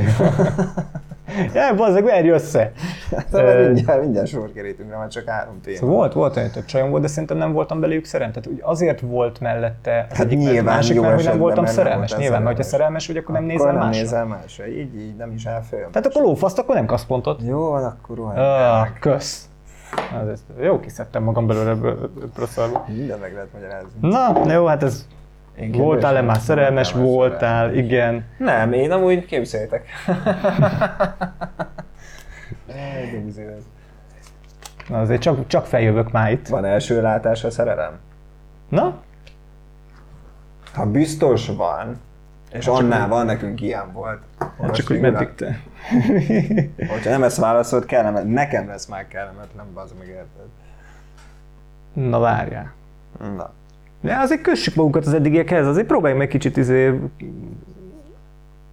Ja, 1.54 1.74
bazzeg, 1.74 2.04
verj 2.04 2.28
össze! 2.28 2.72
Hát, 3.16 3.32
mert 3.32 3.72
mindjárt, 3.72 4.00
mindjárt 4.00 4.28
sor 4.28 4.52
kerítünk 4.52 4.90
rá, 4.90 4.98
már 4.98 5.08
csak 5.08 5.28
három 5.28 5.60
téma. 5.60 5.76
Szóval 5.76 5.96
volt, 5.96 6.12
volt 6.12 6.36
olyan 6.36 6.50
több 6.50 6.64
csajom 6.64 6.90
volt, 6.90 7.02
de 7.02 7.08
szerintem 7.08 7.36
nem 7.36 7.52
voltam 7.52 7.80
belőlük 7.80 8.04
szerelmes. 8.04 8.36
Tehát 8.36 8.50
úgy 8.50 8.60
azért 8.62 9.00
volt 9.00 9.40
mellette 9.40 10.06
az 10.10 10.16
Hát 10.16 10.26
egyik, 10.26 10.38
mert 10.38 10.50
nyilván 10.52 10.74
másik, 10.74 11.00
mert 11.00 11.14
hogy 11.14 11.24
nem 11.24 11.38
voltam 11.38 11.64
mert 11.64 11.76
nem 11.76 11.84
szerelmes. 11.84 12.10
voltál 12.10 12.18
Nyilván, 12.28 12.42
mert 12.42 12.56
ha 12.56 12.62
szerelmes. 12.62 13.06
vagy, 13.06 13.16
akkor 13.16 13.34
nem 13.34 13.44
akkor 13.44 13.56
nézel 13.56 13.72
nem 13.72 13.82
másra. 13.82 14.02
nézel 14.02 14.24
másra. 14.24 14.66
Így, 14.66 14.96
így 15.00 15.16
nem 15.16 15.32
is 15.32 15.46
áll 15.46 15.62
föl. 15.62 15.86
Tehát 15.90 16.06
akkor 16.06 16.22
lófaszt, 16.22 16.58
akkor 16.58 16.74
nem 16.74 16.86
kapsz 16.86 17.04
pontot. 17.04 17.40
Jó, 17.42 17.70
van, 17.70 17.84
akkor 17.84 18.16
rohadt. 18.16 18.38
Ah, 18.38 18.88
kösz. 19.00 19.48
Az, 20.22 20.28
ez, 20.28 20.44
jó 20.60 20.80
kiszedtem 20.80 21.22
magam 21.22 21.46
belőle 21.46 21.70
ebből 21.70 22.10
a. 22.34 22.84
Minden 22.86 23.18
meg 23.18 23.32
lehet 23.32 23.48
magyarázni. 23.52 23.90
Na, 24.00 24.52
jó, 24.52 24.66
hát 24.66 24.82
ez 24.82 25.06
Én 25.60 25.72
voltál-e 25.72 26.20
már 26.20 26.38
szerelmes? 26.38 26.92
Voltál 26.92 27.06
Voltál, 27.12 27.38
szerelmes. 27.68 27.84
igen. 27.84 28.24
Nem, 28.38 28.72
én 28.72 28.90
amúgy 28.90 29.24
képzeljétek. 29.24 29.88
Na, 34.88 34.98
azért 35.00 35.20
csak, 35.20 35.46
csak 35.46 35.66
feljövök 35.66 36.12
már 36.12 36.32
itt. 36.32 36.48
Van 36.48 36.64
első 36.64 37.02
látásra 37.02 37.50
szerelem? 37.50 37.98
Na, 38.68 39.00
Ha 40.74 40.86
biztos 40.86 41.48
van, 41.48 42.00
és 42.52 42.66
annál 42.66 43.08
van, 43.08 43.26
nekünk 43.26 43.60
ilyen 43.60 43.92
volt. 43.92 44.22
hát 44.60 44.74
csak 44.74 44.86
hogy 44.86 45.00
meddig 45.00 45.34
te. 45.34 45.60
Hogyha 46.92 47.10
nem 47.10 47.22
ezt 47.22 47.36
válaszolt, 47.36 47.84
kellemetlen. 47.84 48.32
Nekem 48.32 48.66
lesz 48.68 48.86
már 48.86 49.08
kellemetlen, 49.08 49.66
bazd 49.74 49.94
meg 49.98 50.08
érted. 50.08 50.46
Na 51.92 52.18
várjál. 52.18 52.72
Na. 53.36 53.52
De 54.00 54.16
azért 54.16 54.40
kössük 54.42 54.74
magunkat 54.74 55.06
az 55.06 55.14
eddigiekhez, 55.14 55.66
azért 55.66 55.86
próbáljunk 55.86 56.22
meg 56.22 56.30
kicsit 56.30 56.56
izé 56.56 56.94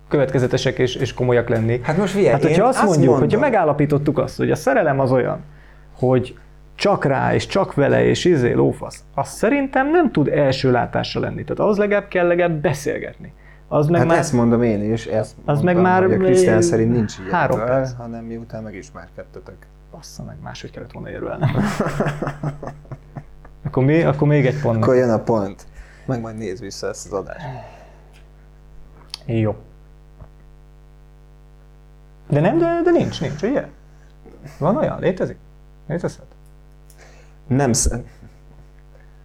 következetesek 0.08 0.78
és, 0.80 0.96
és 0.96 1.14
komolyak 1.14 1.50
lenni. 1.50 1.80
Hát 1.84 1.98
most 1.98 2.14
figyelj, 2.14 2.32
Hát, 2.32 2.42
hogyha 2.44 2.66
azt 2.68 2.84
mondjuk, 2.84 3.00
mondom, 3.06 3.20
hogyha 3.20 3.40
megállapítottuk 3.40 4.18
azt, 4.18 4.38
hogy 4.38 4.52
a 4.52 4.56
szerelem 4.56 5.00
az 5.00 5.12
olyan, 5.12 5.40
hogy 5.96 6.38
csak 6.76 7.06
rá, 7.06 7.34
és 7.34 7.46
csak 7.48 7.74
vele, 7.74 8.06
és 8.06 8.26
izé, 8.26 8.52
lófasz, 8.52 9.04
az 9.14 9.28
szerintem 9.30 9.92
nem 9.92 10.12
tud 10.12 10.28
első 10.28 10.72
látásra 10.72 11.22
lenni. 11.22 11.44
Tehát 11.44 11.72
az 11.72 11.78
legalább 11.78 12.08
kell 12.08 12.28
legalább 12.28 12.62
beszélgetni. 12.62 13.34
Az 13.68 13.88
meg 13.88 14.00
Hát 14.00 14.10
már... 14.10 14.18
ezt 14.18 14.34
mondom 14.34 14.64
én 14.64 14.94
is, 14.94 15.06
ezt 15.06 15.36
Az 15.46 15.62
mondtam, 15.62 15.66
meg 15.66 15.84
már 15.84 16.04
hogy 16.04 16.14
a 16.14 16.18
Krisztián 16.18 16.62
szerint 16.62 16.92
nincs 16.92 17.14
ilyen, 17.20 17.32
három 17.32 17.60
perc. 17.60 17.94
hanem 17.98 18.24
miután 18.26 18.64
megismerkedtetek. 18.64 19.56
Bassza 19.92 20.24
meg, 20.24 20.36
máshogy 20.44 20.72
kellett 20.72 20.92
volna 20.92 21.10
érvelnem. 21.10 21.50
akkor, 23.66 23.84
mi, 23.84 24.04
akkor 24.04 24.28
még 24.28 24.46
egy 24.46 24.62
pont. 24.62 24.84
Akkor 24.84 24.96
jön 24.96 25.10
a 25.10 25.20
pont. 25.20 25.68
Meg 26.06 26.22
majd 26.22 26.38
nézd 26.38 26.62
vissza 26.62 26.88
ezt 26.88 27.06
az 27.06 27.14
adást. 27.14 27.46
Jó. 29.26 29.56
De 32.30 32.40
nem, 32.40 32.58
de, 32.58 32.82
de 32.84 32.92
nincs, 32.92 33.22
nincs, 33.22 33.42
ugye? 33.42 33.68
Van 34.58 34.78
olyan? 34.78 35.00
Létezik? 35.00 35.38
Létezhet? 35.88 36.26
Nem, 37.48 37.72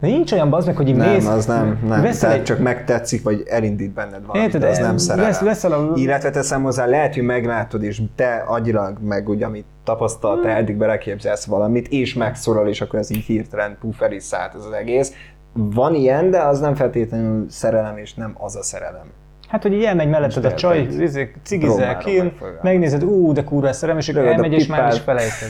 nincs 0.01 0.33
olyan 0.33 0.51
bazd 0.51 0.67
meg, 0.67 0.77
hogy 0.77 0.89
így 0.89 0.95
nem, 0.97 1.13
mész, 1.13 1.27
az 1.27 1.47
nem, 1.47 1.79
nem. 1.89 2.03
veszel 2.03 2.21
Tehát 2.21 2.37
egy, 2.37 2.45
csak 2.45 2.59
megtetszik, 2.59 3.23
vagy 3.23 3.43
elindít 3.47 3.91
benned 3.91 4.27
valamit, 4.27 4.55
Érted, 4.55 4.71
az 4.71 4.79
nem 4.79 4.93
vesz, 4.93 5.03
szerelem. 5.03 5.45
veszel 5.45 5.73
a... 5.73 5.93
Illetve 5.95 6.31
teszem 6.31 6.63
hozzá, 6.63 6.87
lehet, 6.87 7.15
hogy 7.15 7.23
meglátod, 7.23 7.83
és 7.83 8.03
te 8.17 8.45
agyilag, 8.47 8.99
meg 9.03 9.29
ugye, 9.29 9.47
amit 9.47 9.65
tapasztaltál, 9.85 10.53
Hmm. 10.53 10.61
eddig 10.61 10.77
beleképzelsz 10.77 11.45
valamit, 11.45 11.89
és 11.89 12.15
megszorol, 12.15 12.69
és 12.69 12.81
akkor 12.81 12.99
ez 12.99 13.11
így 13.11 13.25
hirtelen 13.25 13.77
puf, 13.81 14.01
el 14.03 14.13
is 14.13 14.23
szállt 14.23 14.55
ez 14.55 14.65
az 14.65 14.73
egész. 14.73 15.13
Van 15.53 15.95
ilyen, 15.95 16.31
de 16.31 16.39
az 16.41 16.61
nem 16.61 16.75
feltétlenül 16.75 17.47
szerelem, 17.49 17.97
és 17.97 18.15
nem 18.15 18.35
az 18.39 18.57
a 18.57 18.63
szerelem. 18.63 19.07
Hát, 19.49 19.63
hogy 19.63 19.73
így 19.73 19.83
elmegy 19.85 20.09
melletted 20.09 20.45
a 20.45 20.55
csaj, 20.55 20.89
izé, 21.01 21.33
cigizel 21.43 21.97
kin, 21.99 22.23
megfogalmazni. 22.23 22.69
megnézed, 22.69 23.05
ú, 23.05 23.33
de 23.33 23.45
kurva 23.45 23.73
szerelem, 23.73 24.01
és 24.01 24.09
elmegy, 24.09 24.53
és 24.53 24.67
már 24.67 24.93
is 24.93 24.99
felejted. 24.99 25.49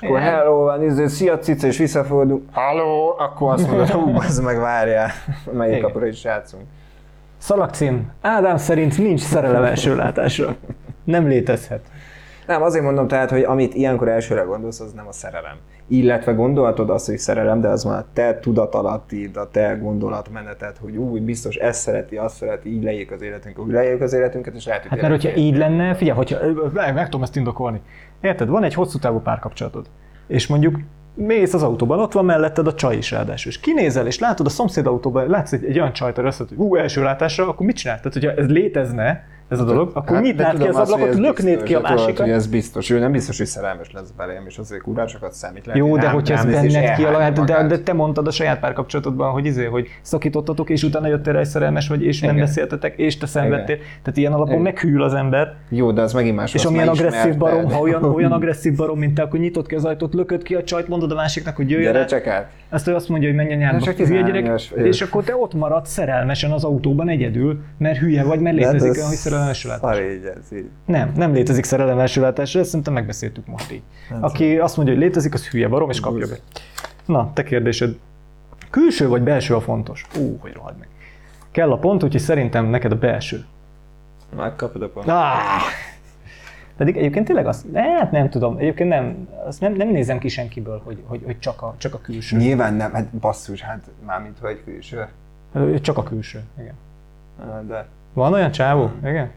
És 0.00 0.08
akkor 0.08 0.20
hello 0.20 0.56
van, 0.62 0.82
izé, 0.82 1.06
szia 1.06 1.38
cica, 1.38 1.66
és 1.66 1.78
visszafordul, 1.78 2.44
halló, 2.52 3.14
akkor 3.18 3.52
azt 3.52 3.66
mondod, 3.66 3.88
hú, 3.88 4.16
az 4.16 4.38
meg 4.38 4.58
várjál, 4.58 5.10
melyik 5.52 5.76
Igen. 5.76 5.86
kapura 5.86 6.06
is 6.06 6.24
játszunk. 6.24 6.62
Szalagcím. 7.38 8.12
Ádám 8.20 8.56
szerint 8.56 8.98
nincs 8.98 9.20
szerelem 9.20 9.64
első 9.64 9.96
látásra. 9.96 10.56
Nem 11.04 11.26
létezhet. 11.26 11.80
Nem, 12.48 12.62
azért 12.62 12.84
mondom 12.84 13.08
tehát, 13.08 13.30
hogy 13.30 13.42
amit 13.42 13.74
ilyenkor 13.74 14.08
elsőre 14.08 14.40
gondolsz, 14.40 14.80
az 14.80 14.92
nem 14.92 15.06
a 15.06 15.12
szerelem. 15.12 15.56
Illetve 15.88 16.32
gondolhatod 16.32 16.90
azt, 16.90 17.06
hogy 17.06 17.18
szerelem, 17.18 17.60
de 17.60 17.68
az 17.68 17.84
már 17.84 17.98
a 17.98 18.04
te 18.12 18.38
tudatalattid, 18.38 19.36
a 19.36 19.48
te 19.50 19.78
gondolatmeneted, 19.82 20.76
hogy 20.76 20.96
úgy 20.96 21.22
biztos 21.22 21.56
ezt 21.56 21.80
szereti, 21.80 22.16
azt 22.16 22.36
szereti, 22.36 22.74
így 22.74 22.82
lejjük 22.82 23.10
az 23.10 23.22
életünk, 23.22 23.58
úgy 23.58 23.72
lejjük 23.72 24.00
az 24.00 24.12
életünket, 24.12 24.54
és 24.54 24.66
lehet, 24.66 24.82
hogy 24.82 24.90
Hát 24.90 25.00
mert 25.00 25.22
hogyha 25.22 25.36
így 25.36 25.56
lenne, 25.56 25.94
figyelj, 25.94 26.16
hogyha, 26.16 26.38
meg, 26.72 26.94
meg 26.94 27.04
tudom 27.04 27.22
ezt 27.22 27.36
indokolni. 27.36 27.80
Érted, 28.20 28.48
van 28.48 28.62
egy 28.62 28.74
hosszú 28.74 28.98
távú 28.98 29.18
párkapcsolatod, 29.18 29.86
és 30.26 30.46
mondjuk 30.46 30.78
mész 31.14 31.54
az 31.54 31.62
autóban, 31.62 32.00
ott 32.00 32.12
van 32.12 32.24
melletted 32.24 32.66
a 32.66 32.74
csaj 32.74 32.96
is 32.96 33.10
ráadásul, 33.10 33.50
és 33.50 33.60
kinézel, 33.60 34.06
és 34.06 34.18
látod 34.18 34.46
a 34.46 34.50
szomszéd 34.50 34.86
autóban, 34.86 35.28
látsz 35.28 35.52
egy, 35.52 35.64
egy 35.64 35.78
olyan 35.78 35.92
csajt, 35.92 36.18
azt 36.18 36.38
mondod, 36.38 36.58
hogy 36.58 36.66
ú, 36.66 36.76
első 36.76 37.02
látásra, 37.02 37.48
akkor 37.48 37.66
mit 37.66 37.76
csinál? 37.76 37.96
Tehát, 37.96 38.12
hogyha 38.12 38.30
ez 38.30 38.48
létezne, 38.48 39.24
ez 39.48 39.60
a 39.60 39.64
dolog, 39.64 39.90
akkor 39.94 40.16
Hát, 40.16 40.24
nyitnád 40.24 40.58
ki 40.58 40.66
az 40.66 40.76
ablakot, 40.76 41.14
löknéd 41.14 41.62
ki 41.62 41.74
a 41.74 41.80
másikat. 41.80 42.18
hogy 42.18 42.30
ez 42.30 42.46
biztos. 42.46 42.90
Ő 42.90 42.98
nem 42.98 43.12
biztos, 43.12 43.38
hogy 43.38 43.46
szerelmes 43.46 43.90
lesz 43.92 44.10
belém, 44.16 44.44
és 44.46 44.58
azért 44.58 44.82
kurácsokat 44.82 45.32
számít. 45.32 45.66
Lehet, 45.66 45.80
Jó, 45.82 45.96
de 45.96 46.08
hogyha 46.08 46.34
ez 46.34 46.44
benned 46.44 46.70
kialakít, 46.70 47.06
elhányja 47.06 47.44
de, 47.44 47.66
de 47.66 47.78
te 47.78 47.92
mondtad 47.92 48.26
a 48.26 48.30
saját 48.30 48.60
párkapcsolatodban, 48.60 49.30
hogy 49.30 49.44
izé, 49.44 49.64
hogy 49.64 49.88
szakítottatok, 50.02 50.70
és 50.70 50.82
utána 50.82 51.06
jöttél 51.06 51.32
rá, 51.32 51.38
hogy 51.38 51.48
szerelmes 51.48 51.88
vagy, 51.88 52.02
és 52.02 52.20
nem 52.20 52.34
Igen. 52.34 52.44
beszéltetek, 52.44 52.96
és 52.96 53.18
te 53.18 53.26
szenvedtél. 53.26 53.76
Tehát 53.76 54.16
ilyen 54.16 54.32
alapon 54.32 54.52
Igen. 54.52 54.62
meghűl 54.62 55.02
az 55.02 55.14
ember, 55.14 55.54
Jó, 55.68 55.92
de 55.92 56.02
az 56.02 56.12
megint 56.12 56.36
más. 56.36 56.54
és 56.54 56.64
amilyen 56.64 56.88
agresszív 56.88 57.36
barom, 57.36 57.70
ha 57.70 57.80
olyan, 57.80 58.04
olyan 58.14 58.32
agresszív 58.32 58.76
barom, 58.76 58.98
mint 58.98 59.14
te, 59.14 59.22
akkor 59.22 59.38
nyitott 59.38 59.66
ki 59.66 59.74
az 59.74 59.84
ajtót, 59.84 60.14
lököd 60.14 60.42
ki 60.42 60.54
a 60.54 60.64
csajt, 60.64 60.88
mondod 60.88 61.10
a 61.10 61.14
másiknak, 61.14 61.56
hogy 61.56 61.70
jöjjön 61.70 61.92
Gyere 61.92 62.04
csak 62.04 62.26
át. 62.26 62.50
Azt 62.68 62.88
ő 62.88 62.94
azt 62.94 63.08
mondja, 63.08 63.28
hogy 63.28 63.36
menj 63.36 63.52
a 63.52 63.56
nyárba, 63.56 63.80
csak 63.80 63.96
hülye 63.96 64.06
13 64.06 64.26
gyerek, 64.26 64.44
éves 64.44 64.72
és 64.86 65.02
akkor 65.02 65.24
te 65.24 65.36
ott 65.36 65.54
maradsz 65.54 65.90
szerelmesen 65.90 66.50
az 66.50 66.64
autóban 66.64 67.08
egyedül, 67.08 67.62
mert 67.78 67.98
hülye 67.98 68.24
vagy, 68.24 68.40
mert 68.40 68.56
létezik 68.56 68.92
olyan, 68.92 69.06
hogy 69.06 69.16
szerelem 69.16 69.46
első 69.46 69.68
látás. 69.68 69.96
Szar 69.96 70.10
így 70.10 70.24
ez 70.24 70.58
így. 70.58 70.68
Nem, 70.84 71.12
nem 71.16 71.32
létezik 71.32 71.64
szerelem 71.64 71.98
első 71.98 72.20
látásra, 72.20 72.60
ezt 72.60 72.68
szerintem 72.68 72.92
megbeszéltük 72.92 73.46
most 73.46 73.72
így. 73.72 73.82
Aki 74.20 74.58
azt 74.58 74.76
mondja, 74.76 74.94
hogy 74.94 75.02
létezik, 75.02 75.34
az 75.34 75.48
hülye 75.48 75.68
barom, 75.68 75.90
és 75.90 76.00
kapja 76.00 76.26
be. 76.26 76.36
Na, 77.06 77.30
te 77.34 77.42
kérdésed. 77.42 77.96
Külső 78.70 79.08
vagy 79.08 79.22
belső 79.22 79.54
a 79.54 79.60
fontos? 79.60 80.06
Ú, 80.18 80.36
hogy 80.40 80.52
rohadt 80.52 80.78
meg. 80.78 80.88
Kell 81.50 81.72
a 81.72 81.76
pont, 81.76 82.02
úgyhogy 82.02 82.20
szerintem 82.20 82.66
neked 82.66 82.92
a 82.92 82.98
belső. 82.98 83.44
Megkapod 84.36 84.82
a 84.82 84.88
pont. 84.88 85.08
Ah! 85.08 85.62
Pedig 86.78 86.96
egyébként 86.96 87.26
tényleg 87.26 87.46
azt, 87.46 87.66
hát 87.74 88.10
nem 88.10 88.28
tudom, 88.28 88.56
egyébként 88.56 88.88
nem, 88.88 89.28
azt 89.46 89.60
nem, 89.60 89.72
nem 89.72 89.88
nézem 89.88 90.18
ki 90.18 90.28
senkiből, 90.28 90.80
hogy, 90.84 91.02
hogy, 91.06 91.22
hogy 91.24 91.38
csak, 91.38 91.62
a, 91.62 91.74
csak 91.78 91.94
a 91.94 92.00
külső. 92.00 92.36
Nyilván 92.36 92.74
nem, 92.74 92.92
hát 92.92 93.06
basszus, 93.06 93.60
hát 93.60 93.90
mármint 94.06 94.38
hogy 94.38 94.62
külső. 94.64 95.08
Csak 95.80 95.96
a 95.96 96.02
külső, 96.02 96.42
igen. 96.58 96.74
De 97.66 97.86
Van 98.12 98.32
olyan 98.32 98.50
csávó? 98.50 98.90
Igen? 99.04 99.30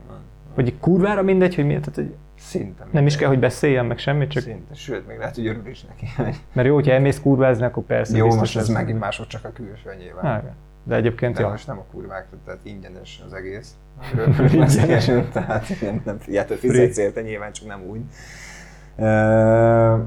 Hogy 0.54 0.68
így 0.68 0.80
kurvára 0.80 1.22
mindegy, 1.22 1.56
hogy 1.56 1.66
miért, 1.66 1.82
tehát 1.82 1.96
hogy 1.96 2.16
szinte. 2.36 2.88
nem 2.92 3.06
is 3.06 3.16
kell, 3.16 3.28
hogy 3.28 3.40
beszéljen 3.40 3.86
meg 3.86 3.98
semmit, 3.98 4.32
csak 4.32 4.44
Szinte. 4.44 4.74
Sőt, 4.74 5.08
még 5.08 5.18
lehet, 5.18 5.36
hogy 5.36 5.48
örül 5.48 5.68
is 5.68 5.84
neki. 5.84 6.08
mert 6.54 6.68
jó, 6.68 6.74
hogyha 6.74 6.92
elmész 6.92 7.20
kurvázni, 7.20 7.66
akkor 7.66 7.84
persze 7.84 8.18
Jó, 8.18 8.36
most 8.36 8.58
ez 8.58 8.70
megint 8.70 9.00
másod 9.00 9.28
csak 9.28 9.46
a 9.46 9.52
külső 9.52 9.96
nyilván. 10.00 10.44
De 10.84 10.96
egyébként 10.96 11.36
De 11.36 11.42
jó. 11.42 11.50
most 11.50 11.68
nem 11.68 11.78
a 11.78 11.86
kurvák, 11.92 12.28
tehát 12.46 12.60
ingyenes 12.64 13.22
az 13.26 13.34
egész. 13.34 13.76
ingyenes, 14.54 15.06
tehát 15.32 15.82
nem, 15.82 16.02
nem 16.06 16.20
figyeltől 16.20 16.58
fizetsz 16.58 16.98
érte, 16.98 17.22
nyilván 17.22 17.52
csak 17.52 17.68
nem 17.68 17.82
úgy. 17.84 18.02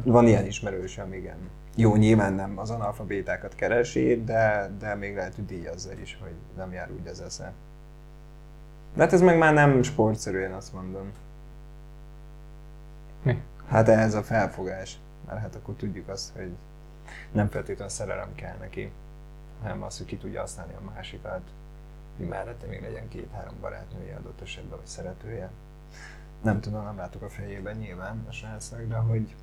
Van 0.05 0.27
ilyen 0.27 0.47
ismerősöm, 0.47 1.13
igen. 1.13 1.37
Jó, 1.77 1.97
nyilván 1.97 2.33
nem 2.33 2.59
az 2.59 2.71
analfabétákat 2.71 3.55
keresi, 3.55 4.23
de, 4.25 4.71
de 4.79 4.95
még 4.95 5.15
lehet, 5.15 5.35
hogy 5.35 5.47
díjazza 5.47 5.91
is, 6.03 6.19
hogy 6.23 6.33
nem 6.57 6.73
jár 6.73 6.91
úgy 6.91 7.07
az 7.07 7.21
esze. 7.21 7.53
De 8.95 9.03
hát 9.03 9.13
ez 9.13 9.21
meg 9.21 9.39
már 9.39 9.55
nem 9.55 9.83
sportszerűen 9.83 10.53
azt 10.53 10.73
mondom. 10.73 11.13
Mi? 13.23 13.43
Hát 13.69 13.89
ez 13.89 14.15
a 14.15 14.23
felfogás. 14.23 14.99
Mert 15.27 15.41
hát 15.41 15.55
akkor 15.55 15.75
tudjuk 15.75 16.09
azt, 16.09 16.33
hogy 16.37 16.51
nem 17.33 17.49
feltétlenül 17.49 17.93
szerelem 17.93 18.35
kell 18.35 18.57
neki, 18.61 18.91
hanem 19.63 19.83
az, 19.83 19.97
hogy 19.99 20.07
ki 20.07 20.17
tudja 20.17 20.41
használni 20.41 20.73
a 20.73 20.91
másikat, 20.95 21.41
mellette 22.17 22.67
még 22.67 22.83
legyen 22.83 23.09
két-három 23.09 23.55
barátnője 23.61 24.17
adott 24.17 24.41
esetben, 24.43 24.79
vagy 24.79 24.87
szeretője. 24.87 25.51
Nem 26.43 26.61
tudom, 26.61 26.85
nem 26.85 26.97
látok 26.97 27.23
a 27.23 27.29
fejében 27.29 27.77
nyilván 27.77 28.25
a 28.29 28.33
srácnak, 28.33 28.89
de 28.89 28.97
hogy, 28.97 29.35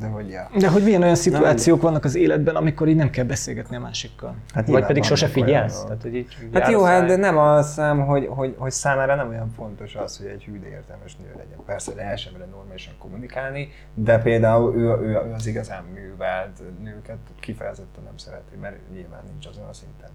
de 0.00 0.06
hogy 0.06 0.28
ja. 0.28 0.50
De 0.58 0.68
hogy 0.68 0.82
milyen 0.82 1.02
olyan 1.02 1.14
szituációk 1.14 1.82
vannak 1.82 2.04
az 2.04 2.14
életben, 2.14 2.56
amikor 2.56 2.88
így 2.88 2.96
nem 2.96 3.10
kell 3.10 3.24
beszélgetni 3.24 3.76
a 3.76 3.80
másikkal? 3.80 4.34
Hát 4.54 4.68
Vagy 4.68 4.86
pedig 4.86 5.02
sose 5.02 5.26
figyelsz? 5.26 5.82
Tehát, 5.82 6.02
hogy 6.02 6.14
így 6.14 6.36
Hát 6.52 6.70
jó, 6.70 6.82
hát 6.82 7.06
de 7.06 7.16
nem 7.16 7.38
azt 7.38 7.68
hiszem, 7.68 8.06
hogy, 8.06 8.26
hogy, 8.26 8.54
hogy 8.58 8.70
számára 8.70 9.14
nem 9.14 9.28
olyan 9.28 9.50
fontos 9.56 9.94
az, 9.94 10.16
hogy 10.16 10.26
egy 10.26 10.44
hű, 10.44 10.60
de 10.60 10.68
értelmes 10.68 11.16
nő 11.16 11.30
legyen. 11.36 11.58
Persze 11.66 11.94
lehessen 11.94 12.32
vele 12.32 12.44
normálisan 12.44 12.94
kommunikálni, 12.98 13.68
de 13.94 14.18
például 14.18 14.76
ő, 14.76 14.80
ő, 14.80 15.26
ő 15.28 15.32
az 15.34 15.46
igazán 15.46 15.84
művelt 15.94 16.62
nőket 16.82 17.18
kifejezetten 17.40 18.04
nem 18.04 18.16
szereti, 18.16 18.56
mert 18.60 18.76
nyilván 18.92 19.22
nincs 19.30 19.46
azon 19.46 19.64
a 19.68 19.72
szinten. 19.72 20.10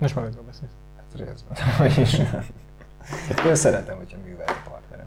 Most 0.00 0.14
magadról 0.14 0.44
beszélsz. 0.44 0.72
Hát 0.96 1.28
részben, 1.28 1.76
hogy 1.78 1.98
is. 1.98 2.18
Én 3.46 3.54
szeretem, 3.54 3.96
hogyha 3.96 4.18
művelt 4.24 4.50
a 4.50 4.70
partnerem. 4.70 5.06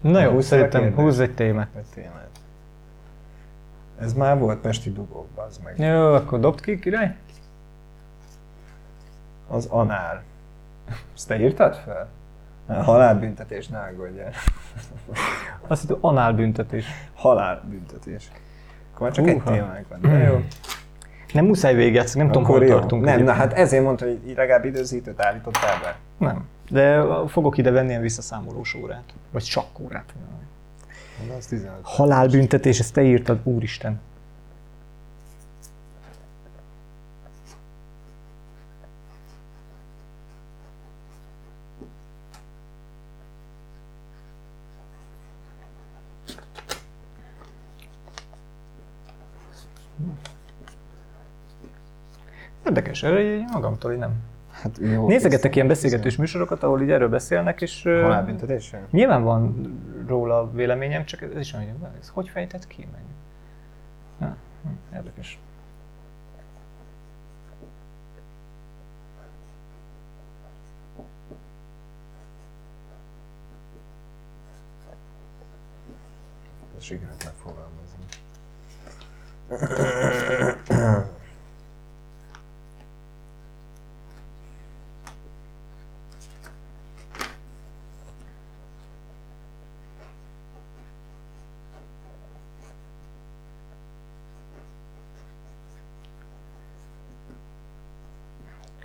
Na 0.00 0.20
jó, 0.20 0.40
szerintem 0.40 0.94
húzz 0.94 1.18
egy 1.20 1.34
témát. 1.34 1.68
Ez 1.78 1.86
témát. 1.94 2.28
Ez 4.00 4.12
már 4.12 4.38
volt 4.38 4.58
Pesti 4.58 4.92
dugók, 4.92 5.28
az 5.34 5.60
meg. 5.64 5.78
Jó, 5.78 6.14
akkor 6.14 6.40
dobd 6.40 6.60
ki, 6.60 6.78
király. 6.78 7.16
Az 9.48 9.66
anál. 9.66 10.22
Ezt 11.14 11.28
te 11.28 11.40
írtad 11.40 11.74
fel? 11.74 12.08
Halálbüntetés, 12.82 13.68
ne 13.68 13.78
aggódjál. 13.78 14.32
Azt 15.66 15.80
hiszem, 15.80 15.96
análbüntetés. 16.00 16.86
Halálbüntetés. 17.14 18.30
Akkor 18.92 19.06
már 19.06 19.12
csak 19.12 19.28
Húha. 19.28 19.52
egy 19.52 19.60
témánk 19.60 19.88
van. 19.88 20.00
De 20.00 20.18
jó. 20.18 20.44
Nem 21.32 21.44
muszáj 21.44 21.74
végezni, 21.74 22.18
nem 22.20 22.28
tudom, 22.28 22.44
Akkor 22.44 22.58
hol 22.58 22.66
jó. 22.66 22.78
tartunk. 22.78 23.04
Nem, 23.04 23.22
na 23.22 23.32
hát 23.32 23.52
ezért 23.52 23.82
mondta, 23.82 24.04
hogy 24.04 24.18
legalább 24.36 24.64
időzítőt 24.64 25.22
állítottál 25.22 25.80
be. 25.82 25.96
Nem. 26.18 26.44
De 26.70 27.02
fogok 27.28 27.58
ide 27.58 27.70
venni 27.70 27.88
ilyen 27.88 28.00
visszaszámolós 28.00 28.74
órát. 28.74 29.04
Vagy 29.32 29.44
sakkórát. 29.44 30.14
Na, 31.28 31.34
az 31.36 31.46
15. 31.46 31.72
Halálbüntetés, 31.82 32.78
ezt 32.78 32.92
te 32.94 33.02
írtad, 33.02 33.38
úristen. 33.44 34.00
Érdekes, 52.66 53.02
erre 53.02 53.20
így 53.20 53.44
magamtól 53.52 53.92
így 53.92 53.98
nem. 53.98 54.12
Hát 54.62 54.78
jó. 54.80 55.06
Nézegetek 55.08 55.54
ilyen 55.54 55.66
beszélgetős 55.66 56.16
műsorokat, 56.16 56.62
ahol 56.62 56.82
így 56.82 56.90
erről 56.90 57.08
beszélnek, 57.08 57.60
és 57.60 57.84
ö, 57.84 58.00
Halálbüntetés? 58.02 58.74
nyilván 58.90 59.22
van 59.22 59.72
róla 60.06 60.50
véleményem, 60.50 61.04
csak 61.04 61.22
ez 61.22 61.40
is 61.40 61.54
olyan, 61.54 61.76
hogy 61.80 61.88
ez 62.00 62.08
hogy 62.08 62.28
fejtett 62.28 62.66
ki 62.66 62.88
meg? 62.92 63.00
Ja, 64.20 64.36
hm, 64.62 64.96
érdekes. 64.96 65.38
Sikerült 76.78 77.24
megfogalmazni. 77.24 78.04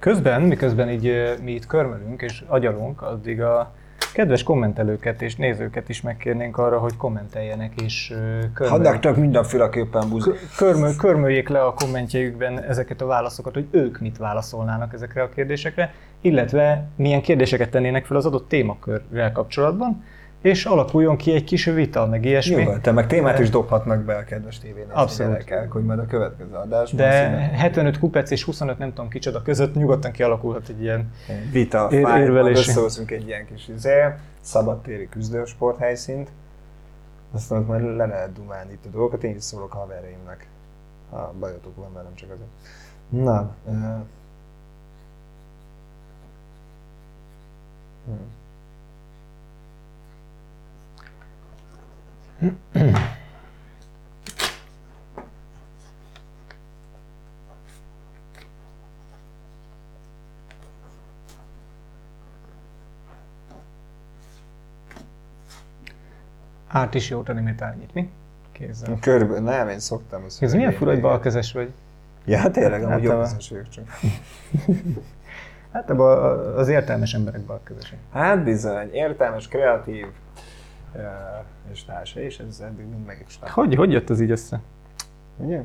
Közben, 0.02 0.42
miközben 0.42 0.90
így 0.90 1.36
mi 1.44 1.52
itt 1.52 1.66
körmölünk 1.66 2.22
és 2.22 2.44
agyalunk, 2.48 3.02
addig 3.02 3.42
a 3.42 3.74
kedves 4.14 4.44
kommentelőket 4.44 5.22
és 5.22 5.36
nézőket 5.36 5.90
is 5.90 6.02
megkérnénk 6.02 6.58
arra, 6.58 6.80
hogy 6.80 6.98
kommenteljenek 6.98 7.82
és 7.82 8.08
körmöljék, 8.54 8.84
Hadaktak 8.84 9.16
mindenféleképpen 9.16 10.10
buzi. 10.10 10.32
körmö, 10.58 10.90
körmöljék 10.98 11.50
le 11.50 11.64
a 11.64 11.74
kommentjeikben 11.74 12.64
ezeket 12.64 13.02
a 13.02 13.06
válaszokat, 13.06 13.54
hogy 13.54 13.68
ők 13.72 14.00
mit 14.00 14.18
válaszolnának 14.18 14.94
ezekre 14.94 15.22
a 15.22 15.30
kérdésekre, 15.30 15.94
illetve 16.22 16.88
milyen 16.96 17.22
kérdéseket 17.22 17.70
tennének 17.70 18.06
fel 18.06 18.18
az 18.18 18.26
adott 18.26 18.48
témakörrel 18.48 19.32
kapcsolatban, 19.32 20.04
és 20.42 20.66
alakuljon 20.66 21.18
ki 21.18 21.34
egy 21.34 21.44
kis 21.44 21.66
vita, 21.66 22.06
meg 22.06 22.26
ilyesmi. 22.26 22.56
Nyugodtan, 22.64 22.94
meg 22.94 23.08
témát 23.08 23.40
is 23.40 23.50
dobhatnak 23.50 24.04
be 24.04 24.16
a 24.16 24.24
kedves 24.24 24.60
tévénéző 24.60 24.92
Abszolút. 24.94 25.32
gyerekek, 25.32 25.72
hogy 25.72 25.84
majd 25.84 26.00
a 26.00 26.06
következő 26.06 26.54
adásban 26.54 27.00
De 27.06 27.12
színe- 27.12 27.58
75 27.58 28.00
kupec 28.00 28.32
és 28.32 28.44
25 28.44 28.78
nem 28.78 28.90
tudom 28.94 29.10
kicsoda 29.10 29.42
között 29.42 29.76
nyugodtan 29.76 30.12
kialakulhat 30.12 30.70
egy 30.70 30.82
ilyen 30.82 31.12
vita, 31.52 31.88
érvelési. 31.92 32.70
összehozunk 32.70 33.12
egy 33.12 33.28
ilyen 33.28 33.46
kis 33.46 33.68
izé, 33.68 34.04
szabadtéri 34.42 35.10
küzdősport 35.10 35.78
helyszínt, 35.78 36.30
aztán 37.34 37.60
ott 37.60 37.68
majd 37.68 37.96
le 37.96 38.06
lehet 38.06 38.34
dumálni 38.34 38.72
itt 38.72 38.86
a 38.86 38.90
dolgokat, 38.90 39.24
én 39.24 39.36
is 39.36 39.44
szólok 39.44 39.72
haverjaimnak, 39.72 40.46
ha 41.10 41.34
bajotok 41.40 41.76
van 41.76 41.94
velem 41.94 42.16
csak 42.16 42.30
azért. 42.32 42.50
Na, 43.26 43.52
ö... 43.68 43.72
hm. 48.06 48.12
Árt 66.68 66.94
is 66.94 67.10
jót 67.10 67.30
animét 67.30 67.62
árnyítni. 67.62 68.10
Kézzel. 68.52 68.98
Körülbelül, 69.02 69.44
nem, 69.44 69.70
én 69.70 69.80
szoktam. 69.80 70.24
azt 70.26 70.44
Ez 70.44 70.54
milyen 70.54 70.72
fura, 70.72 70.92
hogy 70.92 71.02
balkezes 71.02 71.54
vagy? 71.54 71.72
Ja, 72.26 72.52
tényleg, 72.52 72.84
amúgy 72.84 73.06
Hát, 73.08 73.12
a- 73.12 73.14
jobbkezes 73.14 73.50
vagyok 73.50 73.70
csak. 73.70 73.86
Hát 75.72 75.90
az 76.56 76.68
értelmes 76.68 77.14
emberek 77.14 77.42
balkezesek. 77.42 77.98
Hát 78.14 78.44
bizony, 78.44 78.90
értelmes, 78.94 79.48
kreatív, 79.48 80.06
és 81.72 81.84
társa, 81.86 82.20
és 82.20 82.40
ez 82.50 82.60
eddig 82.66 82.86
mind 82.86 83.06
meg 83.06 83.24
is 83.28 83.40
lett. 83.42 83.50
Hogy, 83.50 83.76
hogy 83.76 83.92
jött 83.92 84.10
az 84.10 84.22
így 84.22 84.32
össze? 84.32 84.60
Ugye? 85.38 85.62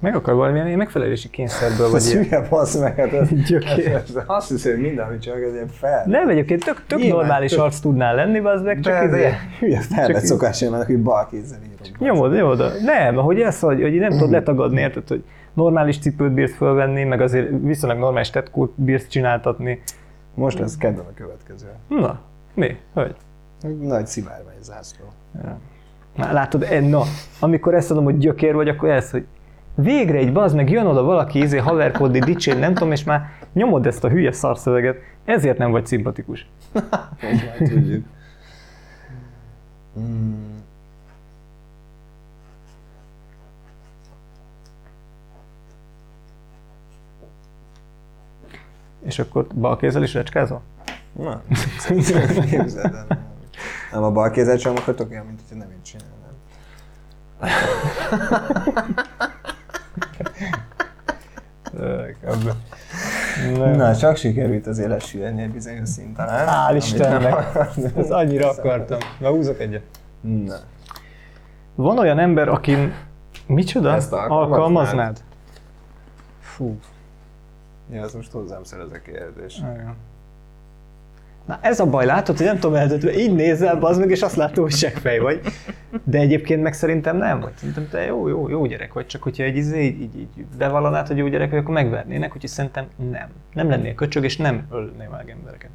Meg 0.00 0.14
akar 0.14 0.34
valamilyen 0.34 0.78
megfelelési 0.78 1.30
kényszerből, 1.30 1.90
vagy 1.90 2.12
hülye 2.12 2.48
bassz 2.48 2.76
meg, 2.80 2.96
hát 2.96 3.12
ez, 3.20 3.28
ez, 3.30 3.86
ez, 4.16 4.22
azt 4.26 4.48
hiszem, 4.48 4.72
hogy 4.72 4.80
minden, 4.82 5.06
amit 5.06 5.22
csak 5.22 5.42
ez 5.42 5.52
ilyen 5.52 5.68
fel. 5.68 6.02
Nem, 6.06 6.28
egyébként 6.28 6.64
tök, 6.64 6.84
tök 6.86 6.98
Nyilván, 6.98 7.18
normális 7.18 7.50
tök- 7.50 7.62
arc 7.62 7.78
tudnál 7.78 8.14
lenni, 8.14 8.38
az 8.38 8.62
meg 8.62 8.80
csak 8.80 8.92
de, 9.10 9.16
de 9.16 9.38
hülye 9.58 9.80
felvett 9.80 10.16
így- 10.22 10.26
szokás 10.26 10.60
mennek, 10.60 10.86
hogy 10.86 11.02
bal 11.02 11.26
kézzel 11.30 11.58
írom. 11.62 11.76
Nyomod, 11.98 12.32
nyomod. 12.32 12.72
Nem, 12.84 13.18
ahogy 13.18 13.40
ez, 13.40 13.60
hogy, 13.60 13.80
hogy 13.82 13.92
nem 13.98 14.10
tudod 14.10 14.30
letagadni, 14.30 14.80
érted, 14.80 15.08
hogy 15.08 15.24
normális 15.54 15.98
cipőt 15.98 16.32
bírsz 16.32 16.54
fölvenni, 16.56 17.04
meg 17.04 17.20
azért 17.20 17.48
viszonylag 17.62 17.98
normális 17.98 18.30
tetkót 18.30 18.72
bírsz 18.74 19.06
csináltatni. 19.08 19.82
Most 20.34 20.58
lesz 20.58 20.76
kedden 20.76 21.04
a 21.04 21.14
következő. 21.14 21.66
Na, 21.88 22.20
mi? 22.54 22.76
Hogy? 22.92 23.14
Nagy 23.80 24.06
szivárvány 24.06 24.62
zászló. 24.62 25.04
Már 26.16 26.32
látod, 26.32 26.62
eh, 26.62 26.80
na, 26.80 27.02
amikor 27.40 27.74
ezt 27.74 27.88
mondom, 27.88 28.12
hogy 28.12 28.18
gyökér 28.18 28.54
vagy, 28.54 28.68
akkor 28.68 28.88
ez, 28.88 29.10
hogy 29.10 29.26
végre 29.74 30.18
egy 30.18 30.32
bazd 30.32 30.56
meg, 30.56 30.70
jön 30.70 30.86
oda 30.86 31.02
valaki, 31.02 31.38
izé, 31.38 31.58
haverkodni, 31.58 32.18
dicsér, 32.18 32.58
nem 32.58 32.74
tudom, 32.74 32.92
és 32.92 33.04
már 33.04 33.30
nyomod 33.52 33.86
ezt 33.86 34.04
a 34.04 34.08
hülye 34.08 34.32
szarszöveget, 34.32 34.96
ezért 35.24 35.58
nem 35.58 35.70
vagy 35.70 35.86
szimpatikus. 35.86 36.46
Már 36.72 37.56
tudjuk. 37.58 38.04
Hmm. 39.94 40.54
És 49.04 49.18
akkor 49.18 49.46
bal 49.54 49.76
kézzel 49.76 50.02
is 50.02 50.14
recskázol? 50.14 50.62
Na, 51.12 51.42
képzeld 52.50 52.94
el. 52.94 53.25
Nem. 53.92 54.02
A 54.02 54.10
bal 54.10 54.30
kézzel 54.30 54.56
sem 54.56 54.76
akartok 54.76 55.10
olyan, 55.10 55.26
mint 55.26 55.40
hogyha 55.40 55.64
nem 55.64 55.70
így 55.70 55.82
csinálnám. 55.82 56.14
Na, 63.76 63.96
csak 63.96 64.16
sikerült 64.16 64.66
azért 64.66 64.88
lesülni 64.88 65.42
egy 65.42 65.50
bizonyos 65.50 65.88
szint 65.88 66.16
talán. 66.16 66.46
Hál' 66.48 66.76
Istennek! 66.76 67.56
Ezt 67.96 68.10
annyira 68.10 68.50
akartam. 68.50 68.98
Na, 69.18 69.28
húzok 69.28 69.60
egyet. 69.60 69.82
Na. 70.20 70.56
Van 71.74 71.98
olyan 71.98 72.18
ember, 72.18 72.48
akin... 72.48 72.94
Micsoda? 73.46 73.94
Ezt 73.94 74.12
alkalmaznád? 74.12 74.50
Alkalmaznád? 74.50 75.22
Fú. 76.40 76.78
Ja, 77.90 78.02
ez 78.02 78.14
most 78.14 78.32
hozzám 78.32 78.64
szól 78.64 78.80
ez 78.80 78.90
a 78.92 79.00
kérdés. 79.00 79.58
Igen. 79.58 79.96
Na 81.46 81.58
ez 81.60 81.80
a 81.80 81.86
baj, 81.86 82.06
látod, 82.06 82.36
hogy 82.36 82.46
nem 82.46 82.58
tudom 82.58 82.76
eldöntve, 82.76 83.18
így 83.18 83.34
nézel, 83.34 83.78
az 83.80 83.98
meg, 83.98 84.10
és 84.10 84.22
azt 84.22 84.36
látom, 84.36 84.64
hogy 84.64 84.72
seggfej 84.72 85.18
vagy. 85.18 85.40
De 86.04 86.18
egyébként 86.18 86.62
meg 86.62 86.72
szerintem 86.72 87.16
nem 87.16 87.40
vagy. 87.40 87.52
Szerintem 87.56 87.88
te 87.90 88.04
jó, 88.04 88.28
jó, 88.28 88.48
jó 88.48 88.66
gyerek 88.66 88.92
vagy, 88.92 89.06
csak 89.06 89.22
hogyha 89.22 89.42
egy 89.42 89.56
izé, 89.56 89.82
így, 89.84 90.00
így, 90.00 90.14
így 90.38 90.44
bevallanád, 90.58 91.06
hogy 91.06 91.16
jó 91.16 91.26
gyerek 91.26 91.50
vagy, 91.50 91.58
akkor 91.58 91.74
megvernének, 91.74 92.34
úgyhogy 92.34 92.50
szerintem 92.50 92.86
nem. 93.10 93.28
Nem 93.52 93.68
lennél 93.68 93.94
köcsög, 93.94 94.24
és 94.24 94.36
nem 94.36 94.66
ölnél 94.70 95.08
meg 95.10 95.30
embereket. 95.30 95.70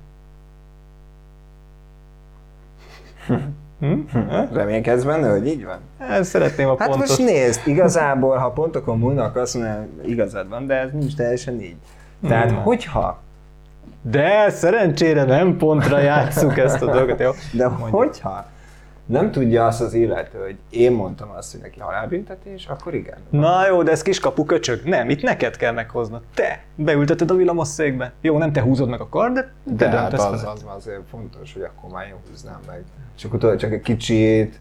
Hm? 3.80 3.99
Reménykedsz 4.53 5.03
benne, 5.03 5.30
hogy 5.30 5.48
így 5.48 5.65
van? 5.65 5.77
Ezt 6.10 6.30
szeretném 6.30 6.68
a 6.68 6.76
Hát 6.80 6.89
pontot. 6.89 7.07
most 7.07 7.19
nézd, 7.19 7.68
igazából, 7.68 8.38
ha 8.38 8.52
pontokon 8.52 8.99
múlnak, 8.99 9.35
azt 9.35 9.53
mondom, 9.53 9.88
igazad 10.06 10.49
van, 10.49 10.65
de 10.68 10.73
ez 10.76 10.91
nincs 10.91 11.15
teljesen 11.15 11.61
így. 11.61 11.76
Tehát, 12.27 12.45
Nem. 12.45 12.56
hogyha, 12.56 13.22
De 14.02 14.49
szerencsére 14.49 15.23
nem 15.23 15.57
pontra 15.57 15.99
játsszuk 15.99 16.57
ezt 16.57 16.82
a 16.82 16.86
dolgot, 16.91 17.19
jó? 17.19 17.32
de 17.53 17.68
Mondjuk. 17.68 17.90
hogyha 17.90 18.45
nem 19.06 19.32
tudja 19.32 19.65
azt 19.65 19.82
az 19.82 19.94
illető, 19.94 20.40
hogy 20.40 20.57
én 20.69 20.91
mondtam 20.91 21.30
azt, 21.38 21.52
hogy 21.52 21.61
neki 21.61 21.80
halálbüntetés, 21.80 22.65
akkor 22.65 22.94
igen. 22.94 23.18
Na 23.30 23.68
jó, 23.68 23.84
de 23.84 23.91
ez 23.91 24.02
kiskapu 24.02 24.45
köcsög. 24.45 24.82
Nem, 24.84 25.10
itt 25.10 25.22
neked 25.22 25.56
kell 25.57 25.72
meghoznod. 25.72 26.22
Te 26.34 26.64
beülteted 26.76 27.32
a 27.32 27.36
villamosszékbe. 27.36 28.11
Jó, 28.22 28.38
nem 28.38 28.52
te 28.52 28.61
húzod 28.61 28.90
meg 28.90 29.02
a 29.02 29.10
kardet, 29.10 29.49
De 29.64 29.90
te 29.90 29.98
hát 29.98 30.10
döntesz 30.10 30.26
az, 30.26 30.45
az 30.45 30.64
már 30.64 30.76
azért 30.76 31.02
fontos, 31.10 31.53
hogy 31.53 31.61
akkor 31.61 31.90
már 31.91 32.06
én 32.06 32.14
húznám 32.30 32.60
meg. 32.68 32.84
És 33.18 33.23
akkor 33.23 33.40
tudod, 33.40 33.60
csak 33.60 33.72
egy 33.72 33.82
kicsit 33.82 34.60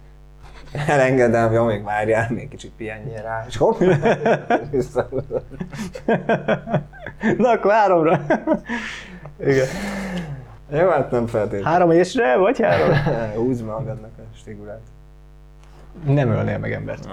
elengedem, 0.87 1.53
jó, 1.53 1.65
még 1.65 1.85
várjál, 1.85 2.27
még 2.31 2.49
kicsit 2.49 2.73
pihenjél 2.77 3.23
rá, 3.23 3.45
és 3.49 3.57
hopp. 3.57 3.81
Na, 7.37 7.49
akkor 7.49 7.73
háromra. 7.73 8.21
Igen. 9.41 9.67
Jó, 10.73 10.89
hát 10.89 11.11
nem 11.11 11.27
feltétlenül. 11.27 11.65
Három 11.67 11.91
ésre, 11.91 12.37
vagy 12.37 12.61
három? 12.61 12.97
Húzd 13.45 13.65
magadnak 13.65 14.11
a 14.19 14.37
stigulát. 14.37 14.81
Nem 16.07 16.31
ölnél 16.31 16.59
meg 16.59 16.73
embert. 16.73 17.09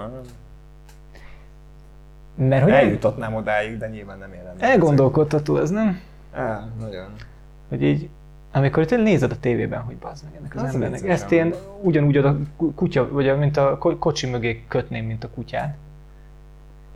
Mert 2.34 2.62
hogy 2.62 2.72
el, 2.72 2.78
Eljutotnám 2.78 3.34
odáig, 3.34 3.78
de 3.78 3.88
nyilván 3.88 4.18
nem 4.18 4.32
élem. 4.32 4.54
elgondolkodtató 4.58 5.56
ez, 5.58 5.70
nem? 5.70 6.00
El, 6.34 6.70
nagyon. 6.80 7.06
Hogy 7.68 7.82
így, 7.82 8.08
amikor 8.52 8.84
te 8.84 8.96
nézed 8.96 9.30
a 9.32 9.38
tévében, 9.40 9.80
hogy 9.80 9.96
bazd 9.96 10.24
meg 10.24 10.32
ennek 10.38 10.54
az, 10.54 10.62
Az 10.62 10.74
embernek. 10.74 11.04
Ezt 11.08 11.32
én 11.32 11.54
ugyanúgy 11.80 12.16
a 12.16 12.36
kutya, 12.74 13.08
vagy 13.12 13.38
mint 13.38 13.56
a 13.56 13.78
ko- 13.78 13.98
kocsi 13.98 14.26
mögé 14.30 14.64
kötném, 14.68 15.04
mint 15.04 15.24
a 15.24 15.28
kutyát. 15.34 15.76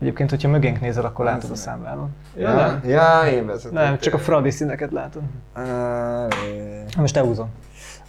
Egyébként, 0.02 0.30
hogyha 0.30 0.48
mögénk 0.48 0.80
nézel, 0.80 1.04
akkor 1.04 1.24
látod 1.24 1.50
a 1.50 1.54
számlálon. 1.54 2.10
Ja, 2.36 2.50
Ja, 2.50 2.54
nem. 2.66 2.80
ja, 2.84 3.26
én 3.30 3.46
vezetek. 3.46 3.72
Nem, 3.72 3.98
csak 3.98 4.14
a 4.14 4.18
fradi 4.18 4.50
színeket 4.50 4.90
látod. 4.90 5.22
Na, 5.54 6.28
Most 6.96 7.14
te 7.14 7.20
húzom. 7.20 7.50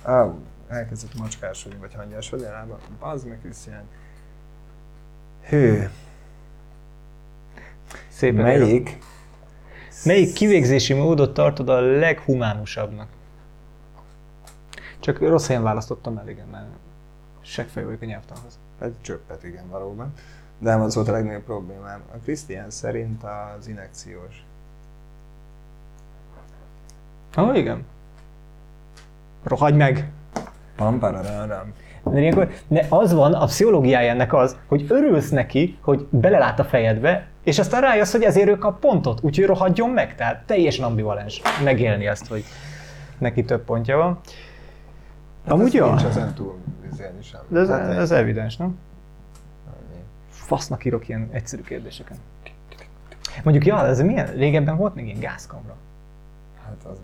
Á, 0.04 0.28
elkezdett 0.68 1.18
macskásodni, 1.18 1.78
vagy 1.80 1.94
hangyásodni, 1.94 2.46
lába. 2.46 2.80
Bazd 3.00 3.28
meg, 3.28 3.40
Krisztián. 3.42 3.84
Hű, 5.50 5.84
Szépen 8.08 8.44
melyik? 8.44 8.98
Melyik 10.06 10.34
kivégzési 10.34 10.94
módot 10.94 11.34
tartod 11.34 11.70
a 11.70 11.80
leghumánusabbnak? 11.80 13.08
Csak 15.00 15.20
rossz 15.20 15.48
helyen 15.48 15.64
választottam 15.64 16.18
el, 16.18 16.30
igen, 16.30 16.48
mert 16.52 16.66
seggfej 17.42 17.84
vagyok 17.84 18.02
a 18.02 18.06
nyelvtanhoz. 18.06 18.60
Egy 18.80 18.96
csöppet, 19.02 19.44
igen, 19.44 19.70
valóban. 19.70 20.14
De 20.60 20.70
nem 20.70 20.82
az 20.82 20.96
volt 20.96 21.08
a 21.08 21.12
legnagyobb 21.12 21.44
problémám. 21.44 22.02
A 22.14 22.18
Krisztián 22.24 22.70
szerint 22.70 23.24
az 23.24 23.68
inekciós. 23.68 24.46
Ah, 27.36 27.58
igen. 27.58 27.86
Rohagy 29.44 29.76
meg! 29.76 30.12
Pampararam. 30.76 31.74
De 32.04 32.20
ilyenkor, 32.20 32.50
ne, 32.68 32.82
az 32.90 33.14
van, 33.14 33.34
a 33.34 33.46
pszichológiája 33.46 34.10
ennek 34.12 34.34
az, 34.34 34.58
hogy 34.68 34.86
örülsz 34.90 35.30
neki, 35.30 35.78
hogy 35.82 36.08
belelát 36.10 36.60
a 36.60 36.64
fejedbe, 36.64 37.28
és 37.44 37.60
aztán 37.60 37.82
rájössz, 37.82 38.12
hogy 38.12 38.24
ezért 38.24 38.48
ő 38.48 38.58
kap 38.58 38.80
pontot, 38.80 39.20
úgyhogy 39.24 39.46
rohadjon 39.46 39.90
meg. 39.90 40.16
Tehát 40.16 40.46
teljesen 40.46 40.86
ambivalens 40.86 41.42
megélni 41.64 42.08
azt, 42.08 42.28
hogy 42.28 42.44
neki 43.18 43.44
több 43.44 43.64
pontja 43.64 43.98
van. 43.98 44.20
Amúgy 45.48 45.74
ja, 45.74 45.86
Nincs 45.86 46.04
ezen 46.04 46.34
túl 46.34 46.58
sem. 47.22 47.40
de 47.48 47.60
ez, 47.60 47.68
Hát 47.68 47.90
ez 47.90 48.12
evidens, 48.12 48.58
nem? 48.58 48.78
Fasznak 50.44 50.86
írok 50.86 51.08
ilyen 51.08 51.30
egyszerű 51.32 51.62
kérdéseken. 51.62 52.18
Mondjuk, 53.44 53.66
ja, 53.66 53.86
ez 53.86 54.02
milyen? 54.02 54.26
Régebben 54.26 54.78
volt 54.78 54.96
még 54.96 55.06
ilyen 55.06 55.20
gázkamra. 55.20 55.76
Hát 56.66 56.92
az 56.92 56.98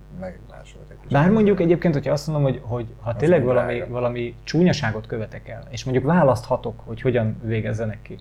egy 0.89 0.95
kicsit. 0.95 1.11
Bár 1.11 1.29
mondjuk 1.29 1.59
egyébként, 1.59 1.93
hogyha 1.93 2.11
azt 2.11 2.27
mondom, 2.27 2.43
hogy, 2.43 2.61
hogy 2.63 2.85
ha 3.01 3.15
tényleg 3.15 3.43
valami, 3.43 3.75
drága. 3.75 3.91
valami 3.91 4.35
csúnyaságot 4.43 5.07
követek 5.07 5.47
el, 5.47 5.63
és 5.69 5.83
mondjuk 5.83 6.05
választhatok, 6.05 6.79
hogy 6.85 7.01
hogyan 7.01 7.37
végezzenek 7.43 8.01
ki. 8.01 8.17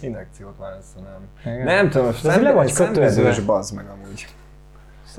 Inekciót 0.00 0.56
választanám. 0.58 1.20
Nem 1.64 1.90
tudom, 1.90 2.12
le 2.22 2.52
vagy 2.52 2.72
kötözve. 2.72 3.34
bazd 3.46 3.74
meg 3.74 3.86
amúgy. 3.86 4.26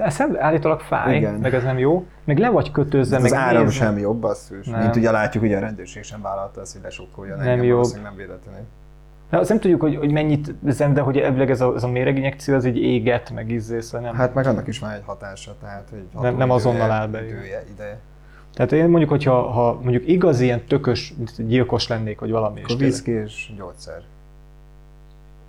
Szem- 0.08 0.38
állítólag 0.40 0.80
fáj, 0.80 1.16
Igen. 1.16 1.34
meg 1.34 1.54
ez 1.54 1.64
nem 1.64 1.78
jó, 1.78 2.06
meg 2.24 2.38
le 2.38 2.50
vagy 2.50 2.72
kötözve, 2.72 3.16
meg 3.18 3.26
az 3.32 3.34
áram 3.38 3.64
nézve. 3.64 3.86
sem 3.86 3.98
jobb, 3.98 4.18
basszus. 4.18 4.68
Nem. 4.68 4.80
Mint 4.82 4.96
ugye 4.96 5.12
látjuk, 5.12 5.44
ugye 5.44 5.58
a 5.58 5.60
rendőrség 5.60 6.04
sem 6.04 6.22
vállalta 6.22 6.62
azt, 6.62 6.74
hogy 6.74 6.82
lesokkolja 6.84 7.36
Nem 7.36 7.48
engem, 7.48 7.66
jobb. 7.66 7.86
nem 8.04 8.16
véletlenül. 8.16 8.62
De 9.30 9.38
azt 9.38 9.50
nem 9.50 9.60
tudjuk, 9.60 9.82
hogy, 9.82 9.96
hogy 9.96 10.12
mennyit 10.12 10.54
zem, 10.68 10.94
de 10.94 11.02
hogy 11.02 11.18
elvileg 11.18 11.50
ez 11.50 11.62
a, 11.62 11.74
ez 11.76 11.84
a 11.84 11.88
méreginjekció 11.88 12.56
az 12.56 12.66
így 12.66 12.78
éget, 12.78 13.32
meg 13.32 13.52
izzé, 13.52 13.80
szóval 13.80 14.08
nem. 14.08 14.16
Hát 14.16 14.34
meg 14.34 14.46
annak 14.48 14.68
is 14.68 14.80
van 14.80 14.90
egy 14.92 15.02
hatása, 15.06 15.56
tehát 15.62 15.88
hogy 15.90 16.22
Nem- 16.22 16.38
nem 16.38 16.50
azonnal 16.50 16.92
áll 16.92 17.08
be. 17.08 17.24
Idője, 17.26 17.64
ideje. 17.74 17.98
Tehát 18.54 18.72
én 18.72 18.88
mondjuk, 18.88 19.10
hogyha 19.10 19.42
ha 19.52 19.80
mondjuk 19.82 20.08
igaz 20.08 20.40
ilyen 20.40 20.66
tökös 20.66 21.14
gyilkos 21.38 21.88
lennék, 21.88 22.20
vagy 22.20 22.32
valami, 22.32 22.56
Akkor 22.58 22.68
tényleg- 22.68 22.88
viszki 22.90 23.12
és 23.12 23.52
gyógyszer. 23.58 24.02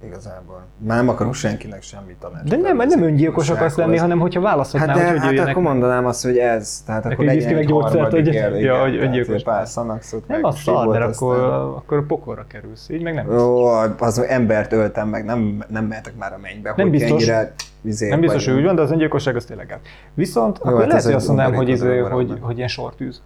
Igazából. 0.07 0.62
Már 0.78 0.97
nem 0.97 1.09
akarok 1.09 1.35
senkinek 1.35 1.83
semmit 1.83 2.16
tanácsot. 2.20 2.49
De 2.49 2.57
nem, 2.57 2.77
nem 2.77 3.03
öngyilkos 3.03 3.51
akarsz 3.51 3.77
lenni, 3.77 3.97
hanem 3.97 4.19
hogyha 4.19 4.41
választhatnál, 4.41 4.97
Hát, 4.97 5.05
de, 5.07 5.11
hogy 5.11 5.28
hogy 5.28 5.39
hát 5.39 5.49
akkor 5.49 5.62
mondanám 5.62 6.07
azt, 6.07 6.24
hogy 6.24 6.39
ez. 6.39 6.83
Tehát 6.87 7.07
Akkor 7.07 7.24
legyen 7.24 7.53
meg 7.53 7.61
egy 7.62 7.66
gyógyszert, 7.69 7.93
harmadik 7.95 8.24
hogy- 8.24 8.35
ér, 8.35 8.43
ja, 8.43 8.57
igen, 8.59 8.81
hogy 8.81 8.97
öngyilkos. 8.97 9.43
Pár 9.43 9.66
szanaxot, 9.69 10.28
nem 10.28 10.41
meg 10.41 10.51
az 10.51 10.59
szar, 10.59 10.87
mert 10.87 11.05
akkor, 11.15 11.37
akkor 11.77 12.07
pokolra 12.07 12.45
kerülsz, 12.49 12.89
így 12.89 13.03
meg 13.03 13.15
nem 13.15 13.27
biztos. 13.27 13.43
Ó, 13.43 13.65
az 13.99 14.16
hogy 14.16 14.27
embert 14.28 14.73
öltem 14.73 15.09
meg, 15.09 15.24
nem, 15.24 15.65
nem 15.69 15.85
mehetek 15.85 16.16
már 16.16 16.33
a 16.33 16.39
mennybe, 16.43 16.73
Nem 16.77 16.89
hogy 16.89 16.99
biztos. 16.99 17.11
ennyire 17.11 17.53
izé, 17.81 18.09
Nem 18.09 18.20
biztos, 18.20 18.47
hogy 18.47 18.55
úgy 18.55 18.65
van, 18.65 18.74
de 18.74 18.83
az 18.83 18.91
öngyilkosság 18.91 19.37
az 19.37 19.45
tényleg 19.45 19.66
gáz. 19.66 19.78
Viszont 20.15 20.59
Jó, 20.65 20.69
akkor 20.69 20.81
hát 20.81 20.89
lehet, 20.89 21.05
hogy 21.05 21.12
azt 21.15 21.27
mondanám, 21.27 21.55
hogy, 21.55 21.69
izé, 21.69 21.99
hogy, 21.99 22.39
hogy 22.41 22.57
ilyen 22.57 22.69
sortűz. 22.69 23.23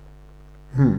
Hm. 0.77 0.93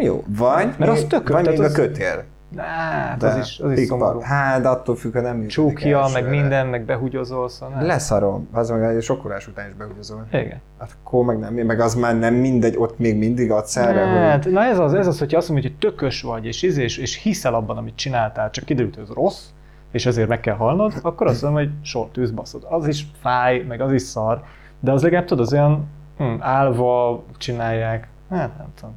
Jó, 0.00 0.24
vagy, 0.38 0.68
Mert 0.78 0.90
az 0.90 0.98
még- 0.98 1.06
tök- 1.06 1.28
vagy 1.28 1.46
még 1.46 1.60
az- 1.60 1.72
a 1.72 1.74
kötél. 1.74 2.24
Hát, 2.56 3.18
De 3.18 3.26
az 3.26 3.36
is, 3.36 3.58
az 3.58 3.78
is 3.78 3.86
szomorú. 3.86 4.20
Hát 4.20 4.66
attól 4.66 4.96
függ, 4.96 5.12
ha 5.12 5.20
nem 5.20 5.46
Csúkja, 5.46 6.06
meg 6.12 6.28
minden, 6.28 6.66
meg 6.66 6.84
behugyozol, 6.84 7.48
szóval 7.48 7.76
nem. 7.76 7.86
Leszarom, 7.86 8.48
az 8.52 8.70
meg 8.70 8.82
egy 8.82 9.02
sokkolás 9.02 9.48
után 9.48 9.68
is 9.68 9.74
behugyozol. 9.74 10.26
Igen. 10.32 10.60
Hát 10.78 10.96
akkor 11.02 11.24
meg 11.24 11.38
nem, 11.38 11.54
meg 11.54 11.80
az 11.80 11.94
már 11.94 12.18
nem 12.18 12.34
mindegy, 12.34 12.76
ott 12.76 12.98
még 12.98 13.18
mindig 13.18 13.50
adsz 13.50 13.76
erre, 13.76 14.06
hogy 14.06 14.18
Hát, 14.18 14.50
na 14.50 14.64
ez 14.64 14.78
az, 14.78 14.94
ez 14.94 15.06
az, 15.06 15.18
hogyha 15.18 15.36
azt 15.36 15.48
mondod, 15.48 15.66
hogy 15.70 15.78
tökös 15.78 16.22
vagy, 16.22 16.46
és, 16.46 16.62
izé, 16.62 16.82
és, 16.82 16.96
és 16.96 17.22
hiszel 17.22 17.54
abban, 17.54 17.76
amit 17.76 17.96
csináltál, 17.96 18.50
csak 18.50 18.64
kiderült, 18.64 18.94
hogy 18.94 19.04
ez 19.04 19.14
rossz, 19.14 19.44
és 19.92 20.06
ezért 20.06 20.28
meg 20.28 20.40
kell 20.40 20.56
halnod, 20.56 20.92
akkor 21.02 21.26
azt 21.26 21.42
mondom, 21.42 21.62
hogy 21.62 21.72
sortűz 21.82 22.30
baszod. 22.30 22.66
Az 22.68 22.86
is 22.86 23.06
fáj, 23.20 23.64
meg 23.68 23.80
az 23.80 23.92
is 23.92 24.02
szar, 24.02 24.42
de 24.80 24.92
az 24.92 25.02
legalább 25.02 25.24
tudod, 25.24 25.44
az 25.44 25.52
olyan 25.52 25.86
hm, 26.18 26.34
állva 26.40 27.22
csinálják. 27.38 28.08
Hát 28.30 28.58
nem 28.58 28.66
tudom. 28.74 28.94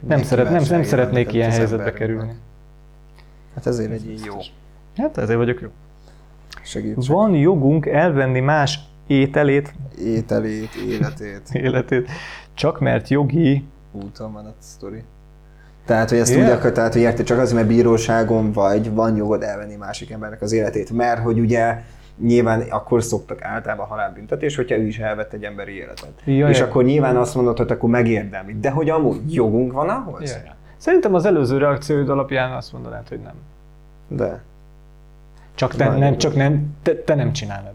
Nem, 0.00 0.22
szeret, 0.22 0.50
nem, 0.50 0.62
nem 0.68 0.82
szeretnék 0.82 1.32
ilyen 1.32 1.50
helyzetbe 1.50 1.92
kerülni. 1.92 2.32
Hát 3.54 3.66
ezért 3.66 3.90
egy 3.90 4.10
így 4.10 4.24
jó 4.24 4.34
Hát 4.96 5.18
ezért 5.18 5.38
vagyok 5.38 5.60
jó. 5.60 5.68
segítség. 6.62 7.14
Van 7.14 7.34
jogunk 7.34 7.86
elvenni 7.86 8.40
más 8.40 8.78
ételét, 9.06 9.74
Ételét, 9.98 10.74
életét. 10.74 11.42
életét, 11.64 12.10
csak 12.54 12.80
mert 12.80 13.08
jogi 13.08 13.64
Úton 13.92 14.32
van 14.32 14.46
a 14.46 14.54
sztori. 14.58 15.02
Tehát, 15.84 16.10
hogy 16.10 16.18
ezt 16.18 16.32
Igen? 16.32 16.44
úgy 16.44 16.50
akar, 16.50 16.72
tehát, 16.72 16.92
hogy 16.92 17.02
érted, 17.02 17.26
csak 17.26 17.38
azért, 17.38 17.56
mert 17.56 17.68
bíróságon 17.68 18.52
vagy, 18.52 18.90
van 18.90 19.16
jogod 19.16 19.42
elvenni 19.42 19.74
másik 19.74 20.10
embernek 20.10 20.42
az 20.42 20.52
életét, 20.52 20.90
mert 20.90 21.20
hogy 21.20 21.40
ugye 21.40 21.82
nyilván 22.18 22.60
akkor 22.60 23.02
szoktak 23.02 23.42
általában 23.42 23.86
halálbüntetés, 23.86 24.56
hogyha 24.56 24.76
ő 24.76 24.86
is 24.86 24.98
elvett 24.98 25.32
egy 25.32 25.44
emberi 25.44 25.72
életet. 25.72 26.12
Ja, 26.24 26.48
és 26.48 26.58
ja. 26.58 26.64
akkor 26.64 26.84
nyilván 26.84 27.16
azt 27.16 27.34
mondod, 27.34 27.56
hogy 27.56 27.70
akkor 27.70 27.90
megérdemli. 27.90 28.54
De 28.60 28.70
hogy 28.70 28.90
amúgy 28.90 29.34
jogunk 29.34 29.72
van 29.72 29.88
ahhoz? 29.88 30.30
Ja, 30.30 30.36
ja. 30.44 30.54
Szerintem 30.84 31.14
az 31.14 31.24
előző 31.24 31.58
reakcióid 31.58 32.08
alapján 32.08 32.52
azt 32.52 32.72
mondanád, 32.72 33.08
hogy 33.08 33.20
nem. 33.20 33.34
De. 34.08 34.42
Csak 35.54 35.74
te, 35.74 35.86
Van 35.86 35.98
nem, 35.98 36.18
csak 36.18 36.34
nem, 36.34 36.76
te, 36.82 36.94
te 36.96 37.14
nem 37.14 37.32
csinálod. 37.32 37.72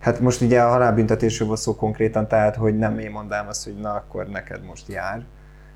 Hát 0.00 0.20
most 0.20 0.40
ugye 0.40 0.62
a 0.62 0.68
halálbüntetésről 0.68 1.48
van 1.48 1.56
szó 1.56 1.76
konkrétan, 1.76 2.26
tehát 2.28 2.56
hogy 2.56 2.78
nem 2.78 2.98
én 2.98 3.10
mondám 3.10 3.48
azt, 3.48 3.64
hogy 3.64 3.74
na 3.76 3.94
akkor 3.94 4.26
neked 4.26 4.64
most 4.64 4.88
jár, 4.88 5.24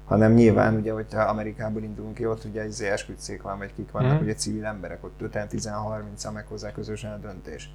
hanem 0.06 0.32
nyilván 0.32 0.74
ugye, 0.74 0.92
hogyha 0.92 1.22
Amerikából 1.22 1.82
indulunk 1.82 2.14
ki, 2.14 2.26
ott 2.26 2.44
ugye 2.44 2.66
izé 2.66 2.88
esküdszék 2.88 3.42
van, 3.42 3.58
vagy 3.58 3.72
kik 3.76 3.90
vannak, 3.90 4.12
Mhm. 4.14 4.22
ugye 4.22 4.34
civil 4.34 4.64
emberek, 4.64 5.04
ott 5.04 5.20
5-10-30 5.22 6.32
meghozzák 6.32 6.72
közösen 6.72 7.12
a 7.12 7.16
döntés. 7.16 7.70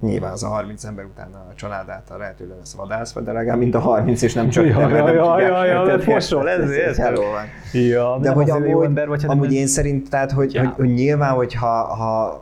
Nyilván 0.00 0.32
az 0.32 0.42
a 0.42 0.48
30 0.48 0.84
ember 0.84 1.04
után 1.04 1.28
a 1.50 1.54
család 1.54 1.88
által 1.88 2.18
lehetőleg 2.18 2.56
lesz 2.58 2.74
vadászva, 2.74 3.20
de 3.20 3.32
legalább 3.32 3.58
mind 3.58 3.74
a 3.74 3.78
30, 3.78 4.22
és 4.22 4.34
nem 4.34 4.48
csak 4.48 4.64
Ja, 4.66 4.80
ja, 4.80 4.88
nem 4.88 5.14
ja, 5.14 5.40
ja, 5.40 5.64
ja, 5.64 5.82
Tehát 5.84 6.04
de 6.04 6.12
fosol, 6.12 6.48
ez- 6.48 6.70
ez- 6.70 6.96
hello 6.96 7.20
van. 7.22 7.44
Ja, 7.72 8.18
De 8.18 8.30
hogy 8.30 8.50
amúgy, 8.50 9.24
amúgy 9.26 9.52
én 9.52 9.66
szerint, 9.66 10.10
tehát 10.10 10.32
hogy, 10.32 10.54
Ja. 10.54 10.60
hogy, 10.60 10.70
hogy 10.76 10.94
nyilván, 10.94 11.34
hogy 11.34 11.54
ha, 11.54 11.66
ha 11.94 12.40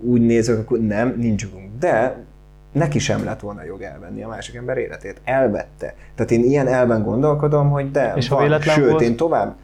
úgy 0.00 0.20
nézünk, 0.20 0.58
akkor 0.60 0.78
nem, 0.78 1.14
nincs 1.16 1.42
jogunk. 1.42 1.68
De 1.78 2.24
neki 2.72 2.98
sem 2.98 3.24
lett 3.24 3.40
volna 3.40 3.64
jog 3.64 3.82
elvenni 3.82 4.22
a 4.22 4.28
másik 4.28 4.54
ember 4.54 4.76
életét. 4.76 5.20
Elvette. 5.24 5.94
Tehát 6.14 6.30
én 6.30 6.44
ilyen 6.44 6.66
elben 6.68 7.02
gondolkodom, 7.02 7.70
hogy 7.70 7.90
de 7.90 8.12
És 8.16 8.28
ha 8.28 8.34
van. 8.34 8.44
véletlen 8.44 8.74
Sőt, 8.74 8.90
volt? 8.90 9.02
én 9.02 9.16
tovább 9.16 9.54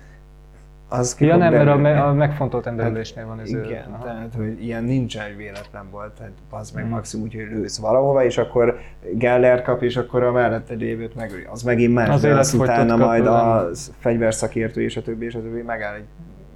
az 0.99 1.17
Ja 1.19 1.37
nem, 1.37 1.53
mert 1.81 1.99
a, 1.99 2.09
a 2.09 2.13
megfontolt 2.13 2.67
emberülésnél 2.67 3.27
van 3.27 3.41
ez. 3.41 3.49
Igen, 3.49 3.85
Aha. 3.93 4.05
tehát, 4.05 4.35
hogy 4.37 4.65
ilyen 4.65 4.85
nincsen, 4.85 5.27
hogy 5.27 5.37
véletlen 5.37 5.91
volt, 5.91 6.13
tehát 6.13 6.33
az 6.51 6.71
meg 6.71 6.85
Mhm. 6.85 6.93
maximum 6.93 7.25
úgy, 7.27 7.35
hogy 7.35 7.47
lősz 7.51 7.79
valahova, 7.79 8.25
és 8.25 8.39
akkor 8.39 8.79
Geller 9.13 9.63
kap, 9.63 9.83
és 9.83 9.97
akkor 9.97 10.23
a 10.23 10.33
mellette 10.33 10.75
lévőt 10.75 11.15
megöli. 11.15 11.47
Az 11.51 11.63
megint 11.63 11.95
más, 11.95 12.09
Az 12.09 12.21
de 12.21 12.35
az 12.39 12.55
utána 12.55 12.97
majd 12.97 13.27
a 13.27 13.69
fegyverszakértő 13.99 14.83
és 14.83 14.97
a 14.97 15.03
többi, 15.03 15.25
és 15.25 15.35
a 15.35 15.41
többi 15.43 15.63
megáll, 15.63 15.97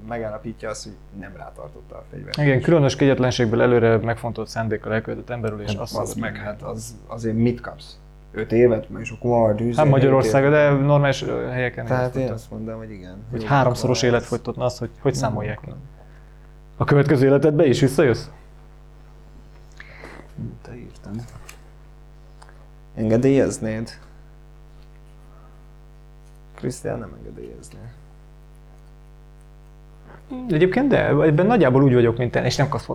megállapítja 0.09 0.69
azt, 0.71 0.85
hogy 0.85 0.93
nem 1.21 1.33
rátartotta 1.37 1.95
a 1.97 2.03
fegyvert. 2.11 2.37
Igen, 2.37 2.61
különös 2.61 2.97
kegyetlenségből 2.97 3.63
előre 3.63 3.97
megfontolt 3.97 4.49
szándékkal 4.49 4.93
elkövetett 4.93 5.31
emberülés. 5.31 5.71
Hát, 5.73 5.81
azt 5.81 5.99
az 5.99 6.09
szokott 6.09 6.23
meg, 6.23 6.37
hát 6.37 6.63
az, 6.63 6.97
azért 7.07 7.37
mit 7.37 7.61
kapsz? 7.61 7.99
Öt 8.39 8.53
évet, 8.53 8.87
és 8.99 9.11
akkor 9.11 9.31
majd 9.31 9.61
üzé, 9.61 9.77
Hát 9.77 9.89
Magyarországon, 9.89 10.53
öt 10.53 10.79
de 10.79 10.85
normális 10.87 11.25
helyeken 11.51 11.87
Tehát 11.87 12.15
én 12.15 12.31
azt 12.31 12.51
mondom, 12.51 12.79
hogy 12.79 12.91
igen. 12.91 13.25
hogy 13.31 13.43
Jó, 13.43 13.49
háromszoros 13.49 14.03
életfogytott, 14.03 14.57
na 14.57 14.65
azt, 14.65 14.79
hogy 14.79 14.91
hogy 15.01 15.13
Nem, 15.13 15.21
számolják 15.21 15.61
ki. 15.65 15.71
A 16.77 16.85
következő 16.85 17.27
életedbe 17.27 17.67
is 17.67 17.81
visszajössz? 17.81 18.27
Te 20.63 20.77
írtad. 20.77 21.25
Engedélyeznéd? 22.95 23.91
Krisztián 26.55 26.99
nem 26.99 27.17
engedélyezné. 27.19 27.79
Egyébként 30.51 30.89
de, 30.89 31.07
ebben 31.07 31.47
nagyjából 31.47 31.83
úgy 31.83 31.95
vagyok, 31.95 32.17
mint 32.17 32.31
te, 32.31 32.45
és 32.45 32.57
nem 32.57 32.69
kapsz 32.69 32.87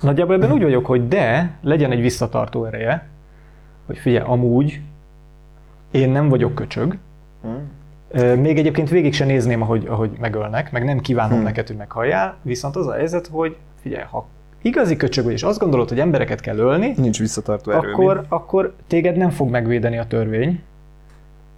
nagyjából 0.00 0.34
ebben 0.34 0.52
úgy 0.52 0.62
vagyok, 0.62 0.86
hogy 0.86 1.08
de 1.08 1.50
legyen 1.62 1.90
egy 1.90 2.00
visszatartó 2.00 2.64
ereje, 2.64 3.08
hogy 3.86 3.98
figyelj, 3.98 4.24
amúgy 4.28 4.80
én 5.90 6.10
nem 6.10 6.28
vagyok 6.28 6.54
köcsög, 6.54 6.96
Hm? 7.42 7.48
Ö, 8.10 8.34
még 8.36 8.58
egyébként 8.58 8.88
végig 8.90 9.14
se 9.14 9.24
nézném, 9.24 9.62
ahogy, 9.62 9.86
ahogy 9.86 10.10
megölnek, 10.20 10.72
meg 10.72 10.84
nem 10.84 10.98
kívánom 11.00 11.34
Hmm. 11.36 11.42
neked, 11.42 11.66
hogy 11.66 11.76
meghalljál, 11.76 12.36
viszont 12.42 12.76
az 12.76 12.86
a 12.86 12.92
helyzet, 12.92 13.26
hogy 13.26 13.56
figyelj, 13.82 14.04
ha 14.10 14.26
igazi 14.62 14.96
köcsög 14.96 15.24
vagy, 15.24 15.32
és 15.32 15.42
azt 15.42 15.58
gondolod, 15.58 15.88
hogy 15.88 16.00
embereket 16.00 16.40
kell 16.40 16.56
ölni, 16.56 16.92
Nincs 16.96 17.18
visszatartó 17.18 17.70
erő. 17.70 17.90
akkor, 17.92 18.24
akkor 18.28 18.74
téged 18.86 19.16
nem 19.16 19.30
fog 19.30 19.50
megvédeni 19.50 19.98
a 19.98 20.06
törvény, 20.06 20.62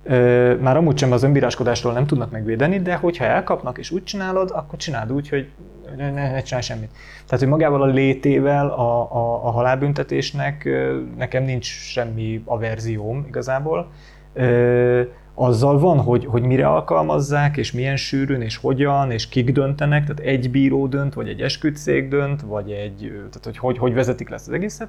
Ö, 0.02 0.54
már 0.60 0.76
amúgy 0.76 0.98
sem 0.98 1.12
az 1.12 1.22
önbíráskodástól 1.22 1.92
nem 1.92 2.06
tudnak 2.06 2.30
megvédeni, 2.30 2.80
de 2.80 2.94
hogyha 2.94 3.24
elkapnak 3.24 3.78
és 3.78 3.90
úgy 3.90 4.04
csinálod, 4.04 4.50
akkor 4.54 4.78
csináld 4.78 5.12
úgy, 5.12 5.28
hogy 5.28 5.48
ne, 5.96 6.10
ne, 6.10 6.42
csinálj 6.42 6.64
semmit. 6.64 6.90
Tehát, 7.24 7.40
hogy 7.40 7.48
magával 7.48 7.82
a 7.82 7.86
létével 7.86 8.66
a, 8.68 9.12
a, 9.12 9.46
a 9.46 9.50
halálbüntetésnek 9.50 10.68
nekem 11.16 11.44
nincs 11.44 11.66
semmi 11.66 12.42
averzióm 12.44 13.24
igazából. 13.28 13.90
Ö, 14.32 15.02
azzal 15.34 15.78
van, 15.78 16.00
hogy, 16.00 16.24
hogy 16.24 16.42
mire 16.42 16.68
alkalmazzák, 16.68 17.56
és 17.56 17.72
milyen 17.72 17.96
sűrűn, 17.96 18.40
és 18.40 18.56
hogyan, 18.56 19.10
és 19.10 19.28
kik 19.28 19.52
döntenek, 19.52 20.02
tehát 20.02 20.20
egy 20.20 20.50
bíró 20.50 20.86
dönt, 20.86 21.14
vagy 21.14 21.28
egy 21.28 21.40
esküdtszék 21.40 22.08
dönt, 22.08 22.42
vagy 22.42 22.70
egy, 22.70 23.12
tehát 23.14 23.44
hogy, 23.44 23.58
hogy 23.58 23.78
hogy 23.78 23.94
vezetik 23.94 24.28
lesz 24.28 24.46
az 24.46 24.52
egészet. 24.52 24.88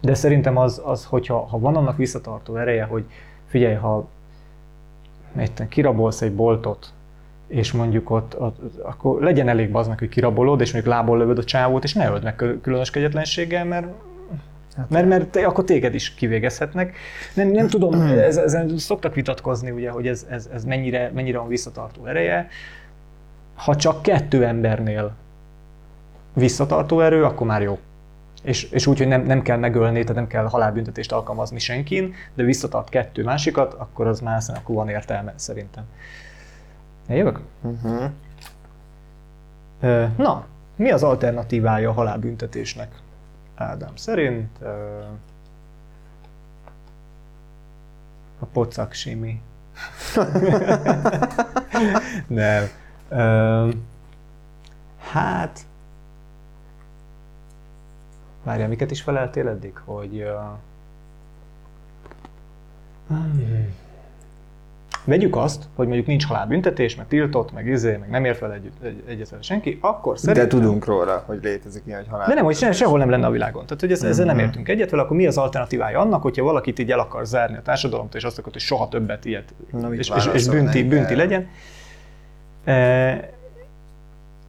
De 0.00 0.14
szerintem 0.14 0.56
az, 0.56 0.82
az 0.84 1.04
hogyha 1.04 1.46
ha 1.46 1.58
van 1.58 1.76
annak 1.76 1.96
visszatartó 1.96 2.56
ereje, 2.56 2.84
hogy 2.84 3.04
figyelj, 3.46 3.74
ha 3.74 4.08
egy, 5.36 5.68
kirabolsz 5.68 6.22
egy 6.22 6.34
boltot, 6.34 6.92
és 7.46 7.72
mondjuk 7.72 8.10
ott, 8.10 8.40
ott, 8.40 8.58
akkor 8.82 9.22
legyen 9.22 9.48
elég 9.48 9.70
baznak, 9.70 9.98
hogy 9.98 10.08
kirabolod, 10.08 10.60
és 10.60 10.72
mondjuk 10.72 10.94
lából 10.94 11.18
lövöd 11.18 11.38
a 11.38 11.44
csávót, 11.44 11.84
és 11.84 11.92
ne 11.92 12.10
öld 12.10 12.22
meg 12.22 12.44
különös 12.62 12.90
kegyetlenséggel, 12.90 13.64
mert 13.64 13.86
Hát, 14.76 14.90
mert, 14.90 15.08
mert 15.08 15.28
te, 15.28 15.46
akkor 15.46 15.64
téged 15.64 15.94
is 15.94 16.14
kivégezhetnek. 16.14 16.96
Nem, 17.34 17.48
nem 17.48 17.68
tudom, 17.68 18.00
ez, 18.00 18.36
ezen 18.36 18.78
szoktak 18.78 19.14
vitatkozni, 19.14 19.70
ugye, 19.70 19.90
hogy 19.90 20.06
ez, 20.06 20.26
ez, 20.30 20.48
ez 20.54 20.64
mennyire, 20.64 21.10
mennyire 21.14 21.38
van 21.38 21.48
visszatartó 21.48 22.06
ereje. 22.06 22.48
Ha 23.54 23.76
csak 23.76 24.02
kettő 24.02 24.44
embernél 24.44 25.14
visszatartó 26.32 27.00
erő, 27.00 27.24
akkor 27.24 27.46
már 27.46 27.62
jó. 27.62 27.78
És, 28.44 28.62
és 28.62 28.86
úgy, 28.86 28.98
hogy 28.98 29.08
nem, 29.08 29.22
nem 29.22 29.42
kell 29.42 29.58
megölni, 29.58 30.00
tehát 30.00 30.14
nem 30.14 30.26
kell 30.26 30.44
halálbüntetést 30.44 31.12
alkalmazni 31.12 31.58
senkin, 31.58 32.14
de 32.34 32.42
visszatart 32.42 32.88
kettő 32.88 33.22
másikat, 33.22 33.74
akkor 33.74 34.06
az 34.06 34.20
már 34.20 34.42
akkor 34.54 34.74
van 34.74 34.88
értelme 34.88 35.32
szerintem. 35.36 35.84
Én 37.08 37.16
jövök? 37.16 37.40
Uh-huh. 37.62 38.10
Na, 40.16 40.46
mi 40.76 40.90
az 40.90 41.02
alternatívája 41.02 41.90
a 41.90 41.92
halálbüntetésnek? 41.92 42.94
Ádám 43.54 43.96
szerint 43.96 44.58
a 48.38 48.44
pocak 48.52 48.92
simi. 48.92 49.40
Nem. 52.26 52.68
Hát, 54.98 55.60
várjál, 58.44 58.68
miket 58.68 58.90
is 58.90 59.02
feleltél 59.02 59.48
eddig, 59.48 59.72
hogy 59.84 60.22
uh, 60.22 60.58
Vegyük 65.04 65.36
azt, 65.36 65.64
hogy 65.74 65.86
mondjuk 65.86 66.06
nincs 66.06 66.26
halálbüntetés, 66.26 66.96
meg 66.96 67.08
tiltott, 67.08 67.52
meg 67.52 67.66
izé, 67.66 67.96
meg 67.96 68.10
nem 68.10 68.24
ért 68.24 68.36
fel 68.36 68.52
egy, 68.52 68.70
egy, 68.82 69.02
egyetlen 69.06 69.42
senki, 69.42 69.78
akkor 69.80 70.18
szerintem... 70.18 70.44
De 70.44 70.50
tudunk 70.50 70.84
róla, 70.84 71.22
hogy 71.26 71.38
létezik 71.42 71.82
ilyen, 71.86 71.98
hogy 71.98 72.08
halál. 72.08 72.28
De 72.28 72.34
nem, 72.34 72.44
hogy 72.44 72.56
se, 72.56 72.72
sehol 72.72 72.98
nem 72.98 73.10
lenne 73.10 73.26
a 73.26 73.30
világon. 73.30 73.64
Tehát, 73.64 73.80
hogy 73.80 73.92
ez, 73.92 74.02
ezzel 74.02 74.26
nem 74.26 74.36
mhm. 74.36 74.44
értünk 74.44 74.68
egyet 74.68 74.90
vele, 74.90 75.02
akkor 75.02 75.16
mi 75.16 75.26
az 75.26 75.38
alternatívája 75.38 76.00
annak, 76.00 76.22
hogyha 76.22 76.44
valakit 76.44 76.78
így 76.78 76.90
el 76.90 76.98
akar 76.98 77.26
zárni 77.26 77.56
a 77.56 77.62
társadalomtól, 77.62 78.20
és 78.20 78.26
azt 78.26 78.38
akar, 78.38 78.52
hogy 78.52 78.60
soha 78.60 78.88
többet 78.88 79.24
ilyet, 79.24 79.54
Na, 79.70 79.94
és, 79.94 80.12
és, 80.16 80.28
és 80.32 80.48
bünti, 80.48 80.84
bünti 80.84 81.14
legyen. 81.14 81.48
E, 82.64 83.30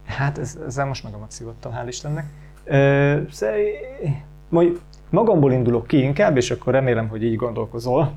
hát 0.06 0.38
ez, 0.38 0.58
ezzel 0.66 0.86
most 0.86 1.02
magamat 1.02 1.30
szívottam, 1.30 1.72
hál' 1.72 1.88
Istennek. 1.88 2.24
E, 2.66 3.22
majd 4.48 4.80
magamból 5.10 5.52
indulok 5.52 5.86
ki 5.86 6.02
inkább, 6.02 6.36
és 6.36 6.50
akkor 6.50 6.72
remélem, 6.72 7.08
hogy 7.08 7.24
így 7.24 7.36
gondolkozol, 7.36 8.12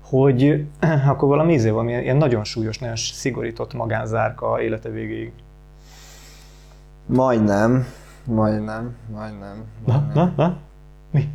hogy 0.00 0.64
akkor 1.10 1.28
valami 1.28 1.52
ízé 1.52 1.70
van, 1.70 1.88
ilyen 1.88 2.16
nagyon 2.16 2.44
súlyos, 2.44 2.78
nagyon 2.78 2.96
szigorított 2.96 3.74
magánzárka 3.74 4.62
élete 4.62 4.88
végéig. 4.88 5.32
Majdnem, 7.06 7.86
majdnem, 8.24 8.96
majdnem. 9.12 9.64
Na, 9.86 10.10
na, 10.14 10.32
na, 10.36 10.56
mi? 11.10 11.28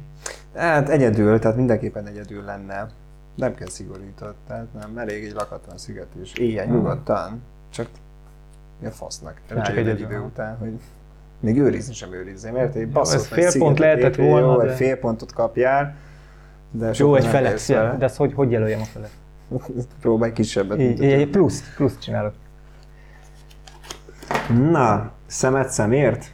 Hát 0.56 0.90
egyedül, 0.90 1.40
tehát 1.40 1.58
mindenképpen 1.58 2.06
egyedül 2.06 2.44
lenne. 2.44 2.88
Nem 3.36 3.56
kell 3.56 3.68
szigorított, 3.68 4.36
tehát 4.48 4.74
nem, 4.74 4.98
elég 4.98 5.24
egy 5.24 5.34
lakatlan 5.34 5.78
szigetés. 5.78 6.34
Éjjel 6.34 6.66
nyugodtan, 6.66 7.42
csak 7.70 7.88
mi 8.80 8.88
a 8.88 8.92
fasznak. 8.92 9.42
Csak 9.48 9.78
egy 9.78 10.00
idő 10.00 10.20
után, 10.20 10.58
hogy 10.58 10.80
még 11.40 11.60
őrizni 11.60 11.94
sem 11.94 12.14
őrizni, 12.14 12.52
mert 12.52 12.76
egy 12.76 12.90
basszott 12.90 13.22
fél 13.22 13.52
pont 13.58 13.80
lehetett 13.80 14.16
volna, 14.16 14.54
jó, 14.54 14.62
de... 14.62 14.74
fél 14.74 14.96
pontot 14.96 15.34
kapjál, 15.34 15.96
de 16.72 16.92
Jó, 16.94 17.16
egy 17.16 17.26
felet, 17.26 17.68
de 17.68 18.06
ezt 18.06 18.16
hogy, 18.16 18.34
hogy 18.34 18.52
jelöljem 18.52 18.82
a 18.82 18.86
felet? 18.86 19.12
Próbálj 20.02 20.32
kisebbet. 20.32 20.80
Így, 20.80 21.04
egy 21.04 21.30
plusz, 21.30 21.74
plusz 21.76 21.98
csinálok. 22.00 22.34
Na, 24.72 25.12
szemet 25.26 25.70
szemért? 25.70 26.32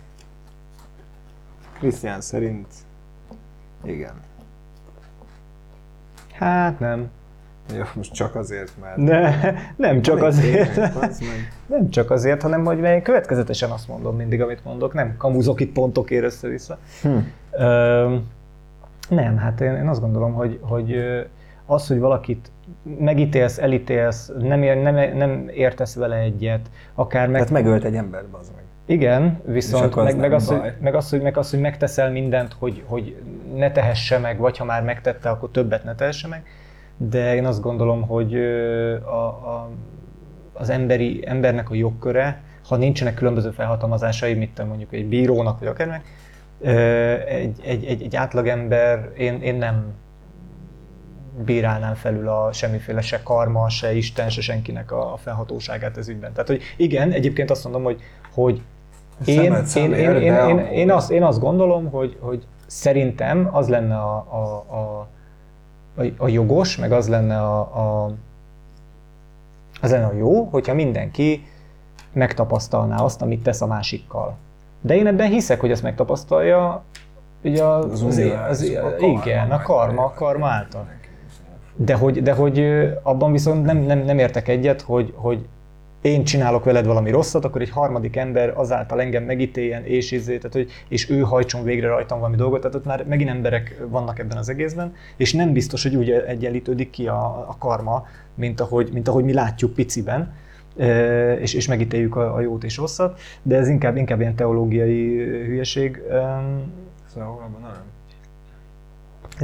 Krisztián 1.79 2.21
szerint 2.21 2.67
igen. 3.83 4.13
Hát 6.33 6.79
nem. 6.79 7.09
Jó, 7.75 7.83
most 7.93 8.13
csak 8.13 8.35
azért, 8.35 8.71
mert... 8.81 8.97
Ne, 8.97 9.51
nem 9.75 10.01
csak 10.01 10.23
azért. 10.23 10.75
nem 11.65 11.89
csak 11.89 12.11
azért, 12.11 12.41
hanem 12.41 12.65
hogy 12.65 12.79
én 12.79 13.01
következetesen 13.01 13.69
azt 13.69 13.87
mondom 13.87 14.15
mindig, 14.15 14.41
amit 14.41 14.63
mondok. 14.63 14.93
Nem 14.93 15.15
kamuzok 15.17 15.59
itt 15.59 15.73
pontokért 15.73 16.23
össze-vissza. 16.23 16.77
Hm. 17.01 17.17
Nem, 19.09 19.37
hát 19.37 19.61
én, 19.61 19.75
én 19.75 19.87
azt 19.87 20.01
gondolom, 20.01 20.33
hogy, 20.33 20.59
hogy 20.61 20.95
az, 21.65 21.87
hogy 21.87 21.99
valakit 21.99 22.51
megítélsz, 22.99 23.57
elítélsz, 23.57 24.31
nem, 24.39 24.63
ér, 24.63 24.81
nem, 24.81 25.17
nem 25.17 25.49
értesz 25.53 25.95
vele 25.95 26.15
egyet, 26.15 26.69
akár 26.93 27.27
meg... 27.27 27.33
Tehát 27.33 27.63
megölt 27.63 27.83
egy 27.83 27.95
ember, 27.95 28.23
az 28.31 28.51
meg. 28.55 28.63
Igen, 28.85 29.41
viszont 29.45 29.95
meg, 29.95 30.17
meg, 30.17 30.33
az, 30.33 30.47
hogy, 30.47 30.73
meg, 30.79 30.95
az, 30.95 31.09
hogy, 31.09 31.21
meg 31.21 31.37
az, 31.37 31.49
hogy 31.49 31.59
megteszel 31.59 32.11
mindent, 32.11 32.55
hogy, 32.59 32.83
hogy 32.85 33.15
ne 33.55 33.71
tehesse 33.71 34.17
meg, 34.17 34.37
vagy 34.37 34.57
ha 34.57 34.65
már 34.65 34.83
megtette, 34.83 35.29
akkor 35.29 35.49
többet 35.51 35.83
ne 35.83 35.95
tehesse 35.95 36.27
meg. 36.27 36.45
De 36.97 37.35
én 37.35 37.45
azt 37.45 37.61
gondolom, 37.61 38.01
hogy 38.01 38.35
a, 39.03 39.25
a, 39.25 39.69
az 40.53 40.69
emberi, 40.69 41.23
embernek 41.25 41.69
a 41.69 41.75
jogköre, 41.75 42.41
ha 42.67 42.75
nincsenek 42.75 43.13
különböző 43.13 43.51
felhatalmazásai, 43.51 44.33
mint 44.33 44.67
mondjuk 44.67 44.93
egy 44.93 45.05
bírónak, 45.05 45.59
vagy 45.59 45.67
akárnek, 45.67 46.03
egy, 47.27 47.59
egy, 47.63 47.85
egy, 47.85 48.01
egy 48.01 48.15
átlagember, 48.15 49.11
én, 49.17 49.41
én 49.41 49.55
nem 49.55 49.93
bírálnám 51.45 51.93
felül 51.93 52.27
a 52.27 52.51
semmiféle 52.51 53.01
se 53.01 53.23
karma, 53.23 53.69
se 53.69 53.93
Isten, 53.93 54.29
se 54.29 54.41
senkinek 54.41 54.91
a, 54.91 55.17
felhatóságát 55.17 55.97
ez 55.97 56.07
ügyben. 56.07 56.31
Tehát, 56.33 56.47
hogy 56.47 56.61
igen, 56.77 57.11
egyébként 57.11 57.51
azt 57.51 57.63
mondom, 57.63 57.83
hogy, 57.83 58.01
hogy 58.33 58.61
én, 59.25 59.55
én, 59.75 59.93
én, 59.93 60.13
én, 60.15 60.33
én, 60.33 60.57
én, 60.57 60.91
azt, 60.91 61.11
én 61.11 61.23
azt 61.23 61.39
gondolom, 61.39 61.89
hogy, 61.89 62.17
hogy 62.19 62.45
szerintem 62.65 63.49
az 63.51 63.69
lenne 63.69 63.95
a, 63.95 64.15
a, 64.15 64.75
a, 64.75 65.07
a, 65.95 66.05
a 66.17 66.27
jogos, 66.27 66.77
meg 66.77 66.91
az 66.91 67.09
lenne 67.09 67.41
a, 67.41 67.59
a, 67.59 68.11
az 69.81 69.91
lenne 69.91 70.05
a 70.05 70.13
jó, 70.13 70.43
hogyha 70.43 70.73
mindenki 70.73 71.45
megtapasztalná 72.13 72.97
azt, 72.97 73.21
amit 73.21 73.43
tesz 73.43 73.61
a 73.61 73.67
másikkal. 73.67 74.35
De 74.81 74.95
én 74.95 75.07
ebben 75.07 75.29
hiszek, 75.29 75.59
hogy 75.59 75.71
ezt 75.71 75.83
megtapasztalja, 75.83 76.83
ugye 77.43 77.63
az, 77.63 77.85
az, 77.91 78.01
az, 78.01 78.31
az, 78.49 78.61
a 78.61 79.05
igen, 79.05 79.51
a 79.51 79.61
karma, 79.61 80.03
a 80.03 80.13
karma 80.13 80.47
által. 80.47 80.87
De 81.75 81.93
hogy, 81.93 82.21
de 82.21 82.33
hogy 82.33 82.59
abban 83.03 83.31
viszont 83.31 83.65
nem, 83.65 83.77
nem, 83.77 83.99
nem 83.99 84.19
értek 84.19 84.47
egyet, 84.47 84.81
hogy, 84.81 85.13
hogy 85.15 85.45
én 86.03 86.23
csinálok 86.23 86.63
veled 86.63 86.85
valami 86.85 87.11
rosszat, 87.11 87.45
akkor 87.45 87.61
egy 87.61 87.69
harmadik 87.69 88.15
ember 88.15 88.53
azáltal 88.55 89.01
engem 89.01 89.23
megítéljen, 89.23 89.85
és, 89.85 90.11
izé, 90.11 90.37
tehát, 90.37 90.53
hogy, 90.53 90.71
és 90.87 91.09
ő 91.09 91.19
hajtson 91.19 91.63
végre 91.63 91.87
rajtam 91.87 92.19
valami 92.19 92.35
dolgot, 92.35 92.61
tehát 92.61 92.75
ott 92.75 92.85
már 92.85 93.05
megint 93.05 93.29
emberek 93.29 93.81
vannak 93.89 94.19
ebben 94.19 94.37
az 94.37 94.49
egészben, 94.49 94.95
és 95.17 95.33
nem 95.33 95.53
biztos, 95.53 95.83
hogy 95.83 95.95
úgy 95.95 96.11
egyenlítődik 96.11 96.89
ki 96.89 97.07
a, 97.07 97.25
a 97.49 97.55
karma, 97.59 98.05
mint 98.35 98.59
ahogy, 98.59 98.89
mint 98.93 99.07
ahogy 99.07 99.23
mi 99.23 99.33
látjuk 99.33 99.73
piciben 99.73 100.33
és, 101.39 101.53
és 101.53 101.67
megítéljük 101.67 102.15
a, 102.15 102.35
a 102.35 102.39
jót 102.39 102.63
és 102.63 102.77
rosszat, 102.77 103.19
de 103.41 103.57
ez 103.57 103.67
inkább, 103.67 103.97
inkább 103.97 104.19
ilyen 104.19 104.35
teológiai 104.35 105.17
hülyeség. 105.45 106.01
Szóval 107.13 107.27
abban 107.27 107.61
nem. 107.61 107.81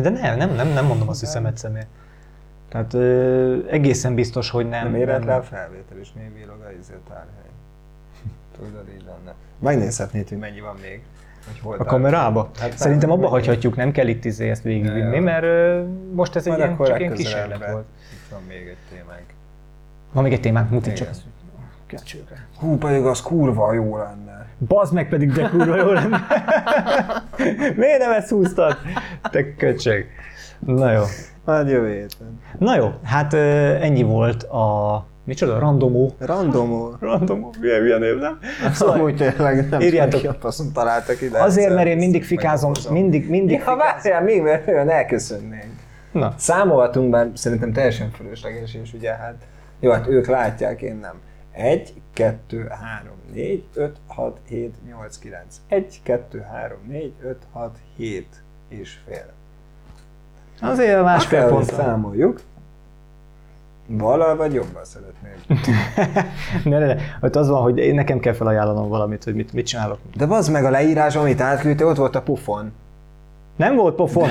De 0.04 0.10
nem, 0.10 0.38
nem, 0.38 0.56
nem, 0.56 0.68
nem 0.68 0.86
mondom 0.86 1.10
azt, 1.10 1.20
hogy 1.20 1.30
szemet 1.30 1.58
személy. 1.58 1.84
Tehát 2.70 2.94
ö, 2.94 3.58
egészen 3.70 4.16
biztos, 4.16 4.50
hogy 4.50 4.70
nem. 4.70 4.84
Nem 4.84 4.96
érett 4.96 5.24
le 5.24 5.36
a 5.36 5.42
felvétel, 5.44 5.98
és 5.98 6.08
még 6.16 6.34
villog 6.34 6.58
a 6.62 7.10
tárhely. 7.10 7.50
Tudod, 8.58 8.86
így 8.96 9.04
lenne. 9.06 9.36
Megnézhetnéd, 9.60 10.30
hogy 10.30 10.38
mennyi 10.38 10.60
van 10.60 10.76
még. 10.82 11.02
Hogy 11.62 11.80
a 11.80 11.84
kamerába? 11.84 12.50
Hát 12.60 12.78
Szerintem 12.78 13.12
abba 13.12 13.28
hagyhatjuk, 13.28 13.76
nem 13.76 13.92
kell 13.92 14.08
itt 14.08 14.26
izé 14.26 14.50
ezt 14.50 14.64
végigvinni, 14.64 15.20
mert 15.20 15.44
ö, 15.44 15.84
most 16.14 16.36
ez 16.36 16.48
egy 16.48 16.58
ilyen, 16.58 16.78
csak 16.78 17.00
ilyen 17.00 17.14
kísérlet 17.14 17.72
volt. 17.72 17.86
Itt 18.14 18.30
van 18.32 18.42
még 18.48 18.68
egy 18.68 18.78
témánk. 18.90 19.26
Van 20.12 20.24
még 20.24 20.34
egy 20.34 20.42
témánk, 20.42 20.70
mutatjuk 20.70 21.10
csak. 21.12 21.18
Kecsőre. 21.86 22.48
Hú, 22.60 22.78
pedig 22.78 23.06
az 23.06 23.22
kurva 23.22 23.74
jó 23.74 23.98
lenne. 23.98 24.48
Bazd 24.68 24.94
meg 24.94 25.10
pedig, 25.10 25.32
de 25.32 25.50
kurva 25.50 25.76
jó 25.76 25.92
lenne. 25.92 26.22
Miért 27.76 28.00
nem 28.00 28.12
ezt 28.12 28.30
húztad? 28.30 28.78
Te 29.32 29.56
köcsög. 29.56 30.06
Na 30.60 30.92
jó. 30.92 31.04
Majd 31.50 31.70
jövő 31.70 31.94
héten. 31.94 32.40
Na 32.58 32.76
jó, 32.76 32.92
hát 33.04 33.34
ennyi 33.34 34.04
volt 34.04 34.44
a... 34.44 35.06
Micsoda? 35.24 35.60
Randomó. 35.60 36.14
Randomó. 36.20 36.96
Randomó, 37.00 37.54
milyen, 37.60 37.82
milyen 37.82 38.00
név, 38.00 38.18
nem? 38.18 38.40
Szóval 38.74 38.96
amúgy 38.96 39.16
tényleg 39.16 39.70
nem 39.70 39.82
írjátok. 39.82 40.36
faszom 40.40 40.72
találtak 40.72 41.22
ide. 41.22 41.42
Azért, 41.42 41.74
mert 41.74 41.88
én 41.88 41.98
mindig 41.98 42.24
fikázom, 42.24 42.72
mindig, 42.90 43.30
mindig 43.30 43.64
Ha 43.64 43.76
várjál, 43.76 44.22
még 44.22 44.42
mert 44.42 44.68
olyan 44.68 44.90
elköszönnénk. 44.90 45.74
Na, 46.12 46.34
Számolhatunk, 46.38 47.10
bár 47.10 47.30
szerintem 47.34 47.74
teljesen 47.74 48.12
fölösleges, 48.12 48.74
és 48.74 48.94
ugye 48.94 49.12
hát, 49.12 49.48
jó, 49.80 49.92
hát 49.92 50.08
ők 50.08 50.28
látják, 50.28 50.82
én 50.82 50.96
nem. 50.96 51.16
1, 51.52 51.94
2, 52.14 52.68
3, 52.70 53.14
4, 53.34 53.64
5, 53.74 53.98
6, 54.08 54.40
7, 54.48 54.76
8, 54.88 55.18
9. 55.18 55.62
1, 55.68 56.00
2, 56.04 56.46
3, 56.52 56.78
4, 56.88 57.14
5, 57.24 57.38
6, 57.52 57.78
7 57.98 58.28
és 58.70 58.98
fél. 59.08 59.38
Azért 60.62 61.04
másfél 61.04 61.40
Akárhogy 61.40 61.66
pont. 61.66 61.80
számoljuk. 61.80 62.40
Valal 63.88 64.36
vagy 64.36 64.54
jobban 64.54 64.84
szeretnék. 64.84 65.38
Ne, 66.64 66.80
ne, 66.80 66.86
ne. 66.86 66.96
Ott 67.22 67.36
az 67.36 67.48
van, 67.50 67.62
hogy 67.62 67.78
én 67.78 67.96
nekem 67.96 68.20
kell 68.20 68.34
felajánlanom 68.34 68.90
valamit, 68.90 69.24
hogy 69.24 69.36
mit, 69.36 69.54
mit 69.54 69.66
csinálok. 69.66 69.98
De 70.16 70.26
bazd 70.26 70.52
meg 70.52 70.66
a 70.66 70.70
leírás, 70.70 71.16
amit 71.16 71.42
átküldte, 71.42 71.86
ott 71.86 71.98
volt 71.98 72.16
a 72.16 72.22
pufon. 72.22 72.72
Nem 73.56 73.76
volt 73.76 73.96
pofon? 73.96 74.28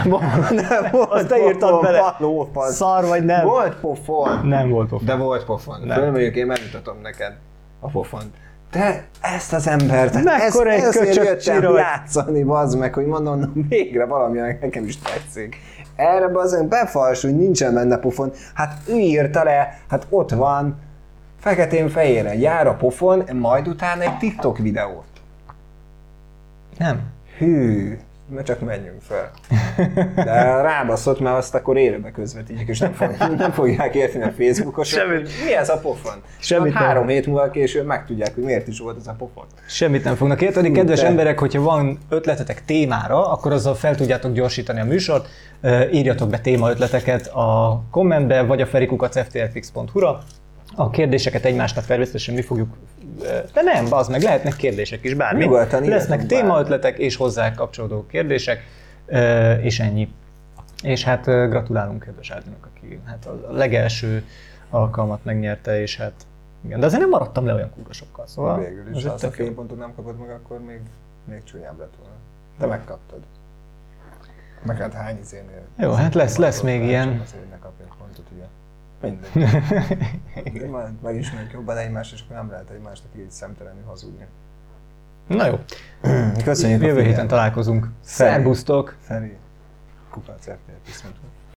Nem 0.50 0.88
volt 0.92 1.10
Azt 1.10 1.26
te 1.26 1.38
írtad 1.38 1.80
bele. 1.82 2.14
Lófasz. 2.18 2.74
Szar 2.74 3.04
vagy 3.04 3.24
nem? 3.24 3.44
Volt 3.46 3.74
pofon. 3.74 4.46
Nem 4.46 4.68
volt 4.70 4.88
pofon. 4.88 5.06
De 5.06 5.14
volt 5.14 5.44
pofon. 5.44 5.80
Nem. 5.84 5.96
Fölmegyük, 5.98 6.34
én 6.36 6.46
megmutatom 6.46 6.96
neked 7.02 7.32
a 7.80 7.88
pofont. 7.88 8.34
De 8.72 9.04
ezt 9.20 9.52
az 9.52 9.66
embert, 9.66 10.22
Mekkora 10.24 10.70
ezt, 10.70 10.96
egy 10.96 11.02
köcsög 11.06 11.24
jöttem 11.24 11.54
csiroly. 11.60 11.78
játszani, 11.78 12.42
bazd 12.44 12.78
meg, 12.78 12.94
hogy 12.94 13.06
mondom, 13.06 13.38
na, 13.38 13.48
végre 13.68 14.04
valami, 14.04 14.38
ami 14.38 14.52
nekem 14.60 14.84
is 14.84 14.98
tetszik. 14.98 15.56
Erre 15.98 16.28
bazd 16.28 16.58
meg 16.58 16.68
befals, 16.68 17.22
hogy 17.22 17.36
nincsen 17.36 17.74
benne 17.74 17.96
pofon. 17.96 18.32
Hát 18.54 18.78
ő 18.88 18.94
írta 18.98 19.44
le, 19.44 19.78
hát 19.88 20.06
ott 20.08 20.30
van, 20.30 20.78
feketén-fehéren 21.40 22.38
jár 22.38 22.66
a 22.66 22.74
pofon, 22.74 23.24
majd 23.32 23.68
utána 23.68 24.02
egy 24.02 24.18
TikTok 24.18 24.58
videót. 24.58 25.04
Nem. 26.78 27.00
Hű, 27.38 27.98
mert 28.28 28.46
csak 28.46 28.60
menjünk 28.60 29.00
fel. 29.00 29.30
De 30.14 30.60
rábaszott, 30.62 31.20
mert 31.20 31.36
azt 31.36 31.54
akkor 31.54 31.76
élőbe 31.76 32.10
közvetítjük, 32.10 32.68
és 32.68 32.78
nem, 32.78 32.92
fog, 32.92 33.16
nem 33.36 33.52
fogják 33.52 33.94
érteni 33.94 34.24
a 34.24 34.32
Facebookosok, 34.38 35.00
Semmit. 35.00 35.30
mi 35.44 35.54
ez 35.54 35.68
a 35.68 35.78
pofon. 35.78 36.22
Semmit 36.38 36.72
nem. 36.72 36.82
három 36.82 37.06
hét 37.06 37.26
múlva 37.26 37.50
később 37.50 37.86
megtudják, 37.86 38.34
hogy 38.34 38.44
miért 38.44 38.68
is 38.68 38.78
volt 38.78 38.96
ez 38.98 39.06
a 39.06 39.14
pofon. 39.18 39.44
Semmit 39.66 40.04
nem 40.04 40.14
fognak 40.14 40.40
érteni. 40.40 40.70
Kedves 40.70 41.00
de- 41.00 41.06
emberek, 41.06 41.38
hogyha 41.38 41.62
van 41.62 41.98
ötletetek 42.08 42.64
témára, 42.64 43.30
akkor 43.30 43.52
azzal 43.52 43.74
fel 43.74 43.94
tudjátok 43.94 44.32
gyorsítani 44.32 44.80
a 44.80 44.84
műsort. 44.84 45.28
Írjatok 45.92 46.28
be 46.28 46.38
témaötleteket 46.38 47.26
a 47.26 47.82
kommentbe, 47.90 48.42
vagy 48.42 48.60
a 48.60 48.66
ferikukacftlfx.hu-ra. 48.66 50.18
A 50.80 50.90
kérdéseket 50.90 51.44
egymásnak 51.44 51.84
természetesen 51.84 52.34
mi 52.34 52.42
fogjuk... 52.42 52.76
De 53.52 53.62
nem, 53.62 53.92
az 53.92 54.08
meg 54.08 54.22
lehetnek 54.22 54.56
kérdések 54.56 55.04
is, 55.04 55.14
bármi. 55.14 55.44
Nyugodtan 55.44 55.88
Lesznek 55.88 56.26
témaötletek 56.26 56.98
és 56.98 57.16
hozzá 57.16 57.54
kapcsolódó 57.54 58.06
kérdések, 58.06 58.62
és 59.60 59.80
ennyi. 59.80 60.12
És 60.82 61.04
hát 61.04 61.24
gratulálunk 61.24 62.02
kedves 62.02 62.30
Ádlinak, 62.30 62.68
aki 62.74 63.00
hát 63.04 63.26
a 63.26 63.52
legelső 63.52 64.24
alkalmat 64.70 65.24
megnyerte, 65.24 65.80
és 65.80 65.96
hát 65.96 66.12
igen, 66.64 66.80
de 66.80 66.86
azért 66.86 67.00
nem 67.00 67.10
maradtam 67.10 67.46
le 67.46 67.54
olyan 67.54 67.70
kurvasokkal, 67.74 68.26
szóval... 68.26 68.58
Végül 68.58 68.96
is, 68.96 69.04
ha 69.04 69.12
azt 69.12 69.24
a 69.24 69.30
fénypontot 69.30 69.78
nem 69.78 69.94
kapod 69.94 70.18
meg, 70.18 70.30
akkor 70.30 70.60
még, 70.60 70.80
még 71.24 71.44
csúnyább 71.44 71.78
lett 71.78 71.92
volna. 71.98 72.14
De 72.58 72.66
megkaptad. 72.66 73.20
Meg 74.62 74.76
hát 74.76 74.92
hány 74.92 75.18
izénél? 75.22 75.62
Jó, 75.76 75.90
hát 75.92 76.14
lesz- 76.14 76.36
lesz 76.36 76.60
még 76.60 76.82
ilyen. 76.82 77.20
Azért, 77.24 77.42
Mindegy. 79.00 80.60
De 80.60 80.68
Majd 80.68 81.00
megismerjük 81.02 81.52
jobban 81.52 81.76
egymást, 81.76 82.12
és 82.12 82.20
akkor 82.20 82.36
nem 82.36 82.50
lehet 82.50 82.70
egymásnak 82.70 83.10
így 83.18 83.30
szemtelenül 83.30 83.82
hazudni. 83.86 84.26
Na 85.26 85.46
jó, 85.46 85.58
Köszönjük 86.44 86.82
jövő 86.82 87.02
héten 87.02 87.28
találkozunk. 87.28 87.88
Szerbusztok! 88.00 88.96
Feri. 89.00 89.36
Kupac 90.10 90.50
RTL 90.50 90.90